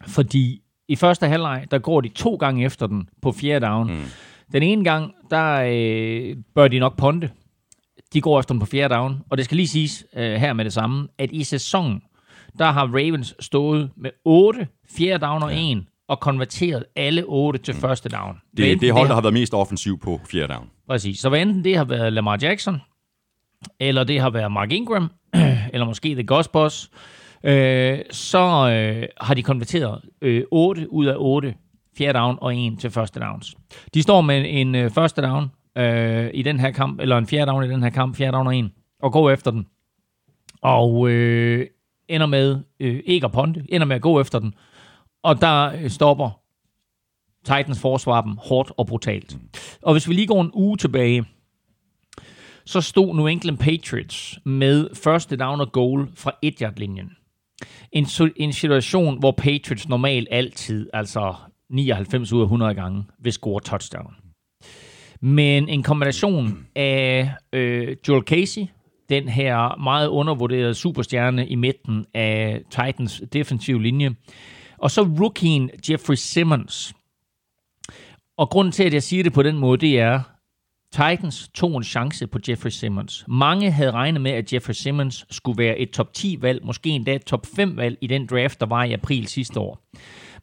Fordi 0.08 0.62
i 0.90 0.96
første 0.96 1.28
halvleg, 1.28 1.66
der 1.72 1.80
går 1.80 2.02
de 2.02 2.10
to 2.10 2.36
gange 2.36 2.66
efter 2.66 2.88
den 2.88 3.10
på 3.22 3.32
fjerde 3.32 3.66
down. 3.66 3.92
Mm. 3.94 4.04
Den 4.52 4.64
ene 4.64 4.84
gang, 4.84 5.14
der 5.30 5.62
øh, 5.68 6.36
bør 6.56 6.68
de 6.68 6.80
nok 6.80 6.98
ponte. 6.98 7.30
De 8.14 8.22
går 8.22 8.40
efter 8.40 8.54
den 8.54 8.60
på 8.60 8.66
fjerde 8.66 8.94
down. 8.94 9.22
Og 9.30 9.38
det 9.38 9.46
skal 9.46 9.56
lige 9.58 9.68
siges 9.68 10.06
øh, 10.16 10.34
her 10.34 10.54
med 10.54 10.66
det 10.66 10.74
samme, 10.74 11.08
at 11.18 11.30
i 11.32 11.44
sæsonen, 11.44 12.02
der 12.60 12.66
har 12.66 12.86
Ravens 12.88 13.36
stået 13.40 13.92
med 13.98 14.10
8 14.26 14.68
fjerde 14.98 15.26
down 15.26 15.44
og 15.44 15.56
1, 15.72 15.84
og 16.08 16.20
konverteret 16.20 16.84
alle 16.96 17.24
8 17.28 17.60
til 17.60 17.74
første 17.74 18.10
down. 18.10 18.38
Det, 18.58 18.72
enten 18.72 18.82
det 18.86 18.94
hold, 18.94 19.08
der 19.08 19.14
har- 19.14 19.22
været 19.22 19.34
mest 19.34 19.54
offensiv 19.54 20.00
på 20.00 20.22
fjerde 20.32 20.54
down. 20.54 20.70
Præcis. 20.88 21.20
Så 21.20 21.30
hvad 21.30 21.42
enten 21.42 21.64
det 21.64 21.78
har 21.78 21.84
været 21.86 22.14
Lamar 22.14 22.38
Jackson, 22.42 22.82
eller 23.80 24.04
det 24.04 24.20
har 24.22 24.30
været 24.30 24.52
Mark 24.52 24.72
Ingram, 24.72 25.12
eller 25.74 25.86
måske 25.86 26.14
The 26.14 26.24
Ghost 26.28 26.52
Boss, 26.52 26.92
øh, 27.44 28.00
så 28.12 28.70
øh, 28.72 29.08
har 29.18 29.34
de 29.34 29.44
konverteret 29.44 30.02
øh, 30.22 30.44
8 30.52 30.94
ud 30.94 31.06
af 31.06 31.16
8 31.18 31.56
fjerde 31.98 32.20
down 32.20 32.38
og 32.42 32.56
en 32.56 32.78
til 32.78 32.92
første 32.92 33.20
downs. 33.20 33.56
De 33.94 34.02
står 34.02 34.22
med 34.22 34.46
en 34.48 34.76
øh, 34.76 34.92
første 34.92 35.22
down 35.22 35.52
øh, 35.78 36.30
i 36.34 36.42
den 36.42 36.60
her 36.60 36.72
kamp, 36.72 37.00
eller 37.00 37.18
en 37.18 37.28
fjerde 37.28 37.52
down 37.52 37.64
i 37.64 37.70
den 37.70 37.84
her 37.84 37.90
kamp, 37.90 38.16
fjerde 38.16 38.38
down 38.38 38.48
og 38.48 38.56
en, 38.56 38.72
og 39.02 39.12
går 39.12 39.30
efter 39.30 39.52
den. 39.52 39.68
Og 40.62 41.10
øh, 41.10 41.68
ender 42.08 42.28
med 42.28 42.60
øh, 42.80 43.00
ikke 43.06 43.26
at 43.26 43.32
ponte, 43.32 43.66
ender 43.70 43.88
med 43.88 43.96
at 43.96 44.02
gå 44.02 44.22
efter 44.22 44.40
den. 44.40 44.54
Og 45.24 45.42
der 45.42 45.72
øh, 45.82 45.90
stopper 45.90 46.40
Titans 47.46 47.82
forsvar 47.82 48.22
dem 48.22 48.38
hårdt 48.38 48.72
og 48.78 48.88
brutalt. 48.88 49.38
Og 49.82 49.94
hvis 49.94 50.10
vi 50.10 50.14
lige 50.14 50.28
går 50.28 50.42
en 50.42 50.52
uge 50.54 50.78
tilbage, 50.78 51.26
så 52.66 52.82
stod 52.82 53.16
New 53.16 53.28
England 53.28 53.58
Patriots 53.58 54.40
med 54.46 54.90
første 55.04 55.38
down 55.38 55.62
og 55.62 55.72
goal 55.72 56.08
fra 56.16 56.32
1-yard-linjen. 56.46 57.19
En, 57.92 58.08
en 58.36 58.54
situation, 58.54 59.20
hvor 59.20 59.32
Patriots 59.32 59.90
normalt 59.90 60.28
altid, 60.32 60.90
altså 60.94 61.36
99 61.70 62.34
ud 62.34 62.40
af 62.40 62.46
100 62.46 62.74
gange, 62.74 63.04
vil 63.20 63.34
score 63.34 63.62
touchdown. 63.62 64.16
Men 65.22 65.70
en 65.70 65.84
kombination 65.84 66.68
af 66.76 67.32
øh, 67.54 67.96
Joel 68.08 68.24
Casey, 68.24 68.66
den 69.10 69.30
her 69.30 69.78
meget 69.78 70.08
undervurderede 70.08 70.74
superstjerne 70.74 71.48
i 71.48 71.56
midten 71.56 72.06
af 72.14 72.62
Titans 72.70 73.24
defensive 73.34 73.84
linje, 73.84 74.16
og 74.78 74.92
så 74.92 75.02
rookien 75.02 75.70
Jeffrey 75.90 76.16
Simmons. 76.16 76.94
Og 78.38 78.50
grunden 78.50 78.72
til, 78.72 78.84
at 78.84 78.94
jeg 78.94 79.04
siger 79.04 79.24
det 79.24 79.34
på 79.34 79.44
den 79.44 79.58
måde, 79.58 79.78
det 79.78 80.00
er, 80.00 80.20
Titans 80.92 81.50
tog 81.54 81.78
en 81.78 81.84
chance 81.84 82.28
på 82.28 82.40
Jeffrey 82.50 82.70
Simmons. 82.70 83.26
Mange 83.28 83.72
havde 83.72 83.92
regnet 83.92 84.22
med, 84.22 84.32
at 84.32 84.54
Jeffrey 84.54 84.74
Simmons 84.74 85.26
skulle 85.30 85.64
være 85.64 85.78
et 85.78 85.92
top 85.92 86.10
10-valg, 86.18 86.66
måske 86.66 86.90
endda 86.90 87.16
et 87.16 87.24
top 87.26 87.46
5-valg 87.60 87.98
i 88.02 88.08
den 88.08 88.28
draft, 88.28 88.60
der 88.60 88.66
var 88.66 88.84
i 88.84 88.94
april 88.94 89.28
sidste 89.28 89.60
år. 89.60 89.90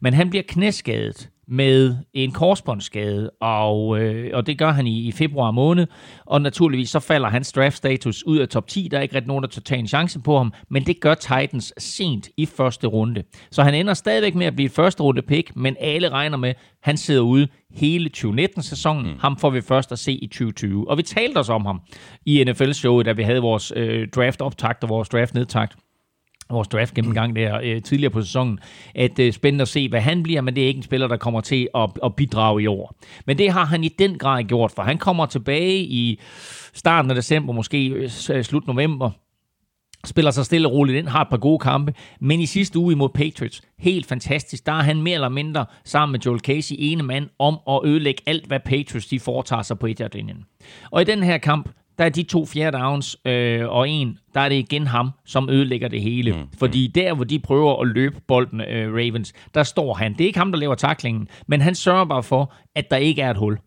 Men 0.01 0.13
han 0.13 0.29
bliver 0.29 0.43
knæskadet 0.47 1.29
med 1.47 1.95
en 2.13 2.31
korsbåndsskade, 2.31 3.29
og, 3.41 3.99
øh, 3.99 4.31
og 4.33 4.47
det 4.47 4.57
gør 4.57 4.71
han 4.71 4.87
i, 4.87 5.07
i 5.07 5.11
februar 5.11 5.51
måned, 5.51 5.87
og 6.25 6.41
naturligvis 6.41 6.89
så 6.89 6.99
falder 6.99 7.29
hans 7.29 7.51
draftstatus 7.51 8.23
ud 8.23 8.37
af 8.37 8.47
top 8.47 8.67
10. 8.67 8.87
Der 8.91 8.97
er 8.97 9.01
ikke 9.01 9.15
rigtig 9.15 9.27
nogen, 9.27 9.43
der 9.43 9.49
tør 9.49 9.61
tage 9.61 9.79
en 9.79 9.87
chance 9.87 10.19
på 10.19 10.37
ham, 10.37 10.53
men 10.69 10.83
det 10.85 10.99
gør 11.01 11.13
Titans 11.13 11.73
sent 11.77 12.29
i 12.37 12.45
første 12.45 12.87
runde. 12.87 13.23
Så 13.51 13.63
han 13.63 13.73
ender 13.73 13.93
stadigvæk 13.93 14.35
med 14.35 14.45
at 14.45 14.55
blive 14.55 14.65
et 14.65 14.71
første 14.71 15.03
runde 15.03 15.21
pick, 15.21 15.55
men 15.55 15.75
alle 15.79 16.09
regner 16.09 16.37
med, 16.37 16.53
han 16.83 16.97
sidder 16.97 17.21
ude 17.21 17.47
hele 17.71 18.09
2019-sæsonen. 18.17 19.11
Mm. 19.11 19.19
Ham 19.19 19.37
får 19.37 19.49
vi 19.49 19.61
først 19.61 19.91
at 19.91 19.99
se 19.99 20.13
i 20.13 20.27
2020. 20.27 20.89
Og 20.89 20.97
vi 20.97 21.03
talte 21.03 21.37
os 21.37 21.49
om 21.49 21.65
ham 21.65 21.81
i 22.25 22.43
NFL-showet, 22.43 23.05
da 23.05 23.11
vi 23.11 23.23
havde 23.23 23.39
vores 23.39 23.73
øh, 23.75 24.07
draft-optakt 24.15 24.83
og 24.83 24.89
vores 24.89 25.09
draft-nedtakt 25.09 25.75
vores 26.49 26.67
draft 26.67 26.93
gennemgang 26.93 27.35
der 27.35 27.59
øh, 27.63 27.81
tidligere 27.81 28.11
på 28.11 28.21
sæsonen, 28.21 28.59
at 28.95 29.19
øh, 29.19 29.33
spændende 29.33 29.61
at 29.61 29.67
se, 29.67 29.89
hvad 29.89 30.01
han 30.01 30.23
bliver, 30.23 30.41
men 30.41 30.55
det 30.55 30.63
er 30.63 30.67
ikke 30.67 30.77
en 30.77 30.83
spiller, 30.83 31.07
der 31.07 31.17
kommer 31.17 31.41
til 31.41 31.67
at, 31.75 31.89
at 32.03 32.15
bidrage 32.15 32.61
i 32.63 32.67
år. 32.67 32.95
Men 33.25 33.37
det 33.37 33.51
har 33.51 33.65
han 33.65 33.83
i 33.83 33.87
den 33.87 34.17
grad 34.17 34.43
gjort, 34.43 34.71
for 34.71 34.81
han 34.81 34.97
kommer 34.97 35.25
tilbage 35.25 35.79
i 35.79 36.19
starten 36.73 37.11
af 37.11 37.15
december, 37.15 37.53
måske 37.53 37.87
øh, 37.87 38.09
øh 38.31 38.43
slut 38.43 38.67
november, 38.67 39.11
spiller 40.05 40.31
sig 40.31 40.45
stille 40.45 40.67
og 40.67 40.73
roligt 40.73 40.97
ind, 40.97 41.07
har 41.07 41.21
et 41.21 41.29
par 41.29 41.37
gode 41.37 41.59
kampe, 41.59 41.93
men 42.19 42.39
i 42.39 42.45
sidste 42.45 42.79
uge 42.79 42.93
imod 42.93 43.09
Patriots, 43.09 43.61
helt 43.79 44.05
fantastisk, 44.05 44.65
der 44.65 44.71
er 44.71 44.81
han 44.81 45.01
mere 45.01 45.13
eller 45.13 45.29
mindre 45.29 45.65
sammen 45.85 46.11
med 46.11 46.19
Joel 46.19 46.39
Casey 46.39 46.75
ene 46.79 47.03
mand 47.03 47.29
om 47.39 47.59
at 47.69 47.81
ødelægge 47.85 48.21
alt, 48.25 48.45
hvad 48.45 48.59
Patriots 48.59 49.07
de 49.07 49.19
foretager 49.19 49.61
sig 49.61 49.79
på 49.79 49.87
et 49.87 50.13
linjen 50.13 50.45
Og 50.91 51.01
i 51.01 51.05
den 51.05 51.23
her 51.23 51.37
kamp, 51.37 51.69
der 51.97 52.05
er 52.05 52.09
de 52.09 52.23
to 52.23 52.45
fjerde 52.45 52.77
downs 52.77 53.17
øh, 53.25 53.69
og 53.69 53.89
en, 53.89 54.17
der 54.33 54.39
er 54.41 54.49
det 54.49 54.55
igen 54.55 54.87
ham, 54.87 55.11
som 55.25 55.49
ødelægger 55.49 55.87
det 55.87 56.01
hele. 56.01 56.31
Mm. 56.31 56.47
Fordi 56.57 56.87
der, 56.87 57.13
hvor 57.13 57.23
de 57.23 57.39
prøver 57.39 57.81
at 57.81 57.87
løbe 57.87 58.21
bolden, 58.27 58.61
øh, 58.61 58.93
Ravens, 58.93 59.33
der 59.53 59.63
står 59.63 59.93
han. 59.93 60.13
Det 60.13 60.21
er 60.21 60.25
ikke 60.25 60.39
ham, 60.39 60.51
der 60.51 60.59
laver 60.59 60.75
taklingen, 60.75 61.27
men 61.47 61.61
han 61.61 61.75
sørger 61.75 62.05
bare 62.05 62.23
for, 62.23 62.53
at 62.75 62.91
der 62.91 62.97
ikke 62.97 63.21
er 63.21 63.31
et 63.31 63.37
hul. 63.37 63.57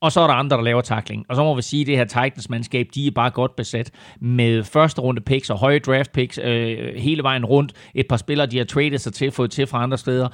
Og 0.00 0.12
så 0.12 0.20
er 0.20 0.26
der 0.26 0.34
andre, 0.34 0.56
der 0.56 0.62
laver 0.62 0.80
tackling. 0.80 1.26
Og 1.28 1.36
så 1.36 1.42
må 1.44 1.54
vi 1.54 1.62
sige, 1.62 1.80
at 1.80 1.86
det 1.86 1.96
her 1.96 2.04
Titans-mandskab, 2.04 2.86
de 2.94 3.06
er 3.06 3.10
bare 3.10 3.30
godt 3.30 3.56
besat 3.56 3.90
med 4.20 4.64
første 4.64 5.00
runde 5.00 5.20
picks 5.20 5.50
og 5.50 5.58
høje 5.58 5.78
draft 5.78 6.12
picks 6.12 6.38
øh, 6.42 6.94
hele 6.96 7.22
vejen 7.22 7.44
rundt. 7.44 7.72
Et 7.94 8.08
par 8.08 8.16
spillere, 8.16 8.46
de 8.46 8.58
har 8.58 8.64
traded 8.64 8.98
sig 8.98 9.12
til, 9.12 9.30
fået 9.30 9.50
til 9.50 9.66
fra 9.66 9.82
andre 9.82 9.98
steder. 9.98 10.28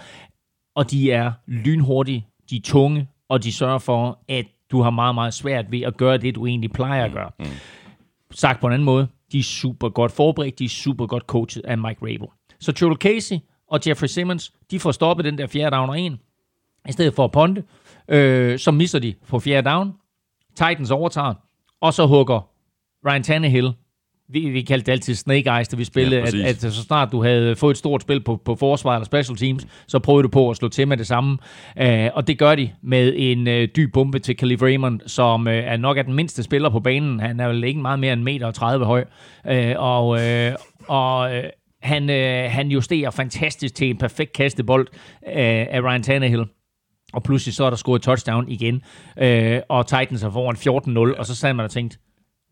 Og 0.76 0.90
de 0.90 1.12
er 1.12 1.32
lynhurtige, 1.46 2.26
de 2.50 2.56
er 2.56 2.60
tunge, 2.64 3.08
og 3.28 3.44
de 3.44 3.52
sørger 3.52 3.78
for, 3.78 4.18
at 4.28 4.46
du 4.70 4.82
har 4.82 4.90
meget, 4.90 5.14
meget 5.14 5.34
svært 5.34 5.70
ved 5.70 5.80
at 5.80 5.96
gøre 5.96 6.18
det, 6.18 6.34
du 6.34 6.46
egentlig 6.46 6.72
plejer 6.72 7.04
at 7.04 7.12
gøre. 7.12 7.30
Mm. 7.38 7.46
Sagt 8.30 8.60
på 8.60 8.66
en 8.66 8.72
anden 8.72 8.84
måde, 8.84 9.08
de 9.32 9.38
er 9.38 9.42
super 9.42 9.88
godt 9.88 10.12
forberedt, 10.12 10.58
de 10.58 10.64
er 10.64 10.68
super 10.68 11.06
godt 11.06 11.22
coachet 11.22 11.64
af 11.64 11.78
Mike 11.78 12.00
Rabel. 12.02 12.28
Så 12.60 12.72
Joel 12.80 12.96
Casey 12.96 13.36
og 13.68 13.80
Jeffrey 13.86 14.08
Simmons, 14.08 14.52
de 14.70 14.80
får 14.80 14.92
stoppet 14.92 15.24
den 15.24 15.38
der 15.38 15.46
fjerde 15.46 15.76
down 15.76 15.88
og 15.88 16.00
en, 16.00 16.20
i 16.88 16.92
stedet 16.92 17.14
for 17.14 17.24
at 17.24 17.32
ponte. 17.32 17.64
Øh, 18.08 18.58
så 18.58 18.70
misser 18.70 18.98
de 18.98 19.14
på 19.28 19.38
fjerde 19.38 19.70
down. 19.70 19.92
Titans 20.54 20.90
overtager, 20.90 21.34
og 21.80 21.94
så 21.94 22.06
hugger 22.06 22.48
Ryan 23.06 23.22
Tannehill. 23.22 23.72
Vi, 24.28 24.48
vi 24.48 24.62
kaldte 24.62 24.86
det 24.86 24.92
altid 24.92 25.14
snake 25.14 25.50
eyes, 25.50 25.68
da 25.68 25.76
vi 25.76 25.84
spillede, 25.84 26.16
Ja, 26.16 26.30
ja, 26.36 26.48
at, 26.48 26.64
at 26.64 26.72
så 26.72 26.82
snart 26.82 27.12
du 27.12 27.22
havde 27.22 27.56
fået 27.56 27.70
et 27.70 27.78
stort 27.78 28.02
spil 28.02 28.20
på, 28.20 28.36
på 28.44 28.54
forsvar 28.54 28.94
eller 28.94 29.04
special 29.04 29.36
teams, 29.36 29.66
så 29.86 29.98
prøvede 29.98 30.22
du 30.22 30.28
på 30.28 30.50
at 30.50 30.56
slå 30.56 30.68
til 30.68 30.88
med 30.88 30.96
det 30.96 31.06
samme. 31.06 31.38
Uh, 31.80 31.86
og 32.14 32.26
det 32.26 32.38
gør 32.38 32.54
de 32.54 32.70
med 32.82 33.14
en 33.16 33.46
uh, 33.46 33.64
dyb 33.76 33.92
bombe 33.92 34.18
til 34.18 34.36
Khalif 34.36 34.62
Raymond, 34.62 35.00
som 35.06 35.46
uh, 35.46 35.52
er 35.52 35.76
nok 35.76 35.98
er 35.98 36.02
den 36.02 36.14
mindste 36.14 36.42
spiller 36.42 36.70
på 36.70 36.80
banen. 36.80 37.20
Han 37.20 37.40
er 37.40 37.48
vel 37.48 37.64
ikke 37.64 37.80
meget 37.80 37.98
mere 37.98 38.12
end 38.12 38.20
1,30 38.20 38.24
meter 38.24 38.50
30 38.50 38.86
høj. 38.86 39.04
Uh, 39.50 39.54
og 39.76 40.08
uh, 40.08 40.54
og 40.88 41.30
uh, 41.30 41.44
han, 41.82 42.02
uh, 42.10 42.52
han 42.52 42.68
justerer 42.68 43.10
fantastisk 43.10 43.74
til 43.74 43.90
en 43.90 43.98
perfekt 43.98 44.32
kastebold 44.32 44.88
uh, 44.92 45.32
af 45.70 45.80
Ryan 45.82 46.02
Tannehill. 46.02 46.44
Og 47.14 47.22
pludselig 47.22 47.54
så 47.54 47.64
er 47.64 47.70
der 47.70 47.76
scoret 47.76 48.02
touchdown 48.02 48.48
igen. 48.48 48.82
Øh, 49.18 49.60
og 49.68 49.86
Titans 49.86 50.22
er 50.22 50.30
foran 50.30 51.12
14-0, 51.12 51.18
og 51.18 51.26
så 51.26 51.34
sad 51.34 51.54
man 51.54 51.64
og 51.64 51.70
tænkte, 51.70 51.98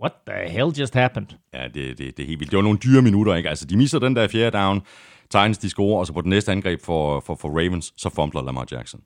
what 0.02 0.12
the 0.26 0.50
hell 0.50 0.72
just 0.78 0.94
happened? 0.94 1.26
Ja, 1.54 1.64
det, 1.64 1.98
det, 1.98 2.16
det 2.16 2.22
er 2.22 2.26
helt 2.26 2.40
vildt. 2.40 2.50
Det 2.50 2.56
var 2.56 2.62
nogle 2.62 2.78
dyre 2.78 3.02
minutter, 3.02 3.34
ikke? 3.34 3.48
Altså, 3.48 3.66
de 3.66 3.76
misser 3.76 3.98
den 3.98 4.16
der 4.16 4.28
fjerde 4.28 4.58
down, 4.58 4.80
Titans 5.30 5.58
de 5.58 5.68
scorer, 5.68 5.98
og 5.98 6.06
så 6.06 6.12
på 6.12 6.20
den 6.20 6.30
næste 6.30 6.52
angreb 6.52 6.80
for, 6.84 7.20
for, 7.26 7.34
for 7.34 7.48
Ravens, 7.48 7.92
så 7.96 8.10
fumbler 8.14 8.42
Lamar 8.42 8.66
Jackson. 8.72 9.00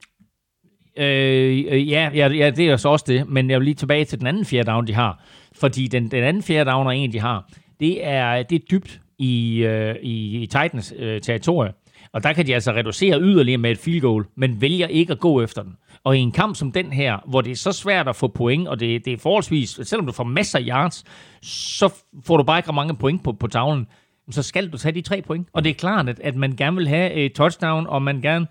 Øh, 0.99 1.65
øh, 1.69 1.91
ja, 1.91 2.11
ja, 2.15 2.29
ja, 2.29 2.51
det 2.51 2.69
er 2.69 2.77
så 2.77 2.89
også 2.89 3.05
det, 3.09 3.29
men 3.29 3.51
jeg 3.51 3.59
vil 3.59 3.65
lige 3.65 3.75
tilbage 3.75 4.05
til 4.05 4.19
den 4.19 4.27
anden 4.27 4.45
fjerde 4.45 4.71
down, 4.71 4.87
de 4.87 4.95
har. 4.95 5.23
Fordi 5.55 5.87
den, 5.87 6.11
den 6.11 6.25
anden 6.25 6.43
fjerde 6.43 6.71
down 6.71 6.93
en, 6.93 7.13
de 7.13 7.21
har, 7.21 7.51
det 7.81 8.07
er, 8.07 8.43
det 8.43 8.63
er 8.63 8.67
dybt 8.71 9.01
i, 9.19 9.59
øh, 9.59 9.97
i, 10.03 10.43
i 10.43 10.47
Titans 10.47 10.95
øh, 10.99 11.21
territorie. 11.21 11.73
Og 12.13 12.23
der 12.23 12.33
kan 12.33 12.47
de 12.47 12.55
altså 12.55 12.73
reducere 12.73 13.21
yderligere 13.21 13.59
med 13.59 13.71
et 13.71 13.79
field 13.79 14.01
goal, 14.01 14.25
men 14.37 14.61
vælger 14.61 14.87
ikke 14.87 15.13
at 15.13 15.21
gå 15.21 15.43
efter 15.43 15.63
den. 15.63 15.77
Og 16.07 16.17
i 16.17 16.21
en 16.21 16.33
kamp 16.33 16.57
som 16.57 16.73
den 16.73 16.93
her, 16.93 17.19
hvor 17.27 17.41
det 17.41 17.53
er 17.53 17.57
så 17.57 17.73
svært 17.73 18.09
at 18.09 18.17
få 18.17 18.29
point, 18.29 18.69
og 18.69 18.81
det, 18.81 19.05
det 19.05 19.13
er 19.13 19.17
forholdsvis, 19.17 19.81
selvom 19.83 20.07
du 20.07 20.13
får 20.13 20.25
masser 20.25 20.59
af 20.59 20.65
yards, 20.69 21.05
så 21.43 21.95
får 22.25 22.37
du 22.37 22.43
bare 22.43 22.59
ikke 22.59 22.73
mange 22.73 22.97
point 22.97 23.25
på, 23.25 23.33
på 23.33 23.47
tavlen, 23.47 23.87
så 24.31 24.43
skal 24.43 24.73
du 24.73 24.79
tage 24.79 24.95
de 24.95 25.01
tre 25.01 25.23
point. 25.23 25.49
Og 25.53 25.65
det 25.65 25.71
er 25.71 25.75
klart, 25.75 26.09
at, 26.09 26.21
at 26.21 26.37
man 26.37 26.57
gerne 26.57 26.77
vil 26.77 26.89
have 26.89 27.13
et 27.13 27.33
touchdown, 27.33 27.87
og 27.87 28.03
man 28.03 28.21
gerne 28.21 28.47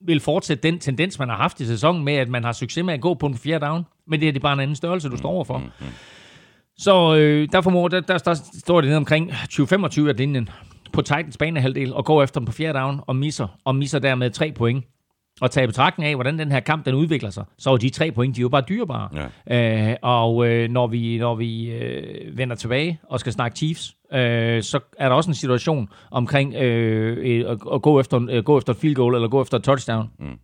vil 0.00 0.20
fortsætte 0.20 0.62
den 0.62 0.78
tendens, 0.78 1.18
man 1.18 1.28
har 1.28 1.36
haft 1.36 1.60
i 1.60 1.66
sæsonen 1.66 2.04
med, 2.04 2.14
at 2.14 2.28
man 2.28 2.44
har 2.44 2.52
succes 2.52 2.84
med 2.84 2.94
at 2.94 3.00
gå 3.00 3.14
på 3.14 3.26
en 3.26 3.38
fjerde 3.38 3.66
down. 3.66 3.84
Men 4.06 4.20
det 4.20 4.28
er 4.28 4.32
det 4.32 4.42
bare 4.42 4.52
en 4.52 4.60
anden 4.60 4.76
størrelse, 4.76 5.08
du 5.08 5.16
står 5.16 5.30
overfor. 5.30 5.62
Så 6.76 7.16
øh, 7.16 7.48
der, 7.52 7.60
formår, 7.60 7.88
der, 7.88 8.00
der, 8.00 8.18
der 8.18 8.34
står 8.58 8.80
det 8.80 8.88
nede 8.88 8.96
omkring 8.96 9.30
20-25 9.32 10.08
af 10.08 10.16
linjen 10.16 10.48
på 10.92 11.02
Titans 11.02 11.36
banehalvdel 11.36 11.94
og 11.94 12.04
går 12.04 12.22
efter 12.22 12.40
dem 12.40 12.46
på 12.46 12.52
fjerde 12.52 12.78
down 12.78 13.00
og 13.06 13.16
misser, 13.16 13.58
og 13.64 13.76
misser 13.76 13.98
dermed 13.98 14.30
tre 14.30 14.52
point. 14.52 14.84
Og 15.40 15.50
tage 15.50 15.64
i 15.64 15.66
betragtning 15.66 16.08
af, 16.08 16.14
hvordan 16.14 16.38
den 16.38 16.52
her 16.52 16.60
kamp 16.60 16.84
den 16.86 16.94
udvikler 16.94 17.30
sig, 17.30 17.44
så 17.58 17.70
er 17.70 17.76
de 17.76 17.90
tre 17.90 18.12
point, 18.12 18.36
de 18.36 18.40
er 18.40 18.42
jo 18.42 18.48
bare 18.48 18.64
dyrebare. 18.68 19.08
Ja. 19.48 19.90
Øh, 19.90 19.96
og 20.02 20.48
øh, 20.48 20.70
når 20.70 20.86
vi, 20.86 21.18
når 21.18 21.34
vi 21.34 21.70
øh, 21.70 22.38
vender 22.38 22.56
tilbage 22.56 23.00
og 23.02 23.20
skal 23.20 23.32
snakke 23.32 23.56
Chiefs, 23.56 23.96
øh, 24.12 24.62
så 24.62 24.80
er 24.98 25.08
der 25.08 25.16
også 25.16 25.30
en 25.30 25.34
situation 25.34 25.88
omkring 26.10 26.54
øh, 26.54 27.46
at, 27.50 27.58
at 27.74 27.82
gå, 27.82 28.00
efter, 28.00 28.26
øh, 28.30 28.44
gå 28.44 28.58
efter 28.58 28.72
et 28.72 28.78
field 28.78 28.94
goal 28.94 29.14
eller 29.14 29.28
gå 29.28 29.42
efter 29.42 29.58
et 29.58 29.64
touchdown. 29.64 30.10
Mm. 30.18 30.38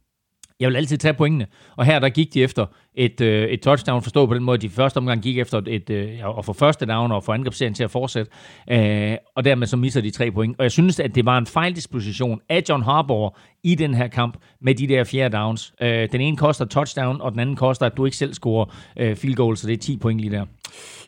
Jeg 0.61 0.68
vil 0.68 0.76
altid 0.76 0.98
tage 0.98 1.14
pointene. 1.14 1.46
Og 1.76 1.84
her 1.84 1.98
der 1.98 2.09
gik 2.09 2.34
de 2.34 2.42
efter 2.42 2.66
et, 2.94 3.20
øh, 3.20 3.48
et 3.48 3.62
touchdown, 3.62 4.02
forstået 4.02 4.28
på 4.28 4.34
den 4.34 4.44
måde, 4.44 4.55
at 4.55 4.62
de 4.62 4.70
første 4.70 4.98
omgang 4.98 5.22
gik 5.22 5.38
efter 5.38 5.62
et, 5.66 5.90
øh, 5.90 6.38
at 6.38 6.44
få 6.44 6.52
første 6.52 6.86
down 6.86 7.12
og 7.12 7.24
få 7.24 7.32
angrebsserien 7.32 7.74
til 7.74 7.84
at 7.84 7.90
fortsætte. 7.90 8.30
Øh, 8.70 9.16
og 9.36 9.44
dermed 9.44 9.66
så 9.66 9.76
misser 9.76 10.00
de 10.00 10.11
tre 10.11 10.30
point. 10.30 10.57
Og 10.59 10.62
jeg 10.62 10.72
synes, 10.72 11.00
at 11.00 11.14
det 11.14 11.24
var 11.24 11.38
en 11.38 11.46
fejldisposition 11.46 12.40
af 12.48 12.62
John 12.68 12.82
Harbour 12.82 13.38
i 13.64 13.74
den 13.74 13.94
her 13.94 14.09
kamp 14.09 14.36
med 14.61 14.74
de 14.74 14.88
der 14.88 15.05
fjerde 15.05 15.36
downs. 15.36 15.74
Øh, 15.80 16.09
den 16.12 16.20
ene 16.20 16.36
koster 16.36 16.64
touchdown, 16.64 17.20
og 17.20 17.32
den 17.32 17.40
anden 17.40 17.57
koster, 17.57 17.86
at 17.86 17.96
du 17.96 18.05
ikke 18.05 18.16
selv 18.16 18.34
scorer 18.34 18.74
øh, 18.96 19.16
field 19.16 19.34
goal, 19.34 19.57
så 19.57 19.66
det 19.66 19.72
er 19.72 19.78
10 19.78 19.96
point 19.96 20.20
lige 20.20 20.32
der. 20.32 20.44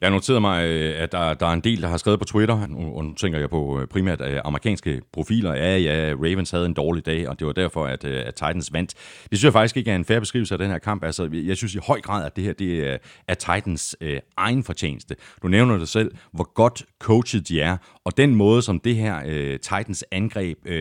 Jeg 0.00 0.10
noterede 0.10 0.40
mig, 0.40 0.66
øh, 0.66 1.02
at 1.02 1.12
der, 1.12 1.34
der 1.34 1.46
er 1.46 1.52
en 1.52 1.60
del, 1.60 1.82
der 1.82 1.88
har 1.88 1.96
skrevet 1.96 2.18
på 2.18 2.24
Twitter, 2.24 2.66
nu, 2.66 2.96
og 2.96 3.04
nu 3.04 3.14
tænker 3.14 3.38
jeg 3.38 3.50
på 3.50 3.80
øh, 3.80 3.86
primært 3.86 4.22
amerikanske 4.44 5.02
profiler, 5.12 5.54
ja, 5.54 5.78
ja, 5.78 6.14
Ravens 6.14 6.50
havde 6.50 6.66
en 6.66 6.74
dårlig 6.74 7.06
dag, 7.06 7.28
og 7.28 7.38
det 7.38 7.46
var 7.46 7.52
derfor, 7.52 7.86
at, 7.86 8.04
uh, 8.04 8.10
at 8.10 8.34
Titans 8.34 8.72
vandt. 8.72 8.94
Det 9.30 9.38
synes 9.38 9.44
jeg 9.44 9.52
faktisk 9.52 9.76
ikke 9.76 9.90
er 9.90 9.96
en 9.96 10.04
færre 10.04 10.20
beskrivelse 10.20 10.54
af 10.54 10.58
den 10.58 10.70
her 10.70 10.78
kamp. 10.78 11.04
Altså, 11.04 11.28
jeg 11.32 11.56
synes 11.56 11.74
i 11.74 11.78
høj 11.86 12.00
grad, 12.00 12.26
at 12.26 12.36
det 12.36 12.44
her 12.44 12.52
det 12.52 12.90
er, 12.90 12.96
er 13.28 13.34
Titans 13.34 13.96
uh, 14.04 14.08
egen 14.36 14.64
fortjeneste. 14.64 15.16
Du 15.42 15.48
nævner 15.48 15.78
det 15.78 15.88
selv, 15.88 16.10
hvor 16.32 16.52
godt 16.54 16.84
coachet 17.00 17.48
de 17.48 17.60
er, 17.60 17.76
og 18.04 18.16
den 18.16 18.34
måde, 18.34 18.62
som 18.62 18.80
det 18.80 18.96
her 18.96 19.16
uh, 19.24 19.60
Titans 19.60 20.04
angreb 20.12 20.58
uh, 20.66 20.74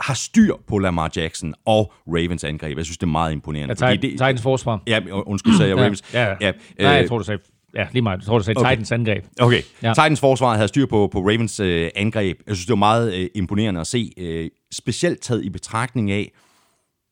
har 0.00 0.14
styr 0.14 0.54
på 0.68 0.78
Lamar 0.78 1.10
Jackson 1.16 1.54
og 1.66 1.92
Ravens 2.06 2.44
angreb. 2.44 2.76
Jeg 2.76 2.84
synes, 2.84 2.98
det 2.98 3.06
er 3.06 3.10
meget 3.10 3.32
imponerende. 3.32 3.86
Ja, 3.86 3.94
Titans, 3.94 4.12
Titans 4.12 4.42
forsvar. 4.42 4.82
Ja, 4.86 5.00
undskyld, 5.10 5.54
sagde 5.54 5.70
jeg 5.70 5.84
Ravens. 5.84 6.02
Ja, 6.14 6.28
ja. 6.28 6.36
ja. 6.40 6.52
Nej, 6.78 6.92
jeg 6.92 7.08
tror, 7.08 7.18
du 7.18 7.24
sagde 7.24 7.42
Ja, 7.76 7.86
lige 7.92 8.02
meget. 8.02 8.18
Jeg 8.18 8.26
tror, 8.26 8.38
du 8.38 8.44
sagde 8.44 8.58
okay. 8.58 8.70
Titans 8.70 8.92
angreb. 8.92 9.24
Okay. 9.40 9.62
Ja. 9.82 9.88
Titans 9.88 10.20
forsvar 10.20 10.54
havde 10.54 10.68
styr 10.68 10.86
på, 10.86 11.08
på 11.12 11.20
Ravens 11.20 11.60
øh, 11.60 11.90
angreb. 11.94 12.40
Jeg 12.46 12.56
synes, 12.56 12.66
det 12.66 12.72
var 12.72 12.76
meget 12.76 13.14
øh, 13.14 13.28
imponerende 13.34 13.80
at 13.80 13.86
se. 13.86 14.12
Øh, 14.16 14.50
specielt 14.72 15.20
taget 15.20 15.44
i 15.44 15.48
betragtning 15.48 16.10
af, 16.10 16.32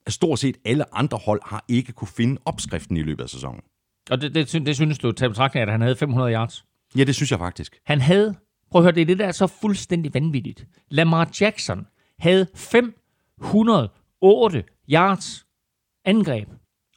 at 0.07 0.13
stort 0.13 0.39
set 0.39 0.57
alle 0.65 0.97
andre 0.97 1.19
hold 1.19 1.41
har 1.45 1.65
ikke 1.69 1.93
kunne 1.93 2.09
finde 2.09 2.41
opskriften 2.45 2.97
i 2.97 3.03
løbet 3.03 3.23
af 3.23 3.31
sæsonen. 3.31 3.61
Og 4.11 4.21
det, 4.21 4.35
det, 4.35 4.67
det 4.67 4.77
synes 4.77 4.99
du, 4.99 5.13
taget 5.13 5.29
i 5.29 5.33
betragtning 5.33 5.61
af, 5.61 5.67
at 5.67 5.73
han 5.73 5.81
havde 5.81 5.97
500 5.97 6.33
yards? 6.33 6.65
Ja, 6.97 7.05
det 7.05 7.15
synes 7.15 7.31
jeg 7.31 7.39
faktisk. 7.39 7.79
Han 7.85 8.01
havde, 8.01 8.35
prøv 8.71 8.81
at 8.81 8.85
høre, 8.85 8.95
det 8.95 9.01
er 9.01 9.07
det, 9.07 9.19
der 9.19 9.27
er 9.27 9.33
så 9.33 9.47
fuldstændig 9.47 10.15
vanvittigt. 10.15 10.67
Lamar 10.91 11.31
Jackson 11.41 11.87
havde 12.19 12.47
508 12.55 14.65
yards 14.91 15.47
angreb, 16.05 16.49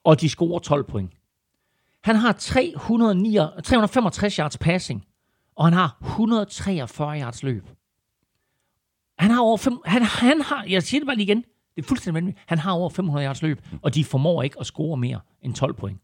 og 0.04 0.22
de 0.22 0.30
scorer 0.30 0.60
12 0.60 0.84
point. 0.84 1.12
Han 2.06 2.16
har 2.16 2.32
309, 2.32 3.38
365 3.64 4.36
yards 4.36 4.58
passing, 4.58 5.06
og 5.56 5.66
han 5.66 5.74
har 5.74 5.98
143 6.02 7.20
yards 7.22 7.44
løb. 7.44 7.68
Han 9.20 9.32
har 9.32 9.42
over 9.42 9.58
fem, 9.58 9.80
han, 9.86 10.02
han 10.02 10.42
har, 10.42 10.66
jeg 10.70 10.84
siger 10.84 11.02
det 11.02 11.08
bare 11.08 11.16
lige 11.16 11.26
igen, 11.26 11.44
det 11.76 11.84
er 11.84 11.88
fuldstændig 11.88 12.14
vanvittigt. 12.14 12.44
Han 12.48 12.60
har 12.60 12.72
over 12.72 12.90
500 12.90 13.26
yards 13.26 13.42
løb, 13.42 13.62
og 13.82 13.96
de 13.96 14.04
formår 14.04 14.44
ikke 14.44 14.60
at 14.60 14.66
score 14.66 14.98
mere 14.98 15.20
end 15.42 15.54
12 15.54 15.74
point. 15.74 16.00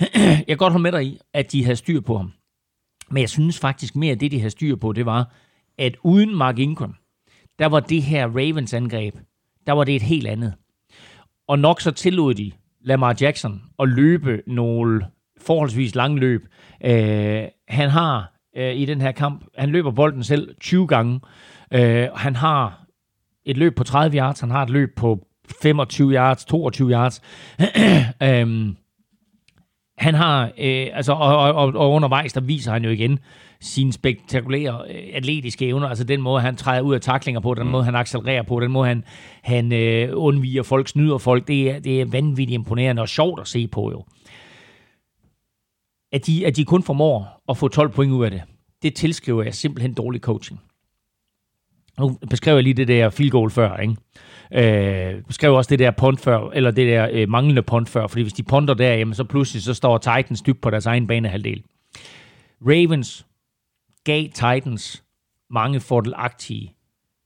jeg 0.14 0.44
kan 0.48 0.56
godt 0.56 0.72
holde 0.72 0.82
med 0.82 0.92
dig 0.92 1.04
i, 1.04 1.18
at 1.32 1.52
de 1.52 1.64
havde 1.64 1.76
styr 1.76 2.00
på 2.00 2.16
ham. 2.16 2.32
Men 3.10 3.20
jeg 3.20 3.30
synes 3.30 3.58
faktisk 3.58 3.96
mere, 3.96 4.12
at 4.12 4.20
det, 4.20 4.30
de 4.30 4.38
havde 4.38 4.50
styr 4.50 4.76
på, 4.76 4.92
det 4.92 5.06
var, 5.06 5.32
at 5.78 5.96
uden 6.02 6.34
Mark 6.34 6.58
Ingram, 6.58 6.94
der 7.58 7.66
var 7.66 7.80
det 7.80 8.02
her 8.02 8.26
Ravens 8.26 8.74
angreb, 8.74 9.14
der 9.66 9.72
var 9.72 9.84
det 9.84 9.96
et 9.96 10.02
helt 10.02 10.26
andet. 10.26 10.54
Og 11.48 11.58
nok 11.58 11.80
så 11.80 11.90
tillod 11.90 12.34
de 12.34 12.52
Lamar 12.80 13.16
Jackson 13.20 13.62
at 13.78 13.88
løbe 13.88 14.42
nogle 14.46 15.13
forholdsvis 15.46 15.94
lang 15.94 16.18
løb. 16.18 16.46
Øh, 16.84 17.44
han 17.68 17.90
har 17.90 18.32
øh, 18.56 18.74
i 18.74 18.84
den 18.84 19.00
her 19.00 19.12
kamp, 19.12 19.44
han 19.58 19.68
løber 19.68 19.90
bolden 19.90 20.24
selv 20.24 20.54
20 20.60 20.86
gange. 20.86 21.20
Øh, 21.72 22.08
han 22.14 22.36
har 22.36 22.86
et 23.44 23.56
løb 23.56 23.76
på 23.76 23.84
30 23.84 24.16
yards, 24.18 24.40
han 24.40 24.50
har 24.50 24.62
et 24.62 24.70
løb 24.70 24.96
på 24.96 25.26
25 25.62 26.12
yards, 26.12 26.44
22 26.44 26.90
yards. 26.90 27.22
øh, 28.22 28.74
han 29.98 30.14
har, 30.14 30.50
øh, 30.58 30.86
altså, 30.92 31.12
og, 31.12 31.54
og, 31.54 31.72
og 31.74 31.90
undervejs, 31.90 32.32
der 32.32 32.40
viser 32.40 32.72
han 32.72 32.84
jo 32.84 32.90
igen 32.90 33.18
sine 33.60 33.92
spektakulære 33.92 34.80
øh, 34.88 35.02
atletiske 35.14 35.66
evner, 35.66 35.88
altså 35.88 36.04
den 36.04 36.20
måde, 36.20 36.40
han 36.40 36.56
træder 36.56 36.80
ud 36.80 36.94
af 36.94 37.00
taklinger 37.00 37.40
på, 37.40 37.54
den 37.54 37.64
mm. 37.64 37.70
måde, 37.70 37.84
han 37.84 37.94
accelererer 37.94 38.42
på, 38.42 38.60
den 38.60 38.72
måde, 38.72 38.88
han, 38.88 39.04
han 39.42 39.72
øh, 39.72 40.08
undviger 40.12 40.62
folk, 40.62 40.88
snyder 40.88 41.18
folk, 41.18 41.48
det 41.48 41.70
er, 41.70 41.78
det 41.78 42.00
er 42.00 42.04
vanvittigt 42.04 42.54
imponerende 42.54 43.02
og 43.02 43.08
sjovt 43.08 43.40
at 43.40 43.48
se 43.48 43.66
på 43.66 43.90
jo 43.90 44.04
at 46.14 46.26
de, 46.26 46.46
at 46.46 46.56
de 46.56 46.64
kun 46.64 46.82
formår 46.82 47.42
at 47.48 47.56
få 47.56 47.68
12 47.68 47.90
point 47.90 48.12
ud 48.12 48.24
af 48.24 48.30
det, 48.30 48.42
det 48.82 48.94
tilskriver 48.94 49.42
jeg 49.42 49.54
simpelthen 49.54 49.94
dårlig 49.94 50.20
coaching. 50.20 50.60
Nu 51.98 52.18
beskrev 52.30 52.54
jeg 52.54 52.62
lige 52.62 52.74
det 52.74 52.88
der 52.88 53.10
field 53.10 53.30
goal 53.30 53.50
før, 53.50 53.76
ikke? 53.76 53.96
Øh, 54.52 55.22
beskrev 55.22 55.54
også 55.54 55.68
det 55.68 55.78
der 55.78 55.90
punt 55.90 56.20
før, 56.20 56.50
eller 56.50 56.70
det 56.70 56.86
der 56.86 57.08
øh, 57.12 57.28
manglende 57.28 57.62
punt 57.62 57.88
før, 57.88 58.06
fordi 58.06 58.22
hvis 58.22 58.32
de 58.32 58.42
punter 58.42 58.74
der, 58.74 58.94
jamen, 58.94 59.14
så 59.14 59.24
pludselig 59.24 59.62
så 59.62 59.74
står 59.74 59.98
Titans 59.98 60.42
dybt 60.42 60.60
på 60.60 60.70
deres 60.70 60.86
egen 60.86 61.06
banehalvdel. 61.06 61.62
Ravens 62.60 63.26
gav 64.04 64.28
Titans 64.28 65.04
mange 65.50 65.80
fordelagtige 65.80 66.74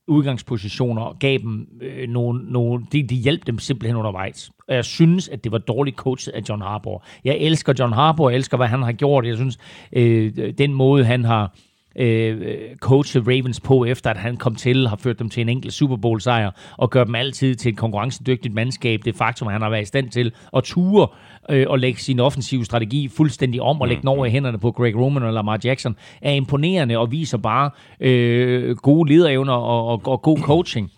udgangspositioner 0.07 1.03
og 1.03 1.19
gav 1.19 1.39
dem 1.39 1.69
øh, 1.81 2.09
nogle, 2.09 2.53
nogle 2.53 2.87
de, 2.93 3.03
de 3.03 3.15
hjalp 3.15 3.47
dem 3.47 3.59
simpelthen 3.59 3.97
undervejs. 3.97 4.51
Og 4.69 4.75
jeg 4.75 4.85
synes, 4.85 5.29
at 5.29 5.45
det 5.45 5.53
var 5.53 5.59
dårligt 5.59 5.97
coachet 5.97 6.33
af 6.33 6.43
John 6.49 6.63
Harbour. 6.63 7.05
Jeg 7.25 7.37
elsker 7.37 7.73
John 7.79 7.93
Harbour, 7.93 8.31
jeg 8.31 8.37
elsker, 8.37 8.57
hvad 8.57 8.67
han 8.67 8.83
har 8.83 8.93
gjort. 8.93 9.27
Jeg 9.27 9.37
synes, 9.37 9.59
øh, 9.93 10.53
den 10.59 10.75
måde, 10.75 11.05
han 11.05 11.25
har 11.25 11.55
øh, 11.97 12.57
coachet 12.81 13.27
Ravens 13.27 13.61
på, 13.61 13.85
efter 13.85 14.11
at 14.11 14.17
han 14.17 14.37
kom 14.37 14.55
til, 14.55 14.89
har 14.89 14.97
ført 14.97 15.19
dem 15.19 15.29
til 15.29 15.41
en 15.41 15.49
enkelt 15.49 15.73
Super 15.73 15.97
Bowl 15.97 16.21
sejr, 16.21 16.51
og 16.77 16.91
gør 16.91 17.05
dem 17.05 17.15
altid 17.15 17.55
til 17.55 17.73
et 17.73 17.77
konkurrencedygtigt 17.79 18.55
mandskab. 18.55 19.01
Det 19.05 19.15
faktum, 19.15 19.49
at 19.49 19.53
han 19.53 19.63
har 19.63 19.71
været 19.71 19.83
i 19.83 19.85
stand 19.85 20.11
til 20.11 20.33
at 20.57 20.65
ture 20.65 21.09
øh, 21.51 21.67
og 21.69 21.79
lægge 21.79 22.01
sin 22.01 22.21
offensive 22.21 22.65
strategi 22.65 23.09
fuldstændig 23.09 23.63
om 23.63 23.81
og 23.81 23.89
lægge 23.89 24.01
den 24.01 24.09
over 24.09 24.27
i 24.27 24.31
hænderne 24.31 24.59
på 24.59 24.71
Greg 24.71 24.97
Roman 24.97 25.23
og 25.23 25.33
Lamar 25.33 25.59
Jackson, 25.65 25.97
er 26.23 26.33
imponerende 26.33 26.99
og 26.99 27.11
viser 27.11 27.39
bare 27.39 27.71
øh, 28.01 28.77
gode 28.77 29.13
lederevner 29.13 29.53
og, 29.53 29.87
og, 29.87 30.03
og 30.05 30.23
god 30.23 30.39
coaching. 30.39 30.91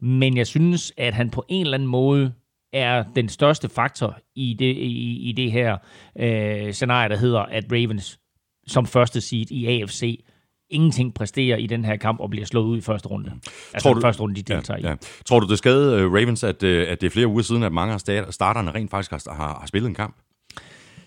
Men 0.00 0.36
jeg 0.36 0.46
synes, 0.46 0.92
at 0.96 1.14
han 1.14 1.30
på 1.30 1.44
en 1.48 1.60
eller 1.60 1.74
anden 1.74 1.88
måde 1.88 2.32
er 2.72 3.04
den 3.16 3.28
største 3.28 3.68
faktor 3.68 4.18
i 4.34 4.56
det, 4.58 4.76
i, 4.76 5.28
i 5.28 5.32
det 5.32 5.52
her 5.52 5.76
øh, 6.18 6.72
scenarie, 6.72 7.08
der 7.08 7.16
hedder, 7.16 7.40
at 7.40 7.64
Ravens 7.72 8.18
som 8.66 8.86
første 8.86 9.20
seed 9.20 9.50
i 9.50 9.66
AFC 9.66 10.24
ingenting 10.70 11.14
præsterer 11.14 11.56
i 11.56 11.66
den 11.66 11.84
her 11.84 11.96
kamp 11.96 12.20
og 12.20 12.30
bliver 12.30 12.46
slået 12.46 12.64
ud 12.64 12.78
i 12.78 12.80
første 12.80 13.08
runde. 13.08 13.32
Altså 13.74 13.88
Tror 13.88 13.94
du, 13.94 14.00
første 14.00 14.22
runde, 14.22 14.34
de 14.34 14.54
deltager 14.54 14.80
ja, 14.82 14.86
i. 14.86 14.90
ja. 14.90 14.96
Tror 15.26 15.40
du, 15.40 15.46
det 15.46 15.58
skade 15.58 16.06
uh, 16.06 16.12
Ravens, 16.12 16.44
at, 16.44 16.62
uh, 16.62 16.70
at 16.70 17.00
det 17.00 17.06
er 17.06 17.10
flere 17.10 17.26
uger 17.26 17.42
siden, 17.42 17.62
at 17.62 17.72
mange 17.72 17.94
af 18.08 18.34
starterne 18.34 18.70
rent 18.70 18.90
faktisk 18.90 19.10
har, 19.10 19.34
har, 19.34 19.58
har 19.60 19.66
spillet 19.66 19.88
en 19.88 19.94
kamp? 19.94 20.16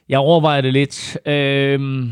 Jeg 0.09 0.19
overvejer 0.19 0.61
det 0.61 0.73
lidt. 0.73 1.17
Øhm, 1.25 2.11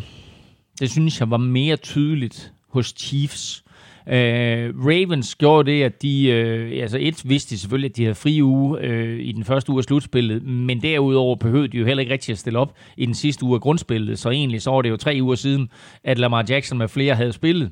det 0.79 0.91
synes 0.91 1.19
jeg 1.19 1.31
var 1.31 1.37
mere 1.37 1.75
tydeligt 1.75 2.53
hos 2.69 2.93
Chiefs. 2.97 3.63
Øh, 4.09 4.73
Ravens 4.85 5.35
gjorde 5.35 5.71
det, 5.71 5.83
at 5.83 6.01
de, 6.01 6.27
øh, 6.27 6.81
altså 6.81 6.97
et 7.01 7.29
vidste 7.29 7.55
de 7.55 7.59
selvfølgelig, 7.59 7.89
at 7.89 7.97
de 7.97 8.03
havde 8.03 8.15
fri 8.15 8.41
uge 8.41 8.79
øh, 8.81 9.19
i 9.19 9.31
den 9.31 9.43
første 9.43 9.69
uge 9.69 9.79
af 9.79 9.83
slutspillet, 9.83 10.43
men 10.43 10.81
derudover 10.81 11.35
behøvede 11.35 11.67
de 11.67 11.77
jo 11.77 11.85
heller 11.85 12.01
ikke 12.01 12.13
rigtig 12.13 12.31
at 12.31 12.37
stille 12.37 12.59
op 12.59 12.73
i 12.97 13.05
den 13.05 13.13
sidste 13.13 13.43
uge 13.45 13.55
af 13.55 13.61
grundspillet, 13.61 14.19
så 14.19 14.29
egentlig 14.29 14.61
så 14.61 14.71
var 14.71 14.81
det 14.81 14.89
jo 14.89 14.97
tre 14.97 15.19
uger 15.21 15.35
siden, 15.35 15.69
at 16.03 16.19
Lamar 16.19 16.45
Jackson 16.49 16.77
med 16.77 16.87
flere 16.87 17.15
havde 17.15 17.33
spillet. 17.33 17.71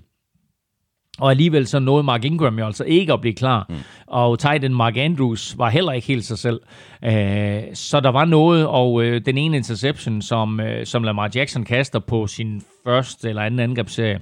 Og 1.19 1.31
alligevel 1.31 1.67
så 1.67 1.79
nåede 1.79 2.03
Mark 2.03 2.25
Ingram 2.25 2.59
jo 2.59 2.65
altså 2.65 2.83
ikke 2.83 3.13
at 3.13 3.21
blive 3.21 3.33
klar. 3.33 3.65
Mm. 3.69 3.75
Og 4.07 4.39
tight 4.39 4.71
Mark 4.71 4.97
Andrews 4.97 5.57
var 5.57 5.69
heller 5.69 5.91
ikke 5.91 6.07
helt 6.07 6.25
sig 6.25 6.37
selv. 6.37 6.61
Øh, 7.03 7.63
så 7.73 7.99
der 7.99 8.09
var 8.09 8.25
noget, 8.25 8.67
og 8.67 9.03
øh, 9.03 9.21
den 9.25 9.37
ene 9.37 9.57
interception, 9.57 10.21
som, 10.21 10.59
øh, 10.59 10.85
som 10.85 11.03
Lamar 11.03 11.31
Jackson 11.35 11.63
kaster 11.63 11.99
på 11.99 12.27
sin 12.27 12.61
første 12.85 13.29
eller 13.29 13.41
anden 13.41 13.59
angrebsserie, 13.59 14.19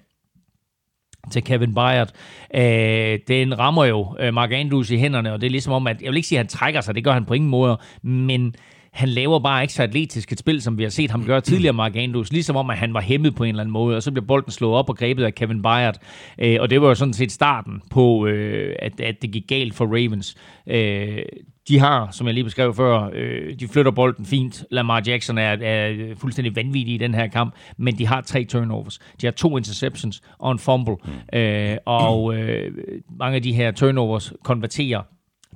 til 1.32 1.44
Kevin 1.44 1.74
Byard. 1.74 2.12
Øh, 2.56 3.20
den 3.28 3.60
rammer 3.60 3.86
jo 3.86 4.16
øh, 4.20 4.34
Mark 4.34 4.52
Andrews 4.52 4.92
i 4.92 4.98
hænderne, 4.98 5.34
og 5.34 5.42
det 5.42 5.48
er 5.48 5.52
ligesom 5.52 5.74
om, 5.74 5.88
at 5.88 6.02
jeg 6.02 6.10
vil 6.10 6.16
ikke 6.16 6.28
sige, 6.28 6.40
at 6.40 6.46
han 6.46 6.48
trækker 6.48 6.82
sig, 6.82 6.96
det 6.96 7.04
gør 7.04 7.12
han 7.12 7.26
på 7.26 7.34
ingen 7.34 7.50
måde, 7.50 7.78
men 8.02 8.56
han 8.94 9.10
laver 9.10 9.40
bare 9.40 9.62
ikke 9.62 9.74
så 9.74 9.84
atletisk 9.84 10.32
et 10.32 10.40
spil, 10.40 10.62
som 10.62 10.78
vi 10.78 10.84
har 10.84 10.90
set 10.90 11.12
ham 11.12 11.26
gøre 11.26 11.42
tidligere, 11.42 11.74
Mark 11.74 11.96
Andrews. 11.96 12.32
Ligesom 12.32 12.56
om, 12.56 12.70
at 12.70 12.78
han 12.78 12.94
var 12.94 13.02
hæmmet 13.02 13.36
på 13.36 13.44
en 13.44 13.50
eller 13.50 13.62
anden 13.62 13.74
måde, 13.74 13.96
og 13.96 14.04
så 14.04 14.12
bliver 14.12 14.26
bolden 14.26 14.52
slået 14.52 14.76
op 14.76 14.90
og 14.90 14.98
grebet 14.98 15.24
af 15.24 15.36
Kevin 15.36 15.62
Byard. 15.62 15.98
Øh, 16.38 16.58
og 16.60 16.70
det 16.70 16.82
var 16.82 16.88
jo 16.88 16.96
sådan 16.96 17.14
set 17.14 17.32
starten 17.32 17.82
på, 17.92 18.28
øh, 18.28 18.76
at, 18.80 19.02
at 19.02 19.22
det 19.22 19.32
gik 19.32 19.48
galt 19.48 19.76
for 19.76 19.86
Ravens. 19.86 20.36
Øh, 20.68 21.24
de 21.68 21.80
har, 21.80 22.12
som 22.12 22.28
jeg 22.28 22.34
lige 22.34 22.44
beskrev 22.44 22.76
før, 22.76 23.10
øh, 23.14 23.60
de 23.60 23.68
flytter 23.68 23.92
bolden 23.92 24.26
fint. 24.26 24.66
Lamar 24.72 25.04
Jackson 25.08 25.38
er, 25.38 25.58
er 25.62 26.16
fuldstændig 26.18 26.56
vanvittig 26.56 26.96
i 26.96 26.98
den 26.98 27.14
her 27.14 27.28
kamp, 27.28 27.56
men 27.78 27.98
de 27.98 28.08
har 28.08 28.22
tre 28.22 28.46
turnovers. 28.46 29.00
De 29.22 29.26
har 29.26 29.32
to 29.32 29.58
interceptions 29.58 30.22
og 30.40 30.52
en 30.52 30.60
fumble. 30.60 30.96
Mm. 31.06 31.40
Øh, 31.40 31.78
og 31.86 32.36
øh, 32.36 32.72
mange 33.20 33.36
af 33.36 33.42
de 33.42 33.54
her 33.54 33.72
turnovers 33.72 34.34
konverterer 34.44 35.02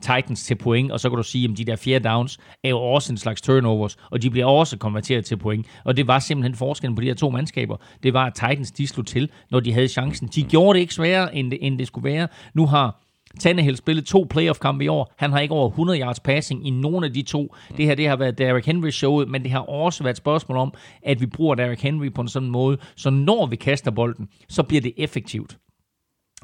Titans 0.02 0.44
til 0.44 0.56
point, 0.56 0.92
og 0.92 1.00
så 1.00 1.10
kan 1.10 1.18
du 1.18 1.24
sige, 1.24 1.50
at 1.52 1.58
de 1.58 1.66
der 1.66 1.76
fjerde 1.76 2.10
downs 2.10 2.38
er 2.64 2.70
jo 2.70 2.80
også 2.80 3.14
en 3.14 3.18
slags 3.18 3.42
turnovers, 3.42 3.98
og 4.12 4.22
de 4.22 4.30
bliver 4.30 4.46
også 4.46 4.78
konverteret 4.78 5.26
til 5.26 5.38
point. 5.38 5.68
Og 5.84 5.98
det 5.98 6.08
var 6.08 6.20
simpelthen 6.20 6.56
forskellen 6.56 6.96
på 6.96 7.02
de 7.02 7.06
her 7.08 7.14
to 7.14 7.30
mandskaber. 7.30 7.78
Det 8.04 8.14
var, 8.14 8.26
at 8.26 8.34
Titans 8.34 8.72
de 8.72 8.88
slog 8.88 9.06
til, 9.06 9.30
når 9.52 9.60
de 9.60 9.74
havde 9.74 9.88
chancen. 9.88 10.28
De 10.36 10.44
gjorde 10.44 10.78
det 10.78 10.82
ikke 10.82 10.94
sværere, 10.94 11.36
end 11.36 11.52
det, 11.52 11.60
end 11.62 11.80
det 11.80 11.88
skulle 11.88 12.10
være. 12.10 12.28
Nu 12.54 12.66
har 12.66 13.07
Tannehill 13.40 13.78
spillede 13.78 14.06
to 14.06 14.28
playoff-kampe 14.30 14.84
i 14.84 14.88
år. 14.88 15.14
Han 15.18 15.32
har 15.32 15.40
ikke 15.40 15.54
over 15.54 15.70
100 15.70 16.00
yards 16.00 16.20
passing 16.20 16.68
i 16.68 16.70
nogen 16.70 17.04
af 17.04 17.14
de 17.14 17.22
to. 17.22 17.56
Det 17.78 17.86
her 17.86 17.96
det 17.96 18.08
har 18.08 18.16
været 18.16 18.38
Derrick 18.38 18.66
Henry 18.66 18.90
showet, 18.90 19.30
men 19.30 19.44
det 19.44 19.52
har 19.52 19.60
også 19.60 20.04
været 20.04 20.14
et 20.14 20.18
spørgsmål 20.18 20.58
om, 20.58 20.74
at 21.04 21.22
vi 21.22 21.26
bruger 21.26 21.56
Derrick 21.56 21.82
Henry 21.82 22.14
på 22.14 22.22
en 22.22 22.28
sådan 22.28 22.50
måde, 22.50 22.78
så 22.96 23.10
når 23.10 23.46
vi 23.46 23.56
kaster 23.56 23.92
bolden, 23.92 24.28
så 24.50 24.64
bliver 24.64 24.82
det 24.82 24.94
effektivt. 24.98 25.58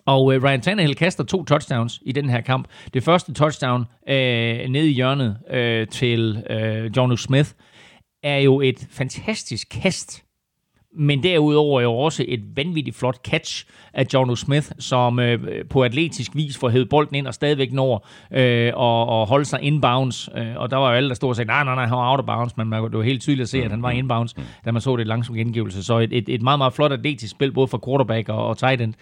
Og 0.06 0.34
øh, 0.34 0.44
Ryan 0.44 0.62
Tannehill 0.62 0.96
kaster 0.96 1.24
to 1.24 1.44
touchdowns 1.44 2.00
i 2.06 2.12
den 2.12 2.30
her 2.30 2.42
kamp. 2.42 2.68
Det 2.94 3.04
første 3.04 3.34
touchdown 3.34 3.86
øh, 4.10 4.70
nede 4.70 4.90
i 4.90 4.94
hjørnet 4.94 5.38
øh, 5.50 5.88
til 5.88 6.44
øh, 6.50 6.92
John 6.98 7.18
Smith 7.18 7.50
er 8.24 8.38
jo 8.38 8.62
et 8.62 8.88
fantastisk 8.90 9.68
kast 9.72 10.23
men 10.96 11.24
derudover 11.24 11.80
er 11.80 11.84
jo 11.84 11.94
også 11.94 12.26
et 12.28 12.44
vanvittigt 12.56 12.96
flot 12.96 13.18
catch 13.28 13.66
af 13.94 14.06
John 14.14 14.36
Smith, 14.36 14.72
som 14.80 15.20
øh, 15.20 15.66
på 15.70 15.84
atletisk 15.84 16.36
vis 16.36 16.58
får 16.58 16.70
hævet 16.70 16.90
bolden 16.90 17.16
ind 17.16 17.28
og 17.28 17.34
stadigvæk 17.34 17.74
når 17.74 18.08
øh, 18.32 18.72
og, 18.76 19.08
og 19.08 19.28
holde 19.28 19.46
sig 19.46 19.62
inbounds. 19.62 20.30
Øh, 20.38 20.56
og 20.56 20.72
der 20.72 20.78
var 20.78 20.90
jo 20.90 20.96
alle, 20.96 21.10
der 21.10 21.16
stod 21.16 21.30
og 21.30 21.36
sagde, 21.36 21.48
nej, 21.48 21.64
nej, 21.64 21.76
nej, 21.76 21.86
han 21.86 21.98
var 21.98 22.12
out 22.12 22.20
of 22.20 22.26
bounds, 22.26 22.58
men 22.58 22.70
man, 22.70 22.84
det 22.84 22.98
var 22.98 23.04
helt 23.04 23.22
tydeligt 23.22 23.42
at 23.42 23.50
se, 23.50 23.64
at 23.64 23.72
han 23.72 23.84
var 23.84 23.92
inbounds, 23.92 24.36
da 24.66 24.72
man 24.72 24.82
så 24.82 24.96
det 24.96 25.08
langsomt 25.08 25.38
gengivelse. 25.38 25.84
Så 25.84 26.00
et, 26.00 26.14
et, 26.14 26.30
et 26.30 26.42
meget, 26.42 26.58
meget 26.60 26.74
flot 26.74 26.92
atletisk 26.92 27.32
spil, 27.32 27.52
både 27.52 27.68
for 27.68 27.82
quarterback 27.88 28.30
og, 28.30 28.48
og 28.48 28.58
tight 28.58 28.82
end. 28.82 28.94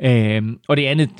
Øh, 0.00 0.56
og 0.68 0.76
det 0.76 0.86
andet 0.86 1.10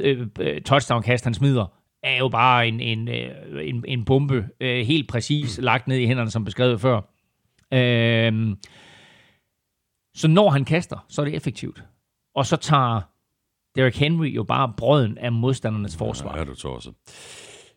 øh, 0.41 0.61
touchdown-kast, 0.61 1.24
han 1.24 1.35
smider, 1.35 1.66
er 2.03 2.18
jo 2.18 2.28
bare 2.28 2.68
en, 2.68 2.81
en, 2.81 3.09
øh, 3.09 3.68
en, 3.68 3.85
en 3.89 4.05
bombe, 4.05 4.47
øh, 4.61 4.87
helt 4.87 5.09
præcis 5.09 5.59
lagt 5.62 5.89
ned 5.89 5.97
i 5.97 6.07
hænderne, 6.07 6.31
som 6.31 6.45
beskrevet 6.45 6.81
før. 6.81 7.01
Øh, 7.72 8.57
så 10.14 10.28
når 10.28 10.50
han 10.50 10.64
kaster, 10.64 11.04
så 11.08 11.20
er 11.20 11.24
det 11.24 11.34
effektivt. 11.34 11.82
Og 12.34 12.46
så 12.46 12.56
tager 12.56 13.00
Derrick 13.76 13.96
Henry 13.96 14.26
jo 14.26 14.44
bare 14.44 14.72
brøden 14.76 15.18
af 15.18 15.32
modstandernes 15.32 15.96
forsvar. 15.96 16.38
Ja, 16.38 16.44
du 16.44 16.54
tror 16.54 16.74
også. 16.74 16.92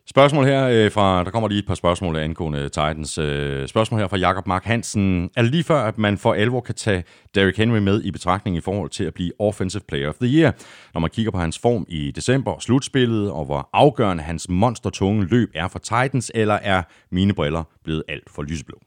Spørgsmål 0.06 0.44
her 0.44 0.68
øh, 0.68 0.92
fra, 0.92 1.24
der 1.24 1.30
kommer 1.30 1.48
lige 1.48 1.58
et 1.58 1.66
par 1.66 1.74
spørgsmål 1.74 2.16
angående 2.16 2.62
Titans. 2.68 3.18
Øh, 3.18 3.68
spørgsmål 3.68 4.00
her 4.00 4.08
fra 4.08 4.16
Jakob 4.16 4.46
Mark 4.46 4.64
Hansen. 4.64 5.30
Er 5.36 5.42
det 5.42 5.50
lige 5.50 5.64
før, 5.64 5.82
at 5.82 5.98
man 5.98 6.18
for 6.18 6.34
alvor 6.34 6.60
kan 6.60 6.74
tage 6.74 7.04
Derrick 7.34 7.56
Henry 7.56 7.78
med 7.78 8.02
i 8.02 8.10
betragtning 8.10 8.56
i 8.56 8.60
forhold 8.60 8.90
til 8.90 9.04
at 9.04 9.14
blive 9.14 9.32
Offensive 9.38 9.82
Player 9.88 10.08
of 10.08 10.14
the 10.14 10.38
Year, 10.38 10.52
når 10.94 11.00
man 11.00 11.10
kigger 11.10 11.32
på 11.32 11.38
hans 11.38 11.58
form 11.58 11.84
i 11.88 12.10
december, 12.10 12.58
slutspillet, 12.58 13.30
og 13.30 13.44
hvor 13.44 13.68
afgørende 13.72 14.22
hans 14.22 14.48
monstertunge 14.48 15.24
løb 15.24 15.50
er 15.54 15.68
for 15.68 15.78
Titans, 15.78 16.32
eller 16.34 16.54
er 16.54 16.82
mine 17.10 17.34
briller 17.34 17.62
blevet 17.84 18.02
alt 18.08 18.30
for 18.30 18.42
lyseblå? 18.42 18.78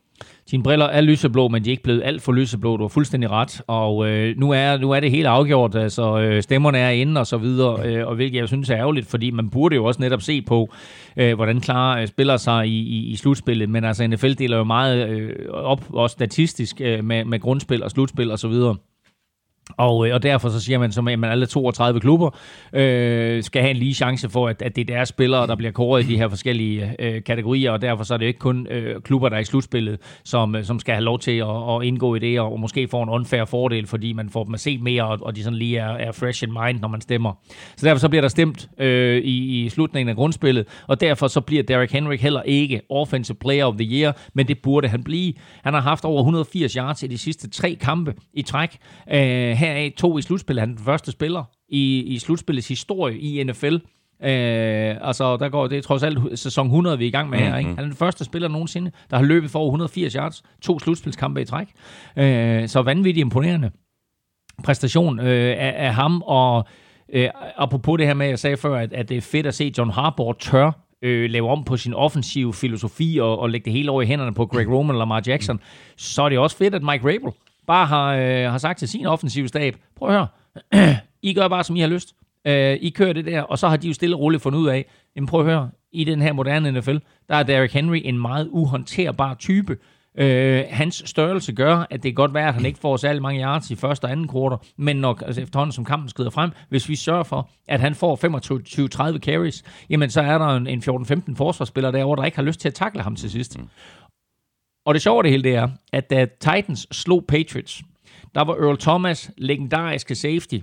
Dine 0.51 0.63
briller 0.63 0.86
er 0.86 1.01
lyseblå, 1.01 1.47
men 1.47 1.63
de 1.63 1.70
er 1.70 1.72
ikke 1.72 1.84
blevet 1.84 2.01
alt 2.05 2.22
for 2.22 2.32
lyseblå. 2.32 2.78
Du 2.78 2.84
har 2.84 2.88
fuldstændig 2.88 3.32
ret. 3.32 3.61
Og 3.68 4.09
øh, 4.09 4.38
nu, 4.38 4.51
er, 4.51 4.78
nu 4.78 4.91
er 4.91 4.99
det 4.99 5.11
helt 5.11 5.28
afgjort. 5.28 5.76
Altså, 5.76 6.20
øh, 6.20 6.43
stemmerne 6.43 6.78
er 6.78 6.89
inde 6.89 7.20
og 7.22 7.28
så 7.28 7.38
videre, 7.38 7.88
øh, 7.88 8.07
og 8.07 8.15
hvilket 8.15 8.39
jeg 8.39 8.47
synes 8.47 8.70
er 8.70 8.78
ærgerligt, 8.78 9.07
fordi 9.07 9.32
man 9.32 9.49
burde 9.49 9.76
jo 9.76 9.86
også 9.86 10.01
netop 10.01 10.22
se 10.22 10.41
på, 10.41 10.74
øh, 11.18 11.36
hvordan 11.36 11.61
klar 11.61 11.99
øh, 11.99 12.07
spiller 12.07 12.38
sig 12.38 12.68
i, 12.68 12.80
i, 12.80 13.11
i 13.11 13.15
slutspillet. 13.15 13.70
Men 13.70 13.84
altså, 13.84 14.07
NFL 14.07 14.34
deler 14.34 14.57
jo 14.57 14.63
meget 14.63 15.09
øh, 15.09 15.36
op, 15.51 15.86
også 15.93 16.13
statistisk, 16.13 16.82
øh, 16.82 17.03
med, 17.03 17.26
med 17.26 17.39
grundspil 17.39 17.84
og 17.84 17.91
slutspil 17.91 18.32
og 18.32 18.39
så 18.39 18.47
videre. 18.47 18.76
Og, 19.78 20.07
øh, 20.07 20.13
og 20.13 20.24
derfor 20.24 20.49
så 20.49 20.59
siger 20.59 20.80
man, 20.80 20.91
som, 20.91 21.07
at 21.07 21.26
alle 21.26 21.45
32 21.45 21.99
klubber 21.99 22.30
øh, 22.74 23.43
skal 23.43 23.61
have 23.61 23.72
en 23.72 23.78
lige 23.78 23.93
chance 23.93 24.30
for, 24.30 24.47
at, 24.47 24.61
at 24.61 24.76
det 24.76 24.82
er 24.82 24.95
deres 24.95 25.09
spillere, 25.09 25.47
der 25.47 25.55
bliver 25.55 25.72
kåret 25.72 26.03
i 26.03 26.07
de 26.07 26.18
her 26.18 26.30
forskellige 26.30 26.95
øh, 26.99 27.24
kategorier, 27.24 27.72
og 27.72 27.82
derfor 27.82 28.03
så 28.03 28.13
er 28.13 28.18
det 28.18 28.26
ikke 28.26 28.39
kun 28.39 28.68
øh, 28.68 29.01
klubber, 29.01 29.30
der 29.30 29.36
er 29.36 29.41
i 29.41 29.45
slutspillet, 29.45 29.99
som, 30.24 30.55
øh, 30.55 30.63
som 30.63 30.80
skal 30.80 30.93
have 30.93 31.03
lov 31.03 31.20
til 31.20 31.32
at, 31.32 31.47
at 31.47 31.84
indgå 31.84 32.15
i 32.15 32.20
det, 32.20 32.39
og 32.39 32.59
måske 32.59 32.88
få 32.88 33.01
en 33.01 33.09
unfair 33.09 33.45
fordel, 33.45 33.88
fordi 33.88 34.13
man 34.13 34.30
får 34.30 34.43
dem 34.43 34.53
at 34.53 34.59
se 34.59 34.78
mere, 34.78 35.03
og, 35.03 35.20
og 35.22 35.36
de 35.36 35.43
sådan 35.43 35.59
lige 35.59 35.78
er, 35.78 35.89
er 35.89 36.11
fresh 36.11 36.43
in 36.43 36.53
mind, 36.65 36.80
når 36.80 36.88
man 36.88 37.01
stemmer. 37.01 37.34
Så 37.76 37.86
derfor 37.86 37.99
så 37.99 38.09
bliver 38.09 38.22
der 38.22 38.30
stemt 38.30 38.70
øh, 38.78 39.18
i, 39.18 39.65
i 39.65 39.70
slutningen 39.70 40.09
af 40.09 40.15
grundspillet, 40.15 40.68
og 40.88 41.01
derfor 41.01 41.28
så 41.28 41.41
bliver 41.41 41.63
Derrick 41.63 41.91
Henry 41.91 42.18
heller 42.18 42.41
ikke 42.41 42.82
Offensive 42.89 43.38
Player 43.41 43.65
of 43.65 43.76
the 43.76 43.86
Year, 43.86 44.18
men 44.34 44.47
det 44.47 44.57
burde 44.63 44.88
han 44.88 45.03
blive. 45.03 45.34
Han 45.63 45.74
har 45.74 45.82
haft 45.82 46.05
over 46.05 46.20
180 46.20 46.74
yards 46.74 47.03
i 47.03 47.07
de 47.07 47.18
sidste 47.18 47.49
tre 47.49 47.78
kampe 47.82 48.13
i 48.34 48.41
træk. 48.41 48.78
Øh, 49.13 49.56
heraf 49.57 49.93
to 49.97 50.17
i 50.17 50.21
slutspillet. 50.21 50.61
Han 50.61 50.69
er 50.71 50.75
den 50.75 50.85
første 50.85 51.11
spiller 51.11 51.43
i, 51.69 52.03
i 52.03 52.19
slutspillets 52.19 52.67
historie 52.67 53.19
i 53.19 53.43
NFL. 53.43 53.75
Øh, 54.23 54.95
altså, 55.01 55.37
der 55.37 55.49
går 55.49 55.67
det 55.67 55.77
er 55.77 55.81
trods 55.81 56.03
alt 56.03 56.39
sæson 56.39 56.65
100, 56.65 56.97
vi 56.97 57.03
er 57.03 57.07
i 57.07 57.11
gang 57.11 57.29
med 57.29 57.39
her. 57.39 57.57
Ikke? 57.57 57.69
Han 57.69 57.79
er 57.79 57.83
den 57.83 57.95
første 57.95 58.25
spiller 58.25 58.47
nogensinde, 58.47 58.91
der 59.09 59.17
har 59.17 59.23
løbet 59.23 59.51
for 59.51 59.59
over 59.59 59.67
180 59.67 60.13
yards. 60.13 60.43
To 60.61 60.79
slutspilskampe 60.79 61.41
i 61.41 61.45
træk. 61.45 61.67
Øh, 62.17 62.67
så 62.67 62.81
vanvittigt 62.81 63.21
imponerende 63.21 63.71
præstation 64.63 65.19
øh, 65.19 65.55
af, 65.57 65.73
af 65.77 65.93
ham. 65.93 66.21
Og 66.25 66.67
øh, 67.13 67.29
apropos 67.57 67.97
det 67.97 68.07
her 68.07 68.13
med, 68.13 68.25
at 68.25 68.29
jeg 68.29 68.39
sagde 68.39 68.57
før, 68.57 68.77
at, 68.77 68.93
at 68.93 69.09
det 69.09 69.17
er 69.17 69.21
fedt 69.21 69.47
at 69.47 69.55
se 69.55 69.73
John 69.77 69.91
Harbaugh 69.91 70.35
tør 70.39 70.71
øh, 71.01 71.29
lave 71.29 71.49
om 71.49 71.63
på 71.63 71.77
sin 71.77 71.93
offensive 71.93 72.53
filosofi 72.53 73.17
og, 73.21 73.39
og 73.39 73.49
lægge 73.49 73.65
det 73.65 73.73
hele 73.73 73.91
over 73.91 74.01
i 74.01 74.05
hænderne 74.05 74.33
på 74.33 74.45
Greg 74.45 74.69
Roman 74.69 74.95
og 74.95 74.99
Lamar 74.99 75.23
Jackson, 75.27 75.59
så 75.97 76.21
er 76.21 76.29
det 76.29 76.39
også 76.39 76.57
fedt, 76.57 76.75
at 76.75 76.83
Mike 76.83 77.07
Rabel 77.07 77.31
bare 77.68 77.86
har, 77.86 78.15
øh, 78.15 78.51
har 78.51 78.57
sagt 78.57 78.80
til 78.80 78.88
sin 78.88 79.05
offensive 79.05 79.47
stab, 79.47 79.76
prøv 79.95 80.09
at 80.09 80.15
høre, 80.15 80.28
I 81.22 81.34
gør 81.34 81.47
bare, 81.47 81.63
som 81.63 81.76
I 81.76 81.80
har 81.80 81.88
lyst. 81.88 82.15
Øh, 82.47 82.78
I 82.82 82.89
kører 82.89 83.13
det 83.13 83.26
der, 83.26 83.41
og 83.41 83.59
så 83.59 83.68
har 83.68 83.78
de 83.78 83.88
jo 83.88 83.93
stille 83.93 84.15
og 84.15 84.20
roligt 84.20 84.43
fundet 84.43 84.59
ud 84.59 84.68
af, 84.68 84.86
jamen 85.15 85.28
prøv 85.28 85.39
at 85.39 85.45
høre, 85.45 85.70
i 85.91 86.03
den 86.03 86.22
her 86.22 86.34
moderne 86.34 86.72
NFL, 86.72 86.97
der 87.30 87.36
er 87.36 87.43
Derrick 87.43 87.74
Henry 87.74 88.01
en 88.03 88.20
meget 88.20 88.47
uhåndterbar 88.51 89.34
type. 89.34 89.78
Øh, 90.20 90.63
hans 90.70 91.03
størrelse 91.05 91.53
gør, 91.53 91.78
at 91.78 92.03
det 92.03 92.03
kan 92.03 92.13
godt 92.13 92.34
være, 92.34 92.47
at 92.47 92.53
han 92.53 92.65
ikke 92.65 92.80
får 92.80 92.97
særlig 92.97 93.22
mange 93.22 93.41
yards 93.41 93.72
i 93.72 93.76
første 93.76 94.05
og 94.05 94.11
anden 94.11 94.28
kvartal, 94.28 94.57
men 94.78 94.95
nok 94.95 95.24
altså 95.26 95.41
efterhånden 95.41 95.72
som 95.72 95.86
kampen 95.86 96.09
skrider 96.09 96.30
frem, 96.30 96.51
hvis 96.70 96.89
vi 96.89 96.95
sørger 96.95 97.24
for, 97.24 97.49
at 97.68 97.80
han 97.80 97.95
får 97.95 98.15
25-30 99.15 99.20
carries, 99.20 99.63
jamen 99.89 100.09
så 100.09 100.22
er 100.22 100.38
der 100.38 100.47
en, 100.47 100.68
en 100.68 100.80
14-15 100.80 101.36
forsvarsspiller 101.36 101.91
derovre, 101.91 102.15
der 102.22 102.26
ikke 102.26 102.38
har 102.38 102.43
lyst 102.43 102.59
til 102.59 102.68
at 102.68 102.74
takle 102.74 103.01
ham 103.01 103.15
til 103.15 103.32
sidst. 103.32 103.59
Mm. 103.59 103.70
Og 104.88 104.93
det 104.93 105.01
sjove 105.01 105.19
af 105.19 105.23
det 105.23 105.31
hele, 105.31 105.43
det 105.43 105.55
er, 105.55 105.67
at 105.93 106.09
da 106.09 106.25
Titans 106.39 106.88
slog 106.91 107.25
Patriots, 107.27 107.81
der 108.35 108.43
var 108.43 108.53
Earl 108.53 108.77
Thomas 108.77 109.31
legendariske 109.38 110.15
safety 110.15 110.57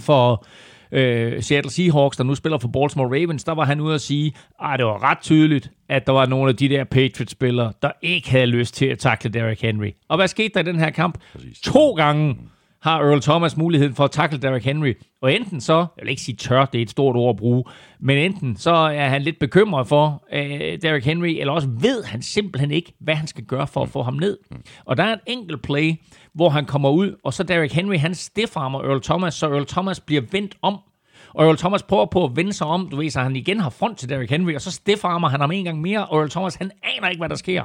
for 0.00 0.46
øh, 0.92 1.42
Seattle 1.42 1.70
Seahawks, 1.70 2.16
der 2.16 2.24
nu 2.24 2.34
spiller 2.34 2.58
for 2.58 2.68
Baltimore 2.68 3.20
Ravens, 3.20 3.44
der 3.44 3.52
var 3.52 3.64
han 3.64 3.80
ude 3.80 3.94
at 3.94 4.00
sige, 4.00 4.32
at 4.60 4.78
det 4.78 4.86
var 4.86 5.02
ret 5.02 5.18
tydeligt, 5.22 5.70
at 5.88 6.06
der 6.06 6.12
var 6.12 6.26
nogle 6.26 6.48
af 6.48 6.56
de 6.56 6.68
der 6.68 6.84
Patriots-spillere, 6.84 7.72
der 7.82 7.90
ikke 8.02 8.30
havde 8.30 8.46
lyst 8.46 8.74
til 8.74 8.86
at 8.86 8.98
takle 8.98 9.30
Derrick 9.30 9.62
Henry. 9.62 9.90
Og 10.08 10.16
hvad 10.16 10.28
skete 10.28 10.50
der 10.54 10.60
i 10.60 10.62
den 10.62 10.78
her 10.78 10.90
kamp? 10.90 11.18
Præcis. 11.32 11.60
To 11.60 11.94
gange 11.94 12.36
har 12.86 13.00
Earl 13.00 13.20
Thomas 13.20 13.56
muligheden 13.56 13.94
for 13.94 14.04
at 14.04 14.10
takle 14.10 14.38
Derrick 14.38 14.64
Henry. 14.64 14.94
Og 15.22 15.34
enten 15.34 15.60
så, 15.60 15.74
jeg 15.74 16.02
vil 16.02 16.10
ikke 16.10 16.22
sige 16.22 16.36
tør, 16.36 16.64
det 16.64 16.78
er 16.78 16.82
et 16.82 16.90
stort 16.90 17.16
ord 17.16 17.30
at 17.30 17.36
bruge, 17.36 17.64
men 18.00 18.18
enten 18.18 18.56
så 18.56 18.70
er 18.70 19.08
han 19.08 19.22
lidt 19.22 19.38
bekymret 19.38 19.88
for 19.88 20.24
øh, 20.32 20.78
Derrick 20.82 21.04
Henry, 21.04 21.28
eller 21.28 21.52
også 21.52 21.68
ved 21.68 22.04
han 22.04 22.22
simpelthen 22.22 22.70
ikke, 22.70 22.94
hvad 23.00 23.14
han 23.14 23.26
skal 23.26 23.44
gøre 23.44 23.66
for 23.66 23.82
at 23.82 23.88
få 23.88 24.02
ham 24.02 24.14
ned. 24.14 24.38
Og 24.84 24.96
der 24.96 25.04
er 25.04 25.12
en 25.12 25.20
enkelt 25.26 25.62
play, 25.62 25.94
hvor 26.34 26.48
han 26.48 26.64
kommer 26.64 26.90
ud, 26.90 27.14
og 27.24 27.34
så 27.34 27.42
Derrick 27.42 27.72
Henry, 27.72 27.98
han 27.98 28.14
stiffarmer 28.14 28.82
Earl 28.82 29.02
Thomas, 29.02 29.34
så 29.34 29.46
Earl 29.46 29.66
Thomas 29.66 30.00
bliver 30.00 30.22
vendt 30.32 30.56
om 30.62 30.78
og 31.34 31.46
Earl 31.46 31.56
Thomas 31.56 31.82
prøver 31.82 32.06
på 32.06 32.24
at 32.24 32.36
vende 32.36 32.52
sig 32.52 32.66
om, 32.66 32.88
du 32.88 32.96
ved, 32.96 33.10
så 33.10 33.20
han 33.20 33.36
igen 33.36 33.60
har 33.60 33.70
front 33.70 33.98
til 33.98 34.08
Derrick 34.08 34.30
Henry, 34.30 34.54
og 34.54 34.60
så 34.60 34.70
stiffarmer 34.70 35.28
han 35.28 35.40
ham 35.40 35.50
en 35.50 35.64
gang 35.64 35.80
mere, 35.80 36.06
og 36.06 36.18
Earl 36.18 36.30
Thomas, 36.30 36.54
han 36.54 36.70
aner 36.82 37.08
ikke, 37.08 37.20
hvad 37.20 37.28
der 37.28 37.36
sker. 37.36 37.64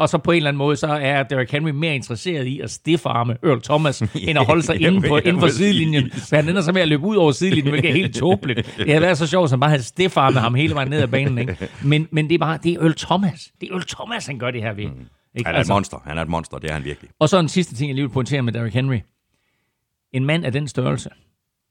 Og 0.00 0.08
så 0.08 0.18
på 0.18 0.30
en 0.30 0.36
eller 0.36 0.48
anden 0.48 0.58
måde, 0.58 0.76
så 0.76 0.86
er 0.86 1.22
Derrick 1.22 1.50
Henry 1.50 1.70
mere 1.70 1.94
interesseret 1.94 2.46
i 2.46 2.60
at 2.60 2.70
stiffarme 2.70 3.36
Earl 3.42 3.62
Thomas, 3.62 4.00
end 4.00 4.38
at 4.38 4.46
holde 4.46 4.62
sig 4.62 4.80
inden, 4.80 5.02
på, 5.08 5.16
inden 5.16 5.40
for 5.40 5.48
sidelinjen. 5.48 6.10
Så 6.10 6.36
han 6.36 6.48
ender 6.48 6.62
så 6.62 6.72
med 6.72 6.82
at 6.82 6.88
løbe 6.88 7.02
ud 7.02 7.16
over 7.16 7.32
sidelinjen, 7.32 7.70
hvilket 7.70 7.90
er 7.90 7.94
helt 7.94 8.16
tåbeligt. 8.16 8.74
Det 8.78 8.86
havde 8.86 9.00
været 9.00 9.18
så 9.18 9.26
sjovt, 9.26 9.44
at 9.44 9.50
han 9.50 9.60
bare 9.60 9.70
havde 9.70 9.82
stiffarmet 9.82 10.40
ham 10.42 10.54
hele 10.54 10.74
vejen 10.74 10.90
ned 10.90 11.02
ad 11.02 11.08
banen. 11.08 11.38
Ikke? 11.38 11.68
Men, 11.82 12.08
men 12.10 12.28
det 12.28 12.34
er 12.34 12.38
bare, 12.38 12.58
det 12.62 12.72
er 12.72 12.80
Earl 12.80 12.94
Thomas. 12.94 13.52
Det 13.60 13.68
er 13.68 13.72
Earl 13.72 13.82
Thomas, 13.82 14.26
han 14.26 14.38
gør 14.38 14.50
det 14.50 14.62
her 14.62 14.72
ved. 14.72 14.86
Mm. 14.86 14.90
Ikke? 14.90 15.46
Han 15.46 15.54
er 15.54 15.58
altså, 15.58 15.72
et 15.72 15.76
monster. 15.76 15.98
Han 16.04 16.18
er 16.18 16.22
et 16.22 16.28
monster, 16.28 16.58
det 16.58 16.70
er 16.70 16.74
han 16.74 16.84
virkelig. 16.84 17.10
Og 17.18 17.28
så 17.28 17.38
en 17.38 17.48
sidste 17.48 17.74
ting, 17.74 17.88
jeg 17.88 17.94
lige 17.94 18.04
vil 18.04 18.12
pointere 18.12 18.42
med 18.42 18.52
Derrick 18.52 18.74
Henry. 18.74 18.98
En 20.12 20.24
mand 20.24 20.44
af 20.44 20.52
den 20.52 20.68
størrelse 20.68 21.10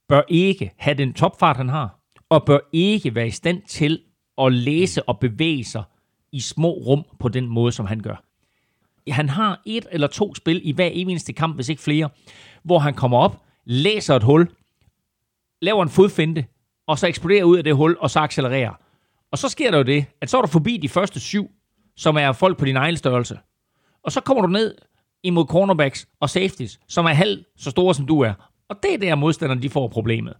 bør 0.09 0.21
ikke 0.27 0.71
have 0.77 0.97
den 0.97 1.13
topfart, 1.13 1.57
han 1.57 1.69
har, 1.69 1.99
og 2.29 2.45
bør 2.45 2.59
ikke 2.73 3.15
være 3.15 3.27
i 3.27 3.31
stand 3.31 3.61
til 3.67 3.99
at 4.37 4.53
læse 4.53 5.03
og 5.03 5.19
bevæge 5.19 5.65
sig 5.65 5.83
i 6.31 6.39
små 6.39 6.71
rum 6.71 7.03
på 7.19 7.29
den 7.29 7.47
måde, 7.47 7.71
som 7.71 7.85
han 7.85 7.99
gør. 7.99 8.28
Han 9.09 9.29
har 9.29 9.61
et 9.65 9.87
eller 9.91 10.07
to 10.07 10.35
spil 10.35 10.61
i 10.63 10.71
hver 10.71 10.85
eneste 10.87 11.33
kamp, 11.33 11.55
hvis 11.55 11.69
ikke 11.69 11.81
flere, 11.81 12.09
hvor 12.63 12.79
han 12.79 12.93
kommer 12.93 13.17
op, 13.17 13.41
læser 13.65 14.15
et 14.15 14.23
hul, 14.23 14.49
laver 15.61 15.83
en 15.83 15.89
fodfinte, 15.89 16.45
og 16.87 16.99
så 16.99 17.07
eksploderer 17.07 17.43
ud 17.43 17.57
af 17.57 17.63
det 17.63 17.75
hul, 17.75 17.97
og 17.99 18.09
så 18.09 18.19
accelererer. 18.19 18.73
Og 19.31 19.37
så 19.37 19.49
sker 19.49 19.71
der 19.71 19.77
jo 19.77 19.83
det, 19.83 20.05
at 20.21 20.29
så 20.29 20.37
er 20.37 20.41
du 20.41 20.47
forbi 20.47 20.77
de 20.77 20.89
første 20.89 21.19
syv, 21.19 21.51
som 21.95 22.17
er 22.17 22.31
folk 22.31 22.57
på 22.57 22.65
din 22.65 22.75
egen 22.75 22.97
størrelse. 22.97 23.39
Og 24.03 24.11
så 24.11 24.21
kommer 24.21 24.41
du 24.41 24.47
ned 24.47 24.75
imod 25.23 25.45
cornerbacks 25.45 26.07
og 26.19 26.29
safeties, 26.29 26.79
som 26.87 27.05
er 27.05 27.09
halvt 27.09 27.47
så 27.57 27.69
store, 27.69 27.95
som 27.95 28.07
du 28.07 28.21
er. 28.21 28.33
Og 28.69 28.75
det 28.83 28.93
er 28.93 28.97
der 28.97 29.15
modstanderne, 29.15 29.61
de 29.61 29.69
får 29.69 29.87
problemet. 29.87 30.33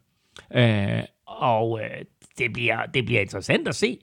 Øh, 0.56 1.04
og 1.26 1.80
øh, 1.82 2.06
det, 2.38 2.54
bliver, 2.54 2.86
det 2.86 3.06
bliver 3.06 3.22
interessant 3.22 3.68
at 3.68 3.76
se, 3.76 4.00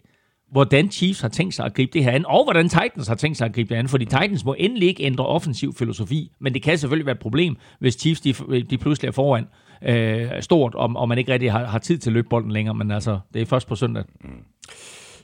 hvordan 0.52 0.90
Chiefs 0.90 1.20
har 1.20 1.28
tænkt 1.28 1.54
sig 1.54 1.66
at 1.66 1.74
gribe 1.74 1.90
det 1.92 2.04
her 2.04 2.10
an, 2.10 2.26
og 2.26 2.44
hvordan 2.44 2.68
Titans 2.68 3.08
har 3.08 3.14
tænkt 3.14 3.38
sig 3.38 3.44
at 3.44 3.52
gribe 3.52 3.68
det 3.68 3.74
an, 3.74 3.88
fordi 3.88 4.04
Titans 4.04 4.44
må 4.44 4.54
endelig 4.58 4.88
ikke 4.88 5.02
ændre 5.02 5.26
offensiv 5.26 5.74
filosofi, 5.74 6.30
men 6.40 6.54
det 6.54 6.62
kan 6.62 6.78
selvfølgelig 6.78 7.06
være 7.06 7.14
et 7.14 7.20
problem, 7.20 7.56
hvis 7.78 7.94
Chiefs 7.94 8.20
de, 8.20 8.34
de 8.70 8.78
pludselig 8.78 9.08
er 9.08 9.12
foran 9.12 9.46
øh, 9.82 10.42
stort, 10.42 10.74
og, 10.74 10.92
og 10.96 11.08
man 11.08 11.18
ikke 11.18 11.32
rigtig 11.32 11.52
har, 11.52 11.64
har 11.64 11.78
tid 11.78 11.98
til 11.98 12.10
at 12.10 12.14
løbe 12.14 12.28
bolden 12.28 12.52
længere, 12.52 12.74
men 12.74 12.90
altså, 12.90 13.18
det 13.34 13.42
er 13.42 13.46
først 13.46 13.68
på 13.68 13.74
søndag. 13.74 14.04
Mm. 14.24 14.30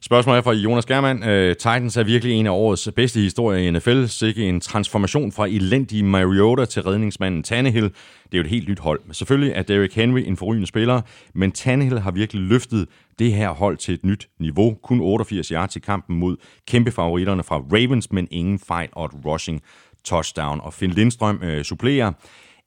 Spørgsmålet 0.04 0.38
er 0.38 0.42
fra 0.42 0.52
Jonas 0.52 0.86
Germann. 0.86 1.22
Øh, 1.22 1.56
Titans 1.56 1.96
er 1.96 2.02
virkelig 2.02 2.34
en 2.34 2.46
af 2.46 2.50
årets 2.50 2.88
bedste 2.96 3.20
historier 3.20 3.58
i 3.58 3.70
NFL. 3.70 4.06
Sikke 4.06 4.48
en 4.48 4.60
transformation 4.60 5.32
fra 5.32 5.46
elendig 5.46 6.04
Mariota 6.04 6.64
til 6.64 6.82
redningsmanden 6.82 7.42
Tannehill. 7.42 7.84
Det 7.84 7.92
er 8.32 8.38
jo 8.38 8.40
et 8.40 8.50
helt 8.50 8.68
nyt 8.68 8.78
hold. 8.78 9.00
Selvfølgelig 9.12 9.52
er 9.56 9.62
Derrick 9.62 9.94
Henry 9.94 10.20
en 10.26 10.36
forrygende 10.36 10.66
spiller, 10.66 11.00
men 11.34 11.52
Tannehill 11.52 11.98
har 12.00 12.10
virkelig 12.10 12.42
løftet 12.42 12.86
det 13.18 13.32
her 13.32 13.50
hold 13.50 13.76
til 13.76 13.94
et 13.94 14.04
nyt 14.04 14.28
niveau. 14.38 14.74
Kun 14.74 15.00
88 15.00 15.48
yards 15.48 15.76
i 15.76 15.80
kampen 15.80 16.16
mod 16.16 16.36
kæmpe 16.66 16.90
favoritterne 16.90 17.42
fra 17.42 17.56
Ravens, 17.56 18.12
men 18.12 18.28
ingen 18.30 18.58
fejl 18.58 18.88
og 18.92 19.04
et 19.04 19.12
rushing 19.24 19.62
touchdown. 20.04 20.60
Og 20.60 20.74
Finn 20.74 20.92
Lindstrøm 20.92 21.40
øh, 21.42 21.64
supplerer. 21.64 22.12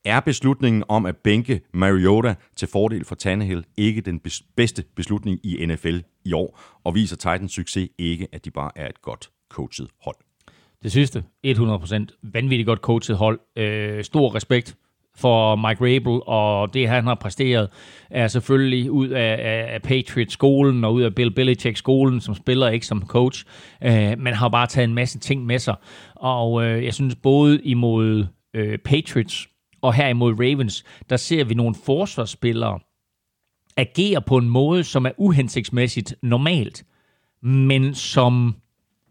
Er 0.04 0.20
beslutningen 0.20 0.84
om 0.88 1.06
at 1.06 1.16
bænke 1.16 1.60
Mariota 1.74 2.34
til 2.56 2.68
fordel 2.68 3.04
for 3.04 3.14
Tannehill 3.14 3.64
ikke 3.76 4.00
den 4.00 4.20
bes- 4.28 4.52
bedste 4.56 4.84
beslutning 4.96 5.40
i 5.44 5.66
NFL 5.66 5.98
i 6.24 6.32
år, 6.32 6.60
og 6.84 6.94
viser 6.94 7.16
Titans 7.16 7.52
succes 7.52 7.88
ikke, 7.98 8.28
at 8.32 8.44
de 8.44 8.50
bare 8.50 8.70
er 8.76 8.88
et 8.88 9.02
godt 9.02 9.30
coachet 9.50 9.88
hold? 10.04 10.16
Det 10.82 10.92
sidste, 10.92 11.24
100% 11.46 12.06
vanvittigt 12.22 12.66
godt 12.66 12.78
coachet 12.80 13.16
hold. 13.16 13.40
Øh, 13.56 14.04
stor 14.04 14.34
respekt 14.34 14.76
for 15.16 15.56
Mike 15.56 15.84
Rabel, 15.84 16.20
og 16.26 16.74
det 16.74 16.88
han 16.88 17.04
har 17.06 17.14
præsteret, 17.14 17.68
er 18.10 18.28
selvfølgelig 18.28 18.90
ud 18.90 19.08
af, 19.08 19.36
af, 19.42 19.74
af 19.74 19.82
Patriots-skolen 19.82 20.84
og 20.84 20.94
ud 20.94 21.02
af 21.02 21.14
Bill 21.14 21.34
Belichick-skolen, 21.34 22.20
som 22.20 22.34
spiller 22.34 22.68
ikke 22.68 22.86
som 22.86 23.06
coach, 23.06 23.44
øh, 23.84 24.18
men 24.18 24.34
har 24.34 24.48
bare 24.48 24.66
taget 24.66 24.88
en 24.88 24.94
masse 24.94 25.18
ting 25.18 25.46
med 25.46 25.58
sig. 25.58 25.74
Og 26.14 26.64
øh, 26.64 26.84
jeg 26.84 26.94
synes 26.94 27.14
både 27.14 27.60
imod 27.62 28.26
øh, 28.54 28.78
Patriots 28.78 29.48
og 29.82 29.94
her 29.94 30.08
imod 30.08 30.32
Ravens, 30.32 30.84
der 31.10 31.16
ser 31.16 31.44
vi 31.44 31.54
nogle 31.54 31.74
forsvarsspillere 31.84 32.78
agere 33.76 34.22
på 34.22 34.36
en 34.36 34.48
måde, 34.48 34.84
som 34.84 35.06
er 35.06 35.10
uhensigtsmæssigt 35.16 36.14
normalt, 36.22 36.84
men 37.42 37.94
som... 37.94 38.54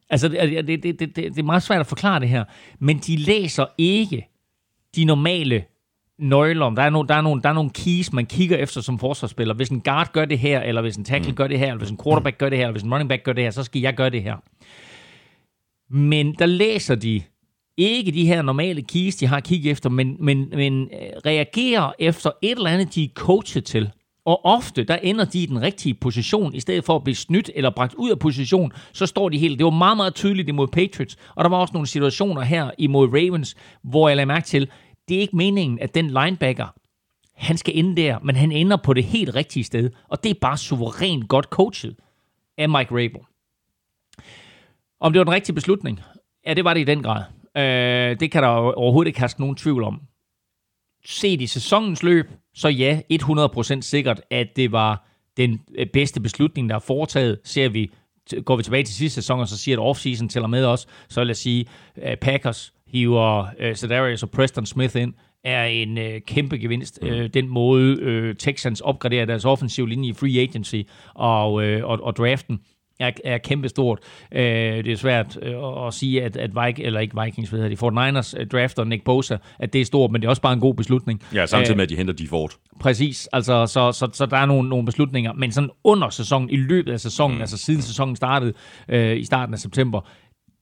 Altså, 0.10 0.28
det, 0.28 0.68
det, 0.68 0.84
det, 0.84 1.00
det, 1.00 1.16
det 1.16 1.40
er 1.40 1.44
meget 1.44 1.64
svært 1.64 1.80
at 1.80 1.88
forklare 1.88 2.20
det 2.20 2.30
her, 2.30 2.44
men 2.80 2.98
de 2.98 3.16
læser 3.16 3.66
ikke 3.78 4.28
de 4.96 5.06
normale 5.06 5.64
nøgler. 6.20 6.70
Der 6.70 6.82
er, 6.82 6.90
nogle, 6.90 7.08
der, 7.08 7.16
er 7.16 7.22
nogle, 7.22 7.42
der 7.42 7.50
er 7.50 7.54
nogle 7.54 7.70
keys, 7.70 8.14
man 8.14 8.26
kigger 8.26 8.58
efter 8.58 8.82
som 8.82 9.00
forsvarsspiller. 9.00 9.54
Hvis 9.54 9.70
en 9.70 9.82
guard 9.82 10.12
gør 10.12 10.26
det 10.26 10.40
her, 10.40 10.62
eller 10.62 10.82
hvis 10.82 10.96
en 10.96 11.04
tackle 11.04 11.34
gør 11.34 11.48
det 11.48 11.60
her, 11.60 11.66
eller 11.66 11.78
hvis 11.78 11.90
en 11.90 12.00
quarterback 12.04 12.38
gør 12.38 12.50
det 12.50 12.58
her, 12.58 12.66
eller 12.66 12.72
hvis 12.72 12.84
en 12.84 12.92
running 12.92 13.10
back 13.10 13.24
gør 13.24 13.34
det 13.34 13.44
her, 13.44 13.52
så 13.52 13.64
skal 13.64 13.82
jeg 13.82 13.94
gøre 13.94 14.10
det 14.10 14.24
her. 14.24 14.36
Men 15.90 16.36
der 16.40 16.46
læser 16.46 16.96
de 16.96 17.22
ikke 17.78 18.12
de 18.12 18.26
her 18.26 18.42
normale 18.42 18.82
keys, 18.82 19.16
de 19.16 19.28
har 19.28 19.40
kigget 19.40 19.72
efter, 19.72 19.90
men, 19.90 20.18
men, 20.20 20.50
men 20.50 20.82
øh, 20.82 21.10
reagerer 21.26 21.92
efter 22.00 22.32
et 22.42 22.52
eller 22.52 22.70
andet, 22.70 22.96
de 22.96 23.04
er 23.04 23.08
coachet 23.14 23.66
til. 23.66 23.92
Og 24.26 24.46
ofte, 24.46 24.84
der 24.84 24.96
ender 24.96 25.26
de 25.26 25.44
i 25.44 25.46
den 25.46 25.62
rigtige 25.62 25.94
position, 25.94 26.56
i 26.56 26.60
stedet 26.60 26.84
for 26.84 26.96
at 26.96 27.04
blive 27.04 27.16
snydt 27.16 27.52
eller 27.56 27.70
bragt 27.70 27.94
ud 27.94 28.12
af 28.12 28.20
position, 28.20 28.72
så 28.94 29.06
står 29.06 29.30
de 29.30 29.38
helt. 29.38 29.60
Det 29.60 29.66
var 29.66 29.72
meget, 29.72 29.98
meget 29.98 30.16
tydeligt 30.16 30.50
imod 30.50 30.68
Patriots, 30.68 31.18
og 31.36 31.44
der 31.44 31.50
var 31.50 31.58
også 31.58 31.74
nogle 31.74 31.88
situationer 31.88 32.42
her 32.42 32.72
imod 32.78 33.08
Ravens, 33.08 33.56
hvor 33.84 34.10
jeg 34.10 34.16
lagde 34.16 34.26
mærke 34.26 34.46
til, 34.46 34.70
det 35.08 35.18
er 35.18 35.22
ikke 35.22 35.36
meningen, 35.36 35.80
at 35.80 35.96
den 35.96 36.08
linebacker, 36.08 36.68
han 37.34 37.58
skal 37.58 37.78
ende 37.78 38.02
der, 38.02 38.20
men 38.20 38.36
han 38.36 38.52
ender 38.52 38.78
på 38.78 38.94
det 38.94 39.04
helt 39.04 39.36
rigtige 39.36 39.64
sted, 39.64 39.90
og 40.10 40.24
det 40.24 40.30
er 40.30 40.40
bare 40.42 40.58
suverænt 40.58 41.30
godt 41.30 41.46
coachet 41.46 41.96
af 42.58 42.70
Mike 42.70 42.92
Rabel. 42.92 43.20
Om 45.00 45.14
det 45.14 45.20
var 45.20 45.24
den 45.24 45.34
rigtige 45.34 45.56
beslutning? 45.56 46.00
Ja, 46.48 46.54
det 46.54 46.64
var 46.64 46.74
det 46.74 46.82
i 46.82 46.84
den 46.84 47.04
grad. 47.04 47.24
Øh, 47.58 48.20
det 48.20 48.32
kan 48.32 48.44
der 48.44 48.50
overhovedet 48.50 49.08
ikke 49.08 49.20
have 49.20 49.30
nogen 49.38 49.56
tvivl 49.56 49.84
om. 49.84 50.02
Set 51.06 51.42
i 51.42 51.48
sæsonens 51.48 52.04
løb, 52.04 52.32
så 52.54 52.68
ja, 52.68 53.02
100% 53.14 53.82
sikkert, 53.82 54.22
at 54.30 54.48
det 54.56 54.72
var 54.72 55.08
den 55.38 55.62
øh, 55.76 55.88
bedste 55.88 56.22
beslutning, 56.22 56.70
der 56.70 56.76
er 56.76 56.80
foretaget. 56.80 57.40
Ser 57.44 57.70
vi, 57.70 57.92
går 58.46 58.56
vi 58.56 58.64
tilbage 58.64 58.84
til 58.84 58.96
sidste 58.96 59.16
sæson, 59.16 59.40
og 59.40 59.48
så 59.48 59.58
siger, 59.58 59.78
at 59.78 59.84
offseason 59.84 60.30
tæller 60.30 60.48
med 60.48 60.66
os, 60.66 60.88
så 61.10 61.22
vil 61.22 61.28
jeg 61.28 61.38
sige, 61.38 61.66
at 61.96 62.20
Packers 62.20 62.74
hiver 62.88 63.48
uh, 63.70 63.76
Zedarius 63.76 64.24
og 64.24 64.30
Preston 64.30 64.66
Smith 64.66 64.96
ind, 64.96 65.14
er 65.44 65.66
en 65.66 65.98
uh, 65.98 66.22
kæmpe 66.28 66.58
gevinst. 66.58 67.00
Mm. 67.02 67.08
Uh, 67.08 67.26
den 67.26 67.48
måde, 67.48 68.04
uh, 68.30 68.36
Texans 68.36 68.82
opgraderer 68.82 69.26
deres 69.26 69.46
offensiv 69.46 69.86
linje 69.86 70.10
i 70.10 70.14
free 70.14 70.40
agency 70.40 70.82
og, 71.14 71.54
uh, 71.54 71.84
og, 71.84 72.00
og 72.04 72.16
draften, 72.16 72.60
er, 73.00 73.12
er 73.24 73.38
kæmpestort. 73.38 74.00
Øh, 74.32 74.42
det 74.84 74.88
er 74.88 74.96
svært 74.96 75.38
øh, 75.42 75.88
at 75.88 75.94
sige, 75.94 76.24
at, 76.24 76.38
at 76.38 76.50
Viking, 76.50 76.88
eller 76.88 77.00
ikke 77.00 77.22
Vikings, 77.24 77.54
ved 77.54 77.70
de 77.70 77.78
Fort 77.78 77.94
Niners 77.94 78.36
øh, 78.38 78.48
drafter 78.48 78.84
Nick 78.84 79.04
Bosa, 79.04 79.38
at 79.60 79.74
det 79.74 79.82
er 79.82 79.86
stort, 79.86 80.12
men 80.12 80.22
det 80.22 80.26
er 80.26 80.30
også 80.30 80.42
bare 80.42 80.54
en 80.54 80.60
god 80.60 80.74
beslutning. 80.74 81.24
Ja, 81.34 81.46
samtidig 81.46 81.78
med, 81.78 81.84
at 81.84 81.90
de 81.90 81.96
henter 81.96 82.14
de 82.14 82.28
Ford. 82.28 82.52
Præcis, 82.80 83.30
altså, 83.34 83.66
så, 83.66 83.92
så, 83.92 84.10
så 84.14 84.26
der 84.26 84.38
er 84.38 84.46
nogle, 84.46 84.70
nogle 84.70 84.86
beslutninger, 84.86 85.34
men 85.34 85.52
sådan 85.52 85.70
under 85.84 86.10
sæsonen, 86.10 86.50
i 86.50 86.56
løbet 86.56 86.92
af 86.92 87.00
sæsonen, 87.00 87.36
mm. 87.38 87.42
altså 87.42 87.58
siden 87.58 87.82
sæsonen 87.82 88.16
startede 88.16 88.54
øh, 88.90 89.18
i 89.18 89.24
starten 89.24 89.54
af 89.54 89.60
september, 89.60 90.02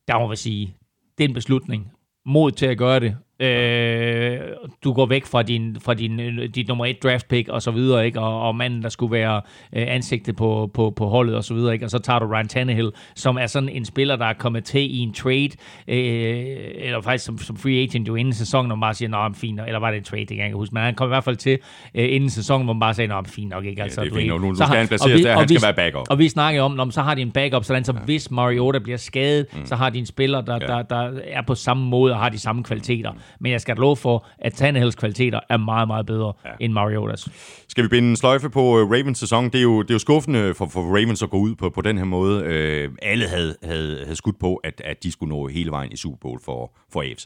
der 0.08 0.20
må 0.20 0.30
vi 0.30 0.36
sige, 0.36 0.76
den 1.18 1.34
beslutning, 1.34 1.92
mod 2.26 2.52
til 2.52 2.66
at 2.66 2.78
gøre 2.78 3.00
det, 3.00 3.18
Øh, 3.40 4.40
du 4.84 4.94
går 4.94 5.06
væk 5.06 5.26
fra 5.26 5.44
din, 5.44 5.78
fra 5.80 5.94
din, 5.94 6.20
dit 6.56 6.68
nummer 6.68 6.86
et 6.86 7.04
draft 7.04 7.28
pick 7.28 7.50
og 7.50 7.62
så 7.62 7.72
videre, 7.72 8.06
ikke? 8.06 8.20
Og, 8.20 8.42
og 8.42 8.56
manden, 8.56 8.84
der 8.84 8.90
skulle 8.90 9.12
være 9.12 9.42
øh, 9.76 9.86
ansigtet 9.88 10.36
på, 10.36 10.72
på, 10.74 10.94
på 10.96 11.08
holdet 11.08 11.36
og 11.36 11.44
så 11.44 11.54
videre, 11.54 11.74
ikke? 11.74 11.86
Og 11.86 11.90
så 11.90 12.00
tager 12.00 12.20
du 12.20 12.26
Ryan 12.26 12.48
Tannehill, 12.48 12.92
som 13.16 13.38
er 13.38 13.48
sådan 13.48 13.70
en 13.70 13.86
spiller, 13.86 14.16
der 14.16 14.26
er 14.26 14.34
kommet 14.34 14.64
til 14.64 14.96
i 14.96 14.98
en 14.98 15.14
trade, 15.14 15.50
øh, 15.88 16.46
eller 16.76 17.02
faktisk 17.02 17.26
som, 17.26 17.38
som 17.38 17.58
free 17.58 17.84
agent 17.84 18.08
jo 18.08 18.16
inden 18.16 18.34
sæsonen, 18.34 18.72
og 18.72 18.78
man 18.78 18.82
bare 18.82 18.94
siger, 18.94 19.10
nå, 19.10 19.24
men 19.24 19.36
fint, 19.36 19.60
eller 19.68 19.80
var 19.80 19.92
det 19.92 19.98
en 19.98 20.04
trade, 20.04 20.22
det 20.22 20.28
kan 20.28 20.38
jeg 20.38 20.46
ikke 20.46 20.58
huske, 20.58 20.74
men 20.74 20.84
han 20.84 20.96
kom 20.96 21.08
i 21.08 21.14
hvert 21.14 21.24
fald 21.24 21.36
til 21.36 21.60
øh, 21.96 22.16
inden 22.16 22.30
sæsonen, 22.30 22.66
hvor 22.66 22.74
man 22.74 22.80
bare 22.80 22.94
sagde, 22.94 23.08
nå, 23.08 23.16
men 23.16 23.26
fint 23.26 23.50
nok, 23.50 23.66
ikke? 23.66 23.84
Altså, 23.84 24.02
ja, 24.02 24.06
det 24.06 24.12
er 24.12 24.16
fint, 24.16 24.30
nu, 24.30 24.38
nu 24.38 24.56
skal 24.56 24.68
han 24.68 24.88
placeres 24.88 25.22
der, 25.22 25.38
han 25.38 25.48
skal 25.48 25.62
være 25.62 25.74
backup. 25.74 26.08
Og 26.10 26.20
vi 26.20 26.30
snakker 26.30 26.62
om, 26.62 26.92
så 26.92 27.02
har 27.02 27.16
de 27.16 27.22
en 27.22 27.32
backup, 27.32 27.64
sådan 27.64 27.84
så 27.84 27.94
ja. 27.96 28.00
hvis 28.00 28.32
Mariota 28.32 28.80
bliver 28.80 28.98
skadet, 28.98 29.46
mm. 29.54 29.66
så 29.66 29.76
har 29.76 29.90
de 29.90 30.00
en 30.00 30.06
spiller, 30.06 30.42
der, 30.42 30.58
ja. 30.62 30.68
der, 30.68 30.82
der 30.82 31.12
er 31.28 31.42
på 31.42 31.56
samme 31.56 31.86
måde 31.86 32.14
og 32.14 32.20
har 32.20 32.30
de 32.30 32.40
samme 32.40 32.64
kvaliteter. 32.64 33.12
Mm. 33.12 33.20
Men 33.40 33.52
jeg 33.52 33.62
skal 33.62 33.76
lov 33.76 33.98
for, 33.98 34.26
at 34.40 34.54
Tannehills 34.54 34.96
kvaliteter 34.96 35.40
er 35.50 35.58
meget, 35.58 35.88
meget 35.88 36.06
bedre 36.06 36.34
ja. 36.46 36.50
end 36.60 36.74
Mariotas. 36.74 37.28
Skal 37.68 37.84
vi 37.84 37.90
binde 37.90 38.10
en 38.10 38.16
sløjfe 38.16 38.50
på 38.50 38.80
øh, 38.80 38.92
Ravens 38.92 39.20
sæson? 39.20 39.46
Det 39.46 39.56
er 39.56 39.62
jo, 39.62 39.82
det 39.82 39.90
er 39.90 39.96
jo 39.96 40.00
skuffende 40.00 40.54
for, 40.54 40.66
for 40.66 40.82
Ravens 40.82 41.24
at 41.24 41.30
gå 41.30 41.38
ud 41.38 41.56
på, 41.56 41.70
på 41.70 41.82
den 41.82 41.98
her 41.98 42.06
måde. 42.06 42.44
Øh, 42.44 42.92
alle 43.02 43.28
havde, 43.28 43.56
havde, 43.64 44.00
havde 44.04 44.16
skudt 44.16 44.40
på, 44.40 44.56
at, 44.56 44.82
at 44.86 45.04
de 45.04 45.12
skulle 45.12 45.30
nå 45.30 45.48
hele 45.48 45.72
vejen 45.72 45.92
i 45.92 45.98
Super 45.98 46.18
Bowl 46.18 46.40
for, 46.46 46.76
for 46.94 47.02
AFC. 47.02 47.26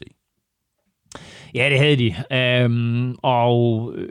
Ja, 1.54 1.68
det 1.70 1.78
havde 1.78 1.96
de. 1.96 2.14
Øhm, 2.36 3.14
og 3.22 3.92
øh, 3.96 4.08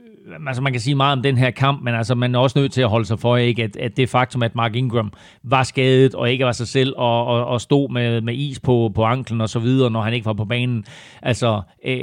altså 0.48 0.62
man 0.62 0.74
kan 0.74 0.82
sige 0.82 0.96
meget 0.96 1.18
om 1.18 1.24
den 1.24 1.38
her 1.38 1.52
kamp, 1.52 1.84
men 1.84 1.96
altså 1.96 2.16
man 2.16 2.36
er 2.36 2.40
også 2.40 2.60
nødt 2.60 2.72
til 2.72 2.82
at 2.82 2.90
holde 2.90 3.06
sig 3.06 3.20
for, 3.20 3.38
ikke, 3.38 3.64
at, 3.64 3.76
at 3.76 3.98
det 3.98 4.10
faktum, 4.10 4.44
at 4.44 4.56
Mark 4.56 4.76
Ingram 4.76 5.14
var 5.44 5.64
skadet 5.64 6.16
og 6.16 6.32
ikke 6.32 6.46
var 6.46 6.52
sig 6.52 6.68
selv 6.68 6.94
og, 6.98 7.26
og, 7.26 7.46
og 7.46 7.62
stod 7.62 7.90
med, 7.90 8.22
med 8.22 8.34
is 8.34 8.60
på, 8.60 8.92
på 8.96 9.04
anklen 9.04 9.42
og 9.42 9.50
så 9.50 9.60
videre, 9.60 9.92
når 9.92 10.02
han 10.02 10.14
ikke 10.14 10.26
var 10.26 10.34
på 10.34 10.46
banen. 10.46 10.86
Altså, 11.22 11.62
øh, 11.86 12.02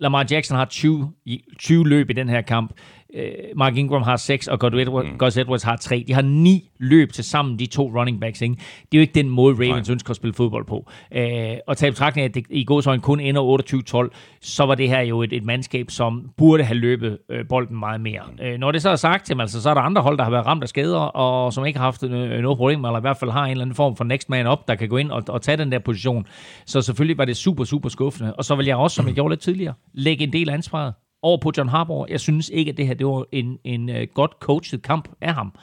Lamar 0.00 0.26
Jackson 0.30 0.56
har 0.56 0.64
20, 0.64 1.12
20 1.58 1.88
løb 1.88 2.10
i 2.10 2.12
den 2.12 2.28
her 2.28 2.40
kamp. 2.40 2.72
Øh, 3.14 3.32
Mark 3.56 3.76
Ingram 3.76 4.02
har 4.02 4.16
6, 4.16 4.48
og 4.48 4.60
Gus 4.60 4.72
Edwards, 4.74 5.10
mm. 5.10 5.18
Gus 5.18 5.36
Edwards 5.36 5.62
har 5.62 5.76
3. 5.76 6.04
De 6.08 6.12
har 6.12 6.22
9 6.22 6.70
løb 6.78 7.12
til 7.12 7.24
sammen, 7.24 7.58
de 7.58 7.66
to 7.66 7.92
running 7.98 8.20
backs. 8.20 8.42
Ikke? 8.42 8.54
Det 8.54 8.62
er 8.92 8.98
jo 8.98 9.00
ikke 9.00 9.14
den 9.14 9.28
måde, 9.28 9.54
Ravens 9.54 9.88
Nej. 9.88 9.92
ønsker 9.92 10.10
at 10.10 10.16
spille 10.16 10.34
fodbold 10.34 10.64
på. 10.66 10.90
Øh, 11.14 11.56
og 11.66 11.76
tage 11.76 11.92
betragtning 11.92 12.24
af, 12.24 12.28
at 12.28 12.34
det 12.34 12.46
i 12.50 12.64
godsøjne 12.64 13.02
kun 13.02 13.20
ender 13.20 14.08
28-12, 14.10 14.38
så 14.40 14.64
var 14.64 14.74
det 14.74 14.88
her 14.88 15.00
jo 15.00 15.22
et, 15.22 15.32
et 15.32 15.44
mandskab, 15.44 15.90
som 15.90 16.30
burde 16.36 16.64
have 16.64 16.78
løbet 16.78 17.18
øh, 17.30 17.48
bolden 17.48 17.78
meget 17.78 18.00
mere. 18.00 18.22
Mm. 18.32 18.44
Øh, 18.44 18.58
når 18.58 18.72
det 18.72 18.82
så 18.82 18.90
er 18.90 18.96
sagt, 18.96 19.30
jamen, 19.30 19.40
altså, 19.40 19.62
så 19.62 19.70
er 19.70 19.74
der 19.74 19.80
andre 19.80 20.02
hold, 20.02 20.18
der 20.18 20.24
har 20.24 20.30
været 20.30 20.46
ramt 20.46 20.62
af 20.62 20.68
skader, 20.68 20.98
og 20.98 21.52
som 21.52 21.66
ikke 21.66 21.78
har 21.78 21.86
haft 21.86 22.02
øh, 22.02 22.10
noget 22.10 22.56
problem, 22.56 22.84
eller 22.84 22.98
i 22.98 23.00
hvert 23.00 23.16
fald 23.16 23.30
har 23.30 23.44
en 23.44 23.50
eller 23.50 23.62
anden 23.62 23.76
form 23.76 23.96
for 23.96 24.04
next 24.04 24.30
man 24.30 24.46
up, 24.46 24.58
der 24.68 24.74
kan 24.74 24.88
gå 24.88 24.96
ind 24.96 25.10
og, 25.10 25.22
og 25.28 25.42
tage 25.42 25.56
den 25.56 25.72
der 25.72 25.78
position. 25.78 26.26
Så 26.66 26.80
selvfølgelig 26.80 27.18
var 27.18 27.24
det 27.24 27.36
super, 27.36 27.64
super 27.64 27.88
skuffende. 27.88 28.34
Og 28.34 28.44
så 28.44 28.54
vil 28.54 28.66
jeg 28.66 28.76
også, 28.76 28.94
som 28.94 29.06
jeg 29.06 29.14
gjorde 29.14 29.32
lidt 29.32 29.40
tidligere, 29.40 29.74
lægge 29.94 30.24
en 30.24 30.32
del 30.32 30.48
af 30.48 30.54
ansvaret 30.54 30.94
over 31.22 31.38
på 31.42 31.52
John 31.56 31.68
Harbaugh. 31.68 32.10
Jeg 32.10 32.20
synes 32.20 32.50
ikke, 32.54 32.70
at 32.70 32.76
det 32.76 32.86
her 32.86 32.94
det 32.94 33.06
var 33.06 33.24
en, 33.32 33.58
en 33.64 33.88
uh, 33.88 33.96
godt 34.14 34.32
coachet 34.40 34.82
kamp 34.82 35.08
af 35.20 35.34
ham. 35.34 35.54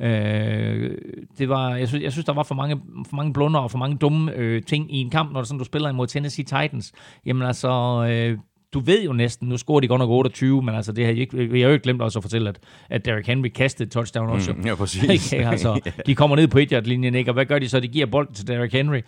Øh, 0.00 0.90
det 1.38 1.48
var, 1.48 1.76
jeg, 1.76 1.88
synes, 1.88 2.04
jeg 2.04 2.12
synes, 2.12 2.24
der 2.24 2.32
var 2.32 2.42
for 2.42 2.54
mange, 2.54 2.80
for 3.08 3.16
mange 3.16 3.32
blunder 3.32 3.60
og 3.60 3.70
for 3.70 3.78
mange 3.78 3.96
dumme 3.96 4.32
øh, 4.34 4.62
ting 4.62 4.94
i 4.94 4.98
en 4.98 5.10
kamp, 5.10 5.32
når 5.32 5.40
det 5.40 5.48
sådan, 5.48 5.58
du 5.58 5.64
spiller 5.64 5.88
imod 5.88 6.06
Tennessee 6.06 6.44
Titans. 6.44 6.92
Jamen 7.26 7.42
altså, 7.42 7.68
øh, 8.10 8.38
du 8.74 8.80
ved 8.80 9.04
jo 9.04 9.12
næsten, 9.12 9.48
nu 9.48 9.56
scorer 9.56 9.80
de 9.80 9.88
godt 9.88 9.98
nok 9.98 10.10
28, 10.10 10.62
men 10.62 10.74
altså 10.74 10.92
det 10.92 11.04
har 11.04 11.12
jeg 11.12 11.20
ikke, 11.20 11.36
vi 11.36 11.60
har 11.60 11.68
jo 11.68 11.72
ikke 11.72 11.82
glemt 11.82 12.02
også 12.02 12.18
at 12.18 12.22
fortælle, 12.22 12.48
at, 12.48 12.58
at 12.90 13.04
Derrick 13.04 13.26
Henry 13.26 13.48
kastede 13.48 13.90
touchdown 13.90 14.28
også. 14.28 14.52
Mm, 14.52 14.66
ja, 14.66 14.74
præcis. 14.74 15.32
okay, 15.32 15.46
altså, 15.50 15.80
de 16.06 16.14
kommer 16.14 16.36
ned 16.36 16.48
på 16.48 16.58
1 16.58 16.86
linjen 16.86 17.14
ikke? 17.14 17.30
Og 17.30 17.34
hvad 17.34 17.46
gør 17.46 17.58
de 17.58 17.68
så? 17.68 17.80
De 17.80 17.88
giver 17.88 18.06
bolden 18.06 18.34
til 18.34 18.46
Derrick 18.46 18.72
Henry. 18.72 19.00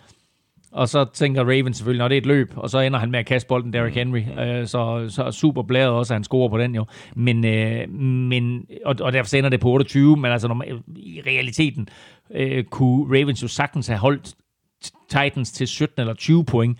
Og 0.77 0.89
så 0.89 1.05
tænker 1.13 1.43
Raven 1.43 1.73
selvfølgelig, 1.73 1.99
når 1.99 2.07
det 2.07 2.15
er 2.15 2.21
et 2.21 2.25
løb, 2.25 2.51
og 2.55 2.69
så 2.69 2.79
ender 2.79 2.99
han 2.99 3.11
med 3.11 3.19
at 3.19 3.25
kaste 3.25 3.47
bolden 3.47 3.73
Derrick 3.73 3.95
Henry. 3.95 4.21
Øh, 4.39 4.67
så, 4.67 5.05
så 5.09 5.31
super 5.31 5.61
blæret 5.63 5.89
også, 5.89 6.13
at 6.13 6.15
han 6.15 6.23
scorer 6.23 6.49
på 6.49 6.57
den 6.57 6.75
jo. 6.75 6.85
Men, 7.15 7.45
øh, 7.45 7.89
men, 7.89 8.65
og, 8.85 8.95
og 9.01 9.13
derfor 9.13 9.37
ender 9.37 9.49
det 9.49 9.59
på 9.59 9.69
28, 9.69 10.17
men 10.17 10.31
altså 10.31 10.47
når 10.47 10.55
man, 10.55 10.67
i 10.95 11.21
realiteten 11.27 11.87
øh, 12.35 12.63
kunne 12.63 13.19
Ravens 13.19 13.43
jo 13.43 13.47
sagtens 13.47 13.87
have 13.87 13.99
holdt 13.99 14.35
Titans 15.09 15.51
til 15.51 15.67
17 15.67 16.01
eller 16.01 16.13
20 16.13 16.45
point. 16.45 16.77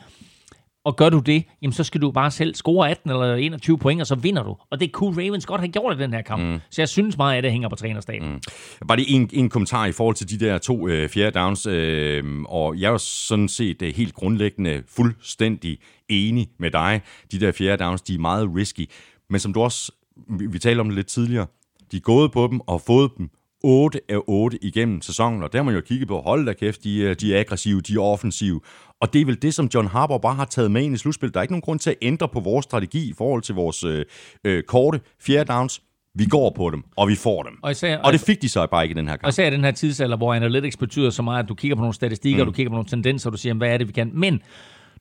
Og 0.88 0.96
gør 0.96 1.10
du 1.10 1.20
det, 1.20 1.44
jamen 1.62 1.74
så 1.74 1.84
skal 1.84 2.02
du 2.02 2.12
bare 2.12 2.32
selv 2.32 2.56
score 2.56 2.90
18 2.90 3.12
eller 3.12 3.36
21 3.36 3.78
point, 3.78 4.02
og 4.02 4.08
så 4.08 4.16
vinder 4.16 4.44
du. 4.44 4.56
Og 4.72 4.80
det 4.80 4.92
kunne 4.92 5.24
Ravens 5.24 5.46
godt 5.46 5.62
have 5.62 5.72
gjort 5.72 6.00
i 6.00 6.04
den 6.04 6.14
her 6.14 6.22
kamp. 6.22 6.44
Mm. 6.44 6.60
Så 6.70 6.82
jeg 6.82 6.90
synes 6.90 7.18
meget, 7.18 7.38
at 7.38 7.44
det 7.44 7.52
hænger 7.52 7.70
på 7.70 7.76
trænerstaben. 7.76 8.30
Mm. 8.30 8.40
Bare 8.88 8.98
lige 8.98 9.10
en, 9.10 9.30
en 9.34 9.50
kommentar 9.50 9.86
i 9.86 9.92
forhold 9.92 10.16
til 10.16 10.30
de 10.30 10.46
der 10.46 10.58
to 10.58 10.88
øh, 10.88 11.10
fjerde 11.10 11.40
downs. 11.40 11.66
Øh, 11.66 12.24
og 12.46 12.80
jeg 12.80 12.88
er 12.88 12.92
jo 12.92 12.98
sådan 12.98 13.48
set 13.48 13.82
øh, 13.82 13.94
helt 13.96 14.14
grundlæggende 14.14 14.84
fuldstændig 14.96 15.78
enig 16.10 16.48
med 16.60 16.72
dig. 16.72 17.02
De 17.32 17.40
der 17.40 17.52
fjerde 17.52 17.84
downs, 17.84 18.02
de 18.02 18.14
er 18.14 18.20
meget 18.20 18.50
risky. 18.56 18.90
Men 19.30 19.40
som 19.40 19.54
du 19.54 19.62
også, 19.62 19.92
vi, 20.30 20.48
vi 20.48 20.60
talte 20.60 20.80
om 20.80 20.88
det 20.88 20.96
lidt 20.96 21.08
tidligere, 21.08 21.46
de 21.92 21.98
er 21.98 22.02
gået 22.02 22.32
på 22.32 22.48
dem 22.52 22.60
og 22.60 22.82
fået 22.82 23.12
dem 23.18 23.30
8 23.64 24.00
af 24.10 24.18
8 24.28 24.58
igennem 24.66 25.02
sæsonen, 25.02 25.44
og 25.44 25.52
der 25.54 25.60
har 25.60 25.64
man 25.64 25.76
jo 25.76 25.82
kigget 25.82 26.08
på, 26.08 26.22
hold 26.22 26.46
da 26.46 26.54
kæft, 26.54 26.84
de, 26.84 27.14
de 27.14 27.36
er 27.36 27.40
aggressive, 27.40 27.82
de 27.82 27.94
er 27.94 28.00
offensive. 28.00 28.62
Og 29.02 29.14
det 29.14 29.22
er 29.22 29.26
vel 29.26 29.42
det, 29.42 29.54
som 29.54 29.70
John 29.74 29.88
Harbaugh 29.88 30.22
bare 30.22 30.36
har 30.36 30.46
taget 30.46 30.72
med 30.72 30.84
ind 30.84 30.94
i 30.96 30.98
slutspillet. 30.98 31.34
Der 31.34 31.40
er 31.40 31.42
ikke 31.42 31.54
nogen 31.54 31.62
grund 31.62 31.80
til 31.80 31.90
at 31.90 31.96
ændre 32.02 32.28
på 32.28 32.40
vores 32.40 32.64
strategi 32.64 33.10
i 33.10 33.14
forhold 33.18 33.42
til 33.42 33.56
vores 33.56 33.84
øh, 33.84 34.06
øh, 34.44 34.64
korte 34.64 35.02
fjerde 35.22 35.54
downs. 35.54 35.82
Vi 36.16 36.26
går 36.26 36.50
på 36.56 36.70
dem, 36.70 36.84
og 36.96 37.08
vi 37.08 37.16
får 37.16 37.44
dem. 37.44 37.54
Og 37.64 37.72
især- 37.72 37.98
og 37.98 38.14
det 38.14 38.22
fik 38.22 38.42
de 38.42 38.50
så 38.50 38.68
bare 38.72 38.84
ikke 38.84 38.94
i 38.94 38.98
den 38.98 39.08
her 39.08 39.14
Og 39.14 39.20
kamp. 39.20 39.30
især 39.30 39.48
i 39.48 39.52
den 39.52 39.64
her 39.64 39.72
tidsalder, 39.72 40.18
hvor 40.18 40.34
analytics 40.34 40.78
betyder 40.78 41.10
så 41.10 41.22
meget, 41.22 41.44
at 41.44 41.50
du 41.50 41.56
kigger 41.56 41.76
på 41.76 41.82
nogle 41.82 41.94
statistikker, 41.94 42.44
mm. 42.44 42.52
du 42.52 42.56
kigger 42.56 42.70
på 42.70 42.74
nogle 42.76 42.88
tendenser, 42.90 43.30
og 43.30 43.34
du 43.34 43.38
siger, 43.38 43.54
hvad 43.54 43.70
er 43.70 43.78
det, 43.78 43.88
vi 43.88 43.94
kan. 43.94 44.12
Men 44.14 44.42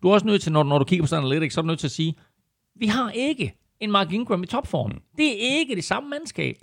du 0.03 0.09
er 0.09 0.13
også 0.15 0.27
nødt 0.27 0.43
til, 0.43 0.53
når, 0.53 0.63
når 0.63 0.79
du 0.79 0.85
kigger 0.85 1.03
på 1.03 1.07
sådan 1.07 1.25
analytics, 1.25 1.55
så 1.55 1.61
er 1.61 1.63
du 1.63 1.67
nødt 1.67 1.79
til 1.79 1.87
at 1.87 1.91
sige, 1.91 2.15
vi 2.81 2.87
har 2.87 3.11
ikke 3.11 3.55
en 3.81 3.91
Mark 3.91 4.13
Ingram 4.13 4.43
i 4.43 4.47
topform. 4.47 4.91
Mm. 4.91 4.99
Det 5.17 5.27
er 5.27 5.59
ikke 5.59 5.75
det 5.75 5.85
samme 5.85 6.09
mandskab. 6.09 6.57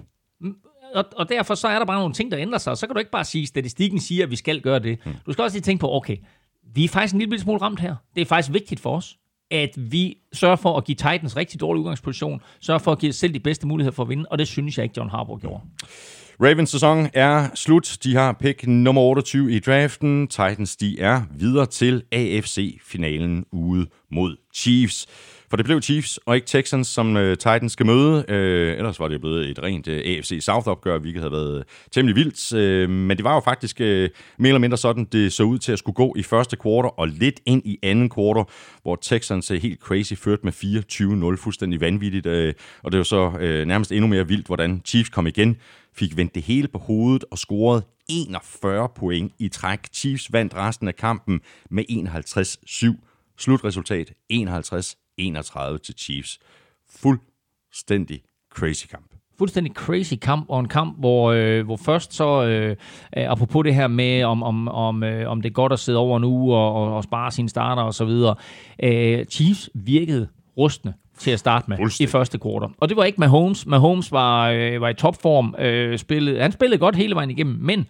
Og, 0.95 1.06
og 1.15 1.30
derfor 1.30 1.56
så 1.56 1.68
er 1.68 1.80
der 1.80 1.86
bare 1.86 1.99
nogle 1.99 2.14
ting, 2.14 2.32
der 2.32 2.40
ændrer 2.40 2.57
sig. 2.57 2.72
Og 2.72 2.78
så 2.78 2.88
kan 2.88 2.94
du 2.94 2.99
ikke 2.99 3.11
bare 3.11 3.26
sige, 3.26 3.41
at 3.41 3.48
statistikken 3.48 3.99
siger, 3.99 4.24
at 4.24 4.32
vi 4.32 4.36
skal 4.36 4.61
gøre 4.61 4.80
det. 4.80 4.98
Mm. 5.06 5.11
Du 5.26 5.34
skal 5.34 5.44
også 5.44 5.56
lige 5.57 5.64
tænke 5.64 5.82
på, 5.82 5.94
okay, 5.94 6.18
vi 6.74 6.84
er 6.84 6.90
faktisk 6.90 7.14
en 7.14 7.20
lille 7.20 7.40
smule 7.40 7.61
ramt 7.61 7.80
her. 7.80 7.95
Det 8.15 8.22
er 8.22 8.26
faktisk 8.26 8.53
vigtigt 8.53 8.80
for 8.80 8.98
os, 8.98 9.18
at 9.52 9.70
vi 9.78 10.18
sørger 10.34 10.56
for 10.56 10.78
at 10.78 10.86
give 10.86 10.95
Titans 10.95 11.38
rigtig 11.38 11.61
dårlig 11.61 11.80
udgangsposition, 11.80 12.41
sørger 12.61 12.80
for 12.80 12.91
at 12.91 12.99
give 12.99 13.14
selv 13.14 13.34
de 13.34 13.40
bedste 13.40 13.68
muligheder 13.68 13.95
for 13.95 14.03
at 14.03 14.10
vinde, 14.10 14.26
og 14.32 14.38
det 14.38 14.48
synes 14.48 14.78
jeg 14.78 14.84
ikke, 14.84 14.94
John 14.98 15.10
Harbaugh 15.10 15.41
gjorde. 15.41 15.61
Ravens 16.41 16.70
sæson 16.70 17.10
er 17.14 17.49
slut. 17.56 17.98
De 18.03 18.15
har 18.15 18.34
pick 18.34 18.68
nummer 18.68 19.02
28 19.02 19.52
i 19.52 19.60
draften. 19.60 20.28
Titans, 20.28 20.76
de 20.76 20.99
er 20.99 21.22
videre 21.32 21.65
til 21.65 22.03
AFC-finalen 22.11 23.45
ude 23.52 23.88
mod 24.11 24.36
Chiefs. 24.56 25.07
For 25.54 25.58
det 25.58 25.66
blev 25.66 25.82
Chiefs 25.82 26.20
og 26.26 26.36
ikke 26.36 26.48
Texans, 26.48 26.88
som 26.88 27.18
øh, 27.18 27.38
Titans 27.38 27.72
skal 27.72 27.86
møde. 27.86 28.26
Øh, 28.28 28.78
ellers 28.78 29.00
var 29.00 29.08
det 29.08 29.22
blevet 29.22 29.50
et 29.50 29.64
rent 29.64 29.88
øh, 29.88 30.02
AFC 30.06 30.40
South-opgør, 30.42 30.98
hvilket 30.98 31.22
havde 31.22 31.32
været 31.32 31.64
temmelig 31.92 32.16
vildt. 32.16 32.54
Øh, 32.54 32.90
men 32.90 33.18
det 33.18 33.24
var 33.24 33.34
jo 33.34 33.40
faktisk 33.40 33.82
øh, 33.82 34.10
mere 34.38 34.50
eller 34.50 34.60
mindre 34.60 34.78
sådan, 34.78 35.06
det 35.06 35.34
så 35.34 35.44
ud 35.44 35.60
til 35.60 35.72
at 35.72 35.80
skulle 35.80 35.96
gå 35.96 36.14
i 36.18 36.24
første 36.24 36.56
kvartal 36.56 36.92
og 36.98 37.08
lidt 37.08 37.40
ind 37.46 37.62
i 37.66 37.80
anden 37.84 38.10
kvartal, 38.10 38.44
hvor 38.82 38.96
Texans 39.02 39.52
uh, 39.52 39.58
helt 39.58 39.80
crazy 39.80 40.14
førte 40.14 40.42
med 40.44 40.54
24-0, 41.34 41.44
fuldstændig 41.44 41.82
vanvittigt. 41.82 42.26
Øh, 42.26 42.54
og 42.84 42.92
det 42.92 42.98
var 42.98 43.04
så 43.04 43.32
øh, 43.40 43.66
nærmest 43.66 43.92
endnu 43.92 44.08
mere 44.08 44.28
vildt, 44.28 44.46
hvordan 44.46 44.82
Chiefs 44.86 45.10
kom 45.10 45.28
igen, 45.28 45.58
fik 45.96 46.18
vendt 46.18 46.36
det 46.36 46.44
hele 46.44 46.68
på 46.68 46.80
hovedet 46.80 47.26
og 47.32 47.38
scorede 47.38 47.84
41 48.10 48.90
point 48.96 49.34
i 49.40 49.48
træk. 49.48 49.80
Chiefs 49.94 50.34
vandt 50.34 50.56
resten 50.56 50.88
af 50.88 50.96
kampen 50.96 51.42
med 51.70 51.84
51-7. 51.90 53.36
Slutresultat 53.38 54.14
51 54.30 54.98
51-31 55.22 55.77
til 55.77 55.95
Chiefs. 55.98 56.40
Fuldstændig 56.90 58.22
crazy 58.53 58.88
kamp. 58.88 59.06
fuldstændig 59.38 59.73
crazy 59.73 60.14
kamp, 60.22 60.45
og 60.49 60.60
en 60.60 60.68
kamp, 60.68 60.99
hvor, 60.99 61.31
øh, 61.31 61.65
hvor 61.65 61.77
først 61.77 62.14
så, 62.14 62.44
øh, 62.44 62.69
øh, 62.69 62.76
apropos 63.31 63.64
det 63.64 63.76
her 63.76 63.88
med, 63.88 64.23
om, 64.23 64.44
om, 64.44 64.68
om, 64.68 65.03
øh, 65.03 65.31
om 65.31 65.41
det 65.41 65.49
er 65.49 65.53
godt 65.53 65.73
at 65.73 65.80
sidde 65.80 65.98
over 65.98 66.19
nu 66.19 66.53
og, 66.53 66.73
og, 66.73 66.95
og 66.95 67.03
spare 67.03 67.31
sine 67.31 67.49
starter 67.49 67.81
og 67.81 67.94
så 67.94 68.06
videre, 68.06 68.35
øh, 68.84 69.26
Chiefs 69.26 69.69
virkede 69.73 70.27
rustne 70.57 70.94
til 71.18 71.31
at 71.31 71.40
starte 71.40 71.65
med 71.69 71.77
i 71.99 72.07
første 72.07 72.38
kvartal. 72.38 72.69
Og 72.77 72.90
det 72.90 72.98
var 72.98 73.03
ikke 73.03 73.19
Mahomes. 73.19 73.65
Mahomes 73.65 74.11
var, 74.11 74.49
øh, 74.49 74.81
var 74.81 74.90
i 74.90 74.94
topform. 74.94 75.56
Øh, 75.60 75.98
spillede, 75.98 76.41
han 76.41 76.52
spillede 76.52 76.80
godt 76.80 76.95
hele 76.95 77.15
vejen 77.15 77.30
igennem, 77.30 77.56
men 77.60 77.88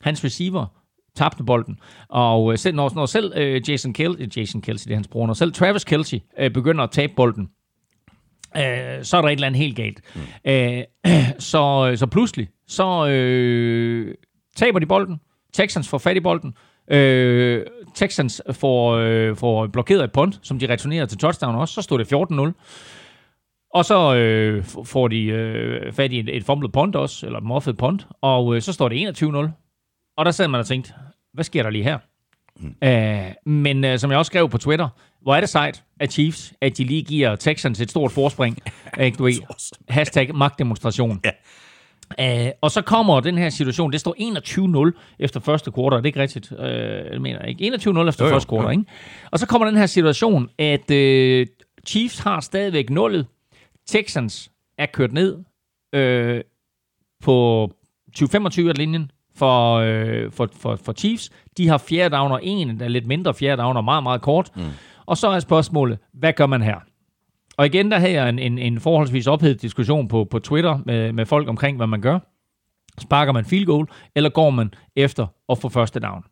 hans 0.00 0.24
receiver 0.24 0.66
tabte 1.16 1.44
bolden. 1.44 1.78
Og 2.08 2.52
øh, 2.52 2.58
selv, 2.58 2.76
når, 2.76 2.92
når 2.94 3.06
selv 3.06 3.32
øh, 3.36 3.70
Jason, 3.70 3.94
Kel- 3.98 4.28
Jason 4.36 4.62
Kelsey, 4.62 4.84
det 4.84 4.92
er 4.92 4.96
hans 4.96 5.08
bror, 5.08 5.26
når 5.26 5.34
selv 5.34 5.52
Travis 5.52 5.84
Kelsey 5.84 6.18
øh, 6.38 6.50
begynder 6.50 6.84
at 6.84 6.90
tabe 6.90 7.12
bolden, 7.16 7.48
øh, 8.56 8.62
så 9.04 9.16
er 9.16 9.20
der 9.22 9.28
et 9.28 9.32
eller 9.32 9.46
andet 9.46 9.60
helt 9.60 9.76
galt. 9.76 10.00
Mm. 10.14 10.50
Øh, 10.50 10.82
så, 11.38 11.92
så 11.96 12.06
pludselig, 12.06 12.48
så 12.68 13.08
øh, 13.08 14.14
taber 14.56 14.78
de 14.78 14.86
bolden. 14.86 15.20
Texans 15.52 15.88
får 15.88 15.98
fat 15.98 16.16
i 16.16 16.20
bolden. 16.20 16.54
Øh, 16.90 17.66
Texans 17.94 18.42
får, 18.52 18.92
øh, 18.92 19.36
får 19.36 19.66
blokeret 19.66 20.04
et 20.04 20.12
punt, 20.12 20.38
som 20.42 20.58
de 20.58 20.72
returnerer 20.72 21.06
til 21.06 21.18
touchdown 21.18 21.54
også. 21.54 21.74
Så 21.74 21.82
stod 21.82 21.98
det 21.98 22.12
14-0. 22.12 22.52
Og 23.74 23.84
så 23.84 24.14
øh, 24.16 24.64
får 24.84 25.08
de 25.08 25.24
øh, 25.24 25.92
fat 25.92 26.12
i 26.12 26.18
et, 26.18 26.36
et 26.36 26.44
fumbled 26.44 26.70
punt 26.70 26.96
også, 26.96 27.26
eller 27.26 27.38
et 27.38 27.44
muffet 27.44 27.76
punt, 27.76 28.06
og 28.20 28.56
øh, 28.56 28.62
så 28.62 28.72
står 28.72 28.88
det 28.88 29.22
21-0. 29.22 29.65
Og 30.16 30.24
der 30.24 30.30
sad 30.30 30.48
man 30.48 30.60
og 30.60 30.66
tænkte, 30.66 30.92
hvad 31.34 31.44
sker 31.44 31.62
der 31.62 31.70
lige 31.70 31.84
her? 31.84 31.98
Mm. 32.60 32.74
Øh, 32.88 33.32
men 33.46 33.84
øh, 33.84 33.98
som 33.98 34.10
jeg 34.10 34.18
også 34.18 34.30
skrev 34.30 34.48
på 34.48 34.58
Twitter, 34.58 34.88
hvor 35.22 35.34
er 35.34 35.40
det 35.40 35.48
sejt 35.48 35.84
af 36.00 36.08
Chiefs, 36.08 36.54
at 36.60 36.78
de 36.78 36.84
lige 36.84 37.02
giver 37.02 37.36
Texans 37.36 37.80
et 37.80 37.90
stort 37.90 38.12
forspring. 38.12 38.58
ikke, 39.00 39.16
du 39.16 39.24
ved, 39.24 39.32
hashtag 39.88 40.34
magtdemonstration. 40.34 41.20
Ja. 41.24 41.30
Øh, 42.46 42.52
og 42.60 42.70
så 42.70 42.82
kommer 42.82 43.20
den 43.20 43.38
her 43.38 43.48
situation, 43.48 43.92
det 43.92 44.00
står 44.00 44.90
21-0 44.90 45.16
efter 45.18 45.40
første 45.40 45.70
kvartal, 45.70 45.96
er 45.96 46.00
det 46.00 46.06
ikke 46.06 46.20
rigtigt? 46.20 46.52
Øh, 46.58 47.12
jeg 47.12 47.20
mener 47.20 47.42
ikke. 47.42 47.64
21-0 47.64 48.08
efter 48.08 48.24
Jo, 48.24 48.30
første 48.30 48.48
kvartal, 48.48 48.70
ikke? 48.70 48.84
Og 49.30 49.38
så 49.38 49.46
kommer 49.46 49.66
den 49.66 49.76
her 49.76 49.86
situation, 49.86 50.48
at 50.58 50.90
øh, 50.90 51.46
Chiefs 51.86 52.18
har 52.18 52.40
stadigvæk 52.40 52.90
nullet, 52.90 53.26
Texans 53.86 54.50
er 54.78 54.86
kørt 54.86 55.12
ned 55.12 55.44
øh, 55.94 56.40
på 57.22 57.70
20-25 58.18 58.60
linjen 58.60 59.10
for, 59.36 59.74
øh, 59.74 60.32
for, 60.32 60.48
for, 60.60 60.76
for 60.84 60.92
Chiefs. 60.92 61.30
De 61.56 61.68
har 61.68 61.78
fjerde 61.78 62.16
down 62.16 62.32
og 62.32 62.40
en, 62.42 62.78
der 62.78 62.84
er 62.84 62.88
lidt 62.88 63.06
mindre 63.06 63.34
fjerde 63.34 63.62
down 63.62 63.76
og 63.76 63.84
meget, 63.84 64.02
meget 64.02 64.20
kort. 64.20 64.50
Mm. 64.56 64.62
Og 65.06 65.16
så 65.16 65.28
er 65.28 65.40
spørgsmålet, 65.40 65.98
hvad 66.12 66.32
gør 66.32 66.46
man 66.46 66.62
her? 66.62 66.76
Og 67.56 67.66
igen, 67.66 67.90
der 67.90 67.98
havde 67.98 68.12
jeg 68.12 68.28
en, 68.28 68.38
en, 68.38 68.58
en 68.58 68.80
forholdsvis 68.80 69.26
ophedet 69.26 69.62
diskussion 69.62 70.08
på, 70.08 70.24
på 70.24 70.38
Twitter 70.38 70.78
med, 70.86 71.12
med 71.12 71.26
folk 71.26 71.48
omkring, 71.48 71.76
hvad 71.76 71.86
man 71.86 72.00
gør. 72.00 72.18
Sparker 72.98 73.32
man 73.32 73.44
field 73.44 73.66
goal, 73.66 73.86
eller 74.16 74.30
går 74.30 74.50
man 74.50 74.74
efter 74.96 75.26
at 75.48 75.58
få 75.58 75.68
første 75.68 76.00
down? 76.00 76.24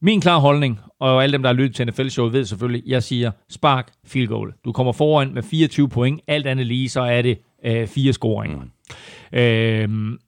Min 0.00 0.20
klare 0.20 0.40
holdning, 0.40 0.80
og 1.00 1.22
alle 1.22 1.32
dem, 1.32 1.42
der 1.42 1.48
har 1.48 1.54
lyttet 1.54 1.76
til 1.76 1.86
NFL-showet, 1.86 2.32
ved 2.32 2.44
selvfølgelig, 2.44 2.82
jeg 2.86 3.02
siger, 3.02 3.30
spark 3.50 3.92
field 4.06 4.28
goal. 4.28 4.52
Du 4.64 4.72
kommer 4.72 4.92
foran 4.92 5.34
med 5.34 5.42
24 5.42 5.88
point. 5.88 6.20
Alt 6.26 6.46
andet 6.46 6.66
lige, 6.66 6.88
så 6.88 7.00
er 7.00 7.22
det 7.22 7.38
øh, 7.64 7.86
fire 7.86 8.12
scoringer. 8.12 8.58
Mm. 9.32 9.38
Øh, 9.38 10.18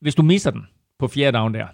hvis 0.00 0.14
du 0.14 0.22
misser 0.22 0.50
den 0.50 0.62
på 0.98 1.08
fjerde 1.08 1.38
down 1.38 1.54
der, 1.54 1.66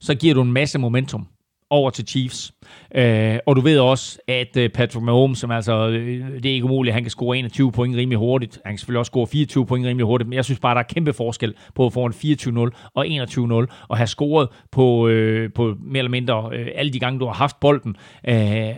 så 0.00 0.14
giver 0.14 0.34
du 0.34 0.42
en 0.42 0.52
masse 0.52 0.78
momentum 0.78 1.26
over 1.70 1.90
til 1.90 2.06
Chiefs. 2.06 2.54
Øh, 2.94 3.38
og 3.46 3.56
du 3.56 3.60
ved 3.60 3.78
også, 3.78 4.18
at 4.28 4.56
øh, 4.56 4.70
Patrick 4.70 5.04
Mahomes, 5.04 5.38
som 5.38 5.50
altså, 5.50 5.88
øh, 5.88 6.42
det 6.42 6.46
er 6.46 6.54
ikke 6.54 6.64
umuligt, 6.64 6.94
han 6.94 7.02
kan 7.02 7.10
score 7.10 7.38
21 7.38 7.72
point 7.72 7.96
rimelig 7.96 8.18
hurtigt. 8.18 8.60
Han 8.64 8.72
kan 8.72 8.78
selvfølgelig 8.78 8.98
også 8.98 9.10
score 9.10 9.26
24 9.26 9.66
point 9.66 9.86
rimelig 9.86 10.06
hurtigt, 10.06 10.28
men 10.28 10.36
jeg 10.36 10.44
synes 10.44 10.60
bare, 10.60 10.74
der 10.74 10.80
er 10.80 10.84
kæmpe 10.94 11.12
forskel 11.12 11.54
på 11.74 11.86
at 11.86 11.92
få 11.92 12.04
en 12.04 12.12
24-0 12.12 12.90
og 12.94 13.06
21-0, 13.06 13.86
og 13.88 13.96
have 13.96 14.06
scoret 14.06 14.48
på, 14.72 15.08
øh, 15.08 15.52
på 15.52 15.76
mere 15.80 15.98
eller 15.98 16.10
mindre 16.10 16.50
øh, 16.52 16.68
alle 16.74 16.92
de 16.92 17.00
gange, 17.00 17.20
du 17.20 17.26
har 17.26 17.34
haft 17.34 17.60
bolden. 17.60 17.96
Øh, 18.28 18.76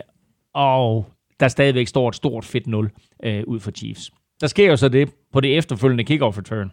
og 0.53 1.05
der 1.39 1.47
stadigvæk 1.47 1.87
står 1.87 2.09
et 2.09 2.15
stort 2.15 2.45
fedt 2.45 2.67
0 2.67 2.91
øh, 3.23 3.43
ud 3.47 3.59
for 3.59 3.71
Chiefs. 3.71 4.11
Der 4.41 4.47
sker 4.47 4.69
jo 4.69 4.75
så 4.75 4.89
det 4.89 5.09
på 5.33 5.39
det 5.39 5.57
efterfølgende 5.57 6.03
kickoff 6.03 6.37
return, 6.37 6.71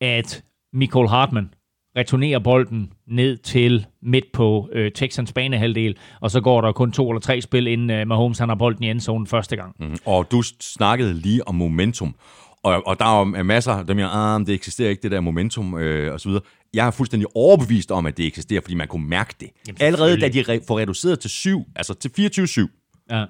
at 0.00 0.44
Nicole 0.74 1.08
Hartman 1.08 1.50
returnerer 1.96 2.38
bolden 2.38 2.92
ned 3.08 3.36
til 3.36 3.86
midt 4.02 4.24
på 4.32 4.68
øh, 4.72 4.92
Texans 4.92 5.32
banehalvdel, 5.32 5.96
og 6.20 6.30
så 6.30 6.40
går 6.40 6.60
der 6.60 6.72
kun 6.72 6.92
to 6.92 7.10
eller 7.10 7.20
tre 7.20 7.40
spil, 7.40 7.66
inden 7.66 7.90
øh, 7.90 8.06
Mahomes 8.06 8.38
han 8.38 8.48
har 8.48 8.56
bolden 8.56 8.84
i 8.84 8.90
endzone 8.90 9.26
første 9.26 9.56
gang. 9.56 9.74
Mm. 9.80 9.96
Og 10.06 10.30
du 10.30 10.42
snakkede 10.60 11.14
lige 11.14 11.48
om 11.48 11.54
momentum. 11.54 12.14
Og, 12.62 12.86
og 12.86 12.98
der 12.98 13.04
er 13.04 13.18
jo 13.18 13.24
masser, 13.24 13.82
der 13.82 13.94
mener, 13.94 14.08
ah, 14.08 14.40
det 14.46 14.54
eksisterer 14.54 14.90
ikke, 14.90 15.02
det 15.02 15.10
der 15.10 15.20
momentum 15.20 15.78
øh, 15.78 16.12
og 16.12 16.20
så 16.20 16.28
videre. 16.28 16.42
Jeg 16.74 16.86
er 16.86 16.90
fuldstændig 16.90 17.26
overbevist 17.34 17.90
om, 17.90 18.06
at 18.06 18.16
det 18.16 18.26
eksisterer, 18.26 18.60
fordi 18.60 18.74
man 18.74 18.88
kunne 18.88 19.08
mærke 19.08 19.34
det. 19.40 19.48
Jamen, 19.66 19.76
Allerede 19.80 20.20
da 20.20 20.28
de 20.28 20.40
re- 20.40 20.64
får 20.68 20.78
reduceret 20.78 21.20
til 21.20 21.30
7, 21.30 21.64
altså 21.76 21.94
til 21.94 22.08
24-7, 22.68 23.06
Ja. 23.10 23.24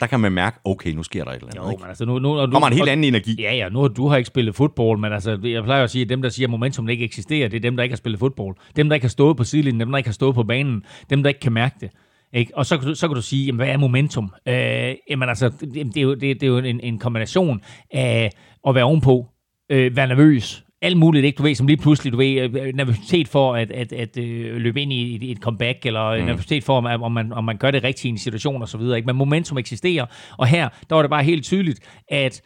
Der 0.00 0.06
kan 0.06 0.20
man 0.20 0.32
mærke, 0.32 0.58
okay, 0.64 0.92
nu 0.92 1.02
sker 1.02 1.24
der 1.24 1.30
et 1.30 1.34
eller 1.34 1.46
andet. 1.46 1.64
Jo, 1.66 1.70
ikke? 1.70 1.80
men 1.80 1.88
altså 1.88 2.04
nu... 2.04 2.18
nu 2.18 2.46
du, 2.46 2.50
kommer 2.50 2.68
en 2.68 2.72
helt 2.72 2.88
anden 2.88 3.04
energi. 3.04 3.36
Ja, 3.42 3.54
ja, 3.54 3.68
nu 3.68 3.80
har 3.80 3.88
du 3.88 4.08
har 4.08 4.16
ikke 4.16 4.26
spillet 4.26 4.54
fodbold, 4.54 4.98
men 4.98 5.12
altså, 5.12 5.38
jeg 5.42 5.64
plejer 5.64 5.84
at 5.84 5.90
sige, 5.90 6.02
at 6.02 6.08
dem, 6.08 6.22
der 6.22 6.28
siger, 6.28 6.46
at 6.46 6.50
momentum 6.50 6.88
ikke 6.88 7.04
eksisterer, 7.04 7.48
det 7.48 7.56
er 7.56 7.60
dem, 7.60 7.76
der 7.76 7.82
ikke 7.82 7.92
har 7.92 7.96
spillet 7.96 8.18
fodbold. 8.18 8.56
Dem, 8.76 8.88
der 8.88 8.94
ikke 8.94 9.04
har 9.04 9.08
stået 9.08 9.36
på 9.36 9.44
sidelinjen, 9.44 9.80
dem, 9.80 9.90
der 9.90 9.98
ikke 9.98 10.08
har 10.08 10.12
stået 10.12 10.34
på 10.34 10.42
banen, 10.42 10.84
dem, 11.10 11.22
der 11.22 11.28
ikke 11.28 11.40
kan 11.40 11.52
mærke 11.52 11.76
det. 11.80 11.90
Ikke? 12.32 12.56
Og 12.56 12.66
så 12.66 12.94
så 12.94 13.08
kan 13.08 13.14
du 13.14 13.22
sige, 13.22 13.46
jamen, 13.46 13.58
hvad 13.58 13.68
er 13.68 13.76
momentum? 13.76 14.34
Øh, 14.48 14.94
jamen 15.10 15.28
altså, 15.28 15.48
det, 15.48 15.74
det, 15.74 15.96
er 15.96 16.02
jo, 16.02 16.14
det, 16.14 16.20
det 16.20 16.42
er 16.42 16.46
jo 16.46 16.58
en, 16.58 16.80
en 16.80 16.98
kombination 16.98 17.60
af 17.90 18.30
at 18.68 18.74
være 18.74 18.84
ovenpå, 18.84 19.26
øh, 19.70 19.96
være 19.96 20.06
nervøs, 20.06 20.64
alt 20.82 20.96
muligt, 20.96 21.24
ikke? 21.24 21.36
Du 21.36 21.42
ved, 21.42 21.54
som 21.54 21.66
lige 21.66 21.76
pludselig, 21.76 22.12
du 22.12 22.16
ved, 22.16 22.60
øh, 22.60 22.74
nervøsitet 22.74 23.28
for 23.28 23.54
at, 23.54 23.70
at, 23.70 23.92
at 23.92 24.18
øh, 24.18 24.56
løbe 24.56 24.82
ind 24.82 24.92
i 24.92 25.16
et, 25.16 25.30
et 25.30 25.38
comeback, 25.38 25.86
eller 25.86 26.18
mm. 26.18 26.24
nervøsitet 26.24 26.64
for, 26.64 26.76
om, 26.76 27.02
om, 27.02 27.12
man, 27.12 27.32
om 27.32 27.44
man 27.44 27.56
gør 27.56 27.70
det 27.70 27.84
rigtigt 27.84 28.04
i 28.04 28.08
en 28.08 28.18
situation, 28.18 28.62
og 28.62 28.68
så 28.68 28.78
videre, 28.78 28.96
ikke? 28.96 29.06
Men 29.06 29.16
momentum 29.16 29.58
eksisterer, 29.58 30.06
og 30.38 30.46
her, 30.46 30.68
der 30.88 30.94
var 30.94 31.02
det 31.02 31.10
bare 31.10 31.24
helt 31.24 31.44
tydeligt, 31.44 31.80
at 32.08 32.42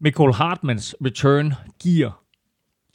Michael 0.00 0.32
Hartmans 0.32 0.94
return 1.04 1.54
giver 1.82 2.22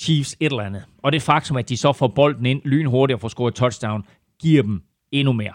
Chiefs 0.01 0.37
et 0.39 0.51
eller 0.51 0.63
andet. 0.63 0.83
Og 1.03 1.11
det 1.11 1.21
faktum, 1.21 1.57
at 1.57 1.69
de 1.69 1.77
så 1.77 1.93
får 1.93 2.07
bolden 2.07 2.45
ind 2.45 2.61
lynhurtigt 2.65 3.15
og 3.15 3.21
får 3.21 3.27
scoret 3.27 3.55
touchdown, 3.55 4.03
giver 4.39 4.63
dem 4.63 4.81
endnu 5.11 5.33
mere. 5.33 5.53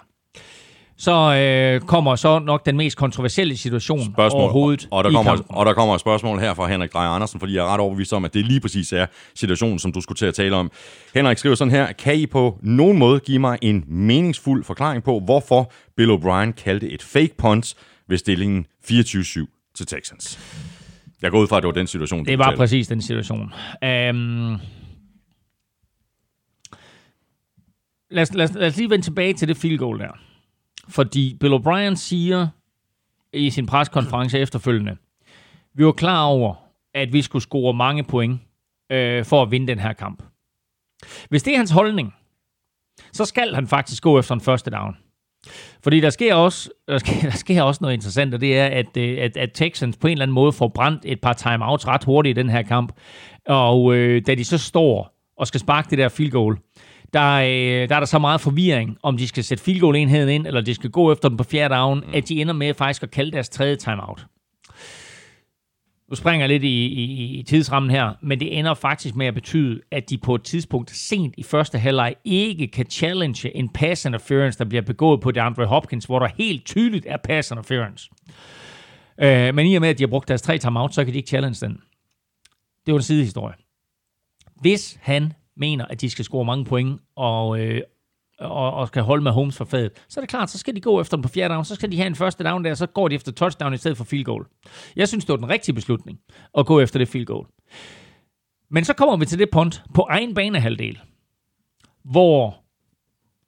Så 0.96 1.12
øh, 1.34 1.80
kommer 1.80 2.16
så 2.16 2.38
nok 2.38 2.66
den 2.66 2.76
mest 2.76 2.96
kontroversielle 2.96 3.56
situation 3.56 4.12
spørgsmål. 4.12 4.42
overhovedet 4.42 4.88
Og 4.90 5.04
der, 5.04 5.12
kommer, 5.12 5.38
og 5.48 5.66
der 5.66 5.72
kommer 5.72 5.94
et 5.94 6.00
spørgsmål 6.00 6.38
her 6.38 6.54
fra 6.54 6.66
Henrik 6.68 6.92
Drejer 6.92 7.08
Andersen, 7.10 7.40
fordi 7.40 7.54
jeg 7.54 7.64
er 7.64 7.68
ret 7.72 7.80
overbevist 7.80 8.12
om, 8.12 8.24
at 8.24 8.34
det 8.34 8.44
lige 8.46 8.60
præcis 8.60 8.92
er 8.92 9.06
situationen, 9.34 9.78
som 9.78 9.92
du 9.92 10.00
skulle 10.00 10.16
til 10.16 10.26
at 10.26 10.34
tale 10.34 10.56
om. 10.56 10.70
Henrik 11.14 11.38
skriver 11.38 11.54
sådan 11.54 11.70
her, 11.72 11.92
kan 11.92 12.14
I 12.14 12.26
på 12.26 12.58
nogen 12.62 12.98
måde 12.98 13.20
give 13.20 13.38
mig 13.38 13.58
en 13.62 13.84
meningsfuld 13.88 14.64
forklaring 14.64 15.02
på, 15.02 15.20
hvorfor 15.24 15.72
Bill 15.96 16.10
O'Brien 16.10 16.52
kaldte 16.52 16.90
et 16.90 17.02
fake 17.02 17.34
punt 17.38 17.74
ved 18.08 18.18
stillingen 18.18 18.66
24-7 18.90 19.72
til 19.74 19.86
Texans? 19.86 20.38
Jeg 21.22 21.30
går 21.30 21.38
ud 21.40 21.46
fra, 21.48 21.56
at 21.56 21.62
det 21.62 21.66
var 21.66 21.72
den 21.72 21.86
situation, 21.86 22.24
Det 22.24 22.38
var 22.38 22.44
fortalte. 22.44 22.58
præcis 22.58 22.88
den 22.88 23.02
situation. 23.02 23.40
Um, 23.42 24.58
lad, 28.10 28.22
os, 28.22 28.34
lad, 28.34 28.44
os, 28.44 28.54
lad 28.54 28.66
os 28.68 28.76
lige 28.76 28.90
vende 28.90 29.04
tilbage 29.04 29.34
til 29.34 29.48
det 29.48 29.56
field 29.56 29.78
goal 29.78 29.98
der. 29.98 30.18
Fordi 30.88 31.36
Bill 31.40 31.54
O'Brien 31.54 31.94
siger 31.94 32.48
i 33.32 33.50
sin 33.50 33.66
preskonference 33.66 34.38
efterfølgende, 34.38 34.96
vi 35.74 35.86
var 35.86 35.92
klar 35.92 36.24
over, 36.24 36.54
at 36.94 37.12
vi 37.12 37.22
skulle 37.22 37.42
score 37.42 37.74
mange 37.74 38.04
point 38.04 38.40
øh, 38.92 39.24
for 39.24 39.42
at 39.42 39.50
vinde 39.50 39.66
den 39.66 39.78
her 39.78 39.92
kamp. 39.92 40.22
Hvis 41.28 41.42
det 41.42 41.52
er 41.52 41.56
hans 41.56 41.70
holdning, 41.70 42.14
så 43.12 43.24
skal 43.24 43.54
han 43.54 43.66
faktisk 43.66 44.02
gå 44.02 44.18
efter 44.18 44.34
en 44.34 44.40
første 44.40 44.70
down. 44.70 44.96
Fordi 45.82 46.00
der 46.00 46.10
sker 46.10 46.34
også, 46.34 46.70
der 46.88 46.98
sker, 46.98 47.20
der 47.30 47.36
sker 47.36 47.62
også 47.62 47.78
noget 47.82 47.94
interessant, 47.94 48.34
og 48.34 48.40
det 48.40 48.58
er, 48.58 48.66
at, 48.66 48.96
øh, 48.96 49.18
at, 49.20 49.36
at 49.36 49.50
Texans 49.54 49.96
på 49.96 50.06
en 50.06 50.12
eller 50.12 50.22
anden 50.22 50.34
måde 50.34 50.52
får 50.52 50.68
brændt 50.68 51.02
et 51.04 51.20
par 51.20 51.32
timeouts 51.32 51.86
ret 51.86 52.04
hurtigt 52.04 52.38
i 52.38 52.42
den 52.42 52.50
her 52.50 52.62
kamp. 52.62 52.92
Og 53.46 53.94
øh, 53.94 54.22
da 54.26 54.34
de 54.34 54.44
så 54.44 54.58
står 54.58 55.18
og 55.36 55.46
skal 55.46 55.60
sparke 55.60 55.90
det 55.90 55.98
der 55.98 56.08
field 56.08 56.30
goal, 56.30 56.58
der, 57.12 57.34
øh, 57.34 57.88
der 57.88 57.94
er 57.94 58.00
der 58.00 58.04
så 58.04 58.18
meget 58.18 58.40
forvirring, 58.40 58.98
om 59.02 59.16
de 59.16 59.28
skal 59.28 59.44
sætte 59.44 59.64
field 59.64 59.80
goal 59.80 59.96
enheden 59.96 60.28
ind, 60.28 60.46
eller 60.46 60.60
de 60.60 60.74
skal 60.74 60.90
gå 60.90 61.12
efter 61.12 61.28
den 61.28 61.38
på 61.38 61.44
fjerde 61.44 61.74
down, 61.74 62.00
mm. 62.06 62.14
at 62.14 62.28
de 62.28 62.40
ender 62.40 62.54
med 62.54 62.74
faktisk 62.74 63.02
at 63.02 63.10
kalde 63.10 63.32
deres 63.32 63.48
tredje 63.48 63.76
timeout. 63.76 64.26
Nu 66.08 66.16
springer 66.16 66.40
jeg 66.40 66.48
lidt 66.48 66.64
i, 66.64 66.86
i, 66.86 67.38
i 67.38 67.42
tidsrammen 67.42 67.90
her, 67.90 68.12
men 68.22 68.40
det 68.40 68.58
ender 68.58 68.74
faktisk 68.74 69.14
med 69.14 69.26
at 69.26 69.34
betyde, 69.34 69.80
at 69.90 70.10
de 70.10 70.18
på 70.18 70.34
et 70.34 70.42
tidspunkt 70.42 70.90
sent 70.90 71.34
i 71.38 71.42
første 71.42 71.78
halvleg 71.78 72.14
ikke 72.24 72.66
kan 72.66 72.86
challenge 72.90 73.56
en 73.56 73.68
pass 73.68 74.04
interference, 74.04 74.58
der 74.58 74.64
bliver 74.64 74.82
begået 74.82 75.20
på 75.20 75.30
DeAndre 75.30 75.66
Hopkins, 75.66 76.04
hvor 76.04 76.18
der 76.18 76.28
helt 76.38 76.64
tydeligt 76.66 77.06
er 77.08 77.16
pass 77.16 77.50
interference. 77.50 78.10
Øh, 79.18 79.54
men 79.54 79.66
i 79.66 79.74
og 79.74 79.80
med, 79.80 79.88
at 79.88 79.98
de 79.98 80.02
har 80.02 80.08
brugt 80.08 80.28
deres 80.28 80.42
tre 80.42 80.58
timeout, 80.58 80.94
så 80.94 81.04
kan 81.04 81.12
de 81.12 81.18
ikke 81.18 81.28
challenge 81.28 81.66
den. 81.66 81.80
Det 82.86 82.92
var 82.92 82.98
en 82.98 83.02
sidehistorie. 83.02 83.54
Hvis 84.60 84.98
han 85.02 85.32
mener, 85.56 85.84
at 85.84 86.00
de 86.00 86.10
skal 86.10 86.24
score 86.24 86.44
mange 86.44 86.64
point 86.64 87.00
og, 87.16 87.60
øh, 87.60 87.80
og, 88.38 88.72
og 88.72 88.88
skal 88.88 89.02
holde 89.02 89.22
med 89.22 89.32
Holmes 89.32 89.56
for 89.56 89.64
fadet, 89.64 89.92
så 90.08 90.20
er 90.20 90.22
det 90.22 90.30
klart, 90.30 90.50
så 90.50 90.58
skal 90.58 90.76
de 90.76 90.80
gå 90.80 91.00
efter 91.00 91.16
den 91.16 91.22
på 91.22 91.28
fjerde 91.28 91.54
down, 91.54 91.64
så 91.64 91.74
skal 91.74 91.92
de 91.92 91.96
have 91.96 92.06
en 92.06 92.14
første 92.14 92.44
down 92.44 92.64
der, 92.64 92.74
så 92.74 92.86
går 92.86 93.08
de 93.08 93.14
efter 93.14 93.32
touchdown 93.32 93.74
i 93.74 93.76
stedet 93.76 93.96
for 93.96 94.04
field 94.04 94.24
goal. 94.24 94.46
Jeg 94.96 95.08
synes, 95.08 95.24
det 95.24 95.32
var 95.32 95.36
den 95.36 95.48
rigtige 95.48 95.74
beslutning 95.74 96.18
at 96.58 96.66
gå 96.66 96.80
efter 96.80 96.98
det 96.98 97.08
field 97.08 97.26
goal. 97.26 97.46
Men 98.70 98.84
så 98.84 98.94
kommer 98.94 99.16
vi 99.16 99.26
til 99.26 99.38
det 99.38 99.50
punt 99.50 99.82
på 99.94 100.06
egen 100.10 100.34
banehalvdel, 100.34 101.00
hvor 102.04 102.56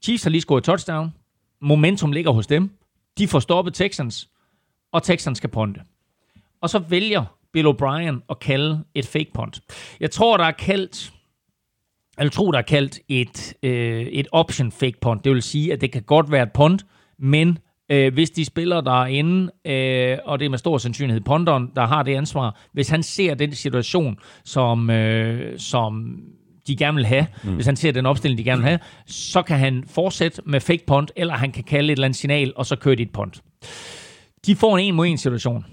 Chiefs 0.03 0.23
har 0.23 0.31
lige 0.31 0.41
scoret 0.41 0.65
touchdown, 0.65 1.15
momentum 1.61 2.13
ligger 2.13 2.31
hos 2.31 2.47
dem, 2.47 2.71
de 3.19 3.29
får 3.29 3.39
stoppet 3.39 3.75
Texans, 3.75 4.29
og 4.93 5.03
Texans 5.03 5.39
skal 5.39 5.51
ponte. 5.51 5.81
Og 6.61 6.71
så 6.71 6.79
vælger 6.79 7.25
Bill 7.53 7.69
O'Brien 7.69 8.27
at 8.31 8.39
kalde 8.39 8.85
et 8.95 9.07
fake 9.07 9.31
punt. 9.35 9.61
Jeg 10.01 10.11
tror, 10.11 10.37
der 10.37 10.45
er 10.45 10.53
kaldt 10.53 11.14
jeg 12.19 12.33
tror, 12.33 12.51
der 12.51 12.59
er 12.59 12.63
kaldt 12.63 12.99
et, 13.09 13.55
øh, 13.63 14.03
et 14.03 14.27
option 14.33 14.73
fake 14.73 15.01
punt. 15.01 15.25
Det 15.25 15.33
vil 15.33 15.43
sige, 15.43 15.73
at 15.73 15.81
det 15.81 15.93
kan 15.93 16.03
godt 16.03 16.31
være 16.31 16.43
et 16.43 16.53
punt, 16.53 16.87
men 17.19 17.59
øh, 17.91 18.15
hvis 18.15 18.31
de 18.31 18.45
spiller 18.45 18.81
derinde, 18.81 19.51
øh, 19.65 20.19
og 20.25 20.39
det 20.39 20.45
er 20.45 20.51
med 20.51 20.59
stor 20.59 20.79
sandsynlighed 20.79 21.21
punteren, 21.21 21.71
der 21.77 21.87
har 21.87 22.03
det 22.03 22.15
ansvar, 22.15 22.61
hvis 22.73 22.89
han 22.89 23.03
ser 23.03 23.35
den 23.35 23.53
situation, 23.53 24.17
som, 24.45 24.91
øh, 24.91 25.59
som 25.59 26.17
de 26.67 26.77
gerne 26.77 26.95
vil 26.95 27.07
have, 27.07 27.27
mm. 27.45 27.55
hvis 27.55 27.67
han 27.67 27.77
ser 27.77 27.93
den 27.93 28.07
opstilling, 28.07 28.39
de 28.39 28.45
gerne 28.45 28.63
vil 28.63 28.69
have, 28.69 28.79
så 29.07 29.43
kan 29.43 29.59
han 29.59 29.85
fortsætte 29.89 30.43
med 30.47 30.61
fake 30.61 30.85
punt, 30.87 31.13
eller 31.17 31.35
han 31.35 31.53
kan 31.53 31.65
kalde 31.65 31.87
et 31.87 31.93
eller 31.93 32.05
andet 32.05 32.19
signal, 32.19 32.53
og 32.57 32.67
så 32.67 32.77
køre 32.77 32.95
de 32.95 33.03
et 33.03 33.13
punt. 33.13 33.43
De 34.47 34.57
får 34.57 34.79
en 34.79 34.85
en 34.85 34.95
mod 34.95 35.07
en 35.07 35.19
situation 35.19 35.65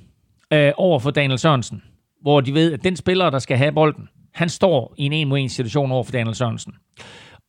øh, 0.53 0.71
over 0.77 0.99
for 0.99 1.11
Daniel 1.11 1.39
Sørensen, 1.39 1.83
hvor 2.21 2.41
de 2.41 2.53
ved, 2.53 2.73
at 2.73 2.83
den 2.83 2.95
spiller, 2.95 3.29
der 3.29 3.39
skal 3.39 3.57
have 3.57 3.71
bolden, 3.71 4.07
han 4.31 4.49
står 4.49 4.95
i 4.97 5.05
en 5.05 5.13
en 5.13 5.27
mod 5.27 5.39
en 5.39 5.49
situation 5.49 5.91
over 5.91 6.03
for 6.03 6.11
Daniel 6.11 6.35
Sørensen. 6.35 6.73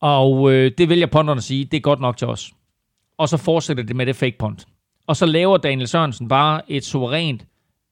Og 0.01 0.51
øh, 0.51 0.71
det 0.77 0.89
vælger 0.89 1.07
punterne 1.07 1.37
at 1.37 1.43
sige, 1.43 1.65
det 1.65 1.77
er 1.77 1.81
godt 1.81 1.99
nok 1.99 2.17
til 2.17 2.27
os. 2.27 2.51
Og 3.17 3.29
så 3.29 3.37
fortsætter 3.37 3.83
det 3.83 3.95
med 3.95 4.05
det 4.05 4.15
fake 4.15 4.37
punt. 4.39 4.65
Og 5.07 5.15
så 5.15 5.25
laver 5.25 5.57
Daniel 5.57 5.87
Sørensen 5.87 6.27
bare 6.27 6.71
et 6.71 6.85
suverænt, 6.85 7.45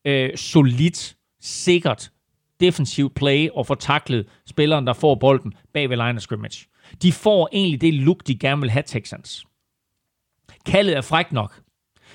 øh, 0.05 0.37
solidt, 0.37 1.15
sikkert 1.41 2.11
defensivt 2.59 3.15
play 3.15 3.49
og 3.49 3.67
får 3.67 3.75
taklet 3.75 4.25
spilleren, 4.45 4.87
der 4.87 4.93
får 4.93 5.15
bolden 5.15 5.53
bag 5.73 5.89
ved 5.89 5.97
line 5.97 6.15
of 6.15 6.21
scrimmage. 6.21 6.67
De 7.01 7.11
får 7.11 7.49
egentlig 7.53 7.81
det 7.81 7.93
look, 7.93 8.27
de 8.27 8.37
gerne 8.37 8.61
vil 8.61 8.69
have 8.69 8.83
Texans. 8.87 9.45
Kaldet 10.65 10.97
er 10.97 11.01
frækt 11.01 11.31
nok, 11.31 11.61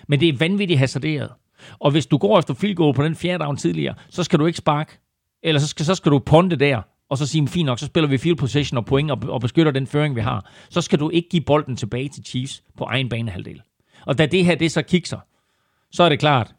men 0.09 0.21
det 0.21 0.29
er 0.29 0.37
vanvittigt 0.37 0.79
hasarderet. 0.79 1.31
Og 1.79 1.91
hvis 1.91 2.07
du 2.07 2.19
går 2.19 2.39
efter 2.39 2.55
field 2.55 2.75
goal 2.75 2.95
på 2.95 3.05
den 3.05 3.15
fjerde 3.15 3.45
down 3.45 3.57
tidligere, 3.57 3.95
så 4.11 4.25
skal 4.25 4.39
du 4.39 4.47
ikke 4.47 4.59
sparke, 4.59 4.99
eller 5.43 5.59
så 5.61 5.69
skal, 5.69 5.87
så 5.87 5.95
skal 5.95 6.13
du 6.13 6.19
ponde 6.19 6.57
der, 6.57 6.83
og 7.09 7.19
så 7.19 7.27
sige, 7.27 7.49
fint 7.49 7.67
nok, 7.67 7.79
så 7.79 7.87
spiller 7.87 8.09
vi 8.09 8.19
field 8.19 8.37
position 8.37 8.79
og 8.79 8.87
point 8.87 9.11
og, 9.11 9.19
og 9.29 9.41
beskytter 9.41 9.73
den 9.73 9.87
føring, 9.87 10.17
vi 10.17 10.21
har. 10.21 10.51
Så 10.71 10.81
skal 10.81 10.99
du 10.99 11.11
ikke 11.11 11.29
give 11.29 11.43
bolden 11.43 11.77
tilbage 11.77 12.09
til 12.09 12.25
Chiefs 12.25 12.63
på 12.77 12.85
egen 12.85 13.09
banehalvdel. 13.09 13.63
Og 14.07 14.19
da 14.19 14.27
det 14.27 14.45
her, 14.45 14.55
det 14.55 14.73
så 14.73 14.83
kikser, 14.83 15.19
så 15.91 16.03
er 16.03 16.09
det 16.09 16.19
klart, 16.19 16.55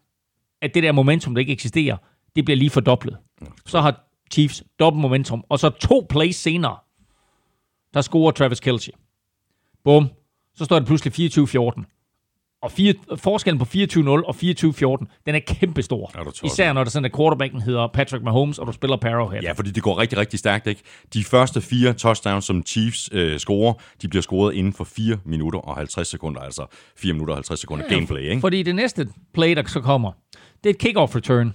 at 0.61 0.73
det 0.73 0.83
der 0.83 0.91
momentum, 0.91 1.35
der 1.35 1.39
ikke 1.39 1.53
eksisterer, 1.53 1.97
det 2.35 2.45
bliver 2.45 2.57
lige 2.57 2.69
fordoblet. 2.69 3.17
Så 3.65 3.81
har 3.81 4.03
Chiefs 4.31 4.63
dobbelt 4.79 5.01
momentum, 5.01 5.43
og 5.49 5.59
så 5.59 5.69
to 5.69 6.05
plays 6.09 6.35
senere, 6.35 6.77
der 7.93 8.01
scorer 8.01 8.31
Travis 8.31 8.59
Kelce. 8.59 8.91
Bum. 9.83 10.09
Så 10.55 10.65
står 10.65 10.79
det 10.79 10.87
pludselig 10.87 11.31
24-14. 11.31 11.96
Og 12.68 12.72
fire, 12.72 12.94
forskellen 13.15 13.60
på 13.60 13.65
24-0 13.76 14.07
og 14.07 14.35
24-14, 14.35 15.23
den 15.26 15.35
er 15.35 15.39
kæmpestor. 15.39 16.11
Er? 16.15 16.45
Især 16.45 16.73
når 16.73 16.84
der 16.84 16.91
sådan, 16.91 17.06
at 17.06 17.15
quarterbacken 17.15 17.61
hedder 17.61 17.88
Patrick 17.88 18.23
Mahomes, 18.23 18.60
og 18.60 18.68
du 18.68 18.72
spiller 18.72 18.98
Arrowhead. 19.06 19.41
Ja, 19.41 19.52
fordi 19.52 19.72
det 19.72 19.84
går 19.84 19.98
rigtig, 19.98 20.18
rigtig 20.18 20.39
stærkt, 20.39 20.68
ikke? 20.68 20.81
De 21.14 21.23
første 21.23 21.61
fire 21.61 21.94
touchdowns, 21.94 22.45
som 22.45 22.64
Chiefs 22.65 23.10
øh, 23.11 23.39
scorer, 23.39 23.73
de 24.02 24.07
bliver 24.07 24.22
scoret 24.22 24.53
inden 24.53 24.73
for 24.73 24.84
4 24.84 25.18
minutter 25.26 25.60
og 25.60 25.76
50 25.76 26.07
sekunder, 26.07 26.41
altså 26.41 26.65
4 26.98 27.14
minutter 27.14 27.34
og 27.34 27.38
50 27.38 27.60
sekunder 27.60 27.89
gameplay, 27.89 28.22
ikke? 28.22 28.41
Fordi 28.41 28.64
det 28.64 28.76
næste 28.76 29.07
play, 29.34 29.56
der 29.56 29.64
så 29.68 29.81
kommer, 29.81 30.11
det 30.64 30.69
er 30.69 30.73
et 30.73 30.77
kickoff 30.77 31.15
return. 31.15 31.53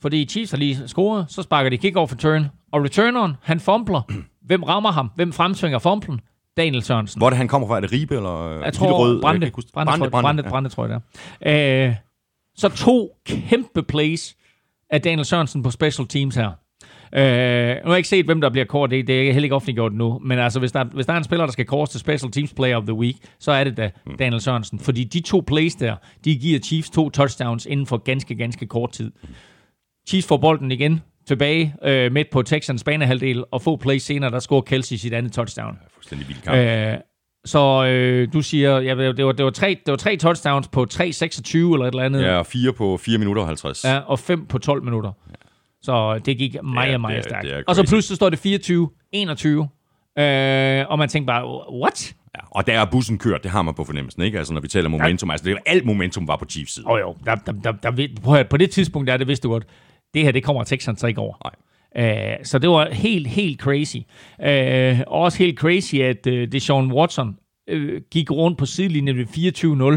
Fordi 0.00 0.24
Chiefs 0.24 0.50
har 0.50 0.58
lige 0.58 0.82
scoret, 0.86 1.26
så 1.28 1.42
sparker 1.42 1.70
de 1.70 1.78
kickoff 1.78 2.12
return, 2.12 2.46
og 2.72 2.84
returneren, 2.84 3.32
han 3.42 3.60
fumbler. 3.60 4.02
Hvem 4.48 4.62
rammer 4.62 4.92
ham? 4.92 5.10
Hvem 5.14 5.32
fremsvinger 5.32 5.78
fumblen? 5.78 6.20
Daniel 6.58 6.82
Sørensen. 6.82 7.18
Hvor 7.20 7.26
er 7.26 7.30
det, 7.30 7.36
han 7.36 7.48
kommer 7.48 7.68
fra? 7.68 7.76
Er 7.76 7.80
det 7.80 7.92
Ribe 7.92 8.14
eller 8.16 8.44
Jeg 8.48 8.50
Hillerød? 8.54 8.72
tror, 8.72 9.08
Jeg 9.12 9.20
Brande, 9.20 9.38
kan 9.40 9.46
ikke 9.46 9.54
huske- 9.56 9.72
Brande, 9.72 9.88
Brande, 9.90 10.10
Brande, 10.10 10.42
Brande. 10.42 10.42
Brande, 10.50 10.68
tror 10.68 10.86
jeg 10.86 11.00
det. 11.46 11.88
Øh, 11.88 11.94
så 12.56 12.68
to 12.68 13.16
kæmpe 13.26 13.82
plays 13.82 14.36
af 14.90 15.02
Daniel 15.02 15.24
Sørensen 15.24 15.62
på 15.62 15.70
special 15.70 16.06
teams 16.08 16.34
her. 16.36 16.50
Øh, 17.14 17.20
nu 17.22 17.24
har 17.84 17.90
jeg 17.90 17.96
ikke 17.96 18.08
set, 18.08 18.24
hvem 18.24 18.40
der 18.40 18.50
bliver 18.50 18.64
kort. 18.64 18.90
Det, 18.90 19.06
det 19.06 19.28
er 19.28 19.32
heller 19.32 19.44
ikke 19.44 19.54
offentliggjort 19.54 19.92
nu. 19.92 20.18
Men 20.24 20.38
altså, 20.38 20.58
hvis 20.58 20.72
der, 20.72 20.84
hvis 20.84 21.06
der 21.06 21.12
er 21.12 21.16
en 21.16 21.24
spiller, 21.24 21.46
der 21.46 21.52
skal 21.52 21.64
kores 21.64 21.90
til 21.90 22.00
Special 22.00 22.30
Teams 22.32 22.52
Player 22.54 22.76
of 22.76 22.82
the 22.84 22.94
Week, 22.94 23.16
så 23.38 23.52
er 23.52 23.64
det 23.64 23.76
da 23.76 23.90
Mm. 24.06 24.16
Daniel 24.16 24.40
Sørensen. 24.40 24.78
Fordi 24.78 25.04
de 25.04 25.20
to 25.20 25.44
plays 25.46 25.74
der, 25.74 25.96
de 26.24 26.36
giver 26.38 26.58
Chiefs 26.60 26.90
to 26.90 27.10
touchdowns 27.10 27.66
inden 27.66 27.86
for 27.86 27.96
ganske, 27.96 28.34
ganske 28.34 28.66
kort 28.66 28.92
tid. 28.92 29.12
Chiefs 30.08 30.26
får 30.28 30.36
bolden 30.36 30.70
igen 30.70 31.00
tilbage 31.28 31.74
øh, 31.84 32.12
midt 32.12 32.30
på 32.32 32.42
Texans 32.42 32.84
banehalvdel, 32.84 33.44
og 33.52 33.62
få 33.62 33.76
plays 33.76 34.02
senere, 34.02 34.30
der 34.30 34.38
scorer 34.38 34.60
Kelsey 34.62 34.96
sit 34.96 35.12
andet 35.12 35.32
touchdown. 35.32 35.78
Fuldstændig 35.94 36.28
vild 36.28 36.38
kamp. 36.42 36.56
Øh, 36.58 36.94
så 37.44 37.84
øh, 37.86 38.28
du 38.32 38.42
siger, 38.42 38.78
ja, 38.80 38.94
det, 39.12 39.26
var, 39.26 39.32
det, 39.32 39.44
var 39.44 39.50
tre, 39.50 39.68
det 39.86 39.90
var 39.90 39.96
tre 39.96 40.16
touchdowns 40.16 40.68
på 40.68 40.86
3.26 40.92 40.98
eller 41.02 41.78
et 41.80 41.86
eller 41.88 42.02
andet. 42.02 42.22
Ja, 42.22 42.36
og 42.38 42.46
fire 42.46 42.72
på 42.72 42.96
4 42.96 43.18
minutter 43.18 43.42
og 43.42 43.48
50. 43.48 43.84
Ja, 43.84 43.98
og 43.98 44.18
5 44.18 44.46
på 44.46 44.58
12 44.58 44.84
minutter. 44.84 45.12
Så 45.82 46.18
det 46.18 46.38
gik 46.38 46.56
meget, 46.62 46.92
Ja, 46.92 46.98
meget 46.98 47.12
det 47.16 47.18
er- 47.18 47.28
stærkt. 47.28 47.44
det 47.44 47.52
er 47.56 47.62
og 47.66 47.76
så 47.76 47.86
pludselig 47.88 48.16
står 48.16 48.30
det 48.30 48.38
24-21. 48.38 50.22
Øh, 50.22 50.84
og 50.88 50.98
man 50.98 51.08
tænker 51.08 51.26
bare, 51.26 51.72
what? 51.82 52.14
Ja, 52.36 52.40
og 52.50 52.66
der 52.66 52.80
er 52.80 52.84
bussen 52.90 53.18
kørt, 53.18 53.42
det 53.42 53.50
har 53.50 53.62
man 53.62 53.74
på 53.74 53.84
fornemmelsen, 53.84 54.22
ikke? 54.22 54.38
Altså, 54.38 54.54
når 54.54 54.60
vi 54.60 54.68
taler 54.68 54.88
momentum, 54.88 55.30
altså, 55.30 55.44
det 55.44 55.58
alt 55.66 55.84
momentum 55.84 56.28
var 56.28 56.36
på 56.36 56.44
Chiefs 56.50 56.74
side. 56.74 56.86
Åh 56.86 56.92
oh, 56.92 57.00
jo, 57.00 57.16
der, 57.24 57.34
der, 57.34 57.52
der, 57.52 57.72
der, 57.90 58.08
prøv 58.22 58.34
at, 58.34 58.48
på 58.48 58.56
det 58.56 58.70
tidspunkt 58.70 59.08
der, 59.08 59.16
det 59.16 59.26
vidste 59.28 59.48
du 59.48 59.52
godt, 59.52 59.64
det 60.14 60.22
her, 60.22 60.32
det 60.32 60.44
kommer 60.44 60.64
Texans 60.64 61.02
ikke 61.02 61.20
over. 61.20 61.34
Nej. 61.44 61.54
Øh, 61.96 62.44
så 62.44 62.58
det 62.58 62.70
var 62.70 62.90
helt, 62.90 63.28
helt 63.28 63.60
crazy. 63.60 63.96
Og 65.06 65.20
også 65.20 65.38
helt 65.38 65.58
crazy, 65.58 65.94
at 65.94 66.26
øh, 66.26 66.52
Deshaun 66.52 66.92
Watson 66.92 67.36
øh, 67.68 68.02
gik 68.10 68.30
rundt 68.30 68.58
på 68.58 68.66
sidelinjen 68.66 69.16
ved 69.16 69.26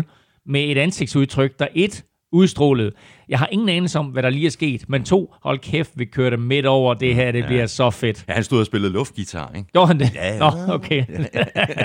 24-0 0.04 0.42
med 0.46 0.64
et 0.64 0.78
ansigtsudtryk, 0.78 1.60
der 1.60 1.68
et 1.76 2.06
udstrålede. 2.32 2.92
Jeg 3.30 3.40
har 3.40 3.48
ingen 3.52 3.70
anelse 3.70 4.00
om, 4.00 4.06
hvad 4.06 4.24
der 4.24 4.30
lige 4.30 4.46
er 4.46 4.50
sket, 4.50 4.90
men 4.90 5.04
to, 5.04 5.34
hold 5.44 5.60
kæft, 5.60 5.92
vi 5.96 6.06
kører 6.06 6.30
det 6.30 6.40
midt 6.40 6.66
over, 6.66 6.94
det 6.94 7.16
her, 7.16 7.32
det 7.32 7.46
bliver 7.46 7.66
så 7.66 7.90
fedt. 7.90 8.26
Ja, 8.28 8.34
han 8.34 8.44
stod 8.44 8.60
og 8.60 8.66
spillede 8.66 8.94
luftgitar, 8.94 9.52
ikke? 9.56 9.72
Gjorde 9.72 9.88
han 9.88 10.00
det? 10.00 10.16
Ja, 10.16 10.34
ja. 10.34 10.40
Nå, 10.40 10.74
okay. 10.74 11.06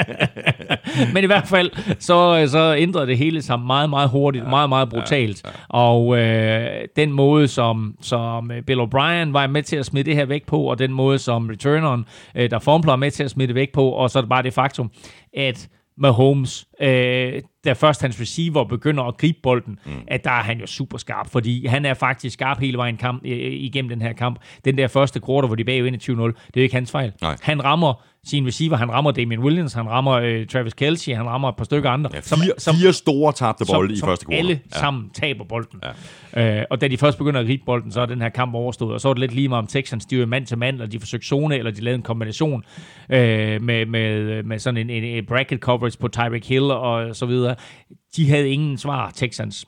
Men 1.15 1.25
i 1.25 1.27
hvert 1.27 1.47
fald, 1.49 1.71
så, 1.99 2.47
så 2.51 2.75
ændrede 2.79 3.07
det 3.07 3.19
hele 3.19 3.43
sig 3.43 3.61
meget, 3.61 3.91
meget 3.91 4.11
hurtigt, 4.11 4.45
ja, 4.45 4.51
meget, 4.51 4.69
meget 4.69 4.89
brutalt. 4.89 5.45
Ja, 5.45 5.51
ja. 5.51 5.55
Og 5.69 6.19
øh, 6.19 6.89
den 6.97 7.13
måde, 7.13 7.49
som, 7.49 7.97
som 8.01 8.51
øh, 8.51 8.63
Bill 8.63 8.81
O'Brien 8.81 9.33
var 9.33 9.47
med 9.47 9.63
til 9.63 9.77
at 9.77 9.87
smide 9.87 10.05
det 10.05 10.15
her 10.15 10.25
væk 10.25 10.47
på, 10.47 10.63
og 10.63 10.79
den 10.79 10.93
måde, 10.93 11.19
som 11.19 11.49
returneren, 11.49 12.05
øh, 12.35 12.51
der 12.51 12.59
Fompler 12.59 12.93
er 12.93 12.97
med 12.97 13.11
til 13.11 13.25
at 13.25 13.31
smide 13.31 13.47
det 13.47 13.55
væk 13.55 13.73
på, 13.73 13.89
og 13.89 14.11
så 14.11 14.19
er 14.19 14.21
det 14.21 14.29
bare 14.29 14.43
det 14.43 14.55
faktum, 14.55 14.91
at 15.37 15.69
Mahomes, 15.99 16.67
øh, 16.81 17.43
da 17.65 17.73
først 17.73 18.03
hans 18.03 18.21
receiver 18.21 18.65
begynder 18.65 19.05
at 19.05 19.17
gribe 19.17 19.39
bolden, 19.43 19.79
mm. 19.87 19.93
at 20.09 20.25
der 20.25 20.31
er 20.31 20.43
han 20.43 20.61
jo 20.61 20.67
super 20.67 20.99
skarp, 20.99 21.31
fordi 21.31 21.67
han 21.67 21.85
er 21.85 21.95
faktisk 21.95 22.35
skarp 22.35 22.59
hele 22.59 22.79
vejen 22.79 22.97
kamp, 22.97 23.23
øh, 23.25 23.31
igennem 23.39 23.89
den 23.89 24.03
her 24.03 24.13
kamp. 24.13 24.39
Den 24.65 24.79
der 24.79 24.89
første 24.89 25.21
quarter, 25.27 25.47
hvor 25.47 25.57
de 25.57 25.65
bagud 25.65 25.89
21-0, 25.89 25.91
det 25.91 26.17
er 26.17 26.33
jo 26.57 26.63
ikke 26.63 26.75
hans 26.75 26.91
fejl. 26.91 27.13
Nej. 27.23 27.37
Han 27.43 27.65
rammer 27.65 28.05
sin 28.27 28.47
receiver, 28.47 28.77
han 28.77 28.91
rammer 28.91 29.11
Damian 29.11 29.41
Williams, 29.41 29.73
han 29.73 29.89
rammer 29.89 30.13
øh, 30.13 30.47
Travis 30.47 30.75
Kelce, 30.75 31.15
han 31.15 31.27
rammer 31.27 31.49
et 31.49 31.57
par 31.57 31.65
stykker 31.65 31.91
andre. 31.91 32.11
Ja, 32.15 32.21
fire, 32.21 32.75
fire 32.75 32.93
store 32.93 33.33
tabte 33.33 33.65
bolde 33.73 33.93
i 33.93 33.97
som 33.97 34.09
første 34.09 34.27
quarter. 34.27 34.39
alle 34.39 34.61
ja. 34.75 34.79
sammen 34.79 35.11
taber 35.11 35.45
bolden. 35.45 35.81
Ja. 36.35 36.59
Øh, 36.61 36.65
og 36.71 36.81
da 36.81 36.89
de 36.89 36.99
først 36.99 37.19
begynder 37.19 37.41
at 37.41 37.47
gribe 37.47 37.63
bolden, 37.67 37.93
så 37.93 38.01
er 38.01 38.07
den 38.07 38.23
her 38.23 38.29
kamp 38.29 38.55
overstået. 38.55 38.95
Og 38.95 39.01
så 39.01 39.09
er 39.09 39.13
det 39.15 39.21
lidt 39.21 39.35
lige 39.35 39.49
meget 39.49 39.63
om 39.63 39.67
Texans, 39.67 40.07
de 40.07 40.17
jo 40.17 40.27
mand 40.27 40.47
til 40.47 40.59
mand, 40.59 40.77
eller 40.77 40.87
de 40.87 41.01
forsøgte 41.01 41.27
zone, 41.27 41.59
eller 41.59 41.71
de 41.71 41.81
lavede 41.81 41.97
en 41.97 42.03
kombination 42.03 42.65
øh, 43.11 43.63
med, 43.63 43.87
med, 43.87 44.43
med 44.43 44.59
sådan 44.59 44.77
en, 44.77 44.91
en, 44.91 45.05
en 45.05 45.27
bracket 45.27 45.61
coverage 45.61 45.99
på 45.99 46.09
Tyreek 46.09 46.49
Hill 46.49 46.65
og 46.71 47.17
så 47.17 47.27
videre. 47.27 47.55
De 48.17 48.29
havde 48.29 48.49
ingen 48.49 48.79
svar, 48.79 49.11
Texans 49.15 49.67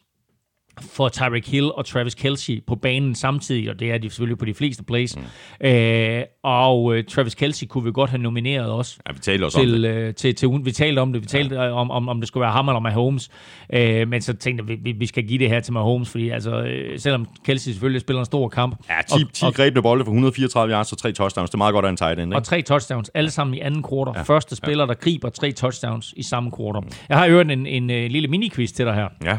for 0.81 1.09
Tyreek 1.09 1.47
Hill 1.49 1.73
og 1.73 1.87
Travis 1.87 2.15
Kelce 2.15 2.61
på 2.67 2.75
banen 2.75 3.15
samtidig, 3.15 3.71
og 3.71 3.81
det 3.81 3.93
er 3.93 3.99
de 3.99 4.11
selvfølgelig 4.11 4.39
på 4.39 4.45
de 4.45 4.55
fleste 4.55 4.85
plays. 4.85 5.17
Mm. 5.17 5.67
Øh, 5.67 6.23
og 6.43 6.97
øh, 6.97 7.05
Travis 7.05 7.35
Kelce 7.35 7.67
kunne 7.67 7.85
vi 7.85 7.93
godt 7.93 8.11
have 8.11 8.23
nomineret 8.23 8.71
også 8.71 8.99
Ja, 9.09 9.13
vi 9.13 9.19
talte 9.19 9.45
også 9.45 9.59
om 9.59 9.65
til, 9.65 9.83
det. 9.83 9.89
øh, 9.89 10.15
til, 10.15 10.35
til, 10.35 10.49
vi 10.63 10.73
talte 10.73 11.01
om 11.01 11.13
det, 11.13 11.23
vi 11.23 11.27
talte 11.27 11.55
ja. 11.55 11.71
om, 11.71 11.91
om, 11.91 12.09
om 12.09 12.21
det 12.21 12.29
skulle 12.29 12.43
være 12.43 12.53
ham 12.53 12.69
eller 12.69 12.81
Mahomes, 12.81 13.29
øh, 13.73 14.09
men 14.09 14.23
så 14.23 14.33
tænkte 14.37 14.65
jeg, 14.69 14.79
vi, 14.85 14.93
vi 14.93 15.07
skal 15.07 15.25
give 15.27 15.39
det 15.39 15.49
her 15.49 15.61
til 15.61 15.73
Mahomes, 15.73 16.11
fordi 16.11 16.29
altså, 16.29 16.63
øh, 16.63 16.99
selvom 16.99 17.27
Kelsey 17.45 17.71
selvfølgelig 17.71 18.01
spiller 18.01 18.21
en 18.21 18.27
stor 18.27 18.49
kamp, 18.49 18.77
Ja, 18.91 19.17
10, 19.19 19.25
10 19.33 19.45
og, 19.45 19.55
grebne 19.55 19.83
bolde 19.83 20.05
for 20.05 20.11
134 20.13 20.73
yards 20.75 20.93
og 20.93 20.99
tre 20.99 21.13
touchdowns. 21.13 21.51
Det 21.51 21.55
er 21.55 21.59
meget 21.59 21.73
godt 21.73 21.85
af 21.85 21.91
en 21.91 21.97
tight 21.97 22.21
end, 22.21 22.33
og 22.35 22.39
ikke? 22.39 22.47
tre 22.47 22.63
touchdowns, 22.63 23.09
alle 23.15 23.31
sammen 23.31 23.55
i 23.55 23.61
anden 23.61 23.83
kvartal. 23.83 24.13
Ja. 24.17 24.23
Første 24.23 24.57
spiller, 24.57 24.87
der 24.87 24.95
griber 24.95 25.29
tre 25.29 25.53
touchdowns 25.53 26.15
i 26.17 26.23
samme 26.23 26.51
kvartal. 26.51 26.83
Jeg 27.09 27.19
har 27.19 27.27
jo 27.27 27.41
en, 27.41 27.51
en, 27.51 27.67
en, 27.67 27.91
en 27.91 28.11
lille 28.11 28.29
mini-quiz 28.29 28.73
til 28.73 28.87
dig 28.87 28.95
her. 28.95 29.09
Ja. 29.25 29.39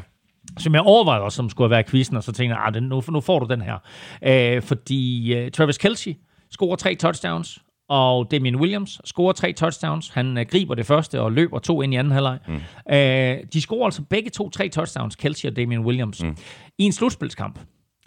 Som 0.58 0.74
jeg 0.74 0.82
overvejede 0.82 1.24
også, 1.24 1.36
som 1.36 1.50
skulle 1.50 1.70
være 1.70 1.84
quizzen, 1.84 2.18
og 2.18 2.24
så 2.24 2.32
tænkte 2.32 2.56
jeg, 2.56 2.66
ah, 2.66 2.74
den, 2.74 2.84
nu, 2.84 3.04
nu 3.10 3.22
får 3.22 3.40
du 3.40 3.46
den 3.54 3.62
her. 3.62 3.78
Øh, 4.24 4.62
fordi 4.62 5.34
øh, 5.34 5.52
Travis 5.52 5.78
Kelce 5.78 6.16
scorer 6.52 6.76
tre 6.76 6.96
touchdowns, 6.96 7.64
og 7.90 8.32
Damian 8.32 8.56
Williams 8.56 9.02
scorer 9.06 9.34
tre 9.34 9.54
touchdowns. 9.54 10.10
Han 10.10 10.38
øh, 10.38 10.46
griber 10.46 10.76
det 10.76 10.86
første 10.86 11.22
og 11.22 11.32
løber 11.32 11.60
to 11.60 11.82
ind 11.82 11.94
i 11.94 11.98
anden 11.98 12.14
halvleg. 12.14 12.40
Mm. 12.48 12.94
Øh, 12.94 13.38
de 13.54 13.62
scorer 13.62 13.86
altså 13.86 14.02
begge 14.02 14.30
to 14.30 14.50
tre 14.50 14.70
touchdowns, 14.70 15.16
Kelce 15.16 15.48
og 15.48 15.56
Damian 15.56 15.82
Williams, 15.82 16.24
mm. 16.24 16.38
i 16.78 16.84
en 16.84 16.92
slutspilskamp. 16.92 17.60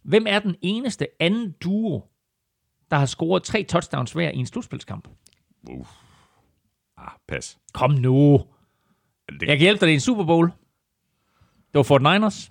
Hvem 0.04 0.26
er 0.28 0.38
den 0.38 0.56
eneste 0.62 1.06
anden 1.20 1.54
duo, 1.64 2.02
der 2.90 2.96
har 2.96 3.06
scoret 3.06 3.42
tre 3.42 3.62
touchdowns 3.62 4.12
hver 4.12 4.30
i 4.30 4.36
en 4.36 4.46
slutspilskamp? 4.46 5.08
Ah, 6.98 7.12
pas. 7.28 7.58
Kom 7.74 7.90
nu. 7.90 8.42
Det, 9.40 9.48
Jeg 9.48 9.58
kan 9.58 9.58
hjælpe 9.58 9.80
dig, 9.80 9.86
det 9.86 9.92
er 9.92 9.94
en 9.94 10.00
Super 10.00 10.24
Bowl. 10.24 10.50
Det 11.72 11.78
var 11.78 11.82
Fort 11.82 12.02
Niners. 12.02 12.50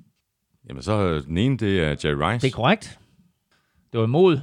Jamen, 0.69 0.83
så 0.83 0.99
øh, 1.01 1.23
den 1.25 1.37
ene, 1.37 1.57
det 1.57 1.79
er 1.79 1.87
Jerry 1.89 2.31
Rice. 2.31 2.47
Det 2.47 2.53
er 2.53 2.55
korrekt. 2.55 2.99
Det 3.91 3.99
var 3.99 4.05
imod. 4.05 4.39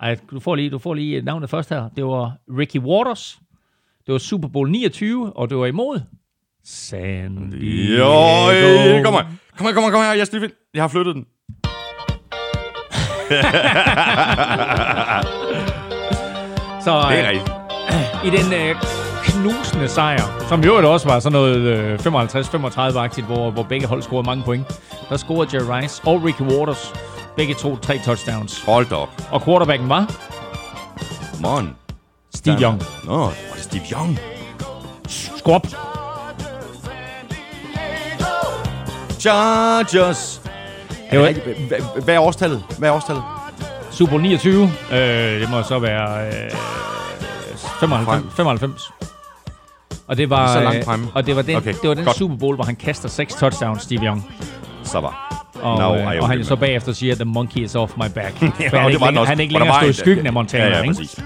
Ej, 0.00 0.16
du 0.30 0.40
får 0.40 0.54
lige, 0.54 0.70
du 0.70 0.78
får 0.78 0.94
lige 0.94 1.22
navnet 1.22 1.50
først 1.50 1.68
her. 1.70 1.88
Det 1.96 2.04
var 2.04 2.32
Ricky 2.58 2.78
Waters. 2.78 3.40
Det 4.06 4.12
var 4.12 4.18
Super 4.18 4.48
Bowl 4.48 4.70
29, 4.70 5.32
og 5.36 5.50
det 5.50 5.58
var 5.58 5.66
imod 5.66 6.00
San 6.64 7.50
Diego. 7.50 8.02
Jo, 8.02 9.02
kom 9.04 9.14
her. 9.14 9.24
Kom 9.56 9.66
her, 9.66 9.74
kom 9.74 9.82
her, 9.84 9.90
kom 9.90 10.00
her. 10.02 10.12
Jeg, 10.12 10.26
finde- 10.30 10.54
jeg 10.74 10.82
har 10.82 10.88
flyttet 10.88 11.14
den. 11.14 11.26
Så 16.84 16.90
Det 17.10 17.18
er 17.18 17.24
øh, 17.24 17.28
rigtigt. 17.28 17.50
i 18.24 18.30
den 18.36 18.52
øh, 18.52 18.76
knusende 19.24 19.88
sejr, 19.88 20.44
som 20.48 20.64
jo 20.64 20.92
også 20.92 21.08
var 21.08 21.20
sådan 21.20 21.32
noget 21.32 21.56
øh, 21.56 21.98
55-35-agtigt, 22.06 23.24
hvor, 23.26 23.50
hvor 23.50 23.62
begge 23.62 23.86
hold 23.86 24.02
scorede 24.02 24.26
mange 24.26 24.42
point, 24.44 24.80
der 25.08 25.16
scorede 25.16 25.50
Jerry 25.56 25.82
Rice 25.82 26.02
og 26.06 26.24
Ricky 26.24 26.40
Waters 26.42 26.92
begge 27.36 27.54
to 27.54 27.76
tre 27.76 27.98
touchdowns. 28.04 28.62
Hold 28.64 28.92
op. 28.92 29.08
Og 29.30 29.42
quarterbacken 29.44 29.88
var 29.88 30.10
Come 31.34 31.48
on. 31.48 31.76
Steve 32.34 32.56
Young. 32.62 32.82
Nå, 33.04 33.18
var 33.18 33.32
det 33.54 33.62
Steve 33.62 33.82
Young? 33.92 34.18
Squab. 35.08 35.62
Chargers. 39.20 40.40
Det 41.10 41.18
var 41.20 41.32
Hvad- 42.04 42.14
er 42.14 42.18
årstallet? 42.20 42.62
Hvad 42.78 42.88
er 42.88 42.92
årstallet? 42.92 43.22
Super 43.90 44.10
Bowl 44.10 44.22
29. 44.22 44.72
Øh, 44.92 45.40
det 45.40 45.50
må 45.50 45.62
så 45.62 45.78
være 45.78 46.26
øh, 46.26 46.50
95. 47.80 48.34
95. 48.36 48.90
Og 50.08 50.16
det 50.16 50.30
var, 50.30 50.54
Så 50.54 50.60
langt 50.60 50.78
øh, 50.78 50.84
fremme. 50.84 51.06
og 51.14 51.26
det 51.26 51.36
var 51.36 51.42
den, 51.42 51.56
Okay, 51.56 51.74
det 51.82 51.88
var 51.88 51.94
den 51.94 52.04
godt. 52.04 52.16
Super 52.16 52.36
Bowl, 52.36 52.54
hvor 52.54 52.64
han 52.64 52.76
kaster 52.76 53.08
seks 53.08 53.34
touchdowns, 53.34 53.82
Steve 53.82 54.04
Young. 54.06 54.26
Så 54.84 55.00
var. 55.00 55.36
Og, 55.62 55.78
Nå, 55.78 55.96
øh, 55.96 56.22
og 56.22 56.28
han 56.28 56.44
så 56.44 56.56
bagefter 56.56 56.92
siger, 56.92 57.14
the 57.14 57.24
monkey 57.24 57.60
is 57.60 57.74
off 57.74 57.92
my 57.96 58.08
back. 58.14 58.42
Ja, 58.42 58.48
han, 58.78 58.90
ikke 58.90 59.04
længere, 59.04 59.24
han 59.26 59.40
ikke 59.40 59.52
længere 59.52 59.74
stået 59.74 59.84
i 59.84 59.88
en- 59.88 59.94
skyggen 59.94 60.26
af 60.26 60.32
Montana. 60.32 60.64
Ja, 60.64 60.70
ja, 60.76 60.82
ikke? 60.82 60.94
præcis. 60.94 61.18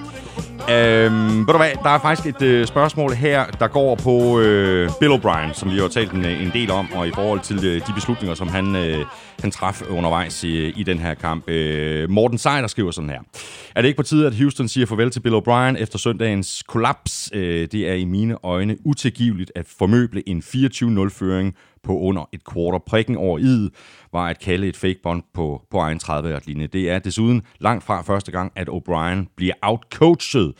Øhm, 0.70 1.38
ved 1.38 1.52
du 1.52 1.56
hvad, 1.56 1.70
der 1.82 1.90
er 1.90 1.98
faktisk 1.98 2.34
et 2.34 2.42
øh, 2.42 2.66
spørgsmål 2.66 3.12
her, 3.12 3.44
der 3.46 3.68
går 3.68 3.94
på 3.94 4.40
øh, 4.40 4.90
Bill 5.00 5.12
O'Brien, 5.12 5.52
som 5.52 5.70
vi 5.70 5.78
har 5.78 5.88
talt 5.88 6.12
en, 6.12 6.24
øh, 6.24 6.42
en 6.42 6.50
del 6.52 6.70
om, 6.70 6.92
og 6.92 7.08
i 7.08 7.10
forhold 7.14 7.40
til 7.40 7.64
øh, 7.64 7.86
de 7.86 7.92
beslutninger, 7.94 8.34
som 8.34 8.48
han, 8.48 8.76
øh, 8.76 9.06
han 9.40 9.50
traf 9.50 9.82
undervejs 9.90 10.44
i, 10.44 10.68
i 10.68 10.82
den 10.82 10.98
her 10.98 11.14
kamp. 11.14 11.48
Øh, 11.48 12.10
Morten 12.10 12.38
Seider 12.38 12.66
skriver 12.66 12.90
sådan 12.90 13.10
her. 13.10 13.20
Er 13.74 13.80
det 13.80 13.88
ikke 13.88 13.96
på 13.96 14.02
tide, 14.02 14.26
at 14.26 14.34
Houston 14.34 14.68
siger 14.68 14.86
farvel 14.86 15.10
til 15.10 15.20
Bill 15.20 15.34
O'Brien 15.34 15.82
efter 15.82 15.98
søndagens 15.98 16.62
kollaps? 16.68 17.30
Øh, 17.34 17.68
det 17.72 17.88
er 17.88 17.94
i 17.94 18.04
mine 18.04 18.36
øjne 18.42 18.76
utilgiveligt 18.84 19.52
at 19.54 19.66
formøble 19.78 20.28
en 20.28 20.42
24-0-føring 20.46 21.54
på 21.82 21.98
under 21.98 22.28
et 22.32 22.40
quarter. 22.54 22.78
Prikken 22.78 23.16
over 23.16 23.38
i'et 23.38 23.70
var 24.14 24.28
at 24.28 24.38
kalde 24.38 24.68
et 24.68 24.76
fake 24.76 25.00
bond 25.02 25.22
på, 25.34 25.62
på 25.70 25.78
egen 25.78 25.98
30 25.98 26.40
linje. 26.46 26.66
Det 26.66 26.90
er 26.90 26.98
desuden 26.98 27.42
langt 27.58 27.84
fra 27.84 28.02
første 28.02 28.32
gang, 28.32 28.52
at 28.56 28.68
O'Brien 28.68 29.34
bliver 29.36 29.54
outcoached. 29.62 30.52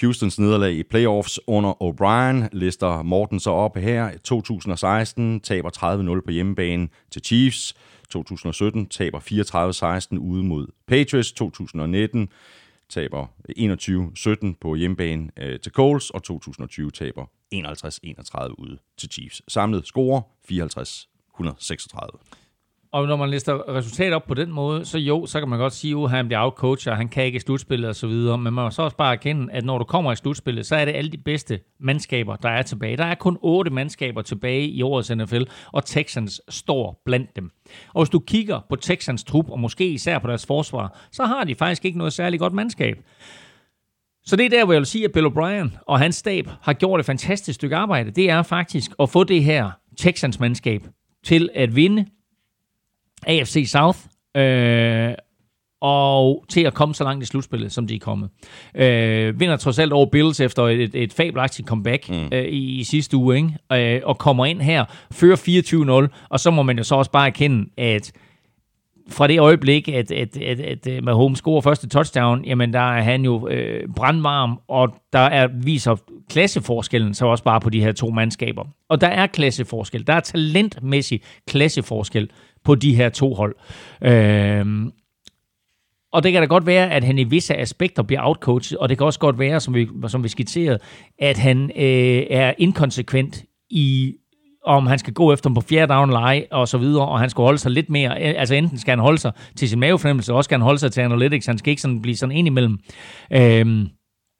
Houstons 0.00 0.38
nederlag 0.38 0.72
i 0.72 0.82
playoffs 0.82 1.40
under 1.46 1.72
O'Brien 1.82 2.48
lister 2.52 3.02
Morten 3.02 3.40
så 3.40 3.50
op 3.50 3.76
her. 3.76 4.10
2016 4.24 5.40
taber 5.40 5.70
30-0 6.18 6.24
på 6.26 6.30
hjemmebane 6.30 6.88
til 7.10 7.22
Chiefs. 7.24 7.74
2017 8.10 8.86
taber 8.86 9.20
34-16 10.14 10.18
ude 10.18 10.44
mod 10.44 10.66
Patriots. 10.86 11.32
2019 11.32 12.28
taber 12.88 13.26
21-17 14.52 14.58
på 14.60 14.74
hjemmebane 14.74 15.30
øh, 15.36 15.60
til 15.60 15.72
Coles, 15.72 16.10
og 16.10 16.22
2020 16.22 16.90
taber 16.90 17.24
51-31 17.54 18.54
ude 18.58 18.78
til 18.98 19.10
Chiefs. 19.10 19.42
Samlet 19.48 19.86
score 19.86 20.22
54-136. 20.50 22.43
Og 22.94 23.06
når 23.06 23.16
man 23.16 23.30
lister 23.30 23.74
resultater 23.74 24.16
op 24.16 24.26
på 24.26 24.34
den 24.34 24.52
måde, 24.52 24.84
så 24.84 24.98
jo, 24.98 25.26
så 25.26 25.38
kan 25.38 25.48
man 25.48 25.58
godt 25.58 25.72
sige, 25.72 26.02
at 26.02 26.10
han 26.10 26.26
bliver 26.26 26.40
outcoachet, 26.40 26.90
og 26.90 26.96
han 26.96 27.08
kan 27.08 27.24
ikke 27.24 27.36
i 27.36 27.40
slutspillet 27.40 27.88
og 27.88 27.96
så 27.96 28.06
videre. 28.06 28.38
Men 28.38 28.54
man 28.54 28.64
må 28.64 28.70
så 28.70 28.82
også 28.82 28.96
bare 28.96 29.12
erkende, 29.12 29.52
at 29.52 29.64
når 29.64 29.78
du 29.78 29.84
kommer 29.84 30.12
i 30.12 30.16
slutspillet, 30.16 30.66
så 30.66 30.76
er 30.76 30.84
det 30.84 30.92
alle 30.92 31.10
de 31.10 31.18
bedste 31.18 31.60
mandskaber, 31.80 32.36
der 32.36 32.48
er 32.48 32.62
tilbage. 32.62 32.96
Der 32.96 33.04
er 33.04 33.14
kun 33.14 33.38
otte 33.42 33.70
mandskaber 33.70 34.22
tilbage 34.22 34.68
i 34.68 34.82
årets 34.82 35.10
NFL, 35.10 35.42
og 35.72 35.84
Texans 35.84 36.40
står 36.48 37.02
blandt 37.04 37.36
dem. 37.36 37.50
Og 37.94 38.02
hvis 38.02 38.10
du 38.10 38.18
kigger 38.18 38.60
på 38.68 38.76
Texans 38.76 39.24
trup, 39.24 39.50
og 39.50 39.60
måske 39.60 39.88
især 39.88 40.18
på 40.18 40.28
deres 40.28 40.46
forsvar, 40.46 40.98
så 41.12 41.24
har 41.24 41.44
de 41.44 41.54
faktisk 41.54 41.84
ikke 41.84 41.98
noget 41.98 42.12
særligt 42.12 42.40
godt 42.40 42.52
mandskab. 42.52 42.96
Så 44.24 44.36
det 44.36 44.46
er 44.46 44.50
der, 44.50 44.64
hvor 44.64 44.72
jeg 44.72 44.80
vil 44.80 44.86
sige, 44.86 45.04
at 45.04 45.12
Bill 45.12 45.26
O'Brien 45.26 45.84
og 45.86 45.98
hans 45.98 46.16
stab 46.16 46.48
har 46.62 46.72
gjort 46.72 47.00
et 47.00 47.06
fantastisk 47.06 47.54
stykke 47.54 47.76
arbejde. 47.76 48.10
Det 48.10 48.30
er 48.30 48.42
faktisk 48.42 48.90
at 49.00 49.10
få 49.10 49.24
det 49.24 49.44
her 49.44 49.70
Texans 49.98 50.40
mandskab 50.40 50.80
til 51.24 51.48
at 51.54 51.76
vinde 51.76 52.06
AFC 53.26 53.64
South, 53.70 53.98
øh, 54.36 55.14
og 55.80 56.44
til 56.48 56.60
at 56.60 56.74
komme 56.74 56.94
så 56.94 57.04
langt 57.04 57.22
i 57.22 57.26
slutspillet, 57.26 57.72
som 57.72 57.86
de 57.86 57.94
er 57.94 57.98
kommet. 57.98 58.30
Øh, 58.74 59.40
vinder 59.40 59.56
trods 59.56 59.78
alt 59.78 59.92
over 59.92 60.06
Bills 60.06 60.40
efter 60.40 60.62
et, 60.62 60.94
et 60.94 61.12
fabelagtigt 61.12 61.68
comeback 61.68 62.10
mm. 62.10 62.28
øh, 62.32 62.44
i, 62.44 62.78
i 62.78 62.84
sidste 62.84 63.16
uge, 63.16 63.36
ikke? 63.36 63.96
Øh, 63.96 64.00
og 64.04 64.18
kommer 64.18 64.46
ind 64.46 64.60
her, 64.60 64.84
fører 65.12 66.06
24-0, 66.08 66.26
og 66.30 66.40
så 66.40 66.50
må 66.50 66.62
man 66.62 66.78
jo 66.78 66.84
så 66.84 66.94
også 66.94 67.10
bare 67.10 67.26
erkende, 67.26 67.70
at 67.76 68.12
fra 69.08 69.26
det 69.26 69.40
øjeblik, 69.40 69.88
at, 69.88 70.10
at, 70.12 70.36
at, 70.36 70.86
at 70.86 71.04
Mahomes 71.04 71.38
scorer 71.38 71.60
første 71.60 71.88
touchdown, 71.88 72.44
jamen 72.44 72.72
der 72.72 72.96
er 72.96 73.02
han 73.02 73.24
jo 73.24 73.48
øh, 73.48 73.88
brandvarm, 73.96 74.60
og 74.68 74.94
der 75.12 75.18
er, 75.18 75.48
viser 75.62 75.96
klasseforskellen 76.30 77.14
så 77.14 77.26
også 77.26 77.44
bare 77.44 77.60
på 77.60 77.70
de 77.70 77.80
her 77.80 77.92
to 77.92 78.10
mandskaber. 78.10 78.64
Og 78.88 79.00
der 79.00 79.06
er 79.06 79.26
klasseforskel. 79.26 80.06
Der 80.06 80.12
er 80.12 80.20
talentmæssig 80.20 81.20
klasseforskel 81.48 82.30
på 82.64 82.74
de 82.74 82.94
her 82.94 83.08
to 83.08 83.34
hold. 83.34 83.56
Øh, 84.02 84.86
og 86.12 86.22
det 86.22 86.32
kan 86.32 86.42
da 86.42 86.46
godt 86.46 86.66
være, 86.66 86.90
at 86.90 87.04
han 87.04 87.18
i 87.18 87.24
visse 87.24 87.56
aspekter 87.56 88.02
bliver 88.02 88.20
outcoachet, 88.22 88.78
og 88.78 88.88
det 88.88 88.98
kan 88.98 89.06
også 89.06 89.18
godt 89.18 89.38
være, 89.38 89.60
som 89.60 89.74
vi, 89.74 89.88
som 90.06 90.24
vi 90.24 90.28
skitserede, 90.28 90.78
at 91.18 91.38
han 91.38 91.70
øh, 91.76 92.22
er 92.30 92.52
inkonsekvent 92.58 93.44
i 93.70 94.14
om 94.66 94.86
han 94.86 94.98
skal 94.98 95.12
gå 95.12 95.32
efter 95.32 95.50
dem 95.50 95.54
på 95.54 95.60
fjerde 95.60 95.92
down 95.92 96.10
lege 96.10 96.46
og 96.50 96.68
så 96.68 96.78
videre, 96.78 97.08
og 97.08 97.20
han 97.20 97.30
skal 97.30 97.42
holde 97.42 97.58
sig 97.58 97.70
lidt 97.70 97.90
mere, 97.90 98.18
altså 98.18 98.54
enten 98.54 98.78
skal 98.78 98.92
han 98.92 98.98
holde 98.98 99.18
sig 99.18 99.32
til 99.56 99.68
sin 99.68 99.80
mavefornemmelse, 99.80 100.32
og 100.32 100.36
også 100.36 100.46
skal 100.48 100.54
han 100.54 100.62
holde 100.62 100.78
sig 100.78 100.92
til 100.92 101.00
analytics, 101.00 101.46
han 101.46 101.58
skal 101.58 101.70
ikke 101.70 101.82
sådan 101.82 102.02
blive 102.02 102.16
sådan 102.16 102.36
ind 102.36 102.46
imellem. 102.46 102.78
Øhm, 103.32 103.88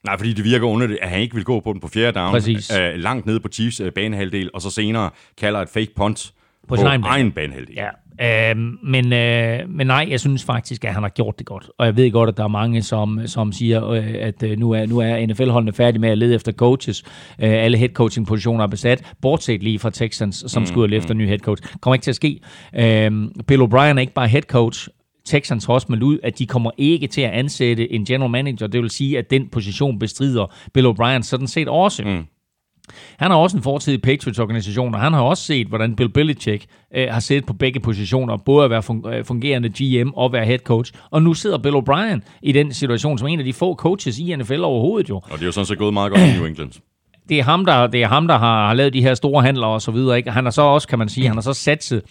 Nej, 0.04 0.18
fordi 0.18 0.32
det 0.32 0.44
virker 0.44 0.66
under 0.66 0.86
det, 0.86 0.98
at 1.02 1.08
han 1.08 1.20
ikke 1.20 1.34
vil 1.34 1.44
gå 1.44 1.60
på 1.60 1.72
den 1.72 1.80
på 1.80 1.88
fjerde 1.88 2.18
down, 2.18 2.30
Præcis. 2.30 2.76
øh, 2.78 2.94
langt 2.94 3.26
nede 3.26 3.40
på 3.40 3.48
Chiefs 3.48 3.80
øh, 3.80 3.92
banehalvdel, 3.92 4.50
og 4.54 4.62
så 4.62 4.70
senere 4.70 5.10
kalder 5.38 5.60
et 5.60 5.68
fake 5.68 5.90
punt 5.96 6.32
på, 6.62 6.66
På 6.68 6.76
sin 6.76 6.86
egen 6.86 7.04
egen 7.04 7.32
banehalvdel. 7.32 7.74
Ja, 7.74 7.88
øh, 8.20 8.56
men, 8.82 9.12
øh, 9.12 9.60
men 9.68 9.86
nej, 9.86 10.06
jeg 10.10 10.20
synes 10.20 10.44
faktisk, 10.44 10.84
at 10.84 10.94
han 10.94 11.02
har 11.02 11.10
gjort 11.10 11.38
det 11.38 11.46
godt. 11.46 11.70
Og 11.78 11.86
jeg 11.86 11.96
ved 11.96 12.10
godt, 12.10 12.28
at 12.28 12.36
der 12.36 12.44
er 12.44 12.48
mange, 12.48 12.82
som, 12.82 13.20
som 13.26 13.52
siger, 13.52 13.90
øh, 13.90 14.14
at 14.20 14.42
øh, 14.42 14.58
nu 14.58 14.70
er, 14.70 14.86
nu 14.86 14.98
er 14.98 15.26
NFL-holdene 15.26 15.72
færdige 15.72 16.00
med 16.00 16.08
at 16.08 16.18
lede 16.18 16.34
efter 16.34 16.52
coaches. 16.52 17.02
Øh, 17.38 17.50
alle 17.50 17.78
head 17.78 17.88
coaching 17.88 18.26
positioner 18.26 18.64
er 18.64 18.68
besat, 18.68 19.12
bortset 19.22 19.62
lige 19.62 19.78
fra 19.78 19.90
Texans, 19.90 20.44
som 20.46 20.62
mm, 20.62 20.66
skulle 20.66 20.90
lede 20.90 20.98
efter 20.98 21.14
ny 21.14 21.26
head 21.26 21.38
coach. 21.38 21.62
Kommer 21.80 21.94
ikke 21.94 22.04
til 22.04 22.10
at 22.10 22.16
ske. 22.16 22.40
Øh, 22.76 23.12
Bill 23.46 23.62
O'Brien 23.62 23.96
er 23.96 23.98
ikke 23.98 24.14
bare 24.14 24.28
head 24.28 24.42
coach, 24.42 24.88
Texans 25.24 25.64
har 25.64 25.74
også 25.74 25.86
meldt 25.90 26.02
ud, 26.02 26.18
at 26.22 26.38
de 26.38 26.46
kommer 26.46 26.70
ikke 26.78 27.06
til 27.06 27.20
at 27.20 27.30
ansætte 27.30 27.92
en 27.92 28.04
general 28.04 28.30
manager. 28.30 28.66
Det 28.66 28.82
vil 28.82 28.90
sige, 28.90 29.18
at 29.18 29.30
den 29.30 29.48
position 29.48 29.98
bestrider 29.98 30.54
Bill 30.74 30.86
O'Brien 30.86 31.22
sådan 31.22 31.46
set 31.46 31.68
også. 31.68 32.04
Mm. 32.04 32.24
Han 33.16 33.30
har 33.30 33.38
også 33.38 33.56
en 33.56 33.62
fortid 33.62 33.94
i 33.94 33.98
Patriots-organisationen, 33.98 34.94
og 34.94 35.00
han 35.00 35.12
har 35.12 35.20
også 35.20 35.42
set, 35.42 35.66
hvordan 35.66 35.96
Bill 35.96 36.08
Belichick 36.08 36.66
øh, 36.94 37.08
har 37.10 37.20
siddet 37.20 37.46
på 37.46 37.52
begge 37.52 37.80
positioner, 37.80 38.36
både 38.36 38.64
at 38.64 38.70
være 38.70 39.16
øh, 39.16 39.24
fungerende 39.24 39.68
GM 39.68 40.08
og 40.14 40.32
være 40.32 40.44
head 40.44 40.58
coach. 40.58 40.92
Og 41.10 41.22
nu 41.22 41.34
sidder 41.34 41.58
Bill 41.58 41.74
O'Brien 41.74 42.20
i 42.42 42.52
den 42.52 42.72
situation 42.72 43.18
som 43.18 43.28
en 43.28 43.38
af 43.38 43.44
de 43.44 43.52
få 43.52 43.74
coaches 43.74 44.18
i 44.18 44.36
NFL 44.36 44.60
overhovedet 44.60 45.08
jo. 45.08 45.16
Og 45.16 45.32
det 45.32 45.42
er 45.42 45.46
jo 45.46 45.52
sådan 45.52 45.66
set 45.66 45.78
gået 45.78 45.92
meget 45.92 46.12
godt 46.12 46.22
i 46.22 46.36
New 46.36 46.46
England. 46.46 46.72
Det 47.28 47.38
er 47.38 47.42
ham, 47.42 47.64
der, 47.64 47.86
det 47.86 48.02
er 48.02 48.08
ham, 48.08 48.28
der 48.28 48.38
har, 48.38 48.66
har 48.66 48.74
lavet 48.74 48.92
de 48.92 49.00
her 49.00 49.14
store 49.14 49.42
handler 49.42 49.66
og 49.66 49.82
så 49.82 49.90
videre. 49.90 50.16
Ikke? 50.16 50.30
Han 50.30 50.44
har 50.44 50.50
så 50.50 50.62
også, 50.62 50.88
kan 50.88 50.98
man 50.98 51.08
sige, 51.08 51.26
han 51.26 51.36
har 51.36 51.42
så 51.42 51.52
satset 51.52 52.02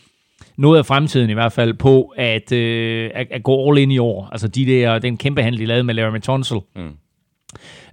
noget 0.57 0.77
af 0.77 0.85
fremtiden 0.85 1.29
i 1.29 1.33
hvert 1.33 1.51
fald 1.51 1.73
på 1.73 2.13
at, 2.17 2.51
øh, 2.51 3.09
at, 3.13 3.27
at 3.31 3.43
gå 3.43 3.69
all 3.69 3.77
in 3.77 3.91
i 3.91 3.97
år. 3.97 4.29
Altså 4.31 4.47
de 4.47 4.65
der, 4.65 4.99
den 4.99 5.17
kæmpe 5.17 5.43
handel, 5.43 5.59
de 5.59 5.65
lavede 5.65 5.83
med 5.83 5.93
Larry 5.93 6.19
Tunsil. 6.19 6.57
Mm 6.75 6.91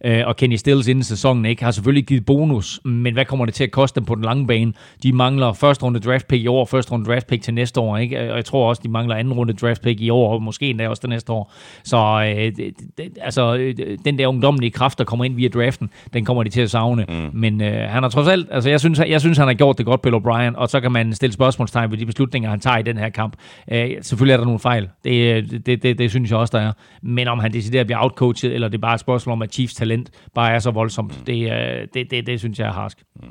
øh, 0.05 0.23
og 0.27 0.37
Kenny 0.37 0.57
Stills 0.57 0.89
inden 0.89 1.05
sæsonen 1.05 1.45
ikke 1.45 1.65
har 1.65 1.71
selvfølgelig 1.71 2.07
givet 2.07 2.27
bonus, 2.27 2.81
men 2.85 3.13
hvad 3.13 3.25
kommer 3.25 3.45
det 3.45 3.55
til 3.55 3.65
at 3.65 3.71
koste 3.71 4.01
dem 4.01 4.07
på 4.07 4.15
den 4.15 4.25
lange 4.25 4.47
bane? 4.47 4.73
De 5.03 5.13
mangler 5.13 5.53
første 5.53 5.85
runde 5.85 6.01
draft 6.01 6.29
pick 6.29 6.43
i 6.43 6.47
år, 6.47 6.65
første 6.65 6.93
runde 6.93 7.11
draft 7.11 7.27
pick 7.27 7.43
til 7.43 7.55
næste 7.55 7.81
år, 7.81 7.97
ikke? 7.97 8.31
og 8.31 8.37
jeg 8.37 8.45
tror 8.45 8.69
også, 8.69 8.83
de 8.85 8.89
mangler 8.89 9.15
anden 9.15 9.35
runde 9.35 9.53
draft 9.53 9.83
pick 9.83 10.01
i 10.01 10.11
år, 10.11 10.35
og 10.35 10.43
måske 10.43 10.71
endda 10.71 10.89
også 10.89 11.01
det 11.01 11.11
næste 11.11 11.33
år. 11.33 11.53
Så 11.85 11.97
øh, 11.97 12.57
det, 12.57 12.75
det, 12.99 13.19
altså, 13.21 13.57
øh, 13.57 13.75
den 14.05 14.19
der 14.19 14.27
ungdommelige 14.27 14.71
kraft, 14.71 14.99
der 14.99 15.05
kommer 15.05 15.25
ind 15.25 15.35
via 15.35 15.49
draften, 15.49 15.91
den 16.13 16.25
kommer 16.25 16.43
de 16.43 16.51
til 16.51 16.61
at 16.61 16.71
savne. 16.71 17.05
Mm. 17.09 17.31
Men 17.33 17.61
øh, 17.61 17.89
han 17.89 18.03
har 18.03 18.11
trods 18.11 18.29
alt, 18.29 18.49
altså 18.51 18.71
jeg 18.71 18.81
synes, 18.81 18.99
jeg 18.99 19.21
synes, 19.21 19.39
han 19.39 19.47
har 19.47 19.55
gjort 19.55 19.79
det 19.79 19.87
godt, 19.87 20.03
Bill 20.03 20.15
O'Brien, 20.15 20.57
og 20.57 20.69
så 20.69 20.81
kan 20.81 20.93
man 20.93 21.13
stille 21.15 21.33
spørgsmålstegn 21.33 21.91
ved 21.91 21.99
de 21.99 22.07
beslutninger, 22.07 22.51
han 22.51 22.61
tager 22.61 22.79
i 22.79 22.83
den 22.83 22.99
her 22.99 23.09
kamp. 23.09 23.37
Øh, 23.73 23.91
selvfølgelig 24.03 24.33
er 24.33 24.37
der 24.37 24.45
nogle 24.45 24.61
fejl, 24.61 24.89
det, 25.05 25.67
det, 25.67 25.83
det, 25.83 25.99
det 25.99 26.11
synes 26.11 26.31
jeg 26.31 26.39
også, 26.39 26.59
der 26.59 26.65
er. 26.65 26.73
Men 27.03 27.29
om 27.29 27.39
han 27.39 27.53
decideret 27.53 27.87
bliver 27.87 28.03
outcoachet, 28.03 28.55
eller 28.55 28.69
det 28.69 28.75
er 28.79 28.81
bare 28.81 28.95
et 28.95 29.01
spørgsmål 29.01 29.33
om, 29.33 29.43
at 29.43 29.53
Chiefs 29.53 29.75
talent 29.75 29.90
bare 30.35 30.55
er 30.55 30.59
så 30.59 30.71
voldsomt. 30.71 31.19
Mm. 31.19 31.25
Det, 31.25 31.53
øh, 31.53 31.89
det, 31.95 32.11
det, 32.11 32.27
det 32.27 32.39
synes 32.39 32.59
jeg 32.59 32.69
er 32.69 32.73
harsk. 32.73 32.99
Mm. 33.17 33.29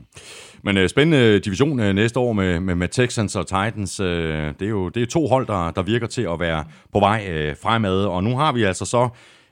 Men 0.64 0.78
øh, 0.78 0.90
spændende 0.90 1.40
division 1.40 1.80
øh, 1.80 1.96
næste 1.96 2.20
år 2.20 2.34
med, 2.34 2.60
med, 2.60 2.76
med 2.76 2.88
Texans 2.88 3.36
og 3.36 3.48
Titans. 3.48 4.00
Øh, 4.00 4.54
det, 4.60 4.62
er 4.62 4.70
jo, 4.70 4.90
det 4.90 5.02
er 5.02 5.08
to 5.08 5.28
hold, 5.28 5.48
der, 5.48 5.72
der 5.72 5.82
virker 5.84 6.08
til 6.08 6.22
at 6.22 6.40
være 6.40 6.66
på 6.94 7.00
vej 7.00 7.28
øh, 7.30 7.56
fremad. 7.62 8.06
Og 8.06 8.24
nu 8.24 8.38
har 8.38 8.52
vi 8.52 8.64
altså 8.64 8.86
så 8.86 9.10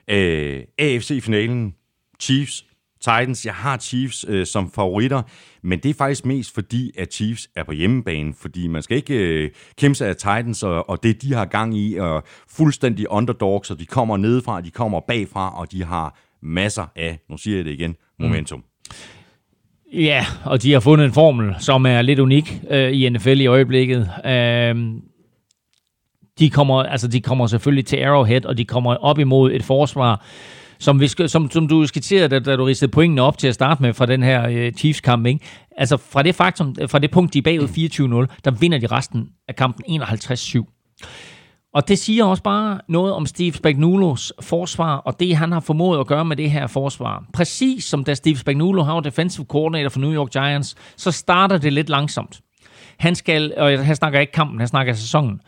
øh, 0.10 0.64
AFC-finalen. 0.80 1.74
Chiefs, 2.20 2.66
Titans. 3.02 3.46
Jeg 3.46 3.54
har 3.54 3.78
Chiefs 3.78 4.26
øh, 4.28 4.46
som 4.46 4.72
favoritter, 4.72 5.22
men 5.64 5.80
det 5.80 5.90
er 5.90 5.94
faktisk 5.94 6.26
mest 6.26 6.54
fordi, 6.54 6.92
at 6.98 7.14
Chiefs 7.14 7.50
er 7.56 7.64
på 7.64 7.72
hjemmebane, 7.72 8.34
fordi 8.34 8.68
man 8.68 8.82
skal 8.82 8.98
ikke 8.98 9.16
øh, 9.16 9.52
kæmpe 9.78 9.96
sig 9.96 10.08
af 10.08 10.16
Titans 10.16 10.64
og, 10.64 10.90
og 10.90 11.04
det, 11.04 11.22
de 11.22 11.34
har 11.34 11.46
gang 11.46 11.78
i, 11.78 11.98
og 11.98 12.24
fuldstændig 12.50 13.12
underdogs, 13.12 13.72
og 13.72 13.80
de 13.80 13.86
kommer 13.86 14.18
nedefra, 14.18 14.62
de 14.62 14.72
kommer 14.72 15.00
bagfra, 15.00 15.60
og 15.60 15.72
de 15.72 15.84
har 15.84 16.20
masser 16.42 16.86
af, 16.96 17.20
nu 17.30 17.38
siger 17.38 17.58
jeg 17.58 17.66
det 17.66 17.72
igen, 17.72 17.96
momentum. 18.20 18.60
Mm. 18.60 18.64
Ja, 19.94 20.26
og 20.46 20.64
de 20.64 20.74
har 20.74 20.80
fundet 20.80 21.06
en 21.06 21.14
formel, 21.14 21.56
som 21.60 21.86
er 21.86 22.02
lidt 22.02 22.20
unik 22.20 22.62
øh, 22.70 22.92
i 22.92 23.10
NFL 23.10 23.42
i 23.42 23.46
øjeblikket. 23.46 24.10
Øh, 24.26 24.76
de 26.40 26.50
kommer, 26.50 26.84
altså 26.84 27.08
de 27.08 27.22
kommer 27.22 27.48
selvfølgelig 27.48 27.86
til 27.86 27.98
Arrowhead, 27.98 28.46
og 28.46 28.58
de 28.58 28.66
kommer 28.66 28.96
op 28.96 29.20
imod 29.20 29.52
et 29.52 29.64
forsvar, 29.64 30.26
som, 30.80 31.00
vi 31.00 31.08
som, 31.08 31.52
som 31.52 31.68
du 31.68 31.88
skitserede, 31.88 32.28
da, 32.28 32.40
da 32.40 32.56
du 32.56 32.64
ristede 32.64 32.92
pointene 32.92 33.22
op 33.22 33.38
til 33.38 33.48
at 33.48 33.54
starte 33.54 33.82
med 33.82 33.94
fra 33.94 34.06
den 34.06 34.24
her 34.24 34.48
øh, 34.48 34.72
Chiefs-kamp. 34.72 35.26
Ikke? 35.26 35.40
Altså 35.78 35.98
fra 35.98 36.24
det, 36.24 36.36
faktum, 36.36 36.76
fra 36.88 37.00
det 37.00 37.12
punkt, 37.12 37.34
de 37.34 37.38
er 37.38 37.42
bagud 37.42 38.28
24-0, 38.30 38.42
der 38.46 38.52
vinder 38.52 38.78
de 38.78 38.88
resten 38.88 39.30
af 39.48 39.56
kampen 39.56 40.02
51-7. 40.02 40.78
Og 41.74 41.88
det 41.88 42.00
siger 42.00 42.26
også 42.26 42.44
bare 42.44 42.80
noget 42.90 43.14
om 43.14 43.26
Steve 43.26 43.54
Spagnuolos 43.54 44.34
forsvar, 44.42 44.96
og 44.96 45.20
det 45.20 45.36
han 45.36 45.52
har 45.52 45.60
formået 45.60 46.00
at 46.00 46.08
gøre 46.08 46.26
med 46.26 46.36
det 46.36 46.52
her 46.52 46.68
forsvar. 46.68 47.24
Præcis 47.34 47.84
som 47.84 48.04
da 48.04 48.14
Steve 48.14 48.38
Spagnuolo 48.38 48.84
har 48.84 49.00
defensive 49.00 49.46
coordinator 49.46 49.90
for 49.90 50.00
New 50.00 50.14
York 50.14 50.30
Giants, 50.30 50.76
så 50.98 51.12
starter 51.12 51.58
det 51.58 51.74
lidt 51.74 51.90
langsomt. 51.90 52.40
Han 52.98 53.16
skal, 53.16 53.54
og 53.58 53.86
han 53.86 53.96
snakker 53.96 54.20
ikke 54.20 54.34
kampen, 54.34 54.60
han 54.60 54.68
snakker 54.68 54.94
sæsonen. 54.94 55.42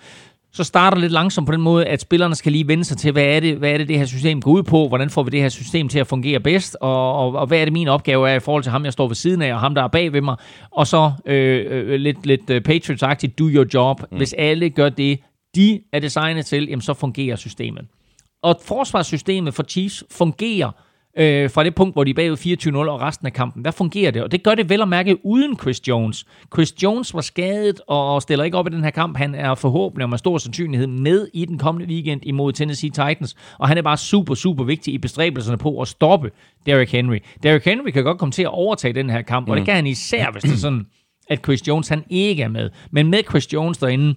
Så 0.52 0.64
starter 0.64 0.96
det 0.96 1.02
lidt 1.02 1.12
langsomt 1.12 1.48
på 1.48 1.54
den 1.54 1.62
måde, 1.62 1.86
at 1.86 2.02
spillerne 2.02 2.36
skal 2.36 2.52
lige 2.52 2.68
vende 2.68 2.84
sig 2.84 2.98
til, 2.98 3.12
hvad 3.12 3.24
er 3.24 3.40
det, 3.40 3.58
hvad 3.58 3.72
er 3.72 3.78
det, 3.78 3.88
det 3.88 3.98
her 3.98 4.06
system 4.06 4.42
går 4.42 4.52
ud 4.52 4.64
på, 4.64 4.88
hvordan 4.88 5.10
får 5.10 5.24
vi 5.24 5.30
det 5.30 5.42
her 5.42 5.50
system 5.50 5.90
til 5.90 6.00
at 6.00 6.08
fungere 6.08 6.40
bedst, 6.40 6.78
og, 6.82 7.14
og, 7.16 7.36
og 7.36 7.48
hvad 7.48 7.60
er 7.60 7.66
det 7.66 7.74
min 7.74 7.88
opgave 7.88 8.30
er 8.30 8.36
i 8.36 8.40
forhold 8.40 8.64
til 8.64 8.72
ham, 8.72 8.86
jeg 8.86 8.94
står 8.94 9.08
ved 9.08 9.16
siden 9.16 9.42
af, 9.42 9.54
og 9.54 9.60
ham, 9.60 9.76
der 9.76 9.84
er 9.84 9.88
bag 9.88 10.14
ved 10.14 10.22
mig, 10.22 10.36
og 10.72 10.88
så 10.88 11.12
øh, 11.26 11.66
øh, 11.70 12.00
lidt, 12.00 12.26
lidt 12.26 12.50
uh, 12.50 12.56
Patriots-agtigt, 12.56 13.36
do 13.40 13.50
your 13.50 13.66
job. 13.74 14.02
Mm. 14.12 14.18
Hvis 14.18 14.34
alle 14.38 14.70
gør 14.70 14.90
det, 14.90 15.20
de 15.56 15.82
er 15.94 16.00
designet 16.00 16.46
til, 16.46 16.68
jamen 16.68 16.82
så 16.82 16.94
fungerer 16.94 17.36
systemet. 17.36 17.86
Og 18.42 18.60
forsvarssystemet 18.66 19.54
for 19.54 19.64
Chiefs 19.64 20.04
fungerer 20.12 20.72
øh, 21.18 21.50
fra 21.50 21.64
det 21.64 21.76
punkt, 21.76 21.96
hvor 21.96 22.04
de 22.04 22.10
er 22.10 22.16
bagud 22.16 22.38
24-0 22.86 22.90
og 22.90 23.02
resten 23.02 23.28
af 23.28 23.34
kampen. 23.34 23.66
Der 23.66 23.72
fungerer 23.72 24.12
det, 24.12 24.24
og 24.24 24.32
det 24.32 24.44
gør 24.44 24.56
det 24.56 24.70
vel 24.70 24.82
at 24.82 24.88
mærke 24.88 25.26
uden 25.26 25.58
Chris 25.60 25.88
Jones. 25.88 26.26
Chris 26.54 26.84
Jones 26.84 27.14
var 27.14 27.22
skadet 27.22 27.82
og 27.88 28.22
stiller 28.22 28.46
ikke 28.46 28.58
op 28.58 28.68
i 28.68 28.70
den 28.70 28.84
her 28.84 28.92
kamp. 28.92 29.18
Han 29.18 29.36
er 29.36 29.56
forhåbentlig 29.56 30.04
og 30.04 30.10
med 30.10 30.18
stor 30.18 30.38
sandsynlighed 30.38 30.88
med 30.88 31.28
i 31.34 31.46
den 31.46 31.58
kommende 31.58 31.94
weekend 31.94 32.22
imod 32.24 32.54
Tennessee 32.54 32.90
Titans, 32.90 33.36
og 33.58 33.68
han 33.68 33.78
er 33.78 33.82
bare 33.82 33.98
super, 33.98 34.36
super 34.36 34.64
vigtig 34.64 34.94
i 34.94 34.98
bestræbelserne 34.98 35.58
på 35.58 35.82
at 35.82 35.88
stoppe 35.88 36.32
Derrick 36.66 36.92
Henry. 36.92 37.18
Derrick 37.44 37.66
Henry 37.66 37.90
kan 37.90 38.04
godt 38.04 38.18
komme 38.18 38.32
til 38.32 38.44
at 38.44 38.50
overtage 38.50 38.94
den 38.94 39.10
her 39.10 39.22
kamp, 39.22 39.48
mm. 39.48 39.52
og 39.52 39.58
det 39.58 39.66
kan 39.66 39.76
han 39.76 39.88
især, 39.88 40.32
hvis 40.32 40.44
det 40.44 40.52
er 40.52 40.58
sådan, 40.58 40.86
at 41.30 41.44
Chris 41.44 41.68
Jones 41.68 41.88
han 41.88 42.04
ikke 42.10 42.44
er 42.44 42.48
med. 42.48 42.70
Men 42.92 43.08
med 43.08 43.20
Chris 43.30 43.54
Jones 43.54 43.78
derinde, 43.78 44.16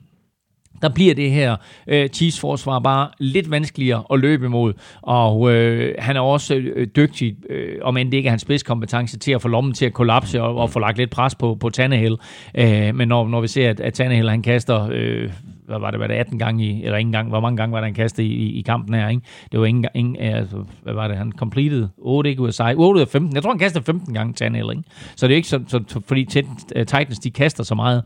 der 0.83 0.89
bliver 0.89 1.15
det 1.15 1.31
her 1.31 1.57
øh, 1.87 2.09
Chiefs-forsvar 2.09 2.79
bare 2.79 3.09
lidt 3.19 3.51
vanskeligere 3.51 4.05
at 4.13 4.21
løbe 4.21 4.47
imod. 4.47 4.73
Og 5.03 5.53
øh, 5.53 5.95
han 5.99 6.17
er 6.17 6.21
også 6.21 6.55
øh, 6.55 6.87
dygtig, 6.97 7.37
øh, 7.51 7.79
om 7.83 7.97
end 7.97 8.11
det 8.11 8.17
ikke 8.17 8.27
er 8.27 8.31
hans 8.31 8.43
spidskompetence, 8.43 9.19
til 9.19 9.33
at 9.33 9.43
få 9.43 9.49
lommen 9.49 9.75
til 9.75 9.87
at 9.87 9.93
kollapse 9.93 10.43
og, 10.43 10.57
og 10.57 10.71
få 10.71 10.79
lagt 10.79 10.99
lidt 10.99 11.11
pres 11.11 11.35
på, 11.35 11.55
på 11.55 11.71
Tannehill. 11.71 12.17
Øh, 12.55 12.95
men 12.95 13.09
når, 13.09 13.29
når 13.29 13.41
vi 13.41 13.49
ser, 13.49 13.71
at, 13.71 13.81
at 13.81 13.95
Tannehill 13.95 14.31
han 14.31 14.43
kaster... 14.43 14.89
Øh, 14.93 15.31
hvad 15.67 15.81
var 15.81 15.91
det, 15.91 16.01
var 16.01 16.07
det 16.07 16.15
18 16.15 16.39
gange 16.39 16.65
i, 16.65 16.85
eller 16.85 16.99
ikke 16.99 17.09
engang, 17.09 17.29
hvor 17.29 17.41
mange 17.41 17.57
gange 17.57 17.73
var 17.73 17.79
det, 17.79 17.87
han 17.87 17.95
kastede 17.95 18.27
i, 18.27 18.59
i, 18.59 18.63
kampen 18.63 18.95
her, 18.95 19.09
ikke? 19.09 19.23
Det 19.53 19.61
var 19.61 19.67
ingen, 19.67 19.87
ingen 19.95 20.17
øh, 20.17 20.39
altså, 20.39 20.65
hvad 20.83 20.95
var 20.95 21.09
det, 21.09 21.17
han 21.17 21.33
completed 21.33 21.89
8 21.99 22.31
ikke 22.31 22.43
ud 22.43 22.49
af 22.61 22.75
8 22.77 22.97
ud 22.97 23.01
af 23.01 23.09
15, 23.09 23.35
jeg 23.35 23.43
tror 23.43 23.51
han 23.51 23.59
kastede 23.59 23.85
15 23.85 24.15
gange 24.15 24.33
til 24.33 24.57
ikke? 24.57 24.83
Så 25.17 25.27
det 25.27 25.33
er 25.33 25.37
ikke 25.37 25.49
så, 25.49 25.61
så, 25.69 25.81
så 25.89 26.01
fordi 26.07 26.25
Titans, 26.25 26.67
øh, 26.77 27.17
de 27.25 27.31
kaster 27.31 27.65
så 27.65 27.75
meget, 27.75 28.03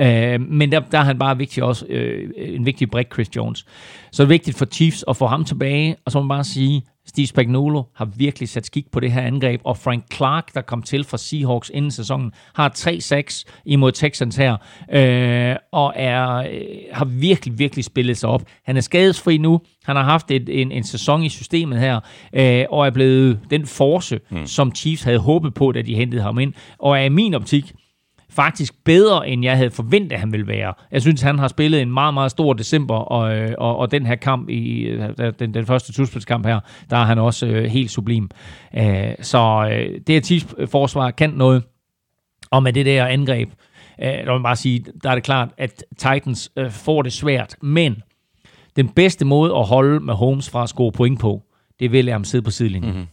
Øh, 0.00 0.40
men 0.40 0.72
der, 0.72 0.80
der 0.80 0.98
er 0.98 1.04
han 1.04 1.18
bare 1.18 1.38
vigtig 1.38 1.62
også, 1.62 1.86
øh, 1.86 2.30
en 2.36 2.66
vigtig 2.66 2.90
brik, 2.90 3.06
Chris 3.12 3.36
Jones. 3.36 3.66
Så 4.12 4.22
det 4.22 4.26
er 4.26 4.34
vigtigt 4.34 4.58
for 4.58 4.66
Chiefs 4.66 5.04
at 5.08 5.16
få 5.16 5.26
ham 5.26 5.44
tilbage, 5.44 5.96
og 6.04 6.12
så 6.12 6.18
må 6.18 6.22
man 6.22 6.36
bare 6.36 6.44
sige, 6.44 6.82
Steve 7.06 7.26
Spagnuolo 7.26 7.82
har 7.94 8.04
virkelig 8.04 8.48
sat 8.48 8.66
skik 8.66 8.90
på 8.90 9.00
det 9.00 9.12
her 9.12 9.22
angreb, 9.22 9.60
og 9.64 9.76
Frank 9.76 10.04
Clark, 10.14 10.54
der 10.54 10.60
kom 10.60 10.82
til 10.82 11.04
fra 11.04 11.18
Seahawks 11.18 11.70
inden 11.74 11.90
sæsonen, 11.90 12.32
har 12.54 12.72
3-6 12.76 13.44
imod 13.64 13.92
Texans 13.92 14.36
her, 14.36 14.56
øh, 14.92 15.56
og 15.72 15.92
er, 15.96 16.34
øh, 16.34 16.60
har 16.92 17.04
virkelig, 17.04 17.58
virkelig 17.58 17.84
spillet 17.84 18.16
sig 18.16 18.28
op. 18.28 18.42
Han 18.64 18.76
er 18.76 18.80
skadesfri 18.80 19.38
nu, 19.38 19.60
han 19.84 19.96
har 19.96 20.02
haft 20.02 20.30
et, 20.30 20.60
en, 20.60 20.72
en 20.72 20.84
sæson 20.84 21.22
i 21.22 21.28
systemet 21.28 21.80
her, 21.80 22.00
øh, 22.32 22.64
og 22.70 22.86
er 22.86 22.90
blevet 22.90 23.40
den 23.50 23.66
force, 23.66 24.20
mm. 24.30 24.46
som 24.46 24.74
Chiefs 24.74 25.02
havde 25.02 25.18
håbet 25.18 25.54
på, 25.54 25.72
da 25.72 25.82
de 25.82 25.94
hentede 25.94 26.22
ham 26.22 26.38
ind, 26.38 26.52
og 26.78 26.98
er 26.98 27.04
i 27.04 27.08
min 27.08 27.34
optik 27.34 27.72
faktisk 28.34 28.84
bedre, 28.84 29.28
end 29.28 29.44
jeg 29.44 29.56
havde 29.56 29.70
forventet, 29.70 30.12
at 30.12 30.20
han 30.20 30.32
ville 30.32 30.46
være. 30.46 30.74
Jeg 30.90 31.02
synes, 31.02 31.22
han 31.22 31.38
har 31.38 31.48
spillet 31.48 31.82
en 31.82 31.90
meget, 31.92 32.14
meget 32.14 32.30
stor 32.30 32.52
december, 32.52 32.96
og, 32.96 33.36
øh, 33.36 33.54
og, 33.58 33.76
og 33.76 33.90
den 33.90 34.06
her 34.06 34.14
kamp, 34.14 34.48
i 34.48 34.80
øh, 34.80 35.32
den, 35.38 35.54
den 35.54 35.66
første 35.66 35.92
slutspilskamp 35.92 36.46
her, 36.46 36.60
der 36.90 36.96
er 36.96 37.04
han 37.04 37.18
også 37.18 37.46
øh, 37.46 37.64
helt 37.64 37.90
sublim. 37.90 38.30
Øh, 38.76 39.14
så 39.20 39.68
øh, 39.72 40.00
det 40.06 40.14
her 40.14 40.20
Chiefs-forsvar 40.20 41.10
kan 41.10 41.30
noget, 41.30 41.62
og 42.50 42.62
med 42.62 42.72
det 42.72 42.86
der 42.86 43.06
angreb, 43.06 43.48
øh, 44.02 44.08
der 44.08 44.32
vil 44.36 44.42
bare 44.42 44.56
sige, 44.56 44.84
der 45.02 45.10
er 45.10 45.14
det 45.14 45.24
klart, 45.24 45.48
at 45.58 45.84
Titans 45.98 46.52
øh, 46.56 46.70
får 46.70 47.02
det 47.02 47.12
svært, 47.12 47.56
men 47.62 48.02
den 48.76 48.88
bedste 48.88 49.24
måde 49.24 49.54
at 49.54 49.66
holde 49.66 50.00
med 50.00 50.14
Holmes 50.14 50.50
fra 50.50 50.62
at 50.62 50.68
score 50.68 50.92
point 50.92 51.20
på, 51.20 51.42
det 51.80 51.92
vil 51.92 52.04
jeg 52.04 52.14
ham 52.14 52.24
sidde 52.24 52.44
på 52.44 52.50
sidelinjen. 52.50 52.92
Mm-hmm. 52.92 53.06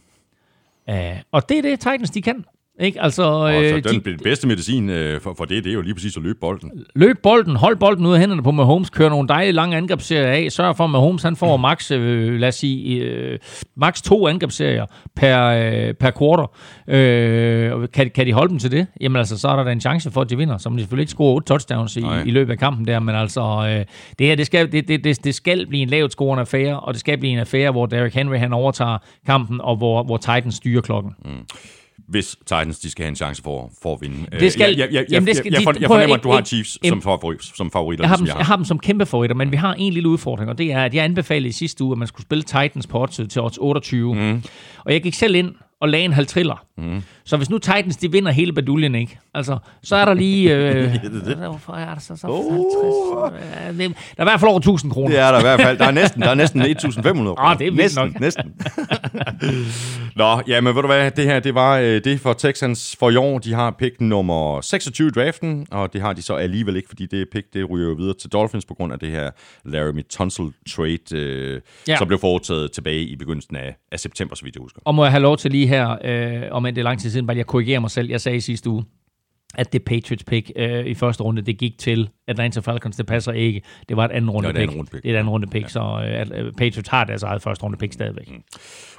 Uh, 0.88 1.16
og 1.32 1.48
det 1.48 1.58
er 1.58 1.62
det, 1.62 1.80
Titans 1.80 2.10
de 2.10 2.22
kan. 2.22 2.44
Ikke? 2.80 3.02
Altså, 3.02 3.22
og 3.22 3.64
øh, 3.64 3.82
så 3.82 3.90
den, 3.90 4.00
de, 4.04 4.22
bedste 4.24 4.46
medicin 4.46 4.90
øh, 4.90 5.20
for, 5.20 5.34
for 5.36 5.44
det, 5.44 5.64
det 5.64 5.70
er 5.70 5.74
jo 5.74 5.80
lige 5.80 5.94
præcis 5.94 6.16
at 6.16 6.22
løbe 6.22 6.38
bolden. 6.40 6.70
løb 6.94 7.16
bolden, 7.22 7.56
hold 7.56 7.76
bolden 7.76 8.06
ud 8.06 8.14
af 8.14 8.20
hænderne 8.20 8.42
på 8.42 8.50
Mahomes, 8.50 8.90
kør 8.90 9.08
nogle 9.08 9.28
dejlige 9.28 9.52
lange 9.52 9.76
angrebsserier 9.76 10.26
af, 10.26 10.52
sørg 10.52 10.76
for, 10.76 10.84
at 10.84 10.90
Mahomes 10.90 11.22
han 11.22 11.36
får 11.36 11.56
max, 11.56 11.90
øh, 11.90 12.40
lad 12.40 12.48
os 12.48 12.54
sige, 12.54 13.04
øh, 13.04 13.38
max 13.76 14.02
to 14.02 14.28
angrebsserier 14.28 14.86
per, 15.16 15.46
øh, 15.46 15.94
per 15.94 16.10
quarter. 16.18 16.46
Øh, 16.88 17.88
kan, 17.88 18.10
kan 18.10 18.26
de 18.26 18.32
holde 18.32 18.50
dem 18.50 18.58
til 18.58 18.70
det? 18.70 18.86
Jamen 19.00 19.16
altså, 19.16 19.38
så 19.38 19.48
er 19.48 19.56
der 19.56 19.64
da 19.64 19.72
en 19.72 19.80
chance 19.80 20.10
for, 20.10 20.20
at 20.20 20.30
de 20.30 20.36
vinder, 20.36 20.58
så 20.58 20.70
må 20.70 20.76
de 20.76 20.80
selvfølgelig 20.80 21.02
ikke 21.02 21.10
score 21.10 21.34
otte 21.34 21.46
touchdowns 21.46 21.96
i, 21.96 22.04
i 22.24 22.30
løbet 22.30 22.52
af 22.52 22.58
kampen 22.58 22.86
der, 22.86 23.00
men 23.00 23.14
altså, 23.14 23.40
øh, 23.40 23.84
det 24.18 24.26
her, 24.26 24.34
det 24.34 24.46
skal, 24.46 24.72
det, 24.72 24.88
det, 24.88 25.04
det, 25.04 25.24
det 25.24 25.34
skal 25.34 25.66
blive 25.66 25.82
en 25.82 25.88
lavt 25.88 26.12
scorende 26.12 26.40
affære, 26.40 26.80
og 26.80 26.94
det 26.94 27.00
skal 27.00 27.18
blive 27.18 27.32
en 27.32 27.38
affære, 27.38 27.70
hvor 27.70 27.86
Derrick 27.86 28.14
Henry 28.14 28.36
han 28.36 28.52
overtager 28.52 28.98
kampen, 29.26 29.60
og 29.60 29.76
hvor, 29.76 30.02
hvor 30.02 30.16
Titans 30.16 30.54
styrer 30.54 30.80
klokken. 30.80 31.12
Mm 31.24 31.46
hvis 32.12 32.36
Titans 32.46 32.78
de 32.78 32.90
skal 32.90 33.02
have 33.02 33.08
en 33.08 33.16
chance 33.16 33.42
for, 33.42 33.70
for 33.82 33.94
at 33.94 34.00
vinde. 34.00 34.26
Det 34.40 34.52
skal, 34.52 34.68
jeg, 34.70 34.78
jeg, 34.78 34.88
jeg, 34.92 35.06
jamen 35.10 35.26
det 35.26 35.36
skal, 35.36 35.52
jeg, 35.52 35.66
jeg, 35.66 35.80
jeg 35.80 35.88
fornemmer, 35.88 36.16
at 36.16 36.22
du 36.22 36.30
har 36.30 36.42
Chiefs 36.42 36.78
em, 36.82 36.90
som, 36.90 37.02
favorit, 37.02 37.44
som 37.44 37.70
favoritter. 37.70 38.04
Jeg 38.04 38.08
har, 38.08 38.16
dem, 38.16 38.26
jeg, 38.26 38.32
har. 38.32 38.38
jeg 38.38 38.46
har 38.46 38.56
dem 38.56 38.64
som 38.64 38.78
kæmpe 38.78 39.06
favoritter, 39.06 39.36
men 39.36 39.50
vi 39.50 39.56
har 39.56 39.74
en 39.74 39.92
lille 39.92 40.08
udfordring, 40.08 40.50
og 40.50 40.58
det 40.58 40.72
er, 40.72 40.84
at 40.84 40.94
jeg 40.94 41.04
anbefalede 41.04 41.48
i 41.48 41.52
sidste 41.52 41.84
uge, 41.84 41.92
at 41.92 41.98
man 41.98 42.08
skulle 42.08 42.22
spille 42.22 42.42
Titans 42.42 42.86
på 42.86 43.06
til 43.06 43.40
odds 43.42 43.58
28. 43.58 44.14
Mm. 44.14 44.42
Og 44.84 44.92
jeg 44.92 45.02
gik 45.02 45.14
selv 45.14 45.34
ind 45.34 45.54
og 45.80 45.88
lagde 45.88 46.04
en 46.04 46.12
halv 46.12 46.26
triller. 46.26 46.64
Mm. 46.78 47.02
Så 47.24 47.36
hvis 47.36 47.50
nu 47.50 47.58
Titans, 47.58 47.96
de 47.96 48.12
vinder 48.12 48.32
hele 48.32 48.52
baduljen, 48.52 48.94
ikke? 48.94 49.18
Altså, 49.34 49.58
så 49.82 49.96
er 49.96 50.04
der 50.04 50.14
lige... 50.14 50.52
Øh, 50.62 50.94
hvorfor 51.48 51.72
er 51.72 51.94
der 51.94 52.00
så, 52.00 52.16
så 52.16 52.26
oh. 52.26 52.52
50? 52.52 53.76
Der 53.76 53.94
er 54.18 54.22
i 54.22 54.24
hvert 54.24 54.40
fald 54.40 54.48
over 54.48 54.58
1000 54.58 54.92
kroner. 54.92 55.08
Det 55.08 55.18
er 55.18 55.32
der 55.32 55.38
i 55.38 55.42
hvert 55.42 55.60
fald. 55.60 55.78
Der 55.78 55.86
er 55.86 55.90
næsten, 55.90 56.22
der 56.22 56.28
er 56.28 56.34
næsten 56.34 56.62
1500 56.62 57.36
kroner. 57.36 57.50
Ah, 57.50 57.58
det 57.58 57.66
er 57.66 57.70
næsten, 57.72 58.04
nok. 58.04 58.20
næsten. 58.20 58.52
Nå, 60.16 60.42
ja, 60.48 60.60
men 60.60 60.74
ved 60.74 60.82
du 60.82 60.88
hvad, 60.88 61.10
det 61.10 61.24
her, 61.24 61.40
det 61.40 61.54
var 61.54 61.78
øh, 61.78 62.04
det 62.04 62.20
for 62.20 62.32
Texans 62.32 62.96
for 62.98 63.10
i 63.10 63.16
år. 63.16 63.38
De 63.38 63.54
har 63.54 63.70
pick 63.70 64.00
nummer 64.00 64.60
26 64.60 65.08
i 65.08 65.10
draften, 65.10 65.66
og 65.70 65.92
det 65.92 66.00
har 66.00 66.12
de 66.12 66.22
så 66.22 66.34
alligevel 66.34 66.76
ikke, 66.76 66.88
fordi 66.88 67.06
det 67.06 67.26
pick, 67.32 67.46
det 67.54 67.70
ryger 67.70 67.88
jo 67.88 67.94
videre 67.94 68.14
til 68.14 68.30
Dolphins 68.30 68.64
på 68.64 68.74
grund 68.74 68.92
af 68.92 68.98
det 68.98 69.10
her 69.10 69.30
Laramie 69.64 70.02
Tunsil 70.10 70.52
trade, 70.74 71.14
øh, 71.14 71.60
ja. 71.88 71.96
som 71.96 72.06
blev 72.06 72.18
foretaget 72.18 72.72
tilbage 72.72 73.00
i 73.00 73.16
begyndelsen 73.16 73.56
af, 73.56 73.76
af 73.92 74.00
september, 74.00 74.34
så 74.34 74.44
vidt 74.44 74.56
jeg 74.56 74.62
husker. 74.62 74.80
Og 74.84 74.94
må 74.94 75.04
jeg 75.04 75.12
have 75.12 75.22
lov 75.22 75.36
til 75.36 75.50
lige 75.50 75.66
her, 75.66 75.96
øh, 76.04 76.42
om 76.68 76.74
det 76.74 76.78
er 76.78 76.84
lang 76.84 77.00
tid 77.00 77.10
siden, 77.10 77.26
bare 77.26 77.36
jeg 77.36 77.46
korrigerer 77.46 77.80
mig 77.80 77.90
selv. 77.90 78.10
Jeg 78.10 78.20
sagde 78.20 78.36
i 78.36 78.40
sidste 78.40 78.70
uge, 78.70 78.84
at 79.54 79.72
det 79.72 79.82
Patriots 79.82 80.24
pick 80.24 80.52
øh, 80.56 80.86
i 80.86 80.94
første 80.94 81.22
runde, 81.22 81.42
det 81.42 81.58
gik 81.58 81.78
til 81.78 82.08
Atlanta 82.28 82.60
Falcons. 82.60 82.96
Det 82.96 83.06
passer 83.06 83.32
ikke. 83.32 83.62
Det 83.88 83.96
var 83.96 84.04
et 84.04 84.10
anden 84.10 84.30
runde, 84.30 84.52
pick. 84.52 84.70
runde 84.70 84.90
pick. 84.90 85.02
Det 85.02 85.10
er 85.10 85.14
et 85.14 85.18
anden 85.18 85.30
runde 85.30 85.46
pick, 85.46 85.64
ja. 85.64 85.68
så 85.68 85.80
øh, 86.34 86.52
Patriots 86.52 86.88
har 86.88 87.04
deres 87.04 87.22
eget 87.22 87.42
første 87.42 87.64
runde 87.64 87.76
pick 87.76 87.92
stadigvæk. 87.92 88.30
Mm. 88.30 88.42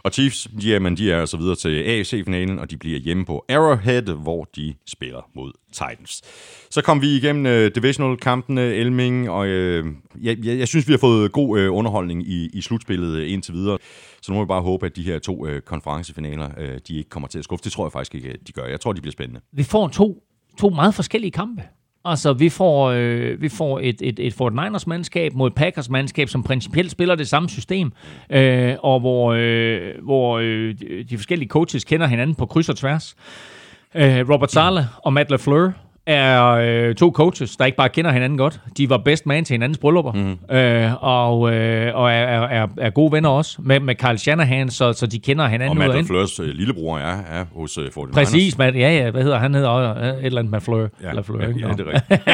Og 0.04 0.12
Chiefs, 0.12 0.48
jamen, 0.66 0.98
de 0.98 1.12
er 1.12 1.20
altså 1.20 1.38
videre 1.38 1.56
til 1.56 1.84
AFC-finalen, 1.84 2.60
og 2.60 2.72
de 2.72 2.78
bliver 2.78 3.00
hjemme 3.00 3.26
på 3.26 3.46
Arrowhead, 3.50 4.22
hvor 4.22 4.48
de 4.56 4.74
spiller 4.88 5.30
mod 5.36 5.52
Titans. 5.72 6.22
Så 6.70 6.82
kom 6.82 7.02
vi 7.02 7.08
igennem 7.08 7.46
uh, 7.46 7.72
divisional-kampene, 7.76 8.62
Elming, 8.62 9.30
og 9.30 9.42
uh, 9.42 9.48
jeg, 9.48 9.86
jeg, 10.22 10.60
jeg 10.60 10.68
synes, 10.68 10.88
vi 10.88 10.94
har 10.94 10.98
fået 10.98 11.32
god 11.32 11.60
uh, 11.60 11.78
underholdning 11.78 12.28
i, 12.28 12.50
i 12.54 12.62
slutspillet 12.62 13.22
uh, 13.22 13.32
indtil 13.32 13.54
videre. 13.54 13.78
Så 14.24 14.32
nu 14.32 14.38
må 14.38 14.44
vi 14.44 14.48
bare 14.48 14.62
håbe, 14.62 14.86
at 14.86 14.96
de 14.96 15.04
her 15.04 15.20
to 15.20 15.48
øh, 15.48 15.62
konferencefinaler, 15.62 16.50
øh, 16.58 16.80
de 16.88 16.98
ikke 16.98 17.10
kommer 17.10 17.28
til 17.28 17.38
at 17.38 17.44
skuffe. 17.44 17.64
Det 17.64 17.72
tror 17.72 17.86
jeg 17.86 17.92
faktisk 17.92 18.16
ikke, 18.16 18.38
de 18.48 18.52
gør. 18.52 18.66
Jeg 18.66 18.80
tror, 18.80 18.94
de 18.94 19.02
bliver 19.02 19.12
spændende. 19.12 19.42
Vi 19.52 19.64
får 19.64 19.88
to, 19.88 20.24
to 20.60 20.70
meget 20.70 20.94
forskellige 20.94 21.32
kampe. 21.32 21.64
Altså, 22.06 22.34
vi 22.34 22.50
får, 22.50 22.90
øh, 22.90 23.42
vi 23.42 23.50
får 23.50 23.80
et, 23.80 24.02
et, 24.02 24.20
et 24.20 24.34
Fort 24.34 24.54
Niners 24.54 24.88
mandskab 24.88 25.34
mod 25.34 25.52
Packers 25.52 25.90
mandskab, 25.90 26.30
som 26.30 26.44
principielt 26.44 26.92
spiller 26.92 27.16
det 27.16 27.28
samme 27.28 27.50
system, 27.50 27.92
øh, 28.30 28.76
og 28.80 29.00
hvor, 29.00 29.34
øh, 29.38 30.04
hvor 30.04 30.40
øh, 30.40 30.76
de 31.10 31.18
forskellige 31.18 31.50
coaches 31.50 31.84
kender 31.84 32.08
hinanden 32.08 32.36
på 32.36 32.46
kryds 32.46 32.70
og 32.70 32.76
tværs. 32.76 33.16
Øh, 33.96 34.30
Robert 34.30 34.52
Sala 34.52 34.88
og 35.04 35.14
Matt 35.14 35.30
LaFleur 35.30 35.74
er 36.08 36.44
øh, 36.52 36.96
to 36.96 37.12
coaches, 37.12 37.58
der 37.58 37.66
ikke 37.66 37.78
bare 37.78 37.90
kender 37.90 38.12
hinanden 38.12 38.38
godt. 38.38 38.60
De 38.78 38.90
var 38.90 38.98
best 38.98 39.26
man 39.26 39.46
til 39.46 39.54
hinandens 39.54 39.78
bryllupper, 39.78 40.12
mm. 40.12 40.56
øh, 40.56 40.92
og, 41.04 41.54
øh, 41.54 41.96
og 41.96 42.12
er, 42.12 42.16
er, 42.48 42.68
er 42.78 42.90
gode 42.90 43.12
venner 43.12 43.30
også 43.30 43.58
med, 43.62 43.80
med 43.80 43.96
Carl 43.96 44.18
Shanahan, 44.18 44.70
så, 44.70 44.94
så 44.94 45.08
de 45.08 45.20
kender 45.20 45.48
hinanden 45.48 45.70
Og 45.70 45.78
Matt 45.88 45.94
LaFleurs 45.96 46.40
øh, 46.40 46.48
lillebror 46.48 46.98
er, 46.98 47.18
er 47.40 47.46
hos 47.56 47.78
øh, 47.78 47.86
49ers. 47.86 48.12
Præcis, 48.14 48.58
Matt, 48.58 48.76
ja, 48.76 48.96
ja, 48.98 49.12
hvad 49.12 49.24
hedder 49.24 49.38
han? 49.38 49.54
hedder 49.54 49.98
øh, 49.98 50.08
et 50.08 50.26
eller 50.26 50.40
andet 50.40 50.52
Matt 50.52 50.64
Fleur. 50.66 50.78
Ja, 50.78 50.88
ja, 51.42 51.48
ikke? 51.48 51.60
ja, 51.60 51.68
Nå. 51.68 51.74
det 51.74 51.80
er 51.88 51.94
rigtigt. 51.94 52.10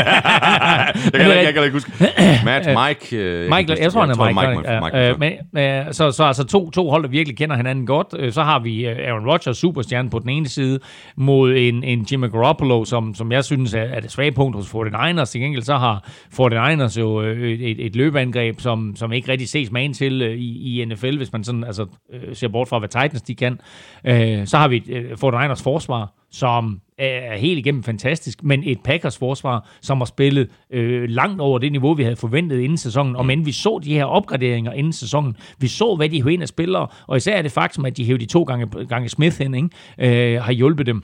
jeg, 1.14 1.22
kan, 1.22 1.22
ikke- 1.22 1.46
jeg 1.46 1.54
kan 1.54 1.64
ikke 1.64 1.74
huske. 1.76 1.92
Matt, 2.46 2.68
Mike... 2.68 3.18
Øh, 3.18 3.50
Michael, 3.50 3.78
jeg 3.82 3.92
tror, 3.92 4.02
han 4.02 4.10
er 4.10 4.26
Mike. 4.26 4.56
Mike, 4.58 4.72
ja, 4.74 4.82
Mike, 4.82 5.10
øh, 5.10 5.20
men, 5.54 5.88
øh, 5.88 5.94
så, 5.94 6.12
så 6.12 6.24
altså 6.24 6.44
to, 6.44 6.72
to 6.72 6.90
hold, 6.90 7.04
der 7.04 7.10
virkelig 7.10 7.38
kender 7.38 7.56
hinanden 7.56 7.86
godt. 7.86 8.08
Øh, 8.20 8.32
Så 8.34 8.44
har 8.44 8.60
vi 8.60 8.88
øh, 8.88 8.98
Aaron 9.08 9.26
Rodgers, 9.30 9.58
superstjerne 9.58 10.10
på 10.10 10.20
den 10.20 10.30
ene 10.30 10.48
side, 10.48 10.80
mod 11.16 11.54
en, 11.58 11.84
en 11.84 12.06
Jimmy 12.12 12.32
Garoppolo, 12.32 12.86
som, 12.86 13.16
som 13.16 13.32
jeg 13.32 13.44
synes 13.44 13.59
er, 13.68 13.80
er 13.80 14.00
det 14.00 14.12
svage 14.12 14.32
punkt 14.32 14.56
hos 14.56 14.74
49ers. 14.74 15.26
Til 15.26 15.42
gengæld 15.42 15.64
så 15.64 15.78
har 15.78 16.10
49ers 16.34 17.00
jo 17.00 17.22
øh, 17.22 17.52
et, 17.52 17.86
et 17.86 17.96
løbeangreb, 17.96 18.60
som, 18.60 18.96
som 18.96 19.12
ikke 19.12 19.32
rigtig 19.32 19.50
ses 19.50 19.72
man 19.72 19.94
til 19.94 20.22
øh, 20.22 20.36
i, 20.36 20.82
i 20.82 20.86
NFL, 20.86 21.18
hvis 21.18 21.34
man 21.34 21.44
sådan 21.44 21.64
altså, 21.64 21.86
øh, 22.14 22.36
ser 22.36 22.48
bort 22.48 22.68
fra, 22.68 22.80
hvad 22.80 22.90
Titans 22.90 23.22
de 23.22 23.36
kan. 23.36 23.60
Øh, 24.06 24.48
Så 24.48 24.58
har 24.58 24.68
vi 24.68 24.78
et 24.78 24.90
øh, 24.90 25.12
49ers 25.12 25.64
forsvar, 25.64 26.14
som 26.32 26.82
er 26.98 27.38
helt 27.38 27.60
igennem 27.60 27.84
fantastisk, 27.84 28.44
men 28.44 28.64
et 28.66 28.80
Packers 28.84 29.18
forsvar, 29.18 29.68
som 29.82 29.98
har 29.98 30.06
spillet 30.06 30.50
øh, 30.74 31.10
langt 31.10 31.42
over 31.42 31.60
det 31.60 31.72
niveau, 31.72 31.94
vi 31.94 32.04
havde 32.04 32.16
forventet 32.16 32.60
inden 32.60 32.78
sæsonen. 32.78 33.16
Og 33.16 33.26
men 33.26 33.46
vi 33.46 33.52
så 33.52 33.80
de 33.84 33.94
her 33.94 34.06
opgraderinger 34.06 34.72
inden 34.74 34.94
sæsonen. 34.94 35.36
Vi 35.60 35.68
så, 35.68 35.96
hvad 35.96 36.10
de 36.10 36.24
hævde 36.24 36.42
af 36.42 36.48
spillere, 36.48 36.88
og 37.08 37.18
især 37.18 37.38
er 37.38 37.42
det 37.42 37.52
faktum, 37.52 37.86
at 37.86 37.98
de 37.98 38.06
hævde 38.06 38.26
de 38.26 38.32
to 38.32 38.44
gange, 38.44 38.86
gange 38.86 39.10
Smith 39.10 39.42
ind, 39.42 39.56
ikke? 39.56 40.34
Øh, 40.36 40.42
har 40.42 40.52
hjulpet 40.52 40.86
dem. 40.86 41.04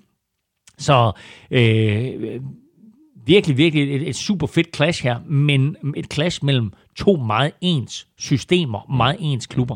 Så 0.77 1.11
øh, 1.51 2.41
virkelig, 3.25 3.57
virkelig 3.57 3.95
et, 3.95 4.09
et 4.09 4.15
super 4.15 4.47
fedt 4.47 4.75
clash 4.75 5.03
her, 5.03 5.19
men 5.25 5.75
et 5.95 6.13
clash 6.13 6.45
mellem 6.45 6.73
to 6.95 7.15
meget 7.15 7.51
ens 7.61 8.07
systemer, 8.17 8.95
meget 8.97 9.17
ens 9.19 9.45
klubber. 9.47 9.75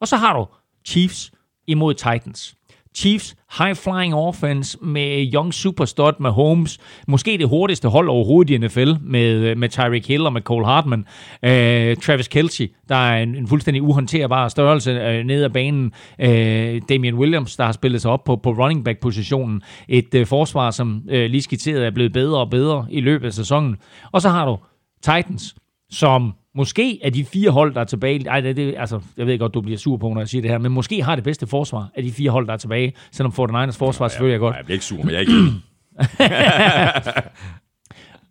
Og 0.00 0.08
så 0.08 0.16
har 0.16 0.38
du 0.38 0.46
Chiefs 0.84 1.32
imod 1.66 1.94
Titans. 1.94 2.54
Chiefs 2.94 3.36
high-flying 3.58 4.14
offense 4.14 4.78
med 4.82 5.34
young 5.34 5.54
superstud 5.54 6.12
med 6.20 6.30
Holmes. 6.30 6.78
Måske 7.08 7.38
det 7.38 7.48
hurtigste 7.48 7.88
hold 7.88 8.08
overhovedet 8.08 8.50
i 8.50 8.58
NFL 8.58 8.92
med, 9.00 9.54
med 9.54 9.68
Tyreek 9.68 10.08
Hill 10.08 10.26
og 10.26 10.32
med 10.32 10.42
Cole 10.42 10.66
Hartman. 10.66 11.06
Øh, 11.42 11.96
Travis 11.96 12.28
Kelce, 12.28 12.68
der 12.88 12.94
er 12.94 13.22
en, 13.22 13.34
en 13.34 13.48
fuldstændig 13.48 13.82
uhåndterbar 13.82 14.48
størrelse 14.48 14.90
øh, 14.90 15.24
ned 15.24 15.44
ad 15.44 15.50
banen. 15.50 15.92
Øh, 16.20 16.82
Damian 16.88 17.14
Williams, 17.14 17.56
der 17.56 17.64
har 17.64 17.72
spillet 17.72 18.02
sig 18.02 18.10
op 18.10 18.24
på, 18.24 18.36
på 18.36 18.50
running 18.50 18.84
back-positionen. 18.84 19.62
Et 19.88 20.14
øh, 20.14 20.26
forsvar, 20.26 20.70
som 20.70 21.02
øh, 21.08 21.30
lige 21.30 21.42
skitseret 21.42 21.86
er 21.86 21.90
blevet 21.90 22.12
bedre 22.12 22.40
og 22.40 22.50
bedre 22.50 22.86
i 22.90 23.00
løbet 23.00 23.26
af 23.26 23.32
sæsonen. 23.32 23.76
Og 24.12 24.22
så 24.22 24.28
har 24.28 24.46
du 24.46 24.58
Titans, 25.02 25.54
som 25.90 26.32
måske 26.58 26.98
er 27.04 27.10
de 27.10 27.24
fire 27.24 27.50
hold, 27.50 27.74
der 27.74 27.80
er 27.80 27.84
tilbage... 27.84 28.28
Ej, 28.28 28.40
det, 28.40 28.56
det, 28.56 28.74
altså, 28.78 29.00
jeg 29.16 29.26
ved 29.26 29.38
godt, 29.38 29.54
du 29.54 29.60
bliver 29.60 29.78
sur 29.78 29.96
på, 29.96 30.08
når 30.08 30.20
jeg 30.20 30.28
siger 30.28 30.42
det 30.42 30.50
her, 30.50 30.58
men 30.58 30.72
måske 30.72 31.02
har 31.02 31.14
det 31.14 31.24
bedste 31.24 31.46
forsvar 31.46 31.88
af 31.94 32.02
de 32.02 32.12
fire 32.12 32.30
hold, 32.30 32.46
der 32.46 32.52
er 32.52 32.56
tilbage, 32.56 32.92
selvom 33.12 33.32
49ers 33.32 33.78
forsvar 33.78 34.04
ja, 34.04 34.08
selvfølgelig 34.08 34.34
er 34.34 34.38
godt. 34.38 34.56
Jeg 34.56 34.64
bliver 34.64 34.74
ikke 34.74 34.84
sur, 34.84 35.02
men 35.02 35.08
jeg 35.08 35.16
er 35.16 35.20
ikke. 35.20 35.32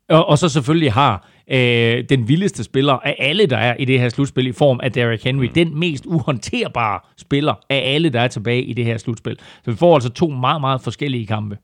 Og, 0.10 0.30
og 0.30 0.38
så 0.38 0.50
selvfølgelig 0.50 0.94
har 0.94 1.28
øh, 1.52 2.04
den 2.10 2.28
vildeste 2.28 2.64
spiller 2.64 2.94
af 2.94 3.16
alle, 3.20 3.46
der 3.46 3.58
er 3.58 3.76
i 3.80 3.86
det 3.86 4.00
her 4.00 4.10
slutspil, 4.10 4.48
i 4.48 4.52
form 4.52 4.80
af 4.84 4.92
Derrick 4.92 5.24
Henry. 5.24 5.46
Mm. 5.46 5.54
Den 5.54 5.80
mest 5.80 6.06
uhåndterbare 6.06 7.00
spiller 7.18 7.54
af 7.70 7.94
alle, 7.94 8.10
der 8.10 8.22
er 8.22 8.28
tilbage 8.28 8.64
i 8.64 8.74
det 8.74 8.86
her 8.86 8.98
slutspil. 8.98 9.40
Så 9.40 9.72
vi 9.72 9.78
får 9.78 9.94
altså 9.94 10.10
to 10.10 10.28
meget, 10.28 10.62
meget 10.62 10.82
forskellige 10.82 11.28
kampe. 11.28 11.58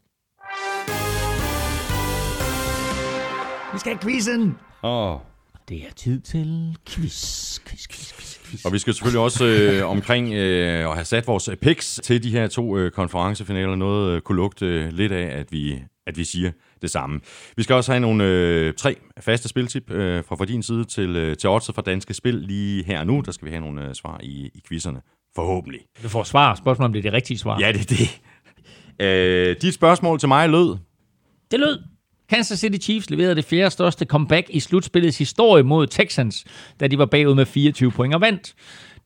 Vi 3.73 3.79
skal 3.79 3.91
have 3.91 3.99
quizzen! 4.01 4.57
Åh. 4.83 5.17
Det 5.69 5.77
er 5.77 5.93
tid 5.95 6.19
til 6.19 6.77
quiz, 6.89 7.59
quiz, 7.59 7.87
quiz, 7.87 8.13
quiz, 8.13 8.39
quiz. 8.49 8.65
Og 8.65 8.73
vi 8.73 8.79
skal 8.79 8.93
selvfølgelig 8.93 9.19
også 9.21 9.45
øh, 9.45 9.89
omkring 9.89 10.33
øh, 10.33 10.89
at 10.89 10.93
have 10.93 11.05
sat 11.05 11.27
vores 11.27 11.49
picks 11.61 11.99
til 12.03 12.23
de 12.23 12.29
her 12.29 12.47
to 12.47 12.77
øh, 12.77 12.91
konferencefinaler. 12.91 13.75
Noget 13.75 14.15
øh, 14.15 14.21
kunne 14.21 14.35
lugte 14.35 14.65
øh, 14.65 14.91
lidt 14.93 15.11
af, 15.11 15.39
at 15.39 15.51
vi, 15.51 15.83
at 16.07 16.17
vi 16.17 16.23
siger 16.23 16.51
det 16.81 16.91
samme. 16.91 17.19
Vi 17.57 17.63
skal 17.63 17.75
også 17.75 17.91
have 17.91 17.99
nogle 17.99 18.23
øh, 18.23 18.73
tre 18.73 18.95
faste 19.19 19.49
spiltip 19.49 19.91
øh, 19.91 20.23
fra, 20.23 20.35
fra 20.35 20.45
din 20.45 20.63
side 20.63 20.85
til, 20.85 21.15
øh, 21.15 21.37
til 21.37 21.49
oddset 21.49 21.75
fra 21.75 21.81
Danske 21.81 22.13
Spil 22.13 22.35
lige 22.35 22.83
her 22.83 22.99
og 22.99 23.07
nu. 23.07 23.21
Der 23.25 23.31
skal 23.31 23.45
vi 23.45 23.51
have 23.51 23.61
nogle 23.61 23.87
øh, 23.87 23.95
svar 23.95 24.19
i, 24.23 24.49
i 24.53 24.61
quizzerne. 24.67 25.01
Forhåbentlig. 25.35 25.79
Du 26.03 26.09
får 26.09 26.23
svar. 26.23 26.55
Spørgsmålet 26.55 26.87
om 26.87 26.93
det 26.93 26.99
er 26.99 27.03
det 27.03 27.13
rigtige 27.13 27.37
svar. 27.37 27.59
Ja, 27.59 27.71
det 27.71 27.91
er 27.91 27.95
det. 27.95 28.21
Øh, 29.05 29.55
dit 29.61 29.73
spørgsmål 29.73 30.19
til 30.19 30.27
mig 30.27 30.49
lød, 30.49 30.77
Det 31.51 31.59
lød. 31.59 31.92
Kansas 32.29 32.59
City 32.59 32.85
Chiefs 32.85 33.09
leverede 33.09 33.35
det 33.35 33.45
fjerde 33.45 33.69
største 33.69 34.05
comeback 34.05 34.47
i 34.49 34.59
slutspillets 34.59 35.17
historie 35.17 35.63
mod 35.63 35.87
Texans, 35.87 36.45
da 36.79 36.87
de 36.87 36.97
var 36.97 37.05
bagud 37.05 37.35
med 37.35 37.45
24 37.45 37.91
point 37.91 38.15
og 38.15 38.21
vandt. 38.21 38.53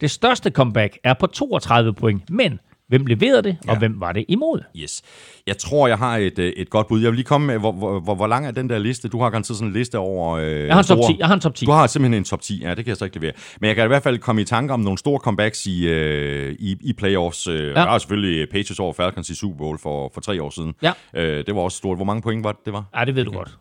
Det 0.02 0.12
største 0.12 0.50
comeback 0.50 0.98
er 1.04 1.14
på 1.14 1.28
32 1.28 1.94
point, 1.94 2.30
men 2.30 2.60
hvem 2.88 3.06
leverede 3.06 3.42
det, 3.42 3.58
og 3.68 3.74
Ja. 3.74 3.80
hvem 3.80 4.00
var 4.00 4.12
det 4.12 4.26
imod? 4.28 4.64
Yes. 4.76 5.02
Jeg 5.48 5.58
tror, 5.58 5.88
jeg 5.88 5.98
har 5.98 6.18
et, 6.18 6.40
øh, 6.40 6.54
et 6.58 6.70
godt 6.70 6.88
bud. 6.88 7.02
Jeg 7.02 7.08
vil 7.12 7.16
lige 7.16 7.26
komme 7.26 7.48
med, 7.48 7.58
hvor, 7.60 7.72
hvor, 7.72 8.00
hvor, 8.00 8.16
hvor 8.16 8.28
lang 8.28 8.46
er 8.48 8.52
den 8.52 8.70
der 8.70 8.78
liste? 8.80 9.08
Du 9.08 9.22
har 9.22 9.30
garanteret 9.30 9.58
sådan 9.58 9.68
en 9.68 9.74
liste 9.74 9.98
over... 10.00 10.36
Øh, 10.36 10.46
Jeg 10.68 10.74
har 10.76 10.80
en 10.82 10.86
top 10.88 10.98
store- 10.98 11.14
10. 11.14 11.18
Jeg 11.20 11.28
har 11.28 11.34
en 11.34 11.40
top 11.40 11.56
10. 11.56 11.66
Du 11.66 11.72
har 11.72 11.88
simpelthen 11.88 12.22
en 12.22 12.24
top 12.24 12.42
10, 12.42 12.62
ja, 12.62 12.70
det 12.70 12.78
kan 12.78 12.88
jeg 12.88 12.98
så 12.98 13.06
ikke 13.06 13.18
levere. 13.20 13.32
Men 13.62 13.68
jeg 13.68 13.76
kan 13.76 13.86
i 13.86 13.88
hvert 13.88 14.04
fald 14.04 14.18
komme 14.18 14.42
i 14.42 14.46
tanke 14.46 14.74
om 14.74 14.80
nogle 14.80 14.98
store 14.98 15.20
comebacks 15.20 15.66
i, 15.66 15.88
øh, 15.88 16.56
i, 16.60 16.78
i 16.82 16.94
playoffs. 16.94 17.48
Øh, 17.48 17.68
ja. 17.68 17.74
Der 17.74 17.82
er 17.82 17.98
selvfølgelig 17.98 18.50
Patriots 18.50 18.80
over 18.80 18.94
Falcons 18.94 19.30
i 19.30 19.36
Super 19.36 19.58
Bowl 19.58 19.78
for, 19.80 20.12
for 20.14 20.22
tre 20.22 20.44
år 20.44 20.50
siden. 20.50 20.74
Ja. 20.82 20.92
Øh, 21.16 21.46
det 21.46 21.56
var 21.56 21.62
også 21.62 21.78
stort. 21.78 21.98
Hvor 21.98 22.06
mange 22.06 22.22
point 22.22 22.44
var 22.44 22.52
det, 22.52 22.66
det 22.66 22.74
var? 22.74 22.86
Ja, 23.00 23.06
det 23.06 23.16
ved 23.16 23.26
du 23.26 23.32
godt. 23.32 23.58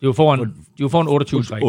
De 0.00 0.06
var 0.06 0.12
foran, 0.12 0.38
de 0.78 0.82
var 0.82 0.88
foran 0.88 1.08
28 1.08 1.42
træk. 1.42 1.62
28-3. 1.62 1.68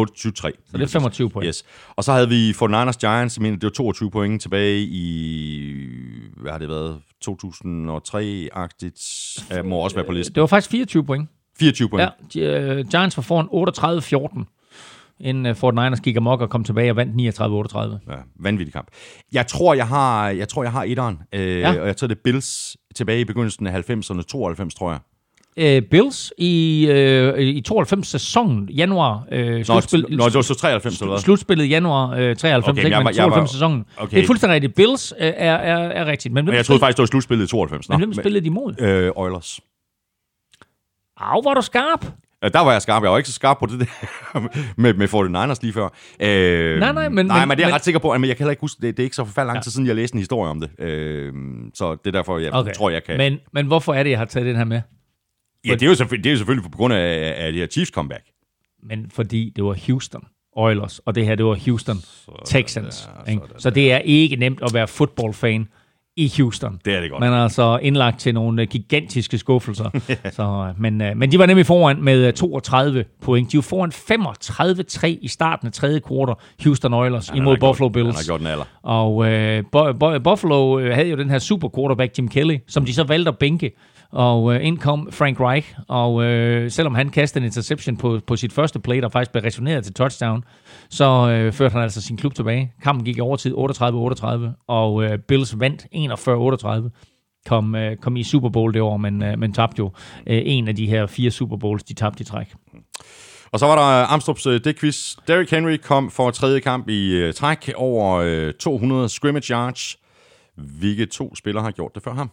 Så 0.70 0.72
det 0.72 0.82
er 0.82 0.86
25 0.86 1.30
point. 1.30 1.48
Yes. 1.48 1.64
Og 1.96 2.04
så 2.04 2.12
havde 2.12 2.28
vi 2.28 2.50
49ers 2.50 2.98
Giants, 2.98 3.36
jeg 3.36 3.42
mener, 3.42 3.56
det 3.56 3.62
var 3.64 3.70
22 3.70 4.10
point 4.10 4.42
tilbage 4.42 4.80
i, 4.80 5.74
hvad 6.36 6.52
har 6.52 6.58
det 6.58 6.68
været, 6.68 7.00
2003-agtigt. 7.28 9.44
Jeg 9.50 9.64
må 9.64 9.76
også 9.76 9.96
være 9.96 10.06
på 10.06 10.12
listen. 10.12 10.34
Det 10.34 10.40
var 10.40 10.46
faktisk 10.46 10.70
24 10.70 11.04
point. 11.04 11.28
24 11.58 11.88
point. 11.88 12.10
Ja, 12.36 12.80
uh, 12.80 12.86
Giants 12.88 13.16
var 13.16 13.22
foran 13.22 13.48
38-14, 15.20 15.20
inden 15.20 15.46
uh, 15.46 15.56
Fort 15.56 15.74
Niners 15.74 16.00
gik 16.00 16.16
amok 16.16 16.40
og 16.40 16.50
kom 16.50 16.64
tilbage 16.64 16.90
og 16.90 16.96
vandt 16.96 17.40
39-38. 18.06 18.12
Ja, 18.12 18.16
vanvittig 18.40 18.72
kamp. 18.72 18.88
Jeg 19.32 19.46
tror, 19.46 19.74
jeg 19.74 19.88
har, 19.88 20.28
jeg 20.28 20.48
tror, 20.48 20.62
jeg 20.62 20.72
har 20.72 20.84
etteren. 20.84 21.18
Øh, 21.34 21.40
Ja. 21.60 21.72
ja. 21.72 21.80
Og 21.80 21.86
jeg 21.86 21.96
tror, 21.96 22.08
det 22.08 22.16
er 22.16 22.20
Bills 22.24 22.76
tilbage 22.94 23.20
i 23.20 23.24
begyndelsen 23.24 23.66
af 23.66 23.90
90'erne, 23.90 24.22
92, 24.22 24.74
tror 24.74 24.90
jeg. 24.90 25.00
Uh, 25.60 25.64
Bills 25.90 26.32
i, 26.38 26.86
uh, 26.90 27.38
i 27.40 27.60
92 27.60 28.06
sæsonen, 28.08 28.68
januar, 28.68 29.24
Nå, 29.58 29.62
slutspil, 29.64 30.06
nå, 30.16 30.24
det 30.24 30.34
var 30.34 30.42
så 30.42 30.54
93 30.54 31.00
eller 31.00 31.12
hvad? 31.12 31.20
slutspillet 31.20 31.70
januar 31.70 32.10
øh, 32.10 32.36
93, 32.36 32.68
Okay, 32.68 32.84
ikke, 32.84 32.90
jeg 32.96 32.98
men 32.98 33.04
var- 33.04 33.10
jeg 33.10 33.24
var- 33.24 33.30
92 33.30 33.50
sæsonen. 33.50 33.84
okay. 33.96 34.16
Det 34.16 34.22
er 34.22 34.26
fuldstændig 34.26 34.54
rigtigt. 34.54 34.74
Bills 34.74 35.12
øh, 35.20 35.26
er, 35.26 35.32
er, 35.54 35.76
er 35.78 36.06
rigtigt. 36.06 36.34
Men 36.34 36.44
Men 36.44 36.54
jeg 36.54 36.64
troede 36.66 36.80
faktisk, 36.80 36.96
det 36.96 37.02
var 37.02 37.06
slutspillet 37.06 37.44
i 37.44 37.48
92. 37.48 37.88
Nå, 37.88 37.92
men 37.98 38.00
hvem 38.00 38.14
spillede 38.14 38.40
de 38.42 38.46
imod? 38.46 38.80
Øh, 38.80 39.10
Oilers. 39.16 39.60
Au, 41.16 41.42
var 41.42 41.54
du 41.54 41.62
skarp. 41.62 42.06
Ja, 42.42 42.48
der 42.48 42.60
var 42.60 42.72
jeg 42.72 42.82
skarp. 42.82 43.02
Jeg 43.02 43.10
var 43.10 43.16
ikke 43.18 43.28
så 43.28 43.34
skarp 43.34 43.56
på 43.58 43.66
det 43.66 43.80
der 43.80 43.86
med, 44.82 44.94
med 44.94 45.08
49ers 45.08 45.58
lige 45.62 45.72
før. 45.72 45.84
Øh, 46.20 46.80
Nej, 46.80 46.92
nej, 46.92 47.08
men- 47.08 47.26
Nej, 47.26 47.44
men- 47.44 47.50
det 47.50 47.62
er 47.62 47.62
jeg 47.62 47.68
men- 47.68 47.74
ret 47.74 47.84
sikker 47.84 47.98
på. 48.00 48.18
Men 48.18 48.28
jeg 48.28 48.36
kan 48.36 48.44
heller 48.44 48.50
ikke 48.50 48.60
huske, 48.60 48.82
det, 48.82 48.96
det 48.96 49.02
er 49.02 49.04
ikke 49.04 49.16
så 49.16 49.24
forfærdelig 49.24 49.52
lang 49.52 49.62
tid 49.64 49.70
siden, 49.72 49.86
jeg 49.86 49.96
læste 49.96 50.14
en 50.14 50.18
historie 50.18 50.50
om 50.50 50.60
det. 50.60 50.70
Øh, 50.80 51.32
så 51.74 51.90
det 51.94 52.06
er 52.06 52.10
derfor, 52.18 52.38
jeg 52.38 52.52
okay. 52.52 52.72
tror, 52.74 52.90
jeg 52.90 53.04
kan... 53.04 53.16
Men, 53.16 53.38
men 53.52 53.66
hvorfor 53.66 53.94
er 53.94 54.02
det, 54.02 54.10
jeg 54.10 54.18
har 54.18 54.24
taget 54.24 54.46
den 54.46 54.56
her 54.56 54.64
med? 54.64 54.80
Ja, 55.66 55.74
det 55.74 55.82
er, 55.82 55.86
jo 55.86 55.94
selvfølgelig, 55.94 56.24
det 56.24 56.30
er 56.30 56.32
jo 56.34 56.38
selvfølgelig 56.38 56.70
på 56.70 56.76
grund 56.76 56.94
af, 56.94 57.34
af 57.36 57.52
det 57.52 57.60
her 57.60 57.66
Chiefs 57.66 57.90
comeback. 57.90 58.24
Men 58.82 59.06
fordi 59.10 59.52
det 59.56 59.64
var 59.64 59.76
Houston 59.86 60.24
Oilers, 60.56 60.98
og 60.98 61.14
det 61.14 61.26
her, 61.26 61.34
det 61.34 61.44
var 61.46 61.58
Houston 61.64 61.96
Texans. 62.46 63.08
ikke? 63.28 63.42
Så 63.58 63.70
det 63.70 63.92
er 63.92 63.98
ikke 63.98 64.36
nemt 64.36 64.58
at 64.62 64.74
være 64.74 64.88
fodboldfan 64.88 65.68
i 66.16 66.32
Houston. 66.36 66.80
Det 66.84 66.94
er 66.94 67.00
det 67.00 67.10
godt. 67.10 67.20
Man 67.20 67.32
er 67.32 67.36
altså 67.42 67.78
indlagt 67.82 68.20
til 68.20 68.34
nogle 68.34 68.62
øh, 68.62 68.68
gigantiske 68.68 69.38
skuffelser. 69.38 69.90
så, 70.36 70.42
øh, 70.68 70.80
men, 70.82 71.00
øh, 71.02 71.16
men 71.16 71.32
de 71.32 71.38
var 71.38 71.46
nemlig 71.46 71.66
foran 71.66 72.02
med 72.02 72.26
øh, 72.26 72.32
32 72.32 73.04
point. 73.20 73.52
De 73.52 73.56
var 73.56 73.62
foran 73.62 73.92
35-3 75.12 75.18
i 75.22 75.28
starten 75.28 75.66
af 75.66 75.72
tredje 75.72 76.00
kvartal, 76.00 76.34
Houston 76.64 76.94
Oilers 76.94 77.28
Han 77.28 77.36
har 77.38 77.42
imod 77.42 77.56
gjort- 77.56 77.68
Buffalo 77.68 77.88
Han 77.88 77.92
Bills. 77.92 78.16
har 78.16 78.24
gjort 78.24 78.40
den 78.40 78.46
alder. 78.46 78.64
Og 78.82 79.26
øh, 79.32 80.20
Buffalo 80.24 80.78
havde 80.94 81.08
jo 81.08 81.16
den 81.16 81.30
her 81.30 81.38
super 81.38 81.68
quarterback, 81.76 82.18
Jim 82.18 82.28
Kelly, 82.28 82.56
som 82.68 82.84
de 82.84 82.94
så 82.94 83.04
valgte 83.04 83.28
at 83.28 83.38
bænke. 83.38 83.70
Og 84.12 84.54
øh, 84.54 84.66
ind 84.66 84.78
kom 84.78 85.08
Frank 85.12 85.40
Reich, 85.40 85.74
og 85.88 86.24
øh, 86.24 86.70
selvom 86.70 86.94
han 86.94 87.08
kastede 87.08 87.42
en 87.42 87.46
interception 87.46 87.96
på, 87.96 88.20
på 88.26 88.36
sit 88.36 88.52
første 88.52 88.80
play, 88.80 89.00
der 89.00 89.08
faktisk 89.08 89.32
blev 89.32 89.42
returneret 89.42 89.84
til 89.84 89.94
touchdown, 89.94 90.44
så 90.90 91.30
øh, 91.30 91.52
førte 91.52 91.72
han 91.72 91.82
altså 91.82 92.02
sin 92.02 92.16
klub 92.16 92.34
tilbage. 92.34 92.72
Kampen 92.82 93.04
gik 93.04 93.16
i 93.16 93.20
overtid 93.20 93.54
38-38, 93.54 94.64
og 94.68 95.04
øh, 95.04 95.18
Bills 95.18 95.60
vandt 95.60 95.86
41-38. 95.94 96.90
Kom, 97.46 97.74
øh, 97.74 97.96
kom 97.96 98.16
i 98.16 98.22
Super 98.22 98.48
Bowl 98.48 98.74
det 98.74 98.82
år, 98.82 98.96
men, 98.96 99.22
øh, 99.22 99.38
men 99.38 99.52
tabte 99.52 99.78
jo 99.78 99.90
øh, 100.26 100.42
en 100.44 100.68
af 100.68 100.76
de 100.76 100.86
her 100.86 101.06
fire 101.06 101.30
Super 101.30 101.56
Bowls, 101.56 101.82
de 101.82 101.94
tabte 101.94 102.22
i 102.22 102.24
træk. 102.24 102.54
Og 103.52 103.58
så 103.58 103.66
var 103.66 103.74
der 103.74 104.06
Amstrup's 104.06 104.48
øh, 104.48 104.54
uh, 104.54 104.60
dækquiz. 104.64 105.16
Derrick 105.28 105.50
Henry 105.50 105.76
kom 105.76 106.10
for 106.10 106.30
tredje 106.30 106.60
kamp 106.60 106.88
i 106.88 107.14
øh, 107.14 107.34
træk 107.34 107.72
over 107.76 108.16
øh, 108.16 108.52
200 108.52 109.08
scrimmage 109.08 109.52
yards. 109.52 109.96
Hvilke 110.56 111.06
to 111.06 111.34
spillere 111.34 111.64
har 111.64 111.70
gjort 111.70 111.94
det 111.94 112.02
før 112.02 112.14
ham? 112.14 112.30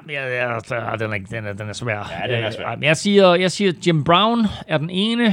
Jamen, 0.00 0.14
jeg, 0.14 0.32
jeg, 0.32 0.60
den, 0.98 1.12
er, 1.12 1.18
den, 1.30 1.44
er, 1.46 1.52
den 1.52 1.68
er 1.68 1.72
svær. 1.72 1.96
Ja, 2.20 2.36
den 2.36 2.44
er 2.44 2.50
svær. 2.50 2.70
Øh, 2.72 2.78
men 2.78 2.84
jeg, 2.86 2.96
siger, 2.96 3.34
jeg 3.34 3.52
siger, 3.52 3.72
Jim 3.86 4.04
Brown 4.04 4.44
er 4.66 4.78
den 4.78 4.90
ene. 4.90 5.24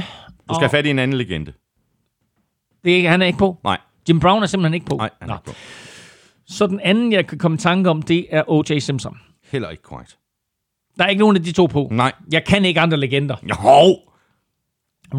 Du 0.48 0.54
skal 0.54 0.60
have 0.60 0.70
fat 0.70 0.86
i 0.86 0.90
en 0.90 0.98
anden 0.98 1.16
legende. 1.16 1.52
Det 2.84 2.92
er, 2.92 2.96
ikke- 2.96 3.08
han 3.08 3.22
er 3.22 3.26
ikke 3.26 3.38
på. 3.38 3.58
Nej, 3.64 3.78
Jim 4.08 4.20
Brown 4.20 4.42
er 4.42 4.46
simpelthen 4.46 4.74
ikke 4.74 4.86
på. 4.86 4.96
nej, 4.96 5.10
han 5.20 5.30
er 5.30 5.34
Nå. 5.34 5.38
ikke 5.38 5.44
på. 5.50 5.52
Så 6.46 6.66
den 6.66 6.80
anden, 6.80 7.12
jeg 7.12 7.26
kan 7.26 7.38
komme 7.38 7.54
i 7.54 7.58
tanke 7.58 7.90
om, 7.90 8.02
det 8.02 8.26
er 8.30 8.42
O.J. 8.50 8.78
Simpson. 8.78 9.18
Heller 9.52 9.70
ikke 9.70 9.82
korrekt. 9.82 10.18
Der 10.98 11.04
er 11.04 11.08
ikke 11.08 11.20
nogen 11.20 11.36
af 11.36 11.42
de 11.42 11.52
to 11.52 11.66
på. 11.66 11.88
Nej. 11.92 12.12
Jeg 12.32 12.44
kan 12.44 12.64
ikke 12.64 12.80
andre 12.80 12.96
legender. 12.96 13.36
Jo! 13.42 13.98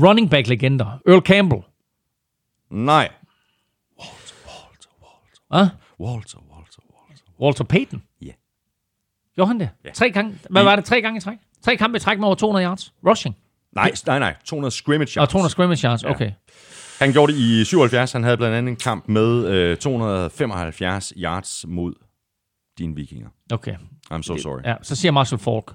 Running 0.07 0.29
back 0.29 0.47
legender. 0.47 0.99
Earl 1.07 1.21
Campbell. 1.21 1.61
Nej. 2.71 3.09
Hvad? 5.49 5.67
Walter, 5.99 6.39
Walter, 6.39 6.81
Walter. 6.91 7.23
Walter 7.39 7.63
Payton. 7.63 8.03
Ja. 9.37 9.41
Gjorde 9.41 9.47
han 9.47 9.59
det? 9.59 9.69
Ja. 9.85 9.89
Tre 9.91 10.11
gange. 10.11 10.39
Hvad 10.49 10.63
var 10.63 10.75
det? 10.75 10.85
Tre 10.85 11.01
gange 11.01 11.17
i 11.17 11.21
træk? 11.21 11.37
Tre 11.61 11.77
kampe 11.77 11.97
i 11.97 11.99
træk 11.99 12.17
med 12.19 12.25
over 12.25 12.35
200 12.35 12.65
yards. 12.65 12.93
Rushing. 13.07 13.35
Nej, 13.75 13.91
nej, 14.07 14.19
nej. 14.19 14.35
200 14.45 14.71
scrimmage 14.71 15.09
yards. 15.17 15.17
Og 15.17 15.29
200 15.29 15.51
scrimmage 15.51 15.87
yards. 15.87 16.03
Okay. 16.03 16.31
Han 16.99 17.11
gjorde 17.11 17.33
det 17.33 17.39
i 17.39 17.65
77. 17.65 18.11
Han 18.11 18.23
havde 18.23 18.37
blandt 18.37 18.55
andet 18.55 18.71
en 18.71 18.75
kamp 18.75 19.07
med 19.07 19.47
øh, 19.47 19.77
275 19.77 21.13
yards 21.17 21.65
mod 21.67 21.93
dine 22.77 22.95
vikinger. 22.95 23.29
Okay. 23.51 23.75
I'm 24.13 24.21
so 24.21 24.37
sorry. 24.37 24.61
Ja, 24.65 24.75
så 24.81 24.95
siger 24.95 25.11
Marshall 25.11 25.39
Falk. 25.39 25.73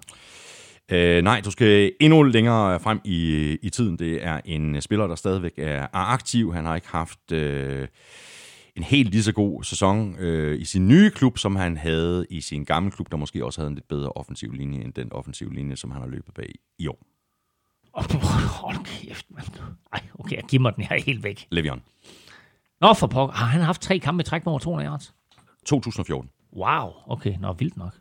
Øh, 0.90 1.22
nej, 1.24 1.40
du 1.44 1.50
skal 1.50 1.92
endnu 2.00 2.22
længere 2.22 2.80
frem 2.80 3.00
i, 3.04 3.56
i 3.62 3.70
tiden. 3.70 3.98
Det 3.98 4.24
er 4.26 4.40
en 4.44 4.80
spiller, 4.80 5.06
der 5.06 5.14
stadigvæk 5.14 5.52
er, 5.58 5.82
er 5.82 5.88
aktiv. 6.12 6.54
Han 6.54 6.64
har 6.64 6.74
ikke 6.74 6.88
haft 6.88 7.32
øh, 7.32 7.88
en 8.76 8.82
helt 8.82 9.10
lige 9.10 9.22
så 9.22 9.32
god 9.32 9.64
sæson 9.64 10.16
øh, 10.18 10.60
i 10.60 10.64
sin 10.64 10.88
nye 10.88 11.10
klub, 11.10 11.38
som 11.38 11.56
han 11.56 11.76
havde 11.76 12.26
i 12.30 12.40
sin 12.40 12.64
gamle 12.64 12.90
klub, 12.90 13.10
der 13.10 13.16
måske 13.16 13.44
også 13.44 13.60
havde 13.60 13.68
en 13.68 13.74
lidt 13.74 13.88
bedre 13.88 14.08
offensiv 14.08 14.52
linje 14.52 14.80
end 14.84 14.92
den 14.92 15.12
offensiv 15.12 15.50
linje, 15.50 15.76
som 15.76 15.90
han 15.90 16.00
har 16.00 16.08
løbet 16.08 16.34
bag 16.34 16.54
i 16.78 16.86
år. 16.86 17.06
Oh, 17.92 18.04
hold 18.62 18.84
kæft, 18.84 19.26
mand. 19.30 19.46
Ej, 19.92 20.00
okay, 20.18 20.36
jeg 20.36 20.44
giver 20.48 20.60
mig 20.62 20.76
den 20.76 20.84
her 20.84 21.02
helt 21.06 21.22
væk. 21.24 21.48
Le'Veon. 21.54 21.80
Nå, 22.80 22.94
for 22.94 23.06
pokker. 23.06 23.34
Har 23.34 23.46
han 23.46 23.60
haft 23.60 23.82
tre 23.82 23.98
kampe 23.98 24.20
i 24.20 24.24
træk 24.24 24.44
med 24.44 24.50
over 24.50 24.58
200 24.58 24.88
yards? 24.88 25.14
2014. 25.66 26.30
Wow. 26.56 26.90
Okay, 27.06 27.36
nå, 27.40 27.52
vildt 27.52 27.76
nok. 27.76 27.94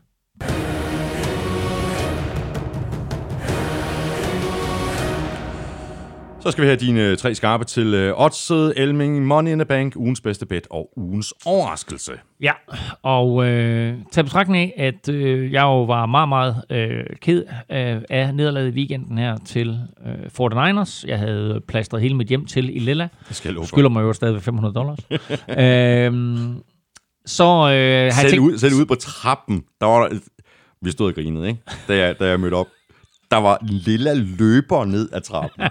Så 6.42 6.50
skal 6.50 6.62
vi 6.62 6.66
have 6.66 6.76
dine 6.76 7.16
tre 7.16 7.34
skarpe 7.34 7.64
til 7.64 7.94
øh, 7.94 8.72
Elming, 8.76 9.26
Money 9.26 9.52
in 9.52 9.58
the 9.58 9.64
Bank, 9.64 9.96
ugens 9.96 10.20
bedste 10.20 10.46
bet 10.46 10.66
og 10.70 10.90
ugens 10.96 11.34
overraskelse. 11.46 12.12
Ja, 12.40 12.52
og 13.02 13.46
øh, 13.46 13.94
tag 14.12 14.24
betragtning 14.24 14.78
af, 14.78 14.86
at 14.86 15.08
øh, 15.08 15.52
jeg 15.52 15.62
jo 15.62 15.84
var 15.84 16.06
meget, 16.06 16.28
meget 16.28 16.62
øh, 16.70 17.04
ked 17.20 17.44
af, 17.68 18.02
af 18.10 18.34
nederlaget 18.34 18.68
i 18.68 18.70
weekenden 18.70 19.18
her 19.18 19.36
til 19.46 19.80
øh, 20.06 20.48
49ers. 20.48 21.04
Jeg 21.06 21.18
havde 21.18 21.60
plastret 21.68 22.02
hele 22.02 22.16
mit 22.16 22.28
hjem 22.28 22.46
til 22.46 22.76
i 22.76 22.78
Lilla. 22.78 23.08
Det 23.28 23.36
skal 23.36 23.54
jeg. 23.58 23.66
Skylder 23.66 23.90
mig 23.90 24.02
jo 24.02 24.12
stadig 24.12 24.42
500 24.42 24.74
dollars. 24.74 24.98
øhm, 25.58 26.62
så 27.26 27.70
øh, 27.72 28.12
Selv, 28.12 28.30
tænkt... 28.30 28.44
ud, 28.44 28.58
selv 28.58 28.74
ude 28.74 28.86
på 28.86 28.94
trappen, 28.94 29.64
der 29.80 29.86
var 29.86 30.08
der, 30.08 30.18
vi 30.82 30.90
stod 30.90 31.08
og 31.08 31.14
grinede, 31.14 31.48
ikke? 31.48 31.60
Da 31.88 31.96
jeg, 31.96 32.18
da 32.20 32.28
jeg 32.28 32.40
mødte 32.40 32.54
op. 32.54 32.66
Der 33.32 33.38
var 33.38 33.58
en 33.62 33.68
lille 33.68 34.14
løber 34.14 34.84
ned 34.84 35.08
ad 35.12 35.20
trappen. 35.20 35.64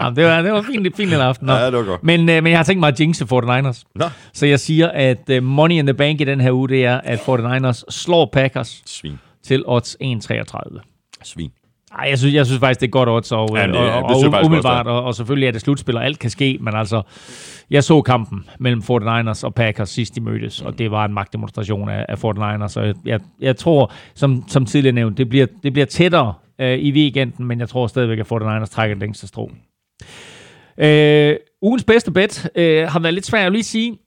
Jamen, 0.00 0.16
det 0.16 0.24
var, 0.24 0.42
det 0.42 0.52
var 0.52 0.62
fint, 0.62 0.96
fint 0.96 1.14
en 1.14 1.20
aften. 1.20 1.46
Nå. 1.46 1.52
Ja, 1.52 1.66
det 1.66 1.72
var 1.72 1.84
godt. 1.84 2.04
Men, 2.04 2.20
øh, 2.28 2.42
men 2.42 2.50
jeg 2.50 2.58
har 2.58 2.64
tænkt 2.64 2.80
mig 2.80 2.88
at 2.88 3.00
jinxe 3.00 3.24
49ers. 3.24 3.82
Nå. 3.94 4.04
Så 4.32 4.46
jeg 4.46 4.60
siger, 4.60 4.88
at 4.88 5.30
øh, 5.30 5.42
money 5.42 5.74
in 5.74 5.86
the 5.86 5.94
bank 5.94 6.20
i 6.20 6.24
den 6.24 6.40
her 6.40 6.52
uge, 6.52 6.68
det 6.68 6.84
er, 6.84 7.00
at 7.04 7.18
49ers 7.18 7.82
slår 7.88 8.30
Packers 8.32 8.82
Svin. 8.86 9.18
til 9.42 9.62
odds 9.66 9.96
1,33. 10.02 10.80
Svin. 11.24 11.50
Ej, 11.98 12.06
jeg 12.08 12.18
synes, 12.18 12.34
jeg 12.34 12.46
synes 12.46 12.60
faktisk, 12.60 12.80
det 12.80 12.86
er 12.86 12.90
godt 12.90 13.08
odds, 13.08 13.32
og, 13.32 13.48
Ja, 13.56 13.66
det- 13.66 13.76
og, 13.76 13.84
det 13.84 13.92
og, 13.92 14.22
jeg 14.22 14.34
og 14.34 14.44
umiddelbart, 14.44 14.86
og, 14.86 15.02
og 15.04 15.14
selvfølgelig 15.14 15.46
er 15.46 15.50
det 15.52 15.60
slutspil, 15.60 15.96
og 15.96 16.04
alt 16.04 16.18
kan 16.18 16.30
ske, 16.30 16.58
men 16.60 16.74
altså, 16.76 17.02
jeg 17.70 17.84
så 17.84 18.02
kampen 18.02 18.44
mellem 18.58 18.82
49ers 18.90 19.44
og 19.44 19.54
Packers 19.54 19.88
sidst 19.90 20.14
de 20.14 20.20
mødtes, 20.20 20.60
og 20.62 20.78
det 20.78 20.90
var 20.90 21.04
en 21.04 21.14
magtdemonstration 21.14 21.88
af, 21.88 22.06
af 22.08 22.24
49ers, 22.24 22.68
så 22.68 22.80
jeg, 22.80 22.94
jeg, 23.04 23.20
jeg 23.40 23.56
tror, 23.56 23.92
som, 24.14 24.44
som 24.48 24.66
tidligere 24.66 24.94
nævnt, 24.94 25.18
det 25.18 25.28
bliver, 25.28 25.46
det 25.62 25.72
bliver 25.72 25.86
tættere 25.86 26.34
øh, 26.60 26.78
i 26.78 26.92
weekenden, 26.92 27.44
men 27.46 27.60
jeg 27.60 27.68
tror 27.68 27.86
stadigvæk, 27.86 28.18
at 28.18 28.26
49ers 28.32 28.64
trækker 28.66 28.94
den 28.94 29.00
længste 29.00 29.26
strå. 29.26 29.50
Øh, 30.78 31.36
ugens 31.62 31.84
bedste 31.84 32.10
bet 32.10 32.50
øh, 32.54 32.88
har 32.88 33.00
været 33.00 33.14
lidt 33.14 33.26
svært, 33.26 33.44
vil 33.44 33.52
lige 33.52 33.62
sige, 33.62 33.98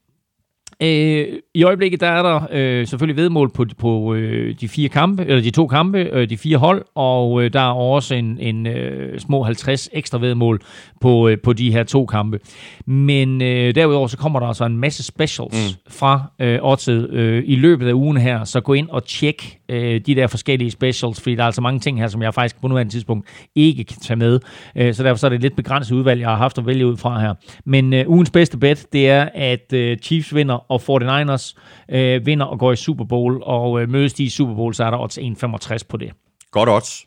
Øh, 0.82 1.26
I 1.54 1.64
øjeblikket 1.64 2.00
der 2.00 2.06
er 2.06 2.22
der 2.22 2.40
øh, 2.52 2.86
selvfølgelig 2.86 3.16
vedmål 3.16 3.50
på, 3.50 3.64
på 3.78 4.14
øh, 4.14 4.54
de 4.60 4.68
fire 4.68 4.88
kampe, 4.88 5.24
eller 5.24 5.42
de 5.42 5.50
to 5.50 5.66
kampe, 5.66 5.98
øh, 5.98 6.30
de 6.30 6.36
fire 6.36 6.56
hold, 6.56 6.84
og 6.94 7.42
øh, 7.42 7.52
der 7.52 7.60
er 7.60 7.72
også 7.72 8.14
en, 8.14 8.38
en 8.40 8.66
øh, 8.66 9.20
små 9.20 9.42
50 9.42 9.88
ekstra 9.92 10.18
vedmål 10.18 10.60
på, 11.00 11.28
øh, 11.28 11.38
på 11.38 11.52
de 11.52 11.72
her 11.72 11.84
to 11.84 12.06
kampe. 12.06 12.40
Men 12.86 13.42
øh, 13.42 13.74
derudover 13.74 14.06
så 14.06 14.16
kommer 14.16 14.40
der 14.40 14.46
altså 14.46 14.64
en 14.64 14.76
masse 14.76 15.02
specials 15.02 15.76
mm. 15.76 15.92
fra 15.92 16.22
øh, 16.38 16.58
oddset 16.62 17.10
øh, 17.10 17.42
i 17.46 17.56
løbet 17.56 17.88
af 17.88 17.92
ugen 17.92 18.16
her, 18.16 18.44
så 18.44 18.60
gå 18.60 18.72
ind 18.72 18.88
og 18.88 19.04
tjek 19.04 19.58
øh, 19.68 20.00
de 20.06 20.14
der 20.14 20.26
forskellige 20.26 20.70
specials, 20.70 21.20
fordi 21.20 21.34
der 21.34 21.42
er 21.42 21.46
altså 21.46 21.60
mange 21.60 21.80
ting 21.80 22.00
her, 22.00 22.08
som 22.08 22.22
jeg 22.22 22.34
faktisk 22.34 22.60
på 22.60 22.68
nuværende 22.68 22.92
tidspunkt 22.92 23.28
ikke 23.54 23.84
kan 23.84 23.96
tage 24.02 24.16
med. 24.16 24.40
Øh, 24.76 24.94
så 24.94 25.02
derfor 25.02 25.18
så 25.18 25.26
er 25.26 25.28
det 25.28 25.36
et 25.36 25.42
lidt 25.42 25.56
begrænset 25.56 25.94
udvalg, 25.94 26.20
jeg 26.20 26.28
har 26.28 26.36
haft 26.36 26.58
at 26.58 26.66
vælge 26.66 26.86
ud 26.86 26.96
fra 26.96 27.20
her. 27.20 27.34
Men 27.64 27.92
øh, 27.92 28.08
ugens 28.08 28.30
bedste 28.30 28.58
bet, 28.58 28.86
det 28.92 29.08
er, 29.08 29.28
at 29.34 29.72
øh, 29.72 29.98
Chiefs 29.98 30.34
vinder, 30.34 30.72
og 30.74 31.32
49ers 31.34 31.54
øh, 31.88 32.26
vinder 32.26 32.46
og 32.46 32.58
går 32.58 32.72
i 32.72 32.76
Super 32.76 33.04
Bowl, 33.04 33.42
og 33.42 33.82
øh, 33.82 33.90
mødes 33.90 34.12
de 34.12 34.24
i 34.24 34.28
Super 34.28 34.54
Bowl, 34.54 34.74
så 34.74 34.84
er 34.84 34.90
der 34.90 34.98
odds 34.98 35.18
1,65 35.18 35.78
på 35.88 35.96
det. 35.96 36.12
Godt 36.50 36.68
odds. 36.68 37.06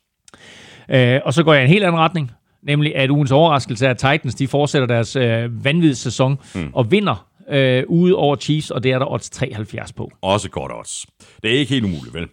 Øh, 0.90 1.20
og 1.26 1.34
så 1.34 1.44
går 1.44 1.54
jeg 1.54 1.62
i 1.62 1.66
en 1.66 1.72
helt 1.72 1.84
anden 1.84 2.00
retning, 2.00 2.32
nemlig 2.64 2.96
at 2.96 3.10
ugens 3.10 3.32
overraskelse 3.32 3.86
er, 3.86 3.90
at 3.90 3.98
Titans 3.98 4.36
de 4.36 4.48
fortsætter 4.48 4.88
deres 4.88 5.16
øh, 5.16 5.66
vanvittige 5.66 5.96
sæson 5.96 6.40
mm. 6.56 6.70
og 6.74 6.92
vinder 6.92 7.28
øh, 7.50 7.84
ude 7.88 8.16
over 8.16 8.36
Chiefs, 8.36 8.72
og 8.72 8.84
det 8.84 8.92
er 8.92 9.00
der 9.00 9.12
odds 9.12 9.30
73 9.30 9.94
på. 9.94 10.12
Også 10.22 10.50
godt 10.50 10.72
odds. 10.72 11.06
Det 11.44 11.56
er 11.56 11.60
ikke 11.60 11.74
helt 11.74 11.86
umuligt, 11.86 12.14
vel? 12.14 12.28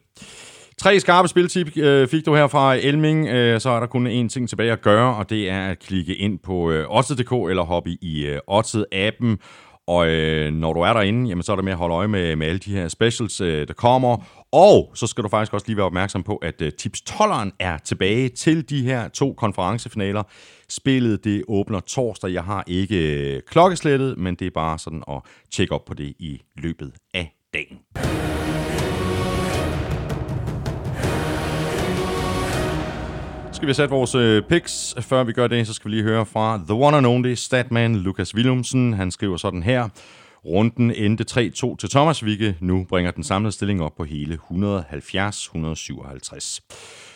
Tre 0.78 1.00
skarpe 1.00 1.28
spiltip 1.28 1.76
øh, 1.76 2.08
fik 2.08 2.26
du 2.26 2.34
her 2.34 2.46
fra 2.46 2.74
Elming. 2.74 3.28
Øh, 3.28 3.60
så 3.60 3.70
er 3.70 3.80
der 3.80 3.86
kun 3.86 4.06
én 4.06 4.28
ting 4.28 4.48
tilbage 4.48 4.72
at 4.72 4.80
gøre, 4.80 5.16
og 5.16 5.30
det 5.30 5.50
er 5.50 5.66
at 5.66 5.78
klikke 5.78 6.14
ind 6.14 6.38
på 6.38 6.70
øh, 6.70 6.86
Odds.dk 6.88 7.32
eller 7.50 7.62
hoppe 7.62 7.90
i 7.90 8.26
øh, 8.26 8.38
Odds-appen. 8.50 9.36
Og 9.86 10.08
øh, 10.08 10.52
når 10.52 10.72
du 10.72 10.80
er 10.80 10.92
derinde, 10.92 11.28
jamen, 11.28 11.42
så 11.42 11.52
er 11.52 11.56
det 11.56 11.64
med 11.64 11.72
at 11.72 11.78
holde 11.78 11.94
øje 11.94 12.08
med, 12.08 12.36
med 12.36 12.46
alle 12.46 12.58
de 12.58 12.70
her 12.70 12.88
specials, 12.88 13.40
øh, 13.40 13.68
der 13.68 13.74
kommer. 13.74 14.44
Og 14.52 14.90
så 14.94 15.06
skal 15.06 15.24
du 15.24 15.28
faktisk 15.28 15.54
også 15.54 15.66
lige 15.66 15.76
være 15.76 15.86
opmærksom 15.86 16.22
på, 16.22 16.36
at 16.36 16.62
øh, 16.62 16.72
Tips 16.72 17.00
12'eren 17.10 17.50
er 17.60 17.78
tilbage 17.78 18.28
til 18.28 18.70
de 18.70 18.82
her 18.82 19.08
to 19.08 19.32
konferencefinaler. 19.32 20.22
Spillet 20.68 21.24
det 21.24 21.44
åbner 21.48 21.80
torsdag. 21.80 22.32
Jeg 22.32 22.44
har 22.44 22.64
ikke 22.66 23.34
øh, 23.34 23.42
klokkeslættet, 23.46 24.18
men 24.18 24.34
det 24.34 24.46
er 24.46 24.50
bare 24.54 24.78
sådan 24.78 25.02
at 25.08 25.20
tjekke 25.50 25.74
op 25.74 25.84
på 25.84 25.94
det 25.94 26.14
i 26.18 26.40
løbet 26.56 26.92
af 27.14 27.34
dagen. 27.54 27.78
Skal 33.64 33.68
vi 33.68 33.74
sætte 33.74 33.94
vores 33.94 34.14
øh, 34.14 34.42
picks. 34.42 34.94
Før 35.00 35.24
vi 35.24 35.32
gør 35.32 35.46
det, 35.46 35.66
så 35.66 35.74
skal 35.74 35.90
vi 35.90 35.96
lige 35.96 36.04
høre 36.04 36.26
fra 36.26 36.60
The 36.68 36.74
One 36.74 36.96
and 36.96 37.06
Only 37.06 37.34
Statman 37.34 37.96
Lukas 37.96 38.34
Willumsen. 38.34 38.92
Han 38.92 39.10
skriver 39.10 39.36
sådan 39.36 39.62
her. 39.62 39.88
Runden 40.44 40.90
endte 40.90 41.24
3-2 41.30 41.76
til 41.76 41.90
Thomas, 41.90 42.24
Vigge. 42.24 42.56
nu 42.60 42.86
bringer 42.88 43.10
den 43.10 43.24
samlede 43.24 43.52
stilling 43.52 43.82
op 43.82 43.96
på 43.96 44.04
hele 44.04 44.38
170-157. 44.50 46.58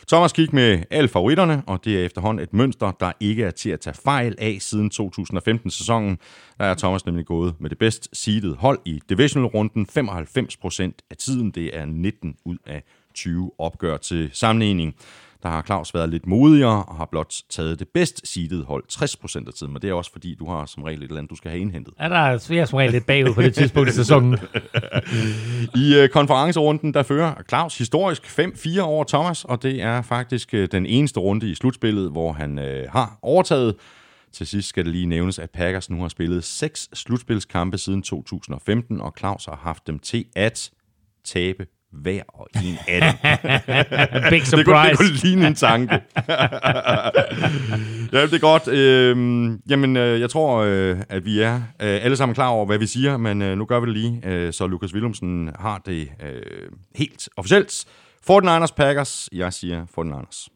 Thomas 0.08 0.32
gik 0.32 0.52
med 0.52 0.82
alle 0.90 1.08
favoritterne, 1.08 1.62
og 1.66 1.84
det 1.84 2.00
er 2.00 2.04
efterhånden 2.04 2.42
et 2.42 2.52
mønster, 2.52 2.92
der 3.00 3.12
ikke 3.20 3.44
er 3.44 3.50
til 3.50 3.70
at 3.70 3.80
tage 3.80 3.96
fejl 4.04 4.34
af 4.38 4.56
siden 4.60 4.90
2015-sæsonen. 4.94 6.18
Der 6.58 6.64
er 6.64 6.74
Thomas 6.74 7.06
nemlig 7.06 7.26
gået 7.26 7.54
med 7.60 7.70
det 7.70 7.78
bedst 7.78 8.08
seedede 8.12 8.54
hold 8.54 8.78
i 8.84 9.00
divisional-runden 9.08 9.86
95% 9.98 10.90
af 11.10 11.16
tiden. 11.16 11.50
Det 11.50 11.76
er 11.76 11.84
19 11.84 12.36
ud 12.44 12.56
af 12.66 12.82
20 13.14 13.50
opgør 13.58 13.96
til 13.96 14.30
sammenligning. 14.32 14.94
Der 15.42 15.48
har 15.48 15.62
Claus 15.62 15.94
været 15.94 16.08
lidt 16.08 16.26
modigere 16.26 16.84
og 16.84 16.96
har 16.96 17.08
blot 17.10 17.34
taget 17.50 17.78
det 17.78 17.88
bedst 17.94 18.28
seedede 18.28 18.64
hold 18.64 18.84
60% 18.92 19.46
af 19.46 19.52
tiden, 19.54 19.72
men 19.72 19.82
det 19.82 19.90
er 19.90 19.94
også 19.94 20.12
fordi, 20.12 20.34
du 20.34 20.50
har 20.50 20.66
som 20.66 20.82
regel 20.82 20.98
et 20.98 21.04
eller 21.04 21.16
andet, 21.16 21.30
du 21.30 21.36
skal 21.36 21.50
have 21.50 21.60
indhentet. 21.60 21.94
Er 21.98 22.08
der 22.08 22.16
er 22.16 22.54
jeg 22.54 22.68
som 22.68 22.76
regel 22.76 22.92
lidt 22.92 23.06
bagud 23.06 23.34
på 23.34 23.42
det 23.42 23.54
tidspunkt 23.54 23.88
i 23.88 23.92
sæsonen. 23.92 24.38
I 25.84 25.96
øh, 25.96 26.08
konferencerunden, 26.08 26.94
der 26.94 27.02
fører 27.02 27.34
Claus 27.48 27.78
historisk 27.78 28.38
5-4 28.38 28.80
over 28.80 29.04
Thomas, 29.04 29.44
og 29.44 29.62
det 29.62 29.82
er 29.82 30.02
faktisk 30.02 30.54
øh, 30.54 30.68
den 30.72 30.86
eneste 30.86 31.20
runde 31.20 31.50
i 31.50 31.54
slutspillet, 31.54 32.10
hvor 32.10 32.32
han 32.32 32.58
øh, 32.58 32.90
har 32.90 33.18
overtaget. 33.22 33.74
Til 34.32 34.46
sidst 34.46 34.68
skal 34.68 34.84
det 34.84 34.92
lige 34.92 35.06
nævnes, 35.06 35.38
at 35.38 35.50
Packers 35.50 35.90
nu 35.90 36.00
har 36.00 36.08
spillet 36.08 36.44
seks 36.44 36.88
slutspilskampe 36.94 37.78
siden 37.78 38.02
2015, 38.02 39.00
og 39.00 39.14
Claus 39.18 39.44
har 39.44 39.56
haft 39.62 39.86
dem 39.86 39.98
til 39.98 40.24
at 40.36 40.70
tabe 41.24 41.66
hver 41.92 42.22
og 42.28 42.48
en 42.64 42.78
af 42.88 43.00
dem. 43.00 43.12
Big 44.30 44.40
det, 44.40 44.40
kunne, 44.40 44.40
det 44.40 44.46
surprise. 44.46 44.96
kunne 44.96 45.12
ligne 45.12 45.46
en 45.46 45.54
tanke. 45.54 45.94
ja, 48.12 48.22
det 48.22 48.34
er 48.34 48.38
godt. 48.40 48.68
Øhm, 48.68 49.60
jamen, 49.68 49.96
øh, 49.96 50.20
jeg 50.20 50.30
tror, 50.30 50.58
øh, 50.58 50.98
at 51.08 51.24
vi 51.24 51.40
er 51.40 51.54
øh, 51.54 51.60
alle 51.80 52.16
sammen 52.16 52.34
klar 52.34 52.48
over, 52.48 52.66
hvad 52.66 52.78
vi 52.78 52.86
siger, 52.86 53.16
men 53.16 53.42
øh, 53.42 53.58
nu 53.58 53.64
gør 53.64 53.80
vi 53.80 53.86
det 53.86 53.94
lige, 53.94 54.20
øh, 54.24 54.52
så 54.52 54.66
Lukas 54.66 54.94
Willumsen 54.94 55.50
har 55.58 55.82
det 55.86 56.08
øh, 56.22 56.42
helt 56.94 57.28
officielt. 57.36 57.84
49ers 58.30 58.74
Packers. 58.76 59.28
Jeg 59.32 59.52
siger 59.52 59.86
49ers. 59.98 60.48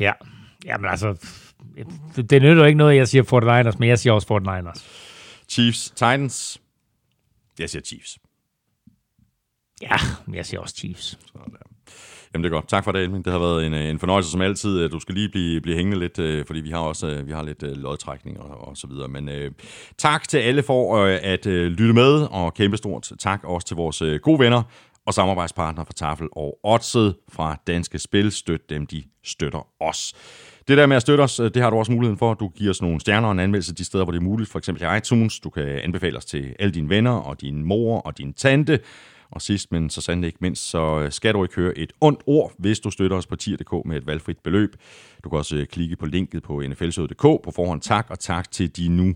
Ja, 0.00 0.12
jamen 0.64 0.90
altså, 0.90 1.16
det, 2.16 2.42
nytter 2.42 2.64
ikke 2.64 2.78
noget, 2.78 2.96
jeg 2.96 3.08
siger 3.08 3.22
49ers, 3.22 3.76
men 3.78 3.88
jeg 3.88 3.98
siger 3.98 4.12
også 4.12 4.28
49ers. 4.28 4.84
Chiefs 5.48 5.90
Titans. 5.90 6.60
Jeg 7.58 7.70
siger 7.70 7.82
Chiefs. 7.82 8.18
Ja, 9.82 9.96
jeg 10.34 10.46
siger 10.46 10.60
også 10.60 10.74
Chiefs. 10.74 11.18
Jamen 12.34 12.44
det 12.44 12.50
er 12.50 12.54
godt. 12.54 12.68
Tak 12.68 12.84
for 12.84 12.92
det, 12.92 13.02
Elming. 13.02 13.24
Det 13.24 13.32
har 13.32 13.40
været 13.40 13.66
en, 13.66 13.74
øh, 13.74 13.84
en 13.84 13.98
fornøjelse 13.98 14.30
som 14.30 14.40
altid. 14.40 14.88
Du 14.88 15.00
skal 15.00 15.14
lige 15.14 15.28
blive, 15.28 15.60
blive 15.60 15.76
hængende 15.76 15.98
lidt, 15.98 16.18
øh, 16.18 16.46
fordi 16.46 16.60
vi 16.60 16.70
har 16.70 16.78
også 16.78 17.06
øh, 17.06 17.26
vi 17.26 17.32
har 17.32 17.42
lidt 17.42 17.62
lodtrækning 17.62 18.40
og, 18.40 18.68
og 18.68 18.76
så 18.76 18.86
videre. 18.86 19.08
Men 19.08 19.28
øh, 19.28 19.50
tak 19.98 20.28
til 20.28 20.38
alle 20.38 20.62
for 20.62 20.96
øh, 20.96 21.18
at 21.22 21.46
øh, 21.46 21.70
lytte 21.70 21.94
med, 21.94 22.28
og 22.30 22.54
kæmpestort 22.54 23.12
tak 23.18 23.40
også 23.44 23.66
til 23.66 23.76
vores 23.76 24.02
øh, 24.02 24.20
gode 24.20 24.38
venner 24.38 24.62
og 25.06 25.14
samarbejdspartnere 25.14 25.86
fra 25.86 25.92
Tafel 25.92 26.28
og 26.32 26.58
Odset 26.62 27.14
fra 27.28 27.56
Danske 27.66 27.98
Spil. 27.98 28.32
Støt 28.32 28.70
dem, 28.70 28.86
de 28.86 29.02
støtter 29.24 29.66
os. 29.80 30.14
Det 30.68 30.78
der 30.78 30.86
med 30.86 30.96
at 30.96 31.02
støtte 31.02 31.22
os, 31.22 31.36
det 31.36 31.56
har 31.56 31.70
du 31.70 31.76
også 31.76 31.92
muligheden 31.92 32.18
for. 32.18 32.34
Du 32.34 32.48
giver 32.48 32.70
os 32.70 32.82
nogle 32.82 33.00
stjerner 33.00 33.28
og 33.28 33.32
en 33.32 33.40
anmeldelse 33.40 33.74
de 33.74 33.84
steder, 33.84 34.04
hvor 34.04 34.12
det 34.12 34.18
er 34.18 34.24
muligt. 34.24 34.50
For 34.50 34.58
eksempel 34.58 34.84
i 34.84 34.96
iTunes. 34.96 35.40
Du 35.40 35.50
kan 35.50 35.64
anbefale 35.64 36.16
os 36.16 36.24
til 36.24 36.54
alle 36.58 36.74
dine 36.74 36.88
venner 36.88 37.10
og 37.10 37.40
din 37.40 37.64
mor 37.64 37.98
og 37.98 38.18
din 38.18 38.34
tante. 38.34 38.80
Og 39.32 39.42
sidst, 39.42 39.72
men 39.72 39.90
så 39.90 40.00
sandelig 40.00 40.26
ikke 40.26 40.38
mindst, 40.40 40.70
så 40.70 41.00
øh, 41.00 41.12
skal 41.12 41.34
du 41.34 41.44
ikke 41.44 41.54
høre 41.54 41.78
et 41.78 41.92
ondt 42.00 42.20
ord, 42.26 42.52
hvis 42.58 42.80
du 42.80 42.90
støtter 42.90 43.16
os 43.16 43.26
på 43.26 43.36
tier.dk 43.36 43.86
med 43.86 43.96
et 43.96 44.06
valgfrit 44.06 44.38
beløb. 44.38 44.76
Du 45.24 45.28
kan 45.28 45.38
også 45.38 45.56
øh, 45.56 45.66
klikke 45.66 45.96
på 45.96 46.06
linket 46.06 46.42
på 46.42 46.62
nflsød.dk 46.68 47.22
på 47.22 47.52
forhånd. 47.54 47.80
Tak, 47.80 48.06
og 48.10 48.18
tak 48.18 48.50
til 48.50 48.76
de 48.76 48.88
nu 48.88 49.14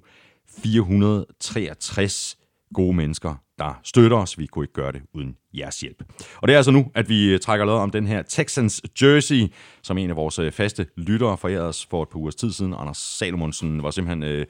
463 0.62 2.38
gode 2.74 2.96
mennesker, 2.96 3.34
der 3.58 3.80
støtter 3.84 4.16
os. 4.16 4.38
Vi 4.38 4.46
kunne 4.46 4.64
ikke 4.64 4.74
gøre 4.74 4.92
det 4.92 5.02
uden 5.14 5.36
jeres 5.54 5.80
hjælp. 5.80 6.02
Og 6.36 6.48
det 6.48 6.52
er 6.52 6.56
altså 6.56 6.70
nu, 6.70 6.90
at 6.94 7.08
vi 7.08 7.32
øh, 7.32 7.40
trækker 7.40 7.66
lod 7.66 7.78
om 7.78 7.90
den 7.90 8.06
her 8.06 8.22
Texans 8.22 8.82
jersey, 9.02 9.52
som 9.82 9.98
en 9.98 10.10
af 10.10 10.16
vores 10.16 10.40
faste 10.54 10.86
lyttere 10.96 11.36
forærede 11.36 11.68
os 11.68 11.86
for 11.90 12.02
et 12.02 12.08
par 12.08 12.18
ugers 12.18 12.34
tid 12.34 12.52
siden. 12.52 12.74
Anders 12.78 12.98
Salomonsen 12.98 13.82
var 13.82 13.90
simpelthen... 13.90 14.22
Øh, 14.22 14.46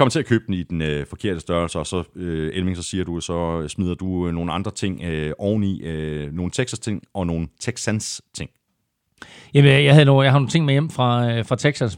kommer 0.00 0.10
til 0.10 0.18
at 0.18 0.26
købe 0.26 0.44
den 0.46 0.54
i 0.54 0.62
den 0.62 0.82
øh, 0.82 1.06
forkerte 1.06 1.40
størrelse, 1.40 1.78
og 1.78 1.86
så, 1.86 2.02
øh, 2.16 2.50
Elming, 2.54 2.76
så 2.76 2.82
siger 2.82 3.04
du, 3.04 3.20
så 3.20 3.68
smider 3.68 3.94
du 3.94 4.26
øh, 4.26 4.34
nogle 4.34 4.52
andre 4.52 4.70
ting 4.70 5.02
øh, 5.02 5.32
oveni, 5.38 5.82
øh, 5.82 6.32
nogle 6.32 6.50
Texas-ting 6.50 7.02
og 7.14 7.26
nogle 7.26 7.48
Texans-ting. 7.60 8.50
Jamen, 9.54 9.84
jeg, 9.84 9.92
havde 9.92 10.04
nogle, 10.04 10.24
jeg 10.24 10.32
har 10.32 10.38
nogle 10.38 10.50
ting 10.50 10.64
med 10.64 10.74
hjem 10.74 10.90
fra, 10.90 11.32
øh, 11.32 11.44
fra 11.44 11.56
Texas, 11.56 11.96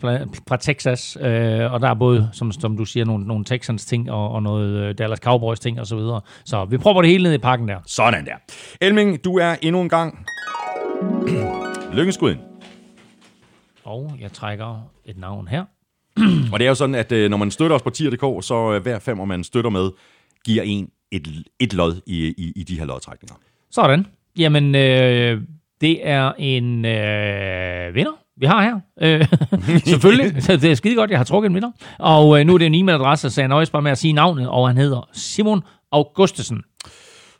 fra 0.48 0.56
Texas 0.56 1.16
øh, 1.20 1.72
og 1.72 1.80
der 1.80 1.88
er 1.88 1.94
både, 1.94 2.30
som, 2.32 2.52
som 2.52 2.76
du 2.76 2.84
siger, 2.84 3.04
nogle, 3.04 3.26
nogle 3.26 3.44
Texans 3.44 3.84
ting 3.84 4.10
og, 4.10 4.30
og 4.30 4.42
noget 4.42 4.88
øh, 4.88 4.94
Dallas 4.98 5.18
Cowboys 5.18 5.60
ting 5.60 5.80
og 5.80 5.86
så 5.86 5.96
videre. 5.96 6.20
Så 6.44 6.64
vi 6.64 6.78
prøver 6.78 7.02
det 7.02 7.10
hele 7.10 7.22
ned 7.22 7.34
i 7.34 7.38
pakken 7.38 7.68
der. 7.68 7.78
Sådan 7.86 8.26
der. 8.26 8.36
Elming, 8.80 9.24
du 9.24 9.38
er 9.38 9.56
endnu 9.62 9.80
en 9.80 9.88
gang 9.88 10.26
lykkeskud 11.96 12.30
ind. 12.30 12.40
Og 13.84 14.16
jeg 14.20 14.32
trækker 14.32 14.88
et 15.04 15.18
navn 15.18 15.48
her. 15.48 15.64
Og 16.52 16.58
det 16.58 16.64
er 16.64 16.68
jo 16.68 16.74
sådan, 16.74 16.94
at 16.94 17.12
øh, 17.12 17.30
når 17.30 17.36
man 17.36 17.50
støtter 17.50 17.76
os 17.76 17.82
på 17.82 17.90
tier.dk, 17.90 18.44
så 18.44 18.72
øh, 18.74 18.82
hver 18.82 18.98
fem, 18.98 19.20
og 19.20 19.28
man 19.28 19.44
støtter 19.44 19.70
med, 19.70 19.90
giver 20.44 20.62
en 20.62 20.88
et, 21.12 21.28
et 21.60 21.72
lod 21.72 22.00
i, 22.06 22.26
i, 22.26 22.52
i 22.56 22.62
de 22.62 22.78
her 22.78 22.86
lodtrækninger. 22.86 23.34
Sådan. 23.70 24.06
Jamen, 24.38 24.74
øh, 24.74 25.40
det 25.80 26.08
er 26.08 26.32
en 26.38 26.84
øh, 26.84 27.94
vinder, 27.94 28.12
vi 28.36 28.46
har 28.46 28.62
her. 28.62 28.80
Øh, 29.02 29.26
selvfølgelig. 29.92 30.42
Så 30.42 30.56
det 30.56 30.70
er 30.70 30.74
skide 30.74 30.94
godt, 30.94 31.10
jeg 31.10 31.18
har 31.18 31.24
trukket 31.24 31.48
en 31.48 31.54
vinder. 31.54 31.70
Og 31.98 32.40
øh, 32.40 32.46
nu 32.46 32.54
er 32.54 32.58
det 32.58 32.66
en 32.66 32.74
e-mailadresse, 32.74 33.30
så 33.30 33.40
jeg 33.40 33.48
nøjes 33.48 33.70
bare 33.70 33.82
med 33.82 33.90
at 33.90 33.98
sige 33.98 34.12
navnet, 34.12 34.48
og 34.48 34.68
han 34.68 34.76
hedder 34.76 35.08
Simon 35.12 35.62
Augustesen. 35.92 36.62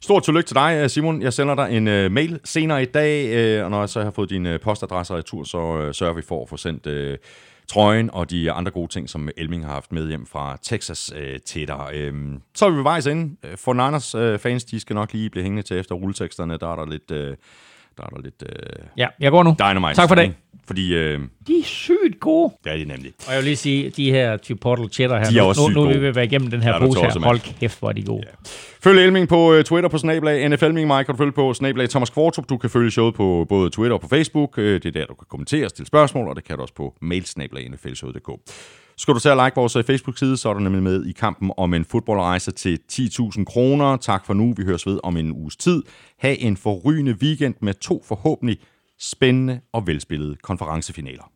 Stort 0.03 0.23
tillykke 0.23 0.47
til 0.47 0.57
dig, 0.57 0.91
Simon. 0.91 1.23
Jeg 1.23 1.33
sender 1.33 1.55
dig 1.55 1.77
en 1.77 1.89
uh, 1.89 2.13
mail 2.13 2.41
senere 2.45 2.83
i 2.83 2.87
dag, 2.87 3.59
uh, 3.59 3.65
og 3.65 3.71
når 3.71 3.81
jeg 3.81 3.89
så 3.89 4.03
har 4.03 4.11
fået 4.11 4.31
din 4.31 4.47
uh, 4.47 4.53
postadresse 4.63 5.15
retur, 5.15 5.45
så 5.45 5.59
uh, 5.59 5.93
sørger 5.93 6.15
vi 6.15 6.23
for 6.29 6.43
at 6.43 6.49
få 6.49 6.57
sendt 6.57 6.87
uh, 6.87 7.19
trøjen 7.73 8.11
og 8.11 8.31
de 8.31 8.53
andre 8.53 8.71
gode 8.71 8.93
ting, 8.93 9.11
som 9.11 9.29
Elming 9.37 9.65
har 9.65 9.73
haft 9.73 9.93
med 9.93 10.09
hjem 10.09 10.27
fra 10.27 10.59
Texas 10.63 11.13
øh, 11.17 11.41
til 11.41 11.69
dig. 11.69 11.91
Øh, 11.95 12.15
så 12.55 12.67
er 12.67 12.71
vi 12.71 12.77
ved 12.77 12.83
vejs 12.83 13.07
inde. 13.07 13.37
Øh, 13.45 13.57
for 13.57 13.73
Niners 13.73 14.15
øh, 14.15 14.39
fans, 14.39 14.65
de 14.65 14.81
skal 14.81 14.95
nok 14.95 15.13
lige 15.13 15.31
blive 15.31 15.43
hængende 15.43 15.63
til 15.63 15.79
efter 15.79 15.95
rulleteksterne. 15.95 16.59
Der 16.59 16.73
er 16.73 16.77
der 16.77 16.87
lidt... 16.87 17.11
Øh, 17.11 17.37
der 17.97 18.03
er 18.05 18.09
der 18.09 18.21
lidt 18.23 18.43
uh, 18.43 18.87
Ja, 18.99 19.07
jeg 19.21 19.31
går 19.31 19.43
nu. 19.43 19.57
dynamite. 19.59 19.95
Tak 19.95 20.09
for 20.09 20.15
det. 20.15 20.35
Fordi, 20.67 20.95
uh, 21.15 21.21
De 21.47 21.59
er 21.59 21.65
sygt 21.65 22.21
gode. 22.21 22.53
ja, 22.67 22.73
det 22.73 22.83
er 22.83 22.87
nemlig. 22.87 23.13
Og 23.27 23.33
jeg 23.33 23.37
vil 23.39 23.45
lige 23.45 23.57
sige, 23.57 23.91
de 23.91 24.11
her 24.11 24.37
Chipotle 24.37 24.89
cheddar 24.89 25.19
her, 25.19 25.25
De 25.25 25.39
er 25.39 25.43
nu, 25.43 25.49
også 25.49 25.69
nu, 25.69 25.85
nu 25.85 25.91
er 25.91 25.99
vi 25.99 26.15
være 26.15 26.25
igennem 26.25 26.51
den 26.51 26.63
her 26.63 26.73
Ja, 26.73 26.79
pose 26.79 27.01
her. 27.01 27.21
Hold 27.25 27.59
kæft, 27.61 27.79
hvor 27.79 27.89
er 27.89 27.93
de 27.93 28.03
gode. 28.03 28.23
Følg 28.83 28.99
Elming 29.05 29.29
på 29.29 29.55
uh, 29.57 29.63
Twitter 29.63 29.89
på 29.89 29.99
snablag 29.99 30.49
NFLming. 30.49 30.87
Mig 30.87 31.07
kan 31.07 31.15
du 31.15 31.19
følge 31.19 31.33
på 31.33 31.55
snablag 31.55 31.89
Thomas 31.91 32.11
Kvartrup. 32.11 32.49
Du 32.49 32.57
kan 32.59 32.71
følge 32.71 32.91
showet 32.91 33.15
på 33.15 33.47
både 33.49 33.71
Twitter 33.71 33.95
og 33.95 34.01
på 34.01 34.09
Facebook. 34.09 34.59
Uh, 34.59 34.65
det 34.65 34.87
er 34.87 34.91
der, 34.91 35.07
du 35.07 35.15
kan 35.15 35.27
kommentere 35.31 35.69
stille 35.69 35.87
spørgsmål, 35.87 36.29
og 36.29 36.37
det 36.37 36.45
kan 36.45 36.57
du 36.57 36.63
også 36.63 36.75
på 36.75 36.95
mail 37.01 37.25
snablag 37.27 37.69
nflshowet.dk. 37.71 38.29
Skal 39.03 39.15
du 39.15 39.19
til 39.21 39.29
at 39.29 39.37
like 39.37 39.57
vores 39.57 39.77
øh, 39.77 39.85
Facebook-side, 39.85 40.37
så 40.37 40.49
er 40.49 40.55
du 40.55 40.61
nemlig 40.61 40.83
med 40.83 41.05
i 41.07 41.13
kampen 41.13 41.53
om 41.57 41.75
en 41.75 41.85
fodboldrejse 41.85 42.51
til 42.51 42.79
10.000 42.93 43.45
kroner. 43.45 43.97
Tak 43.97 44.27
for 44.27 44.35
nu. 44.35 44.55
Vi 44.57 44.65
høres 44.65 44.87
ved 44.87 45.01
om 45.03 45.17
en 45.17 45.33
uges 45.33 45.57
tid. 45.57 45.83
Ha' 46.19 46.35
en 46.39 46.57
forrygende 46.57 47.17
weekend 47.23 47.55
med 47.61 47.75
to 47.75 48.03
forhåbentlig 48.09 48.59
spændende 49.01 49.61
og 49.73 49.87
velspillede 49.87 50.37
konferencefinaler. 50.43 51.33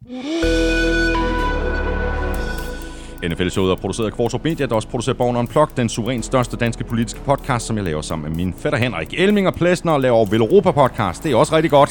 NFL-showet 3.24 3.70
er 3.70 3.74
produceret 3.74 4.06
af 4.06 4.12
Kvartrup 4.12 4.44
Media, 4.44 4.66
der 4.66 4.74
også 4.74 4.88
producerer 4.88 5.16
Born 5.16 5.36
Unplugged, 5.36 5.76
den 5.76 5.88
suverænt 5.88 6.24
største 6.24 6.56
danske 6.56 6.84
politiske 6.84 7.20
podcast, 7.20 7.66
som 7.66 7.76
jeg 7.76 7.84
laver 7.84 8.02
sammen 8.02 8.28
med 8.28 8.36
min 8.36 8.54
fætter 8.58 8.78
Henrik 8.78 9.14
Elming 9.18 9.46
og 9.46 9.54
Plesner 9.54 9.92
og 9.92 10.00
laver 10.00 10.24
Vel 10.24 10.40
Europa 10.40 10.70
podcast. 10.70 11.22
Det 11.22 11.32
er 11.32 11.36
også 11.36 11.56
rigtig 11.56 11.70
godt. 11.70 11.90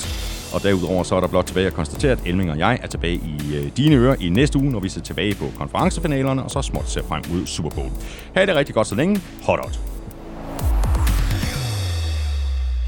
Og 0.54 0.64
derudover 0.64 1.04
så 1.04 1.16
er 1.16 1.20
der 1.20 1.28
blot 1.28 1.46
tilbage 1.46 1.68
at 1.68 1.74
konstatere, 1.74 2.12
at 2.12 2.20
Elming 2.26 2.52
og 2.52 2.58
jeg 2.58 2.80
er 2.84 2.88
tilbage 2.88 3.16
i 3.16 3.56
øh, 3.56 3.72
dine 3.78 3.96
ører 3.96 4.16
i 4.20 4.30
næste 4.30 4.60
uge, 4.60 4.72
når 4.72 4.80
vi 4.80 4.90
ser 4.90 5.02
tilbage 5.02 5.36
på 5.36 5.46
konferencefinalerne, 5.58 6.44
og 6.44 6.52
så 6.52 6.62
småt 6.62 6.90
ser 6.90 7.04
frem 7.04 7.24
mod 7.30 7.46
Super 7.46 7.70
Bowl. 7.70 7.90
Ha' 8.36 8.46
det 8.46 8.56
rigtig 8.56 8.76
godt 8.76 8.88
så 8.88 8.96
længe. 8.96 9.22
Hot 9.44 9.60
out. 9.60 9.80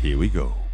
Here 0.03 0.18
we 0.18 0.30
go. 0.30 0.66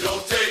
don't 0.00 0.26
take 0.28 0.47